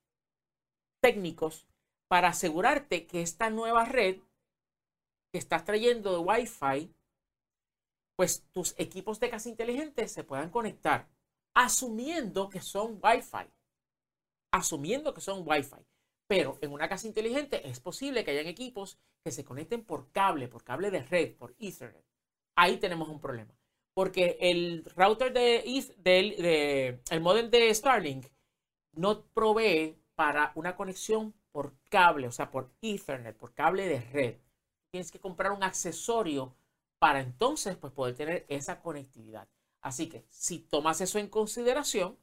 técnicos 1.02 1.66
para 2.10 2.28
asegurarte 2.28 3.08
que 3.08 3.22
esta 3.22 3.50
nueva 3.50 3.86
red 3.86 4.20
que 5.32 5.40
estás 5.40 5.64
trayendo 5.64 6.12
de 6.12 6.18
Wi-Fi, 6.18 6.94
pues 8.18 8.44
tus 8.52 8.76
equipos 8.78 9.22
de 9.22 9.30
casa 9.30 9.48
inteligente 9.48 10.10
se 10.10 10.26
puedan 10.26 10.50
conectar, 10.50 11.08
asumiendo 11.54 12.50
que 12.50 12.60
son 12.60 13.00
Wi-Fi. 13.02 13.50
Asumiendo 14.52 15.14
que 15.14 15.22
son 15.22 15.48
Wi-Fi. 15.48 15.86
Pero 16.28 16.58
en 16.60 16.74
una 16.74 16.90
casa 16.90 17.08
inteligente 17.08 17.66
es 17.70 17.80
posible 17.80 18.26
que 18.26 18.32
hayan 18.32 18.48
equipos 18.48 19.00
que 19.24 19.32
se 19.32 19.46
conecten 19.46 19.86
por 19.86 20.12
cable, 20.12 20.50
por 20.50 20.66
cable 20.66 20.92
de 20.92 21.04
red, 21.04 21.34
por 21.38 21.56
Ethernet. 21.60 22.06
Ahí 22.58 22.78
tenemos 22.78 23.08
un 23.08 23.22
problema. 23.22 23.56
Porque 23.96 24.38
el 24.42 24.86
router 24.96 25.34
de, 25.34 25.64
del- 26.00 26.38
de- 26.38 27.02
el 27.10 27.22
modem 27.22 27.50
de 27.50 27.74
Starlink 27.74 28.28
no 28.94 29.26
provee 29.34 29.98
para 30.16 30.52
una 30.56 30.76
conexión 30.76 31.34
por 31.52 31.76
cable, 31.90 32.28
o 32.28 32.32
sea, 32.34 32.52
por 32.52 32.72
Ethernet, 32.82 33.38
por 33.38 33.54
cable 33.56 33.88
de 33.88 34.02
red. 34.02 34.36
Tienes 34.92 35.12
que 35.12 35.20
comprar 35.22 35.54
un 35.54 35.64
accesorio 35.64 36.56
para 37.00 37.22
entonces 37.22 37.78
pues, 37.78 37.94
poder 37.94 38.16
tener 38.16 38.46
esa 38.50 38.82
conectividad. 38.82 39.48
Así 39.82 40.08
que 40.10 40.26
si 40.30 40.60
tomas 40.60 41.02
eso 41.02 41.20
en 41.20 41.30
consideración, 41.30 42.18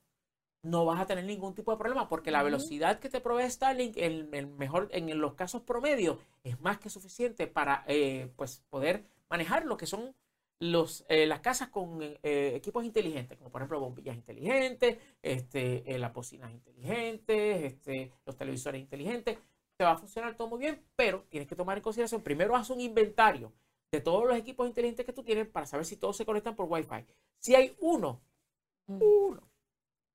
no 0.63 0.85
vas 0.85 1.01
a 1.01 1.07
tener 1.07 1.25
ningún 1.25 1.55
tipo 1.55 1.73
de 1.73 1.79
problema 1.79 2.09
porque 2.09 2.31
la 2.31 2.45
Ujú. 2.45 2.45
velocidad 2.45 3.01
que 3.01 3.09
te 3.11 3.21
provee 3.21 3.51
Starlink 3.51 3.97
en, 3.97 4.33
el 4.35 4.47
mejor, 4.47 4.89
en 4.93 5.19
los 5.21 5.35
casos 5.35 5.63
promedio 5.63 6.19
es 6.45 6.61
más 6.61 6.79
que 6.79 6.91
suficiente 6.91 7.47
para 7.49 7.85
eh, 7.89 8.33
pues, 8.37 8.63
poder 8.71 9.05
manejar 9.31 9.67
lo 9.67 9.77
que 9.77 9.87
son 9.87 10.15
los, 10.63 11.05
eh, 11.09 11.27
las 11.27 11.41
casas 11.41 11.71
con 11.71 12.01
eh, 12.01 12.53
equipos 12.55 12.85
inteligentes, 12.85 13.37
como 13.37 13.51
por 13.51 13.61
ejemplo 13.61 13.81
bombillas 13.81 14.15
inteligentes, 14.15 14.97
este, 15.21 15.83
eh, 15.93 15.99
las 15.99 16.13
bocinas 16.13 16.53
inteligentes, 16.53 17.65
este, 17.65 18.13
los 18.25 18.37
televisores 18.37 18.81
inteligentes. 18.81 19.39
Te 19.77 19.83
va 19.83 19.93
a 19.93 19.97
funcionar 19.97 20.37
todo 20.37 20.47
muy 20.47 20.61
bien, 20.61 20.81
pero 20.95 21.25
tienes 21.29 21.49
que 21.49 21.57
tomar 21.57 21.79
en 21.79 21.83
consideración, 21.83 22.23
primero 22.23 22.55
haz 22.55 22.71
un 22.71 22.81
inventario 22.81 23.53
de 23.91 24.01
todos 24.01 24.25
los 24.25 24.37
equipos 24.37 24.69
inteligentes 24.69 25.05
que 25.05 25.13
tú 25.13 25.25
tienes 25.25 25.49
para 25.49 25.67
saber 25.67 25.85
si 25.85 25.97
todos 25.97 26.17
se 26.17 26.25
conectan 26.25 26.55
por 26.55 26.67
Wi-Fi. 26.71 27.07
Si 27.41 27.57
hay 27.57 27.77
uno, 27.81 28.23
uno 28.87 29.43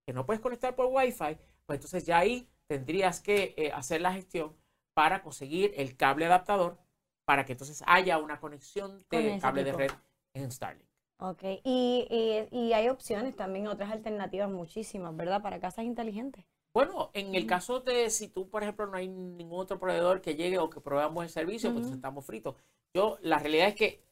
que 0.05 0.13
no 0.13 0.25
puedes 0.25 0.39
conectar 0.39 0.73
por 0.75 0.85
Wi-Fi, 0.85 1.37
pues 1.65 1.77
entonces 1.77 2.05
ya 2.05 2.19
ahí 2.19 2.47
tendrías 2.67 3.19
que 3.19 3.53
eh, 3.57 3.73
hacer 3.73 3.99
la 3.99 4.13
gestión 4.13 4.55
para 4.93 5.21
conseguir 5.21 5.73
el 5.75 5.97
cable 5.97 6.25
adaptador 6.25 6.79
para 7.25 7.45
que 7.45 7.51
entonces 7.51 7.83
haya 7.85 8.17
una 8.17 8.39
conexión 8.39 9.03
Con 9.09 9.21
de 9.21 9.39
cable 9.39 9.65
de 9.65 9.71
equipo. 9.71 10.06
En 10.41 10.51
Starlink. 10.51 10.87
Ok, 11.19 11.43
y, 11.63 12.07
y, 12.51 12.55
y 12.55 12.73
hay 12.73 12.89
opciones 12.89 13.35
también, 13.35 13.67
otras 13.67 13.91
alternativas 13.91 14.49
muchísimas, 14.49 15.15
¿verdad? 15.15 15.41
Para 15.41 15.59
casas 15.59 15.85
inteligentes. 15.85 16.45
Bueno, 16.73 17.09
en 17.13 17.33
el 17.33 17.47
caso 17.47 17.79
de 17.79 18.11
si 18.11 18.27
tú, 18.27 18.49
por 18.49 18.61
ejemplo, 18.61 18.85
no 18.85 18.97
hay 18.97 19.07
ningún 19.07 19.59
otro 19.59 19.79
proveedor 19.79 20.21
que 20.21 20.35
llegue 20.35 20.59
o 20.59 20.69
que 20.69 20.79
proveamos 20.79 21.23
el 21.23 21.29
servicio, 21.31 21.73
pues 21.73 21.87
estamos 21.87 22.23
fritos. 22.23 22.55
Yo, 22.93 23.17
la 23.21 23.39
realidad 23.39 23.69
es 23.69 23.75
que 23.75 24.03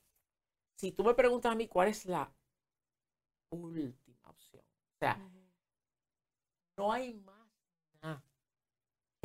si 0.76 0.92
tú 0.92 1.04
me 1.04 1.14
preguntas 1.14 1.52
a 1.52 1.56
mí 1.56 1.68
cuál 1.68 1.90
es 1.90 2.06
la 2.06 2.34
última 3.52 4.30
opción, 4.30 4.64
o 4.64 4.98
sea, 5.00 5.20
no 6.78 6.92
hay 6.92 7.14
más. 7.14 7.35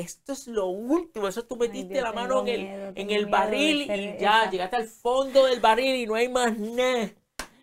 Esto 0.00 0.32
es 0.32 0.46
lo 0.46 0.66
último, 0.66 1.28
eso 1.28 1.44
tú 1.44 1.56
metiste 1.56 1.94
Dios, 1.94 2.02
la 2.04 2.12
mano 2.12 2.40
en 2.42 2.48
el, 2.48 2.60
miedo, 2.62 2.92
en 2.94 3.10
el 3.10 3.26
barril 3.26 3.82
y 3.82 4.18
ya 4.18 4.42
esa. 4.44 4.50
llegaste 4.50 4.76
al 4.76 4.86
fondo 4.88 5.44
del 5.44 5.60
barril 5.60 5.94
y 5.96 6.06
no 6.06 6.14
hay 6.14 6.28
más 6.28 6.56
nada. 6.58 7.10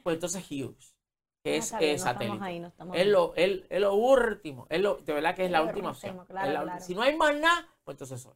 Pues 0.04 0.16
entonces 0.16 0.46
Hughes. 0.50 0.96
que 1.44 1.58
es 1.58 1.72
bien, 1.80 1.84
eh, 1.92 1.98
no 1.98 2.04
satélite. 2.04 2.44
ahí, 2.44 2.60
no 2.60 2.72
es, 2.94 3.08
lo, 3.08 3.34
es, 3.36 3.64
es 3.70 3.82
lo 3.82 3.96
último, 3.96 4.68
es 4.70 4.82
lo, 4.82 4.98
de 4.98 5.14
verdad 5.14 5.36
que 5.36 5.46
es 5.46 5.52
la 5.52 5.64
última 5.64 5.90
opción. 5.92 6.26
claro, 6.28 6.48
Es 6.48 6.54
la- 6.54 6.62
claro. 6.64 6.82
Si 6.86 6.94
no 6.94 7.02
hay 7.02 7.16
más 7.16 7.36
nada, 7.36 7.68
pues 7.84 7.96
entonces 7.96 8.20
eso. 8.20 8.36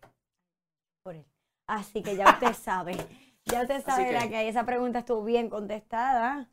por 1.04 1.16
él. 1.16 1.26
Así 1.68 2.02
que 2.02 2.16
ya 2.16 2.26
usted 2.32 2.54
sabe. 2.54 2.96
Ya 3.46 3.62
usted 3.62 3.84
sabe 3.84 4.06
que- 4.08 4.14
la 4.14 4.30
que 4.30 4.48
esa 4.48 4.66
pregunta 4.66 5.00
estuvo 5.00 5.24
bien 5.24 5.50
contestada. 5.50 6.50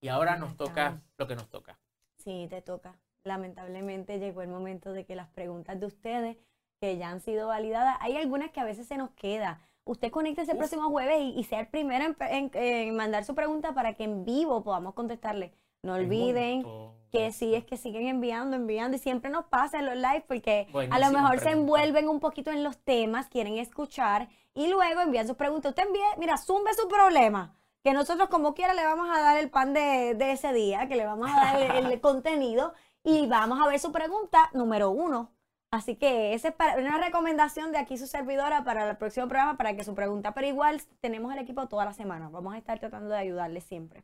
Y 0.00 0.08
ahora 0.08 0.32
Ya 0.34 0.38
nos 0.38 0.56
toca 0.56 1.02
lo 1.18 1.26
que 1.26 1.36
nos 1.36 1.48
toca. 1.48 1.78
Sí, 2.18 2.46
te 2.50 2.62
toca. 2.62 2.98
Lamentablemente 3.24 4.18
llegó 4.18 4.42
el 4.42 4.48
momento 4.48 4.92
de 4.92 5.04
que 5.04 5.16
las 5.16 5.28
preguntas 5.28 5.78
de 5.80 5.86
ustedes, 5.86 6.36
que 6.80 6.96
ya 6.96 7.10
han 7.10 7.20
sido 7.20 7.48
validadas, 7.48 7.96
hay 8.00 8.16
algunas 8.16 8.50
que 8.50 8.60
a 8.60 8.64
veces 8.64 8.86
se 8.86 8.96
nos 8.96 9.10
queda. 9.10 9.60
Usted 9.84 10.10
conéctese 10.10 10.52
el 10.52 10.58
próximo 10.58 10.90
jueves 10.90 11.18
y, 11.20 11.38
y 11.38 11.44
sea 11.44 11.60
el 11.60 11.68
primero 11.68 12.04
en, 12.04 12.16
en- 12.20 12.50
en 12.54 12.96
mandar 12.96 13.24
su 13.24 13.34
pregunta 13.34 13.72
para 13.72 13.94
que 13.94 14.04
en 14.04 14.24
vivo 14.24 14.62
podamos 14.62 14.94
contestarle. 14.94 15.52
No 15.82 15.94
olviden 15.94 16.64
que 17.10 17.32
sí, 17.32 17.54
es 17.54 17.64
que 17.64 17.76
siguen 17.76 18.06
enviando, 18.06 18.54
enviando 18.56 18.96
y 18.96 19.00
siempre 19.00 19.30
nos 19.30 19.46
pasa 19.46 19.78
en 19.78 19.86
los 19.86 19.94
live 19.96 20.24
porque 20.28 20.66
a 20.92 20.98
lo 20.98 21.06
mejor 21.22 21.38
se 21.40 21.50
envuelven 21.50 22.08
un 22.08 22.20
poquito 22.20 22.50
en 22.50 22.62
los 22.64 22.76
temas, 22.78 23.28
quieren 23.28 23.56
escuchar 23.58 24.28
y 24.54 24.66
luego 24.68 25.00
envían 25.00 25.26
sus 25.26 25.36
preguntas. 25.36 25.70
Usted 25.70 25.86
envíe, 25.86 26.02
mira, 26.18 26.36
zumbe 26.36 26.74
su 26.74 26.86
problema, 26.88 27.54
que 27.82 27.92
nosotros 27.92 28.28
como 28.28 28.54
quiera 28.54 28.74
le 28.74 28.84
vamos 28.84 29.08
a 29.08 29.20
dar 29.20 29.38
el 29.38 29.50
pan 29.50 29.72
de, 29.72 30.14
de 30.14 30.32
ese 30.32 30.52
día, 30.52 30.86
que 30.88 30.96
le 30.96 31.06
vamos 31.06 31.30
a 31.32 31.36
dar 31.36 31.62
el, 31.76 31.86
el 31.86 32.00
contenido 32.02 32.74
y 33.04 33.26
vamos 33.26 33.58
a 33.60 33.66
ver 33.68 33.78
su 33.80 33.90
pregunta 33.90 34.50
número 34.52 34.90
uno. 34.90 35.30
Así 35.70 35.96
que 35.96 36.32
esa 36.32 36.48
es 36.48 36.54
para- 36.54 36.76
una 36.78 36.96
recomendación 36.98 37.72
de 37.72 37.78
aquí 37.78 37.98
su 37.98 38.06
servidora 38.06 38.64
para 38.64 38.88
el 38.88 38.96
próximo 38.96 39.28
programa 39.28 39.56
para 39.58 39.74
que 39.76 39.84
su 39.84 39.94
pregunta, 39.94 40.32
pero 40.32 40.46
igual 40.46 40.80
tenemos 41.00 41.30
el 41.32 41.38
equipo 41.40 41.66
toda 41.68 41.84
la 41.84 41.92
semana, 41.92 42.30
vamos 42.30 42.54
a 42.54 42.58
estar 42.58 42.78
tratando 42.78 43.10
de 43.10 43.18
ayudarle 43.18 43.60
siempre. 43.60 44.02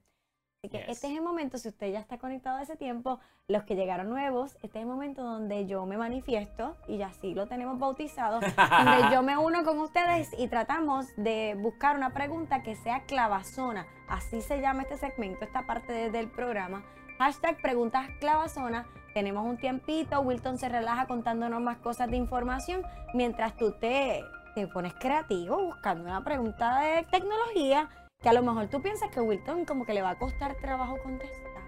Así 0.62 0.70
que 0.70 0.78
Yes. 0.78 0.88
este 0.88 1.06
es 1.10 1.16
el 1.18 1.22
momento, 1.22 1.56
si 1.58 1.68
usted 1.68 1.90
ya 1.92 2.00
está 2.00 2.18
conectado 2.18 2.58
a 2.58 2.62
ese 2.62 2.76
tiempo, 2.76 3.18
los 3.48 3.64
que 3.64 3.76
llegaron 3.76 4.08
nuevos, 4.10 4.54
este 4.62 4.78
es 4.78 4.82
el 4.82 4.86
momento 4.86 5.22
donde 5.22 5.66
yo 5.66 5.84
me 5.86 5.96
manifiesto 5.98 6.76
y 6.86 6.98
ya 6.98 7.12
sí 7.12 7.34
lo 7.34 7.46
tenemos 7.46 7.78
bautizado, 7.78 8.40
donde 8.40 9.10
yo 9.14 9.22
me 9.22 9.36
uno 9.38 9.62
con 9.64 9.78
ustedes 9.78 10.30
y 10.38 10.48
tratamos 10.48 11.06
de 11.16 11.54
buscar 11.58 11.96
una 11.96 12.12
pregunta 12.14 12.62
que 12.62 12.76
sea 12.76 13.04
clavazona. 13.04 13.86
Así 14.08 14.40
se 14.42 14.60
llama 14.60 14.82
este 14.82 14.96
segmento, 14.98 15.44
esta 15.44 15.66
parte 15.66 15.92
de- 15.92 16.10
del 16.10 16.30
programa. 16.30 16.82
Hashtag 17.18 17.60
preguntas 17.62 18.06
clavazona. 18.20 18.86
Tenemos 19.14 19.46
un 19.46 19.56
tiempito, 19.56 20.20
Wilton 20.20 20.58
se 20.58 20.68
relaja 20.68 21.06
contándonos 21.06 21.62
más 21.62 21.78
cosas 21.78 22.10
de 22.10 22.16
información 22.16 22.82
mientras 23.14 23.56
tú 23.56 23.70
te, 23.70 24.24
te 24.56 24.66
pones 24.66 24.92
creativo 24.94 25.56
buscando 25.62 26.04
una 26.04 26.24
pregunta 26.24 26.80
de 26.80 27.04
tecnología 27.04 27.88
que 28.20 28.28
a 28.28 28.32
lo 28.32 28.42
mejor 28.42 28.66
tú 28.68 28.82
piensas 28.82 29.10
que 29.10 29.20
Wilton 29.20 29.66
como 29.66 29.86
que 29.86 29.94
le 29.94 30.02
va 30.02 30.10
a 30.10 30.18
costar 30.18 30.56
trabajo 30.56 30.96
contestar. 31.00 31.62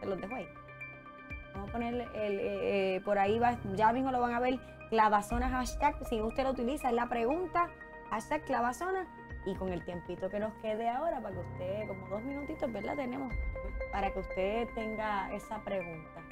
Te 0.00 0.06
los 0.06 0.18
dejo 0.18 0.34
ahí. 0.34 0.48
Vamos 1.52 1.68
a 1.68 1.72
poner 1.72 1.94
el, 1.94 2.00
eh, 2.00 2.96
eh, 2.96 3.00
por 3.04 3.18
ahí, 3.18 3.38
va, 3.38 3.58
ya 3.74 3.92
mismo 3.92 4.10
lo 4.10 4.20
van 4.20 4.32
a 4.32 4.40
ver, 4.40 4.58
clavazona 4.88 5.50
hashtag, 5.50 5.94
si 6.08 6.22
usted 6.22 6.44
lo 6.44 6.50
utiliza, 6.50 6.88
es 6.88 6.94
la 6.94 7.08
pregunta, 7.08 7.68
hashtag 8.10 8.44
clavazona, 8.44 9.06
y 9.46 9.54
con 9.54 9.72
el 9.72 9.84
tiempito 9.84 10.28
que 10.30 10.38
nos 10.38 10.54
quede 10.54 10.88
ahora, 10.88 11.20
para 11.20 11.34
que 11.34 11.40
usted, 11.40 11.88
como 11.88 12.08
dos 12.08 12.22
minutitos, 12.22 12.72
¿verdad? 12.72 12.96
Tenemos, 12.96 13.34
para 13.92 14.12
que 14.12 14.20
usted 14.20 14.68
tenga 14.74 15.32
esa 15.34 15.62
pregunta. 15.62 16.22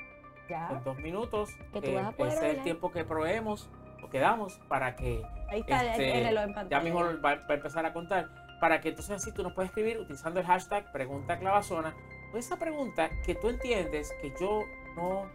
¿Ya? 0.49 0.81
Dos 0.85 0.99
minutos, 0.99 1.51
Que 1.73 1.81
tú 1.81 1.87
eh, 1.89 1.95
vas 1.95 2.07
a 2.07 2.13
poder 2.13 2.33
ese 2.33 2.39
es 2.39 2.45
el 2.45 2.51
hablar. 2.51 2.65
tiempo 2.65 2.91
que 2.91 3.05
proveemos 3.05 3.71
o 4.03 4.09
que 4.09 4.19
damos 4.19 4.59
para 4.69 4.97
que 4.97 5.23
Ahí 5.49 5.61
está 5.61 5.85
este, 5.85 6.19
el, 6.19 6.25
reloj 6.25 6.59
en 6.59 6.69
ya 6.69 6.81
mismo 6.81 7.01
va, 7.25 7.31
a 7.31 7.55
empezar 7.55 7.87
a 7.87 7.93
contar, 7.93 8.29
para 8.61 8.81
que 8.81 8.89
entonces 8.89 9.17
así 9.17 9.33
tú 9.33 9.43
nos 9.43 9.53
puedes 9.53 9.71
escribir 9.71 9.99
utilizando 9.99 10.41
el 10.41 10.47
hashtag 10.47 10.91
pregunta 10.93 11.39
clavazona, 11.39 11.95
o 12.33 12.37
esa 12.37 12.59
pregunta 12.59 13.11
que 13.25 13.35
tú 13.35 13.49
entiendes 13.49 14.13
que 14.21 14.33
yo 14.41 14.65
no, 14.97 15.27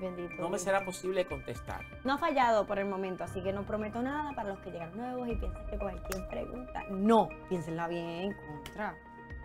bendito, 0.00 0.34
no 0.40 0.48
me 0.48 0.58
será 0.58 0.84
posible 0.84 1.26
contestar. 1.26 1.84
No 2.04 2.14
ha 2.14 2.18
fallado 2.18 2.66
por 2.66 2.78
el 2.78 2.86
momento, 2.86 3.24
así 3.24 3.42
que 3.42 3.52
no 3.52 3.62
prometo 3.62 4.02
nada 4.02 4.32
para 4.34 4.50
los 4.50 4.58
que 4.60 4.70
llegan 4.70 4.96
nuevos 4.96 5.28
y 5.28 5.36
piensan 5.36 5.66
que 5.66 5.78
cualquier 5.78 6.28
pregunta. 6.28 6.84
No, 6.90 7.28
piénsenla 7.48 7.88
bien, 7.88 8.34
contra. 8.34 8.94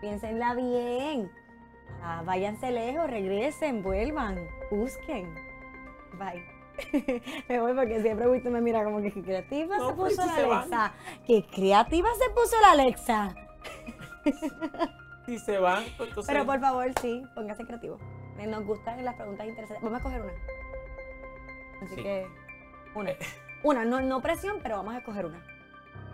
Piénsenla 0.00 0.54
bien. 0.54 1.30
Ah, 2.02 2.22
váyanse 2.24 2.70
lejos, 2.70 3.10
regresen, 3.10 3.82
vuelvan, 3.82 4.38
busquen. 4.70 5.34
Bye. 6.18 6.58
me 7.48 7.60
voy 7.60 7.74
porque 7.74 8.00
siempre 8.00 8.28
Wisto 8.28 8.50
me 8.50 8.60
mira 8.60 8.84
como 8.84 9.02
que 9.02 9.10
qué 9.10 9.20
creativa 9.20 9.78
No, 9.78 9.88
se 9.88 9.94
pues, 9.94 10.14
puso 10.14 10.26
la 10.26 10.34
se. 10.34 10.44
Alexa. 10.44 10.92
Qué 11.26 11.44
creativa 11.46 12.08
se 12.14 12.30
puso 12.30 12.60
la 12.60 12.70
Alexa. 12.72 13.34
Si 15.28 15.38
se 15.38 15.58
van, 15.58 15.84
pues, 15.98 16.08
entonces 16.08 16.32
Pero 16.32 16.46
por 16.46 16.58
favor, 16.58 16.90
sí, 17.02 17.22
póngase 17.34 17.66
creativo. 17.66 17.98
Eh, 18.38 18.46
Nos 18.46 18.64
gustan 18.64 19.04
las 19.04 19.14
preguntas 19.14 19.46
interesantes. 19.46 19.82
Vamos 19.82 19.96
a 19.96 19.98
escoger 19.98 20.22
una. 20.22 20.32
Así 21.84 21.94
Sí. 21.94 22.02
que, 22.02 22.26
una. 22.94 23.12
Una, 23.62 23.84
no, 23.84 24.00
no 24.00 24.20
presión, 24.20 24.58
pero 24.62 24.76
vamos 24.76 24.94
a 24.94 24.98
escoger 24.98 25.26
una. 25.26 25.42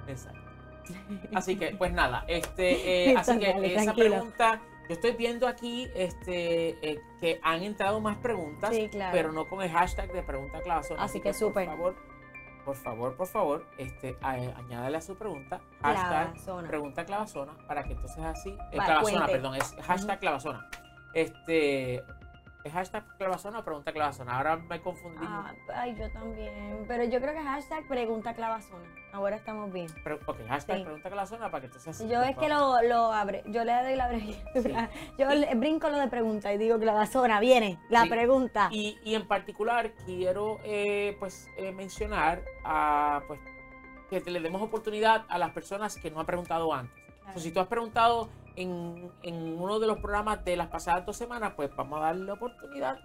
Exacto. 0.07 0.41
Así 1.35 1.57
que, 1.59 1.75
pues 1.77 1.93
nada, 1.93 2.25
este, 2.29 3.11
eh, 3.11 3.16
así 3.16 3.39
que 3.39 3.53
Dale, 3.55 3.75
esa 3.75 3.85
tranquilo. 3.85 4.11
pregunta, 4.11 4.61
yo 4.87 4.95
estoy 4.95 5.12
viendo 5.12 5.49
aquí 5.49 5.89
este, 5.95 6.70
eh, 6.87 7.01
que 7.20 7.41
han 7.43 7.62
entrado 7.62 8.01
más 8.03 8.18
preguntas, 8.18 8.75
Sí, 8.75 8.89
claro. 8.91 9.12
pero 9.12 9.33
no 9.33 9.49
con 9.49 9.62
el 9.62 9.70
hashtag 9.70 10.12
de 10.12 10.22
pregunta 10.22 10.61
clavazona. 10.61 11.03
Así 11.03 11.20
que 11.20 11.31
por 11.31 11.39
súper. 11.39 11.66
favor, 11.66 11.95
por 12.66 12.77
favor, 12.77 13.16
por 13.16 13.27
favor, 13.27 13.66
este, 13.79 14.14
a- 14.20 14.33
añádale 14.33 14.99
a 14.99 15.01
su 15.01 15.16
pregunta 15.16 15.62
hashtag 15.81 16.33
Clavazona. 16.35 16.68
pregunta 16.68 17.05
clavazona 17.07 17.53
para 17.66 17.85
que 17.85 17.93
entonces 17.95 18.22
así, 18.22 18.51
eh, 18.72 18.77
Va, 18.79 18.85
clavazona, 18.85 19.18
cuente. 19.20 19.33
perdón, 19.33 19.55
es 19.55 19.75
hashtag 19.87 20.20
clavazona. 20.20 20.68
Este, 21.15 21.97
es 22.65 22.73
hashtag 22.73 23.05
clavazona 23.19 23.59
o 23.61 23.65
pregunta 23.65 23.93
clavazona. 23.93 24.37
Ahora 24.37 24.57
me 24.57 24.81
confundí. 24.81 25.19
Ah, 25.23 25.53
ay, 25.75 25.95
yo 25.99 26.11
también. 26.11 26.85
Pero 26.89 27.05
yo 27.05 27.21
creo 27.21 27.33
que 27.35 27.43
hashtag 27.43 27.87
pregunta 27.87 28.35
clavazona. 28.35 28.85
Ahora 29.12 29.37
estamos 29.37 29.73
bien. 29.73 29.87
Pero, 30.03 30.19
ok, 30.27 30.39
hashtag 30.49 30.79
Sí. 30.79 30.83
pregunta 30.83 31.09
clavazona 31.11 31.51
para 31.51 31.61
que 31.61 31.67
entonces 31.67 31.95
así. 31.95 32.09
Yo 32.09 32.23
es 32.23 32.37
que 32.37 32.49
lo, 32.49 32.83
lo 32.83 33.12
abre, 33.12 33.43
yo 33.47 33.65
le 33.65 33.73
doy 33.83 33.97
la 33.97 34.07
abreviatura. 34.07 34.91
Yo 35.19 35.29
le- 35.29 35.55
brinco 35.55 35.89
lo 35.89 35.99
de 35.99 36.09
pregunta 36.09 36.53
y 36.53 36.59
digo 36.59 36.79
clavazona, 36.81 37.39
viene 37.39 37.79
la 37.91 38.03
Sí. 38.05 38.09
pregunta. 38.09 38.69
Y, 38.73 38.99
y 39.05 39.15
en 39.15 39.29
particular 39.29 39.93
quiero 40.05 40.59
eh, 40.65 41.17
pues 41.21 41.49
eh, 41.59 41.71
mencionar 41.71 42.43
a, 42.65 43.23
pues, 43.29 43.39
que 44.11 44.21
le 44.31 44.41
demos 44.41 44.62
oportunidad 44.62 45.25
a 45.29 45.39
las 45.39 45.51
personas 45.51 45.97
que 45.97 46.11
no 46.11 46.19
han 46.21 46.27
preguntado 46.27 46.73
antes. 46.73 46.95
Claro. 47.21 47.39
O 47.39 47.41
si 47.41 47.53
tú 47.53 47.61
has 47.61 47.67
preguntado 47.69 48.29
en, 48.57 49.11
en 49.23 49.59
uno 49.61 49.79
de 49.81 49.87
los 49.87 49.99
programas 49.99 50.45
de 50.45 50.57
las 50.57 50.69
pasadas 50.69 51.05
dos 51.07 51.17
semanas, 51.17 51.53
pues 51.57 51.71
vamos 51.77 51.99
a 52.01 52.05
darle 52.05 52.31
oportunidad 52.33 52.99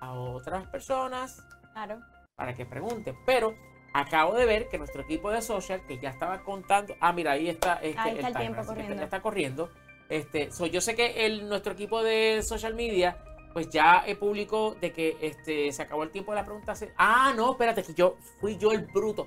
a 0.00 0.12
otras 0.12 0.66
personas 0.68 1.42
Claro. 1.72 2.00
para 2.36 2.54
que 2.54 2.66
pregunten. 2.66 3.16
Pero 3.26 3.54
acabo 3.92 4.34
de 4.34 4.46
ver 4.46 4.68
que 4.68 4.78
nuestro 4.78 5.02
equipo 5.02 5.30
de 5.30 5.40
social, 5.42 5.80
que 5.86 5.98
ya 5.98 6.10
estaba 6.10 6.42
contando, 6.42 6.94
ah, 7.00 7.12
mira, 7.12 7.32
ahí 7.32 7.48
está, 7.48 7.74
este, 7.74 7.98
Ahí 7.98 8.14
está 8.16 8.28
el 8.28 8.34
timer, 8.34 8.52
tiempo 8.52 8.66
corriendo. 8.66 8.94
ya 8.96 9.04
está 9.04 9.22
corriendo. 9.22 9.70
Este, 10.08 10.52
so, 10.52 10.66
yo 10.66 10.80
sé 10.80 10.94
que 10.94 11.26
el, 11.26 11.48
nuestro 11.48 11.72
equipo 11.72 12.02
de 12.02 12.42
social 12.42 12.74
media, 12.74 13.16
pues 13.52 13.70
ya 13.70 14.04
publicó 14.20 14.74
de 14.80 14.92
que 14.92 15.16
este, 15.20 15.72
se 15.72 15.82
acabó 15.82 16.02
el 16.02 16.10
tiempo 16.10 16.32
de 16.32 16.36
la 16.40 16.44
pregunta. 16.44 16.74
Ah, 16.96 17.32
no, 17.34 17.52
espérate, 17.52 17.82
que 17.82 17.94
yo 17.94 18.16
fui 18.40 18.58
yo 18.58 18.72
el 18.72 18.84
bruto. 18.86 19.26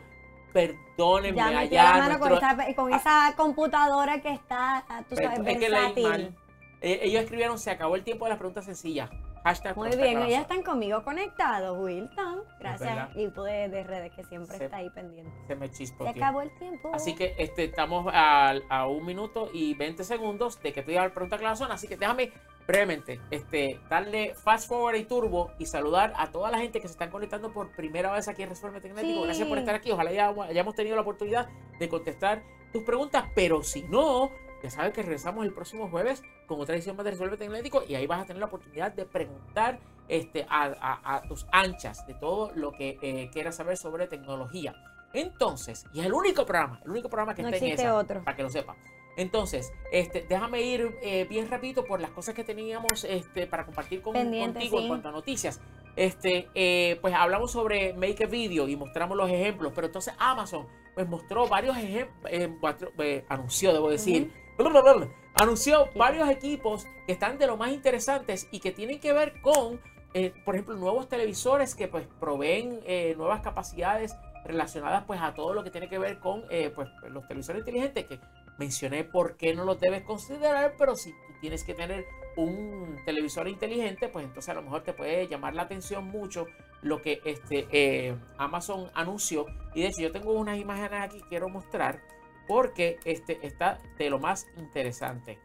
Perdónenme 0.54 1.38
Ya 1.38 1.48
allá. 1.60 1.84
la 1.84 1.98
mano 1.98 2.20
con, 2.20 2.30
nuestro- 2.30 2.50
esa, 2.64 2.76
con 2.76 2.94
esa 2.94 3.34
computadora 3.38 4.22
que 4.22 4.32
está, 4.34 4.84
ah, 4.90 5.04
tú 5.08 5.16
sabes, 5.16 5.40
es 5.40 5.46
que 5.58 5.70
leí 5.70 5.70
versátil. 5.70 6.04
mal. 6.10 6.36
Eh, 6.82 7.00
ellos 7.04 7.24
escribieron, 7.24 7.58
se 7.60 7.72
acabó 7.72 7.96
el 7.96 8.04
tiempo 8.04 8.26
de 8.26 8.30
las 8.30 8.38
preguntas 8.38 8.66
sencillas. 8.66 9.10
Hashtag 9.44 9.78
Muy 9.78 9.90
bien, 9.96 10.22
ellas 10.24 10.42
están 10.42 10.62
conmigo 10.62 11.04
conectados, 11.04 11.78
Wilton. 11.80 12.42
Gracias. 12.60 12.90
verdad. 12.96 13.10
Equipo 13.16 13.44
de, 13.44 13.70
de 13.70 13.84
redes 13.84 14.12
que 14.14 14.24
siempre 14.26 14.58
Se- 14.58 14.66
está 14.66 14.78
ahí 14.78 14.90
pendiente. 14.90 15.32
Se 15.48 15.56
me 15.56 15.68
Se 15.70 15.74
chispoteó. 15.76 16.12
acabó 16.12 16.42
el 16.42 16.52
tiempo. 16.58 16.92
Así 16.94 17.16
que 17.16 17.34
este, 17.38 17.64
estamos 17.66 18.08
a, 18.14 18.56
a 18.70 18.88
un 18.88 19.06
minuto 19.06 19.50
y 19.54 19.74
20 19.76 20.04
segundos 20.04 20.62
de 20.62 20.74
que 20.74 20.82
te 20.82 20.92
diga 20.92 21.04
la 21.04 21.14
pregunta 21.14 21.38
clavazona. 21.38 21.76
Así 21.76 21.88
que 21.88 21.96
déjame 21.96 22.32
brevemente 22.68 23.22
este, 23.32 23.80
darle 23.90 24.36
fast 24.36 24.68
forward 24.68 24.96
y 24.98 25.06
turbo 25.06 25.52
y 25.58 25.66
saludar 25.66 26.14
a 26.18 26.32
toda 26.32 26.52
la 26.52 26.60
gente 26.60 26.82
que 26.82 26.88
se 26.88 26.92
están 26.94 27.10
conectando 27.10 27.54
por 27.54 27.72
primera 27.76 28.12
vez 28.12 28.28
aquí 28.28 28.44
en 28.44 28.50
Resuelve 28.50 28.82
Tecnético. 28.82 29.20
Sí. 29.20 29.24
Gracias 29.26 29.48
por 29.48 29.58
estar 29.58 29.74
aquí. 29.76 29.92
Ojalá 29.92 30.12
ya 30.12 30.28
hayamos 30.44 30.76
tenido 30.76 30.96
la 30.96 31.02
oportunidad 31.04 31.48
de 31.80 31.90
contestar 31.90 32.44
tus 32.74 32.84
preguntas. 32.84 33.24
Pero 33.36 33.64
si 33.64 33.84
no, 33.84 34.30
ya 34.62 34.70
sabes 34.70 34.94
que 34.94 35.02
regresamos 35.02 35.46
el 35.46 35.54
próximo 35.54 35.90
jueves 35.90 36.22
con 36.46 36.60
otra 36.60 36.76
edición 36.76 36.96
más 36.98 37.06
de 37.06 37.12
Resuelve 37.12 37.38
Tecnético 37.38 37.84
y 37.88 37.96
ahí 37.96 38.06
vas 38.06 38.22
a 38.22 38.26
tener 38.26 38.40
la 38.42 38.48
oportunidad 38.48 38.92
de 38.92 39.06
preguntar 39.06 39.80
este, 40.10 40.46
a, 40.50 40.66
a- 40.80 41.16
a 41.18 41.22
tus 41.24 41.46
anchas 41.52 42.06
de 42.08 42.14
todo 42.16 42.52
lo 42.56 42.72
que 42.74 42.98
eh, 43.02 43.30
quieras 43.32 43.56
saber 43.56 43.78
sobre 43.78 44.08
tecnología. 44.08 44.76
Entonces, 45.14 45.86
y 45.94 46.02
es 46.02 46.06
el 46.06 46.14
único 46.14 46.46
programa, 46.46 46.82
el 46.84 46.92
único 46.92 47.10
programa 47.10 47.34
que 47.34 47.42
No 47.42 47.50
está 47.50 47.66
en 47.66 47.72
esa, 47.74 47.96
otro. 47.96 48.24
para 48.24 48.36
que 48.36 48.44
lo 48.44 48.50
sepa. 48.50 48.76
Entonces, 49.18 49.74
este, 49.92 50.26
déjame 50.30 50.62
ir 50.62 50.96
eh, 51.02 51.26
bien 51.28 51.50
rapidito 51.50 51.84
por 51.84 52.00
las 52.00 52.12
cosas 52.12 52.36
que 52.36 52.44
teníamos 52.44 53.04
este, 53.04 53.48
para 53.48 53.66
compartir 53.66 54.02
con, 54.02 54.14
contigo 54.14 54.78
sí. 54.78 54.84
en 54.84 54.88
cuanto 54.88 55.10
a 55.10 55.12
noticias. 55.12 55.60
Este, 55.96 56.48
eh, 56.54 57.00
pues 57.02 57.16
hablamos 57.16 57.52
sobre 57.52 57.94
Make 57.94 58.26
a 58.26 58.28
Video 58.28 58.68
y 58.70 58.76
mostramos 58.76 59.18
los 59.18 59.30
ejemplos, 59.32 59.74
pero 59.74 59.88
entonces 59.88 60.14
Amazon 60.20 60.68
pues 60.94 61.10
mostró 61.10 61.48
varios 61.48 61.76
ejemplos, 61.78 62.32
anunció, 63.28 63.74
debo 63.74 63.90
decir, 63.90 64.32
anunció 65.36 65.90
varios 65.96 66.30
equipos 66.30 66.86
que 67.06 67.14
están 67.14 67.38
de 67.38 67.48
lo 67.48 67.58
más 67.58 67.72
interesantes 67.72 68.48
y 68.52 68.60
que 68.60 68.72
tienen 68.72 69.00
que 69.00 69.14
ver 69.14 69.42
con, 69.42 69.80
eh, 70.14 70.34
por 70.46 70.56
ejemplo, 70.56 70.76
nuevos 70.76 71.08
televisores 71.08 71.76
que 71.76 71.88
pues 71.88 72.08
proveen 72.20 72.80
eh, 72.86 73.16
nuevas 73.18 73.42
capacidades 73.42 74.16
relacionadas 74.46 75.04
pues 75.06 75.22
a 75.22 75.34
todo 75.34 75.54
lo 75.54 75.64
que 75.64 75.72
tiene 75.72 75.90
que 75.90 76.00
ver 76.00 76.20
con 76.20 76.46
eh, 76.50 76.72
pues, 76.74 76.90
los 77.10 77.28
televisores 77.28 77.60
inteligentes 77.60 78.06
que 78.06 78.20
mencioné 78.58 79.04
por 79.04 79.38
qué 79.38 79.54
no 79.54 79.66
los 79.66 79.80
debes 79.80 80.04
considerar, 80.04 80.76
pero 80.78 80.96
si 80.96 81.14
tienes 81.42 81.64
que 81.64 81.74
tener 81.74 82.06
un 82.36 83.00
televisor 83.06 83.48
inteligente, 83.48 84.10
pues 84.10 84.26
entonces 84.26 84.50
a 84.50 84.54
lo 84.54 84.62
mejor 84.62 84.84
te 84.84 84.94
puede 84.94 85.28
llamar 85.28 85.56
la 85.56 85.64
atención 85.64 86.06
mucho 86.06 86.48
lo 86.82 87.02
que 87.02 87.22
este, 87.26 88.16
Amazon 88.38 88.90
anunció. 88.94 89.46
Y 89.74 89.82
de 89.82 89.88
hecho 89.88 90.02
yo 90.02 90.12
tengo 90.12 90.34
unas 90.34 90.58
imágenes 90.58 91.02
aquí 91.02 91.22
que 91.22 91.28
quiero 91.30 91.50
mostrar 91.50 92.02
porque 92.48 93.00
este, 93.06 93.46
está 93.46 93.80
de 93.98 94.10
lo 94.10 94.20
más 94.20 94.48
interesante. 94.58 95.40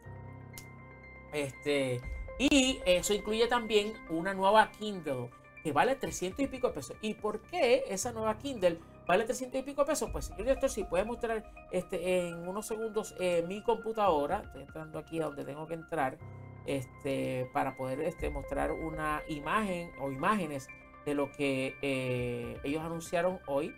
Este, 1.33 1.99
y 2.37 2.79
eso 2.85 3.13
incluye 3.13 3.47
también 3.47 3.93
una 4.09 4.33
nueva 4.33 4.71
Kindle 4.71 5.29
que 5.63 5.71
vale 5.71 5.95
300 5.95 6.39
y 6.41 6.47
pico 6.47 6.71
pesos. 6.73 6.95
¿Y 7.01 7.15
por 7.15 7.41
qué 7.41 7.85
esa 7.87 8.11
nueva 8.11 8.37
Kindle 8.37 8.79
vale 9.05 9.25
300 9.25 9.61
y 9.61 9.63
pico 9.63 9.85
pesos? 9.85 10.09
Pues 10.11 10.25
señor 10.25 10.43
director, 10.43 10.69
si 10.69 10.83
puede 10.83 11.05
mostrar 11.05 11.43
este, 11.71 12.27
en 12.27 12.47
unos 12.47 12.65
segundos 12.65 13.15
eh, 13.19 13.43
mi 13.47 13.61
computadora, 13.61 14.41
estoy 14.45 14.63
entrando 14.63 14.99
aquí 14.99 15.19
a 15.21 15.25
donde 15.25 15.45
tengo 15.45 15.67
que 15.67 15.73
entrar, 15.75 16.17
este, 16.65 17.49
para 17.53 17.75
poder 17.75 18.01
este, 18.01 18.29
mostrar 18.29 18.71
una 18.71 19.21
imagen 19.27 19.91
o 19.99 20.11
imágenes 20.11 20.67
de 21.05 21.13
lo 21.13 21.31
que 21.31 21.75
eh, 21.81 22.57
ellos 22.63 22.81
anunciaron 22.81 23.39
hoy. 23.47 23.75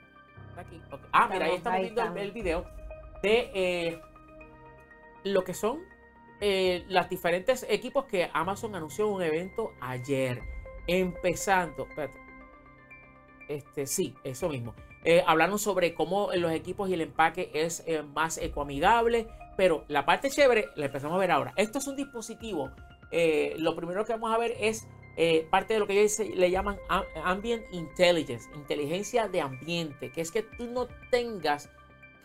Aquí. 0.57 0.81
Ah, 1.11 1.27
mira, 1.31 1.45
ahí 1.45 1.55
estamos 1.55 1.81
viendo 1.81 2.03
el, 2.03 2.17
el 2.17 2.31
video 2.31 2.65
de 3.21 3.51
eh, 3.53 4.01
lo 5.23 5.43
que 5.43 5.53
son 5.53 5.79
eh, 6.41 6.85
los 6.89 7.09
diferentes 7.09 7.65
equipos 7.69 8.05
que 8.05 8.29
Amazon 8.33 8.75
anunció 8.75 9.07
en 9.07 9.13
un 9.13 9.21
evento 9.21 9.73
ayer. 9.81 10.41
Empezando, 10.87 11.87
este, 13.47 13.87
sí, 13.87 14.13
eso 14.23 14.49
mismo. 14.49 14.75
Eh, 15.05 15.23
hablaron 15.25 15.59
sobre 15.59 15.93
cómo 15.93 16.29
los 16.33 16.51
equipos 16.51 16.89
y 16.89 16.95
el 16.95 17.01
empaque 17.01 17.51
es 17.53 17.83
más 18.13 18.37
ecoamigable, 18.37 19.27
pero 19.55 19.85
la 19.87 20.05
parte 20.05 20.29
chévere 20.29 20.69
la 20.75 20.87
empezamos 20.87 21.15
a 21.15 21.19
ver 21.19 21.31
ahora. 21.31 21.53
Esto 21.55 21.77
es 21.77 21.87
un 21.87 21.95
dispositivo. 21.95 22.71
lo 23.57 23.75
primero 23.75 24.03
que 24.03 24.13
vamos 24.13 24.33
a 24.33 24.37
ver 24.37 24.55
es 24.59 24.87
parte 25.51 25.75
de 25.75 25.79
lo 25.79 25.87
que 25.87 26.01
ellos 26.01 26.19
le 26.19 26.49
llaman 26.49 26.77
Ambient 27.23 27.63
Intelligence, 27.71 28.49
inteligencia 28.55 29.27
de 29.27 29.41
ambiente, 29.41 30.11
que 30.11 30.21
es 30.21 30.31
que 30.31 30.41
tú 30.41 30.65
no 30.65 30.87
tengas 31.11 31.69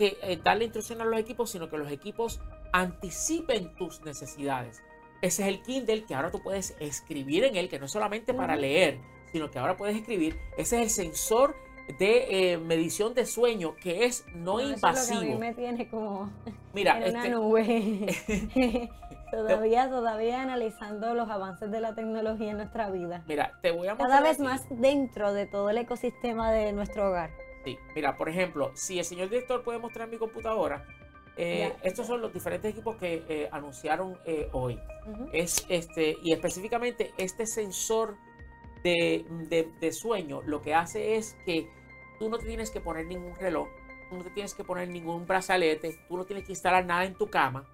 que 0.00 0.16
eh, 0.22 0.40
darle 0.42 0.64
instrucción 0.64 1.02
a 1.02 1.04
los 1.04 1.20
equipos, 1.20 1.50
sino 1.50 1.68
que 1.68 1.76
los 1.76 1.92
equipos 1.92 2.40
anticipen 2.72 3.76
tus 3.76 4.00
necesidades. 4.00 4.82
Ese 5.20 5.42
es 5.42 5.48
el 5.48 5.60
Kindle 5.60 6.06
que 6.06 6.14
ahora 6.14 6.30
tú 6.30 6.42
puedes 6.42 6.74
escribir 6.80 7.44
en 7.44 7.56
él, 7.56 7.68
que 7.68 7.78
no 7.78 7.84
es 7.84 7.92
solamente 7.92 8.32
para 8.32 8.56
leer, 8.56 8.98
sino 9.30 9.50
que 9.50 9.58
ahora 9.58 9.76
puedes 9.76 9.94
escribir. 9.94 10.38
Ese 10.56 10.76
es 10.76 10.82
el 10.84 10.88
sensor 10.88 11.54
de 11.92 12.52
eh, 12.52 12.58
medición 12.58 13.14
de 13.14 13.26
sueño 13.26 13.74
que 13.76 14.04
es 14.04 14.24
no, 14.34 14.60
invasivo. 14.60 15.20
a 15.20 15.24
mí 15.24 15.34
me 15.36 15.54
tiene 15.54 15.88
como 15.88 16.30
Mira, 16.72 16.98
en 16.98 17.10
una 17.10 17.18
este 17.18 17.30
nube. 17.30 18.88
todavía, 19.30 19.88
todavía 19.88 20.42
analizando 20.42 21.14
los 21.14 21.28
avances 21.28 21.70
de 21.70 21.80
la 21.80 21.94
tecnología 21.94 22.50
en 22.50 22.56
nuestra 22.58 22.90
vida. 22.90 23.22
Mira, 23.26 23.58
te 23.62 23.70
voy 23.70 23.88
a 23.88 23.94
mostrar. 23.94 24.10
Cada 24.10 24.20
vez 24.22 24.38
más 24.40 24.66
dentro 24.70 25.32
de 25.32 25.46
todo 25.46 25.70
el 25.70 25.78
ecosistema 25.78 26.52
de 26.52 26.72
nuestro 26.72 27.08
hogar. 27.08 27.30
Sí, 27.64 27.78
mira, 27.94 28.16
por 28.16 28.28
ejemplo, 28.28 28.72
si 28.74 28.98
el 28.98 29.04
señor 29.04 29.28
director 29.28 29.62
puede 29.62 29.78
mostrar 29.78 30.08
mi 30.08 30.16
computadora, 30.16 30.84
eh, 31.36 31.74
estos 31.82 32.06
son 32.06 32.20
los 32.20 32.32
diferentes 32.32 32.70
equipos 32.70 32.96
que 32.96 33.24
eh, 33.28 33.48
anunciaron 33.50 34.18
eh, 34.24 34.48
hoy. 34.52 34.78
Es 35.32 35.64
este, 35.68 36.16
y 36.22 36.32
específicamente 36.32 37.12
este 37.16 37.46
sensor 37.46 38.16
de, 38.82 39.90
sueño 39.92 40.42
lo 40.42 40.60
que 40.60 40.74
hace 40.74 41.16
es 41.16 41.36
que 41.44 41.68
tú 42.20 42.28
no 42.28 42.38
tienes 42.38 42.70
que 42.70 42.80
poner 42.80 43.06
ningún 43.06 43.34
reloj, 43.34 43.68
tú 44.08 44.16
no 44.16 44.22
te 44.22 44.30
tienes 44.30 44.54
que 44.54 44.62
poner 44.62 44.88
ningún 44.88 45.26
brazalete, 45.26 45.98
tú 46.06 46.16
no 46.16 46.24
tienes 46.24 46.44
que 46.44 46.52
instalar 46.52 46.84
nada 46.84 47.04
en 47.04 47.14
tu 47.14 47.28
cama 47.28 47.66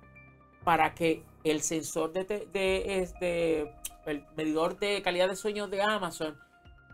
para 0.64 0.94
que 0.94 1.22
el 1.44 1.60
sensor 1.60 2.12
de, 2.12 2.24
de 2.24 3.00
este, 3.02 3.72
el 4.06 4.24
medidor 4.36 4.78
de 4.78 5.02
calidad 5.02 5.28
de 5.28 5.36
sueño 5.36 5.66
de 5.66 5.82
Amazon 5.82 6.38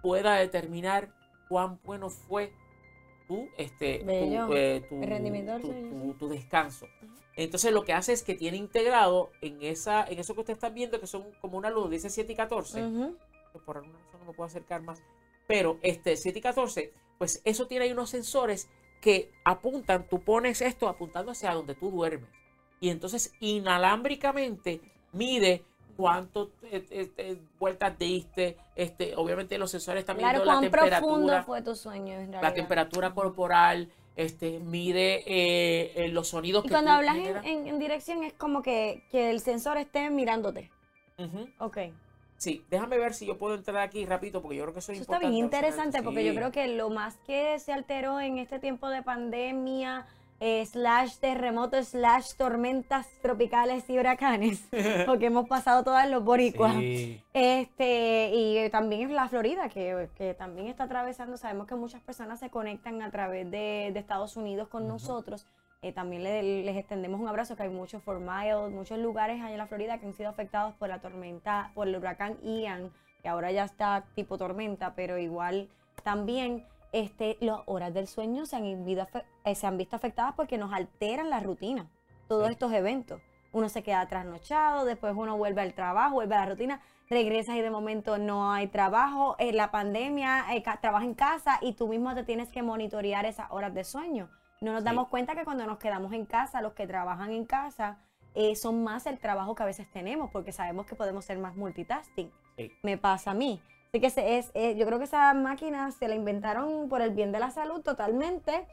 pueda 0.03 0.35
determinar 0.37 1.13
cuán 1.49 1.79
bueno 1.85 2.11
fue 2.11 2.53
este, 3.57 4.05
eh, 4.07 4.83
tu, 6.19 6.29
descanso. 6.29 6.87
Entonces 7.37 7.73
lo 7.73 7.85
que 7.85 7.93
hace 7.93 8.13
es 8.13 8.23
que 8.23 8.35
tiene 8.35 8.57
integrado 8.57 9.31
en 9.41 9.63
esa 9.63 10.05
en 10.05 10.19
eso 10.19 10.35
que 10.35 10.41
usted 10.41 10.53
está 10.55 10.69
viendo, 10.69 11.01
que 11.01 11.07
son 11.07 11.25
como 11.41 11.57
una 11.57 11.71
luz, 11.71 11.91
dice 11.91 12.11
7 12.11 12.33
y 12.33 12.37
14. 12.37 12.81
Por 13.65 13.77
alguna 13.77 13.99
razón 13.99 14.21
no 14.21 14.27
me 14.27 14.33
puedo 14.33 14.47
acercar 14.47 14.83
más. 14.83 15.03
Pero 15.47 15.79
este 15.83 16.17
7 16.17 16.39
y 16.39 16.43
14, 16.43 16.93
pues 17.23 17.41
eso 17.45 17.69
tiene 17.69 17.85
ahí 17.85 17.93
unos 17.93 18.11
sensores 18.11 18.69
que 19.01 19.31
apuntan, 19.45 20.09
tú 20.09 20.25
pones 20.25 20.61
esto 20.61 20.89
apuntando 20.89 21.31
hacia 21.31 21.55
donde 21.55 21.77
tú 21.77 21.89
duermes. 21.89 22.29
Y 22.81 22.89
entonces 22.89 23.33
inalámbricamente 23.39 24.81
mide 25.13 25.53
eh, 25.53 25.63
eh, 26.73 27.13
eh, 27.17 27.39
vueltas 27.61 27.97
diste, 27.97 28.57
este, 28.75 29.15
obviamente 29.15 29.57
los 29.57 29.71
sensores 29.71 30.05
también 30.05 30.31
claro, 30.31 30.45
la 30.45 30.61
temperatura. 30.61 30.99
profundo 30.99 31.43
fue 31.45 31.63
tu 31.63 31.77
sueño 31.77 32.19
La 32.43 32.53
temperatura 32.53 33.15
corporal, 33.15 33.89
este, 34.17 34.59
mide 34.59 36.09
los 36.09 36.27
sonidos 36.27 36.65
y 36.65 36.71
cuando 36.71 36.91
hablas 36.91 37.19
en, 37.45 37.79
dirección 37.79 38.25
es 38.25 38.33
como 38.33 38.63
que, 38.63 39.05
el 39.13 39.39
sensor 39.39 39.77
esté 39.77 40.11
mirándote. 40.11 40.73
Ok. 41.61 41.79
Sí, 42.43 42.65
déjame 42.69 42.99
ver 42.99 43.15
si 43.15 43.25
yo 43.25 43.39
puedo 43.39 43.55
entrar 43.55 43.77
aquí 43.77 44.05
rapidito 44.05 44.43
porque 44.43 44.57
yo 44.57 44.65
creo 44.65 44.73
que 44.73 44.81
eso 44.81 44.91
es 44.91 44.99
Está 44.99 45.21
bien 45.21 45.35
interesante 45.35 46.03
porque 46.03 46.25
yo 46.25 46.35
creo 46.35 46.51
que 46.51 46.67
lo 46.67 46.91
más 46.91 47.17
que 47.25 47.57
se 47.61 47.73
alteró 47.73 48.19
en 48.19 48.39
este 48.39 48.59
tiempo 48.59 48.89
de 48.89 49.01
pandemia, 49.01 50.07
eh, 50.41 50.67
slash 50.67 51.19
terremotos, 51.19 51.91
slash 51.91 52.35
tormentas 52.37 53.07
tropicales 53.23 53.89
y 53.89 53.97
huracanes, 53.97 54.69
porque 55.07 55.27
hemos 55.27 55.47
pasado 55.47 55.85
todas 55.85 56.11
los 56.11 56.25
boricuas. 56.25 56.75
Este, 57.33 58.33
y 58.35 58.69
también 58.71 59.03
en 59.03 59.15
la 59.15 59.29
Florida, 59.29 59.69
que, 59.69 60.35
también 60.37 60.67
está 60.67 60.83
atravesando, 60.83 61.37
sabemos 61.37 61.69
que 61.69 61.77
muchas 61.77 62.03
personas 62.03 62.41
se 62.41 62.51
conectan 62.51 63.03
a 63.03 63.13
través 63.13 63.49
de, 63.53 63.97
Estados 63.97 64.37
Unidos 64.37 64.67
con 64.67 64.89
nosotros. 64.89 65.47
Eh, 65.83 65.93
también 65.93 66.23
les 66.23 66.77
extendemos 66.77 67.21
un 67.21 67.27
abrazo, 67.27 67.57
que 67.57 67.65
hay 67.65 67.69
muchos 67.69 68.05
Fort 68.05 68.21
Miles, 68.21 68.71
muchos 68.71 69.01
lugares 69.01 69.41
allá 69.43 69.51
en 69.51 69.59
la 69.59 69.67
Florida 69.67 69.99
que 69.99 70.07
han 70.07 70.15
sido 70.15 70.29
afectados 70.29 70.75
por 70.75 70.89
la 70.89 71.01
tormenta, 71.01 71.73
por 71.75 71.89
el 71.89 71.97
huracán 71.97 72.39
Ian, 72.41 72.93
que 73.21 73.29
ahora 73.29 73.51
ya 73.51 73.65
está 73.65 74.05
tipo 74.15 74.39
tormenta, 74.39 74.95
pero 74.95 75.19
igual 75.19 75.69
también 76.05 76.65
este, 76.93 77.37
las 77.41 77.63
horas 77.67 77.93
del 77.95 78.07
sueño 78.07 78.47
se 78.47 78.57
han, 78.57 78.65
eh, 78.65 79.55
se 79.57 79.67
han 79.67 79.77
visto 79.77 79.97
afectadas 79.97 80.35
porque 80.37 80.57
nos 80.57 80.73
alteran 80.73 81.31
la 81.31 81.41
rutina, 81.41 81.91
todos 82.29 82.49
estos 82.49 82.73
eventos. 82.73 83.21
Uno 83.51 83.69
se 83.69 83.83
queda 83.83 84.07
trasnochado, 84.07 84.85
después 84.85 85.15
uno 85.17 85.37
vuelve 85.37 85.63
al 85.63 85.75
trabajo, 85.75 86.15
vuelve 86.15 86.37
a 86.37 86.45
la 86.45 86.51
rutina, 86.53 86.81
regresas 87.11 87.57
y 87.57 87.61
de 87.61 87.71
momento 87.71 88.19
no 88.19 88.53
hay 88.53 88.69
trabajo, 88.69 89.35
en 89.41 89.57
la 89.57 89.73
pandemia, 89.73 90.45
eh, 90.55 90.63
trabajas 90.81 91.09
en 91.09 91.15
casa 91.15 91.59
y 91.61 91.73
tú 91.73 91.89
mismo 91.89 92.15
te 92.15 92.23
tienes 92.23 92.51
que 92.51 92.63
monitorear 92.63 93.27
esas 93.27 93.51
horas 93.51 93.75
de 93.75 93.83
sueño. 93.83 94.31
No 94.63 94.73
nos 94.73 94.85
damos 94.85 95.09
cuenta 95.09 95.35
que 95.35 95.45
cuando 95.45 95.67
nos 95.67 95.79
quedamos 95.79 96.13
en 96.13 96.25
casa, 96.25 96.63
los 96.63 96.73
que 96.75 96.87
trabajan 96.87 97.33
en 97.33 97.45
casa, 97.45 97.99
eh, 98.37 98.55
son 98.55 98.85
más 98.85 99.07
el 99.07 99.19
trabajo 99.19 99.57
que 99.57 99.65
a 99.65 99.67
veces 99.67 99.91
tenemos, 99.93 100.31
porque 100.31 100.53
sabemos 100.53 100.87
que 100.87 100.95
podemos 100.95 101.25
ser 101.25 101.37
más 101.39 101.57
multitasking. 101.57 102.31
Me 102.85 102.97
pasa 102.97 103.33
a 103.33 103.35
mí. 103.35 103.61
Así 103.89 104.01
que 104.01 104.09
se, 104.09 104.39
es, 104.39 104.53
eh, 104.55 104.77
yo 104.77 104.87
creo 104.87 104.99
que 105.01 105.07
esa 105.07 105.35
máquina 105.35 105.91
se 105.91 106.07
la 106.07 106.15
inventaron 106.15 106.89
por 106.89 107.03
el 107.03 107.11
bien 107.11 107.33
de 107.33 107.41
la 107.41 107.51
salud 107.51 107.83
totalmente. 107.83 108.65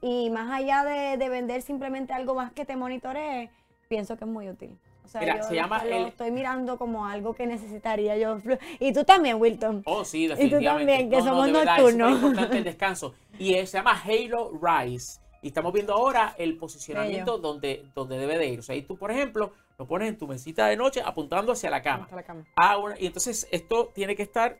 Y 0.00 0.30
más 0.30 0.48
allá 0.52 0.84
de, 0.84 1.28
vender 1.28 1.60
simplemente 1.60 2.12
algo 2.12 2.36
más 2.36 2.52
que 2.52 2.64
te 2.64 2.76
monitoree, 2.76 3.50
pienso 3.88 4.16
que 4.16 4.24
es 4.24 4.30
muy 4.30 4.48
útil. 4.48 4.78
O 5.06 5.08
sea, 5.08 5.36
yo 5.36 5.42
se 5.44 5.54
llama 5.54 5.84
lo 5.84 6.08
estoy 6.08 6.32
mirando 6.32 6.76
como 6.76 7.06
algo 7.06 7.34
que 7.34 7.46
necesitaría 7.46 8.16
yo. 8.16 8.38
Y 8.80 8.92
tú 8.92 9.04
también, 9.04 9.40
Wilton. 9.40 9.82
Oh, 9.86 10.04
sí, 10.04 10.26
definitivamente. 10.26 10.56
Y 10.56 10.58
tú 10.58 10.64
también, 10.64 11.10
que 11.10 11.22
somos 11.22 11.48
nocturnos. 11.48 12.16
Es 12.16 12.22
importante 12.22 12.58
el 12.58 12.64
descanso. 12.72 13.14
Y 13.38 13.54
se 13.54 13.78
llama 13.78 14.02
Halo 14.04 14.52
Rise. 14.60 15.20
Y 15.42 15.48
estamos 15.48 15.72
viendo 15.72 15.92
ahora 15.92 16.34
el 16.38 16.56
posicionamiento 16.56 17.38
donde, 17.38 17.84
donde 17.94 18.18
debe 18.18 18.36
de 18.36 18.48
ir. 18.48 18.58
O 18.58 18.62
sea, 18.62 18.74
ahí 18.74 18.82
tú, 18.82 18.96
por 18.96 19.12
ejemplo, 19.12 19.52
lo 19.78 19.86
pones 19.86 20.08
en 20.08 20.18
tu 20.18 20.26
mesita 20.26 20.66
de 20.66 20.76
noche 20.76 21.02
apuntando 21.04 21.52
hacia 21.52 21.70
la 21.70 21.82
cama. 21.82 22.08
Ah, 22.56 22.76
y 22.98 23.06
entonces 23.06 23.46
esto 23.52 23.92
tiene 23.94 24.16
que 24.16 24.22
estar, 24.24 24.58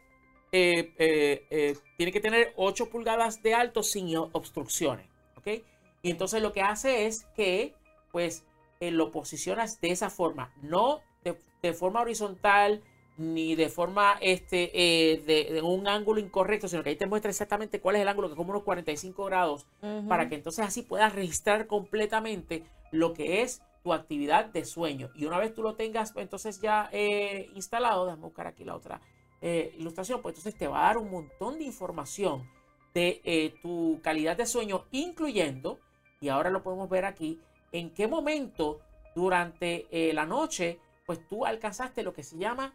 eh, 0.52 0.92
eh, 0.98 1.46
eh, 1.50 1.76
tiene 1.96 2.12
que 2.12 2.20
tener 2.20 2.52
8 2.56 2.88
pulgadas 2.88 3.42
de 3.42 3.54
alto 3.54 3.82
sin 3.82 4.16
obstrucciones. 4.16 5.08
¿Ok? 5.36 5.62
Y 6.02 6.10
entonces 6.10 6.42
lo 6.42 6.52
que 6.52 6.62
hace 6.62 7.06
es 7.06 7.24
que, 7.34 7.74
pues, 8.12 8.44
lo 8.80 9.10
posicionas 9.10 9.80
de 9.80 9.90
esa 9.90 10.10
forma. 10.10 10.52
No 10.62 11.00
de, 11.24 11.72
forma 11.72 12.00
horizontal 12.00 12.82
ni 13.16 13.56
de 13.56 13.68
forma 13.68 14.16
este 14.20 14.70
de, 15.26 15.60
un 15.62 15.88
ángulo 15.88 16.20
incorrecto, 16.20 16.68
sino 16.68 16.84
que 16.84 16.90
ahí 16.90 16.96
te 16.96 17.06
muestra 17.06 17.30
exactamente 17.30 17.80
cuál 17.80 17.96
es 17.96 18.02
el 18.02 18.08
ángulo, 18.08 18.28
que 18.28 18.34
es 18.34 18.36
como 18.36 18.50
unos 18.50 18.62
45 18.62 19.24
grados, 19.24 19.66
para 20.08 20.28
que 20.28 20.36
entonces 20.36 20.64
así 20.64 20.82
puedas 20.82 21.12
registrar 21.12 21.66
completamente 21.66 22.62
lo 22.92 23.14
que 23.14 23.42
es 23.42 23.62
tu 23.86 23.92
actividad 23.92 24.46
de 24.46 24.64
sueño. 24.64 25.10
Y 25.14 25.26
una 25.26 25.38
vez 25.38 25.54
tú 25.54 25.62
lo 25.62 25.76
tengas, 25.76 26.12
pues, 26.12 26.24
entonces 26.24 26.60
ya 26.60 26.88
eh, 26.90 27.48
instalado, 27.54 28.04
déjame 28.04 28.24
buscar 28.24 28.48
aquí 28.48 28.64
la 28.64 28.74
otra 28.74 29.00
eh, 29.40 29.76
ilustración, 29.78 30.22
pues 30.22 30.32
entonces 30.36 30.58
te 30.58 30.66
va 30.66 30.80
a 30.80 30.86
dar 30.88 30.98
un 30.98 31.08
montón 31.08 31.58
de 31.58 31.64
información 31.66 32.50
de 32.94 33.20
eh, 33.22 33.54
tu 33.62 34.00
calidad 34.02 34.36
de 34.36 34.44
sueño, 34.44 34.86
incluyendo, 34.90 35.78
y 36.20 36.30
ahora 36.30 36.50
lo 36.50 36.64
podemos 36.64 36.88
ver 36.88 37.04
aquí, 37.04 37.40
en 37.72 37.90
qué 37.90 38.06
momento 38.08 38.80
durante 39.14 39.86
la 40.12 40.26
noche, 40.26 40.78
pues 41.06 41.26
tú 41.28 41.46
alcanzaste 41.46 42.02
lo 42.02 42.12
que 42.12 42.22
se 42.22 42.36
llama 42.36 42.74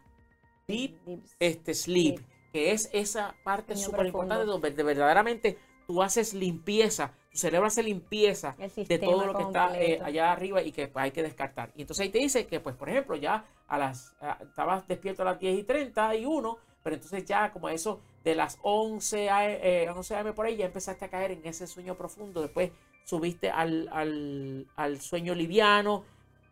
deep, 0.66 0.98
este, 1.38 1.74
sleep, 1.74 2.20
que 2.52 2.72
es 2.72 2.90
esa 2.92 3.34
parte 3.44 3.76
súper 3.76 4.06
importante 4.06 4.44
donde 4.44 4.70
verdaderamente 4.70 5.58
tú 5.86 6.02
haces 6.02 6.34
limpieza, 6.34 7.12
tu 7.30 7.38
cerebro 7.38 7.66
hace 7.66 7.82
limpieza 7.82 8.56
de 8.58 8.98
todo 8.98 9.26
lo 9.26 9.34
que 9.34 9.42
está 9.42 9.80
eh, 9.80 10.00
allá 10.02 10.32
arriba 10.32 10.62
y 10.62 10.72
que 10.72 10.88
pues, 10.88 11.02
hay 11.04 11.10
que 11.10 11.22
descartar. 11.22 11.72
Y 11.76 11.82
entonces 11.82 12.04
ahí 12.04 12.10
te 12.10 12.18
dice 12.18 12.46
que, 12.46 12.60
pues, 12.60 12.76
por 12.76 12.88
ejemplo, 12.88 13.16
ya 13.16 13.44
a 13.68 13.78
las, 13.78 14.14
estabas 14.42 14.86
despierto 14.86 15.22
a 15.22 15.26
las 15.26 15.40
10 15.40 15.60
y 15.60 15.62
31, 15.64 16.58
pero 16.82 16.96
entonces 16.96 17.24
ya 17.24 17.52
como 17.52 17.68
eso 17.68 18.00
de 18.24 18.34
las 18.34 18.58
11 18.62 19.30
a, 19.30 19.50
eh, 19.50 19.90
11 19.90 20.16
a.m. 20.16 20.32
por 20.32 20.46
ahí 20.46 20.56
ya 20.56 20.66
empezaste 20.66 21.04
a 21.04 21.08
caer 21.08 21.32
en 21.32 21.44
ese 21.44 21.66
sueño 21.66 21.96
profundo, 21.96 22.42
después 22.42 22.70
subiste 23.04 23.50
al, 23.50 23.88
al, 24.76 25.00
sueño 25.00 25.34
liviano, 25.34 26.04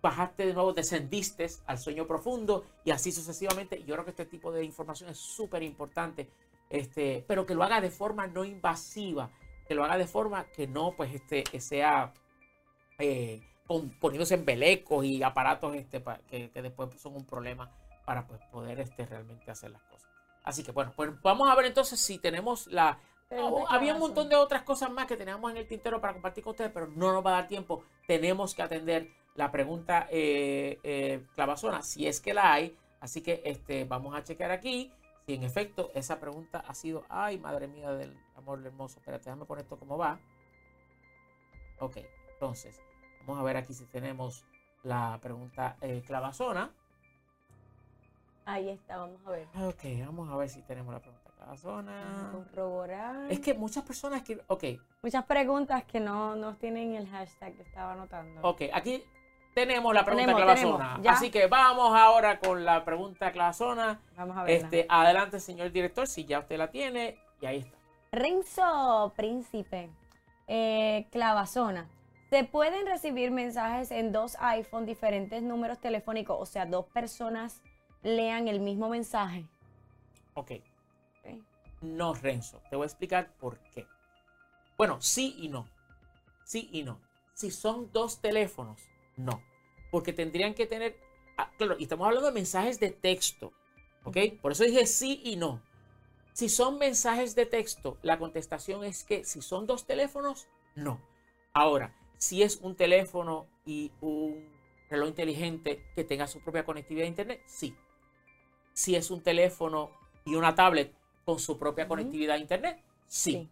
bajaste 0.03 0.47
de 0.47 0.55
nuevo, 0.55 0.73
descendiste 0.73 1.47
al 1.67 1.79
sueño 1.79 2.07
profundo 2.07 2.65
y 2.85 2.91
así 2.91 3.13
sucesivamente. 3.13 3.83
Yo 3.85 3.95
creo 3.95 4.05
que 4.05 4.11
este 4.11 4.27
tipo 4.27 4.53
de 4.53 4.65
información 4.65 5.11
es 5.11 5.19
súper 5.19 5.63
importante, 5.63 6.29
este, 6.69 7.25
pero 7.27 7.47
que 7.47 7.55
lo 7.55 7.63
haga 7.63 7.81
de 7.81 7.91
forma 7.91 8.27
no 8.27 8.45
invasiva, 8.45 9.31
que 9.67 9.75
lo 9.75 9.85
haga 9.85 9.99
de 9.99 10.07
forma 10.07 10.45
que 10.45 10.67
no 10.67 10.95
pues 10.97 11.15
este, 11.15 11.45
sea 11.61 12.13
eh, 12.99 13.41
poniéndose 14.01 14.35
en 14.35 14.45
belecos 14.45 15.05
y 15.05 15.23
aparatos 15.23 15.75
este, 15.77 16.03
que, 16.29 16.51
después 16.63 16.91
son 17.01 17.15
un 17.15 17.25
problema 17.25 17.71
para 18.05 18.27
pues, 18.27 18.41
poder 18.51 18.81
este, 18.81 19.07
realmente 19.07 19.51
hacer 19.51 19.71
las 19.71 19.83
cosas. 19.83 20.11
Así 20.43 20.63
que 20.63 20.73
bueno, 20.73 20.93
pues 20.97 21.11
vamos 21.23 21.49
a 21.49 21.55
ver 21.55 21.67
entonces 21.67 22.01
si 22.01 22.19
tenemos 22.19 22.67
la... 22.67 22.99
Oh, 23.33 23.65
había 23.69 23.95
un 23.95 24.01
montón 24.01 24.29
de 24.29 24.35
otras 24.35 24.63
cosas 24.63 24.91
más 24.91 25.07
que 25.07 25.17
teníamos 25.17 25.51
en 25.53 25.57
el 25.57 25.67
tintero 25.67 26.01
para 26.01 26.15
compartir 26.15 26.43
con 26.43 26.51
ustedes, 26.51 26.73
pero 26.73 26.89
no 26.89 27.13
nos 27.13 27.25
va 27.25 27.31
a 27.31 27.35
dar 27.35 27.49
tiempo. 27.49 27.85
Tenemos 28.07 28.55
que 28.55 28.63
atender 28.63 29.09
la 29.37 29.53
pregunta 29.53 30.09
eh, 30.11 30.81
eh, 30.83 31.25
clavazona, 31.37 31.83
si 31.83 32.09
es 32.09 32.21
que 32.21 32.35
la 32.35 32.53
hay. 32.53 32.77
Así 32.99 33.23
que 33.23 33.41
este, 33.45 33.85
vamos 33.85 34.17
a 34.17 34.25
chequear 34.25 34.51
aquí 34.51 34.93
si 35.27 35.35
en 35.35 35.45
efecto 35.45 35.93
esa 35.95 36.19
pregunta 36.19 36.65
ha 36.67 36.75
sido, 36.75 37.05
ay, 37.09 37.39
madre 37.39 37.69
mía 37.69 37.93
del 37.93 38.19
amor 38.37 38.67
hermoso. 38.67 38.99
Espérate, 38.99 39.27
déjame 39.27 39.45
poner 39.45 39.63
esto 39.63 39.79
como 39.79 39.97
va. 39.97 40.19
Ok, 41.79 41.99
entonces, 42.33 42.83
vamos 43.21 43.41
a 43.41 43.45
ver 43.45 43.57
aquí 43.57 43.73
si 43.73 43.87
tenemos 43.87 44.45
la 44.83 45.19
pregunta 45.23 45.77
eh, 45.83 46.03
clavazona. 46.05 46.73
Ahí 48.45 48.71
está, 48.71 48.97
vamos 48.97 49.21
a 49.25 49.31
ver. 49.31 49.47
Ok, 49.63 49.85
vamos 50.05 50.29
a 50.29 50.37
ver 50.37 50.49
si 50.49 50.63
tenemos 50.63 50.93
la 50.93 51.01
pregunta 51.01 51.30
clavazona. 51.41 52.31
Corroborar. 52.33 53.31
Es 53.33 53.41
que 53.41 53.55
muchas 53.55 53.85
personas 53.85 54.23
que, 54.23 54.41
ok. 54.47 54.65
Muchas 55.03 55.25
preguntas 55.25 55.85
que 55.85 56.01
no, 56.01 56.37
no 56.37 56.55
tienen 56.57 56.95
el 56.95 57.09
hashtag 57.09 57.57
que 57.57 57.63
estaba 57.63 57.95
anotando. 57.95 58.41
Ok, 58.43 58.63
aquí 58.73 59.03
tenemos 59.55 59.95
la 59.95 60.05
pregunta 60.05 60.35
clavazona. 60.35 61.01
Así 61.09 61.31
que 61.31 61.47
vamos 61.47 61.97
ahora 61.97 62.39
con 62.39 62.65
la 62.65 62.85
pregunta 62.85 63.33
clavazona. 63.33 64.01
Vamos 64.17 64.37
a 64.37 64.45
ver. 64.45 64.65
Este, 64.65 64.87
adelante, 64.89 65.41
señor 65.41 65.73
director, 65.73 66.07
si 66.07 66.25
ya 66.25 66.41
usted 66.41 66.59
la 66.59 66.71
tiene. 66.71 67.19
Y 67.41 67.47
ahí 67.47 67.59
está. 67.59 67.79
Renzo 68.13 69.13
Príncipe, 69.17 69.89
eh, 70.47 71.07
clavazona. 71.11 71.89
¿Se 72.29 72.45
pueden 72.45 72.87
recibir 72.87 73.31
mensajes 73.31 73.91
en 73.91 74.13
dos 74.13 74.37
iPhone, 74.41 74.85
diferentes 74.87 75.43
números 75.43 75.81
telefónicos? 75.81 76.37
O 76.39 76.47
sea, 76.47 76.67
dos 76.67 76.87
personas 76.87 77.61
lean 78.03 78.47
el 78.47 78.61
mismo 78.61 78.89
mensaje. 78.89 79.47
Ok. 80.35 80.53
No, 81.81 82.15
Renzo. 82.15 82.63
Te 82.69 82.77
voy 82.77 82.85
a 82.85 82.87
explicar 82.87 83.33
por 83.39 83.59
qué. 83.71 83.87
Bueno, 84.77 85.01
sí 85.01 85.37
y 85.39 85.49
no. 85.49 85.69
Sí 86.45 86.69
y 86.73 86.83
no. 86.83 87.01
Si 87.35 87.51
son 87.51 87.91
dos 87.93 88.21
teléfonos, 88.21 88.83
no. 89.17 89.43
Porque 89.91 90.13
tendrían 90.13 90.55
que 90.55 90.67
tener. 90.67 90.99
Ah, 91.37 91.51
claro, 91.57 91.77
y 91.79 91.85
estamos 91.85 92.07
hablando 92.07 92.29
de 92.29 92.35
mensajes 92.35 92.81
de 92.81 92.91
texto. 92.91 93.53
¿Ok? 94.05 94.17
Por 94.41 94.53
eso 94.53 94.65
dije 94.65 94.87
sí 94.87 95.21
y 95.25 95.37
no. 95.37 95.63
Si 96.33 96.49
son 96.49 96.79
mensajes 96.79 97.35
de 97.35 97.47
texto, 97.47 97.99
la 98.03 98.19
contestación 98.19 98.85
es 98.85 99.05
que 99.05 99.25
si 99.25 99.43
son 99.43 99.67
dos 99.67 99.87
teléfonos, 99.87 100.49
no. 100.75 101.01
Ahora, 101.53 101.95
si 102.19 102.43
es 102.43 102.57
un 102.57 102.77
teléfono 102.77 103.47
y 103.67 103.93
un 104.01 104.49
reloj 104.89 105.09
inteligente 105.09 105.85
que 105.95 106.05
tenga 106.05 106.27
su 106.27 106.41
propia 106.41 106.65
conectividad 106.65 107.05
a 107.05 107.09
Internet, 107.09 107.43
sí. 107.47 107.75
Si 108.73 108.97
es 108.97 109.11
un 109.11 109.23
teléfono 109.23 109.91
y 110.25 110.35
una 110.37 110.55
tablet 110.55 110.95
con 111.31 111.39
su 111.39 111.57
propia 111.57 111.87
conectividad 111.87 112.35
a 112.35 112.39
Internet, 112.39 112.83
sí. 113.07 113.49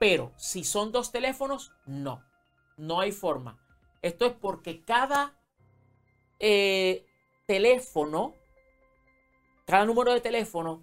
Pero 0.00 0.32
si 0.36 0.64
son 0.64 0.90
dos 0.90 1.12
teléfonos, 1.12 1.72
no. 1.86 2.24
No 2.76 2.98
hay 2.98 3.12
forma. 3.12 3.56
Esto 4.02 4.26
es 4.26 4.32
porque 4.32 4.82
cada 4.82 5.38
eh, 6.40 7.06
teléfono, 7.46 8.34
cada 9.64 9.84
número 9.84 10.12
de 10.12 10.20
teléfono 10.20 10.82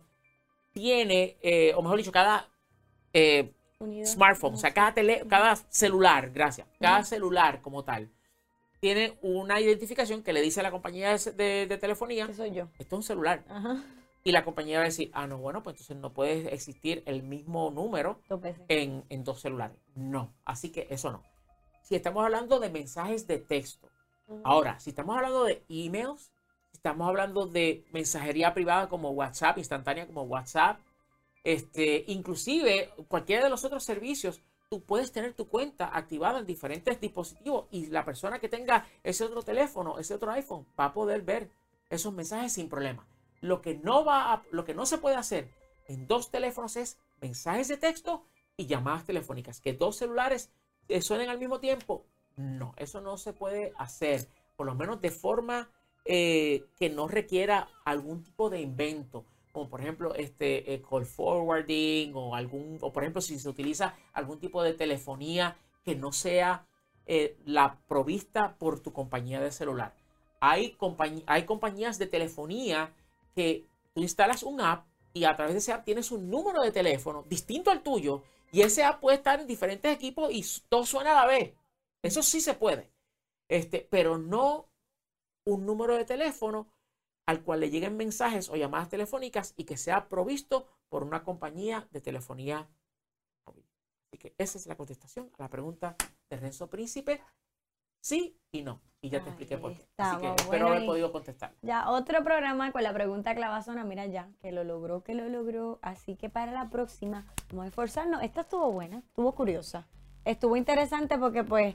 tiene, 0.71 1.37
eh, 1.41 1.73
o 1.75 1.81
mejor 1.81 1.97
dicho, 1.97 2.13
cada 2.13 2.49
eh, 3.11 3.53
smartphone, 4.05 4.53
o 4.53 4.57
sea, 4.57 4.73
cada, 4.73 4.93
cada 5.27 5.57
celular, 5.67 6.31
gracias, 6.31 6.65
cada 6.79 7.03
celular 7.03 7.61
como 7.61 7.83
tal, 7.83 8.09
tiene 8.79 9.17
una 9.21 9.59
identificación 9.59 10.23
que 10.23 10.31
le 10.31 10.41
dice 10.41 10.61
a 10.61 10.63
la 10.63 10.71
compañía 10.71 11.17
de, 11.17 11.77
telefonía, 11.81 12.33
soy 12.33 12.51
yo. 12.51 12.69
Esto 12.79 12.95
es 12.95 12.99
un 12.99 13.03
celular. 13.03 13.43
Y 14.25 14.33
la 14.33 14.43
compañía 14.43 14.79
va 14.79 14.83
a 14.83 14.87
decir, 14.87 15.09
ah, 15.13 15.27
no, 15.27 15.37
bueno, 15.37 15.63
pues 15.63 15.75
entonces 15.75 15.97
no 15.97 16.11
puede 16.11 16.53
existir 16.53 17.03
el 17.05 17.23
mismo 17.23 17.71
número 17.71 18.19
en, 18.67 19.05
en 19.07 19.23
dos 19.23 19.39
celulares. 19.39 19.77
No, 19.95 20.33
así 20.43 20.69
que 20.71 20.87
eso 20.89 21.11
no 21.11 21.23
si 21.85 21.95
estamos 21.95 22.25
hablando 22.25 22.59
de 22.59 22.69
mensajes 22.69 23.27
de 23.27 23.37
texto. 23.37 23.89
Ahora, 24.43 24.79
si 24.79 24.89
estamos 24.89 25.15
hablando 25.15 25.43
de 25.43 25.63
emails, 25.69 26.31
si 26.71 26.77
estamos 26.77 27.07
hablando 27.07 27.45
de 27.45 27.85
mensajería 27.91 28.55
privada 28.55 28.89
como 28.89 29.11
WhatsApp, 29.11 29.59
instantánea 29.59 30.07
como 30.07 30.23
WhatsApp, 30.23 30.79
este, 31.43 32.03
inclusive 32.07 32.89
cualquiera 33.07 33.43
de 33.43 33.51
los 33.51 33.63
otros 33.63 33.83
servicios, 33.83 34.41
tú 34.67 34.83
puedes 34.83 35.11
tener 35.11 35.35
tu 35.35 35.47
cuenta 35.47 35.95
activada 35.95 36.39
en 36.39 36.47
diferentes 36.47 36.99
dispositivos 36.99 37.67
y 37.69 37.85
la 37.85 38.03
persona 38.03 38.39
que 38.39 38.49
tenga 38.49 38.87
ese 39.03 39.23
otro 39.23 39.43
teléfono, 39.43 39.99
ese 39.99 40.15
otro 40.15 40.31
iPhone, 40.31 40.65
va 40.79 40.85
a 40.85 40.93
poder 40.93 41.21
ver 41.21 41.51
esos 41.91 42.11
mensajes 42.11 42.51
sin 42.53 42.67
problema. 42.67 43.07
Lo 43.41 43.61
que 43.61 43.75
no 43.75 44.05
va 44.05 44.43
lo 44.51 44.65
que 44.65 44.73
no 44.73 44.85
se 44.85 44.97
puede 44.97 45.15
hacer 45.15 45.49
en 45.87 46.07
dos 46.07 46.31
teléfonos 46.31 46.75
es 46.75 46.97
mensajes 47.21 47.67
de 47.67 47.77
texto 47.77 48.25
y 48.57 48.65
llamadas 48.65 49.05
telefónicas, 49.05 49.59
que 49.61 49.73
dos 49.73 49.97
celulares 49.97 50.51
suenen 51.01 51.29
al 51.29 51.39
mismo 51.39 51.59
tiempo. 51.59 52.05
No, 52.37 52.73
eso 52.77 53.01
no 53.01 53.17
se 53.17 53.33
puede 53.33 53.73
hacer, 53.77 54.27
por 54.55 54.65
lo 54.65 54.75
menos 54.75 55.01
de 55.01 55.11
forma 55.11 55.69
eh, 56.03 56.65
que 56.77 56.89
no 56.89 57.07
requiera 57.07 57.67
algún 57.85 58.23
tipo 58.23 58.49
de 58.49 58.61
invento, 58.61 59.25
como 59.51 59.69
por 59.69 59.81
ejemplo 59.81 60.13
este 60.15 60.73
eh, 60.73 60.81
call 60.87 61.05
forwarding 61.05 62.11
o 62.15 62.35
algún, 62.35 62.77
o 62.81 62.91
por 62.91 63.03
ejemplo 63.03 63.21
si 63.21 63.39
se 63.39 63.49
utiliza 63.49 63.95
algún 64.13 64.39
tipo 64.39 64.61
de 64.61 64.73
telefonía 64.73 65.57
que 65.83 65.95
no 65.95 66.11
sea 66.11 66.67
eh, 67.05 67.37
la 67.45 67.79
provista 67.87 68.55
por 68.57 68.81
tu 68.81 68.91
compañía 68.91 69.39
de 69.39 69.51
celular. 69.51 69.95
Hay, 70.41 70.77
hay 71.25 71.45
compañías 71.45 71.97
de 71.97 72.07
telefonía 72.07 72.93
que 73.35 73.67
tú 73.93 74.01
instalas 74.01 74.43
un 74.43 74.61
app 74.61 74.87
y 75.13 75.25
a 75.25 75.35
través 75.35 75.53
de 75.53 75.59
ese 75.59 75.73
app 75.73 75.85
tienes 75.85 76.11
un 76.11 76.29
número 76.29 76.61
de 76.61 76.71
teléfono 76.71 77.23
distinto 77.27 77.71
al 77.71 77.83
tuyo 77.83 78.23
y 78.51 78.61
ese 78.61 78.83
app 78.83 79.01
puede 79.01 79.17
estar 79.17 79.39
en 79.39 79.47
diferentes 79.47 79.93
equipos 79.93 80.31
y 80.31 80.43
todo 80.69 80.85
suena 80.85 81.11
a 81.11 81.25
la 81.25 81.27
vez. 81.27 81.53
Eso 82.01 82.23
sí 82.23 82.41
se 82.41 82.53
puede. 82.53 82.91
Este, 83.47 83.87
pero 83.89 84.17
no 84.17 84.69
un 85.45 85.65
número 85.65 85.95
de 85.95 86.05
teléfono 86.05 86.67
al 87.25 87.43
cual 87.43 87.59
le 87.59 87.69
lleguen 87.69 87.97
mensajes 87.97 88.49
o 88.49 88.55
llamadas 88.55 88.89
telefónicas 88.89 89.53
y 89.57 89.63
que 89.63 89.77
sea 89.77 90.07
provisto 90.07 90.67
por 90.89 91.03
una 91.03 91.23
compañía 91.23 91.87
de 91.91 92.01
telefonía 92.01 92.69
móvil. 93.45 93.65
Así 94.07 94.17
que 94.17 94.35
esa 94.37 94.57
es 94.57 94.67
la 94.67 94.77
contestación 94.77 95.31
a 95.37 95.43
la 95.43 95.49
pregunta 95.49 95.95
de 96.29 96.37
Renzo 96.37 96.69
Príncipe. 96.69 97.21
Sí 98.05 98.37
y 98.51 98.61
no. 98.61 98.81
Y 99.01 99.09
ya 99.09 99.23
te 99.23 99.29
expliqué 99.29 99.57
por 99.57 99.73
qué. 99.73 99.83
Así 99.97 100.21
que 100.21 100.35
espero 100.35 100.67
haber 100.67 100.85
podido 100.85 101.11
contestar. 101.11 101.55
Ya, 101.63 101.89
otro 101.89 102.23
programa 102.23 102.71
con 102.71 102.83
la 102.83 102.93
pregunta 102.93 103.33
clavazona, 103.33 103.83
mira 103.83 104.05
ya, 104.05 104.29
que 104.41 104.51
lo 104.51 104.63
logró, 104.63 105.03
que 105.03 105.15
lo 105.15 105.27
logró. 105.27 105.79
Así 105.81 106.15
que 106.15 106.29
para 106.29 106.51
la 106.51 106.69
próxima, 106.69 107.25
vamos 107.49 107.65
a 107.65 107.67
esforzarnos. 107.69 108.21
Esta 108.21 108.41
estuvo 108.41 108.71
buena, 108.71 108.99
estuvo 108.99 109.33
curiosa. 109.33 109.87
Estuvo 110.23 110.55
interesante 110.55 111.17
porque 111.17 111.43
pues 111.43 111.73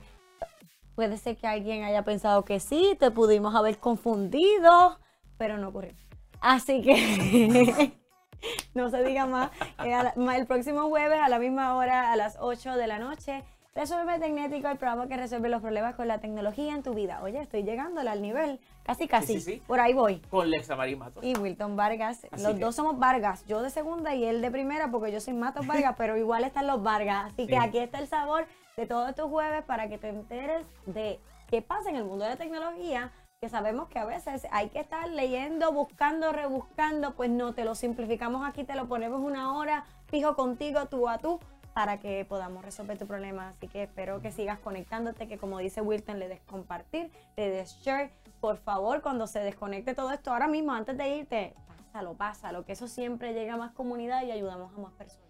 puede 0.94 1.16
ser 1.16 1.36
que 1.36 1.48
alguien 1.48 1.82
haya 1.82 2.04
pensado 2.04 2.44
que 2.44 2.60
sí, 2.60 2.96
te 3.00 3.10
pudimos 3.10 3.56
haber 3.56 3.78
confundido, 3.78 5.00
pero 5.36 5.58
no 5.58 5.70
ocurrió. 5.70 5.94
Así 6.40 6.80
que 6.80 7.92
no 8.74 8.88
se 8.88 9.02
diga 9.02 9.26
más. 9.26 9.50
Eh, 9.84 9.96
el 10.36 10.46
próximo 10.46 10.88
jueves 10.88 11.18
a 11.20 11.28
la 11.28 11.40
misma 11.40 11.74
hora, 11.74 12.12
a 12.12 12.16
las 12.16 12.36
8 12.38 12.76
de 12.76 12.86
la 12.86 13.00
noche, 13.00 13.42
Resuelve 13.74 14.18
Tecnético, 14.18 14.66
el 14.68 14.78
programa 14.78 15.06
que 15.06 15.16
resuelve 15.16 15.48
los 15.48 15.62
problemas 15.62 15.94
con 15.94 16.08
la 16.08 16.18
tecnología 16.18 16.74
en 16.74 16.82
tu 16.82 16.92
vida. 16.92 17.20
Oye, 17.22 17.40
estoy 17.40 17.62
llegando 17.62 18.00
al 18.00 18.20
nivel, 18.20 18.58
casi 18.82 19.06
casi, 19.06 19.34
Sí, 19.34 19.40
sí, 19.40 19.52
sí. 19.54 19.62
por 19.64 19.78
ahí 19.78 19.94
voy. 19.94 20.18
Con 20.28 20.50
Lexa 20.50 20.74
Marín 20.74 20.98
Matos. 20.98 21.22
Y 21.22 21.36
Wilton 21.36 21.76
Vargas, 21.76 22.26
Así 22.32 22.42
los 22.42 22.54
que- 22.54 22.58
dos 22.60 22.74
somos 22.74 22.98
Vargas, 22.98 23.44
yo 23.46 23.62
de 23.62 23.70
segunda 23.70 24.12
y 24.16 24.24
él 24.24 24.42
de 24.42 24.50
primera 24.50 24.90
porque 24.90 25.12
yo 25.12 25.20
soy 25.20 25.34
Matos 25.34 25.68
Vargas, 25.68 25.94
pero 25.98 26.16
igual 26.16 26.42
están 26.42 26.66
los 26.66 26.82
Vargas. 26.82 27.26
Así 27.32 27.46
que 27.46 27.56
aquí 27.56 27.78
está 27.78 28.00
el 28.00 28.08
sabor 28.08 28.46
de 28.76 28.86
todos 28.86 29.08
estos 29.08 29.30
jueves 29.30 29.62
para 29.62 29.88
que 29.88 29.98
te 29.98 30.08
enteres 30.08 30.66
de 30.86 31.20
qué 31.48 31.62
pasa 31.62 31.90
en 31.90 31.96
el 31.96 32.04
mundo 32.04 32.24
de 32.24 32.30
la 32.30 32.36
tecnología, 32.36 33.12
que 33.40 33.48
sabemos 33.48 33.88
que 33.88 34.00
a 34.00 34.04
veces 34.04 34.48
hay 34.50 34.70
que 34.70 34.80
estar 34.80 35.08
leyendo, 35.08 35.72
buscando, 35.72 36.32
rebuscando, 36.32 37.14
pues 37.14 37.30
no, 37.30 37.54
te 37.54 37.64
lo 37.64 37.76
simplificamos 37.76 38.44
aquí, 38.48 38.64
te 38.64 38.74
lo 38.74 38.88
ponemos 38.88 39.20
una 39.22 39.54
hora 39.56 39.84
fijo 40.08 40.34
contigo, 40.34 40.86
tú 40.86 41.08
a 41.08 41.18
tú, 41.18 41.38
para 41.80 41.98
que 41.98 42.26
podamos 42.26 42.62
resolver 42.62 42.98
tu 42.98 43.06
problema. 43.06 43.48
Así 43.48 43.66
que 43.66 43.84
espero 43.84 44.20
que 44.20 44.30
sigas 44.32 44.58
conectándote, 44.58 45.26
que 45.26 45.38
como 45.38 45.56
dice 45.60 45.80
Wilton, 45.80 46.18
le 46.18 46.28
des 46.28 46.40
compartir, 46.42 47.10
le 47.38 47.48
des 47.48 47.74
share. 47.80 48.10
Por 48.38 48.58
favor, 48.58 49.00
cuando 49.00 49.26
se 49.26 49.38
desconecte 49.40 49.94
todo 49.94 50.12
esto, 50.12 50.30
ahora 50.30 50.46
mismo, 50.46 50.72
antes 50.72 50.98
de 50.98 51.08
irte, 51.16 51.54
pásalo, 51.78 52.12
pásalo, 52.12 52.64
que 52.66 52.72
eso 52.72 52.86
siempre 52.86 53.32
llega 53.32 53.54
a 53.54 53.56
más 53.56 53.72
comunidad 53.72 54.26
y 54.26 54.30
ayudamos 54.30 54.74
a 54.76 54.78
más 54.78 54.92
personas. 54.92 55.24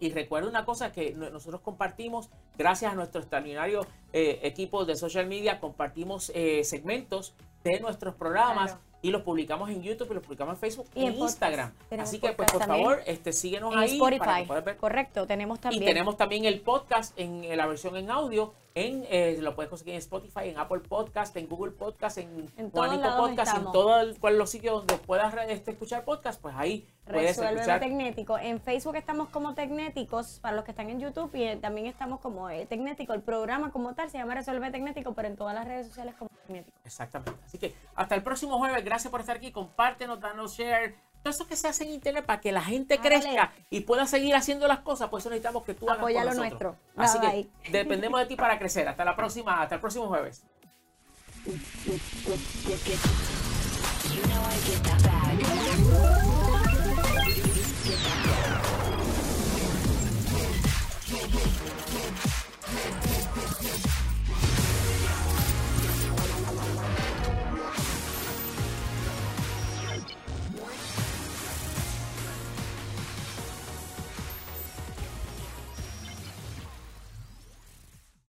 Y 0.00 0.10
recuerda 0.10 0.48
una 0.48 0.64
cosa 0.64 0.90
que 0.90 1.14
no- 1.14 1.30
nosotros 1.30 1.60
compartimos, 1.60 2.28
gracias 2.58 2.90
a 2.90 2.96
nuestro 2.96 3.20
extraordinario 3.20 3.86
eh, 4.12 4.40
equipo 4.42 4.84
de 4.84 4.96
social 4.96 5.28
media, 5.28 5.60
compartimos 5.60 6.32
eh, 6.34 6.64
segmentos 6.64 7.36
de 7.62 7.78
nuestros 7.78 8.16
programas 8.16 8.72
Claro. 8.72 8.93
Y 9.04 9.10
los 9.10 9.20
publicamos 9.20 9.68
en 9.68 9.82
YouTube 9.82 10.10
y 10.10 10.14
los 10.14 10.22
publicamos 10.22 10.54
en 10.54 10.60
Facebook 10.60 10.86
Y 10.94 11.02
y 11.02 11.06
en. 11.06 11.14
Instagram. 11.18 11.72
Así 11.98 12.18
que, 12.18 12.32
pues, 12.32 12.50
por 12.50 12.58
también. 12.60 12.84
favor, 12.84 13.02
este, 13.06 13.34
síguenos 13.34 13.74
En 13.74 13.78
ahí 13.78 13.98
para 13.98 14.10
que 14.10 14.16
Spotify, 14.42 14.62
ver. 14.64 14.76
correcto, 14.78 15.26
tenemos 15.26 15.60
también. 15.60 15.82
Y 15.82 15.86
tenemos 15.86 16.16
también 16.16 16.46
el 16.46 16.62
podcast 16.62 17.12
en, 17.18 17.44
en 17.44 17.58
la 17.58 17.66
versión 17.66 17.96
en 17.96 18.10
audio. 18.10 18.54
En, 18.76 19.06
eh, 19.08 19.36
lo 19.40 19.54
puedes 19.54 19.70
conseguir 19.70 19.94
en 19.94 20.00
Spotify, 20.00 20.48
en 20.48 20.58
Apple 20.58 20.80
Podcast, 20.80 21.36
en 21.36 21.46
Google 21.46 21.70
Podcast, 21.70 22.18
en, 22.18 22.50
Juanito 22.72 23.16
Podcast, 23.16 23.56
en 23.56 23.70
todos 23.70 24.18
los 24.20 24.50
sitios 24.50 24.78
donde 24.78 24.96
puedas 24.98 25.32
este, 25.48 25.70
escuchar 25.70 26.04
podcast, 26.04 26.42
pues 26.42 26.56
ahí 26.58 26.84
puedes 27.04 27.36
Resuelve 27.36 27.60
escuchar. 27.60 27.78
Tecnético. 27.78 28.36
En 28.36 28.60
Facebook 28.60 28.96
estamos 28.96 29.28
como 29.28 29.54
Tecnéticos, 29.54 30.40
para 30.40 30.56
los 30.56 30.64
que 30.64 30.72
están 30.72 30.90
en 30.90 30.98
YouTube, 30.98 31.32
y 31.36 31.44
eh, 31.44 31.56
también 31.56 31.86
estamos 31.86 32.18
como 32.18 32.50
eh, 32.50 32.66
Tecnético. 32.66 33.14
El 33.14 33.22
programa 33.22 33.70
como 33.70 33.94
tal 33.94 34.10
se 34.10 34.18
llama 34.18 34.34
Resuelve 34.34 34.72
Tecnético, 34.72 35.14
pero 35.14 35.28
en 35.28 35.36
todas 35.36 35.54
las 35.54 35.68
redes 35.68 35.86
sociales 35.86 36.16
como 36.16 36.28
Tecnético. 36.44 36.76
Exactamente. 36.84 37.40
Así 37.44 37.58
que 37.58 37.76
hasta 37.94 38.16
el 38.16 38.24
próximo 38.24 38.58
jueves. 38.58 38.84
Gracias 38.84 39.08
por 39.08 39.20
estar 39.20 39.36
aquí. 39.36 39.52
Compártenos, 39.52 40.18
danos 40.18 40.56
share. 40.56 40.96
Todo 41.24 41.30
eso 41.32 41.46
que 41.48 41.56
se 41.56 41.66
hace 41.66 41.84
en 41.84 41.90
internet 41.90 42.24
para 42.26 42.38
que 42.40 42.52
la 42.52 42.60
gente 42.62 42.96
Ah, 42.98 43.02
crezca 43.02 43.30
vale. 43.34 43.66
y 43.70 43.80
pueda 43.80 44.06
seguir 44.06 44.34
haciendo 44.34 44.68
las 44.68 44.80
cosas, 44.80 45.08
pues 45.08 45.22
eso 45.22 45.30
necesitamos 45.30 45.64
que 45.64 45.72
tú 45.72 45.88
hagas 45.88 46.02
lo 46.02 46.10
nosotros. 46.20 46.36
nuestro. 46.36 46.76
Así 46.96 47.18
Bye, 47.18 47.48
que 47.64 47.72
dependemos 47.72 48.20
de 48.20 48.26
ti 48.26 48.36
para 48.36 48.58
crecer. 48.58 48.86
Hasta 48.86 49.06
la 49.06 49.16
próxima, 49.16 49.62
hasta 49.62 49.76
el 49.76 49.80
próximo 49.80 50.06
jueves. 50.08 50.44
You 51.46 51.52
know 54.28 54.42
I 54.44 54.56
get 54.68 54.82
that 54.84 55.02
bag. 55.02 55.38
Get 55.38 55.46
that 55.48 56.33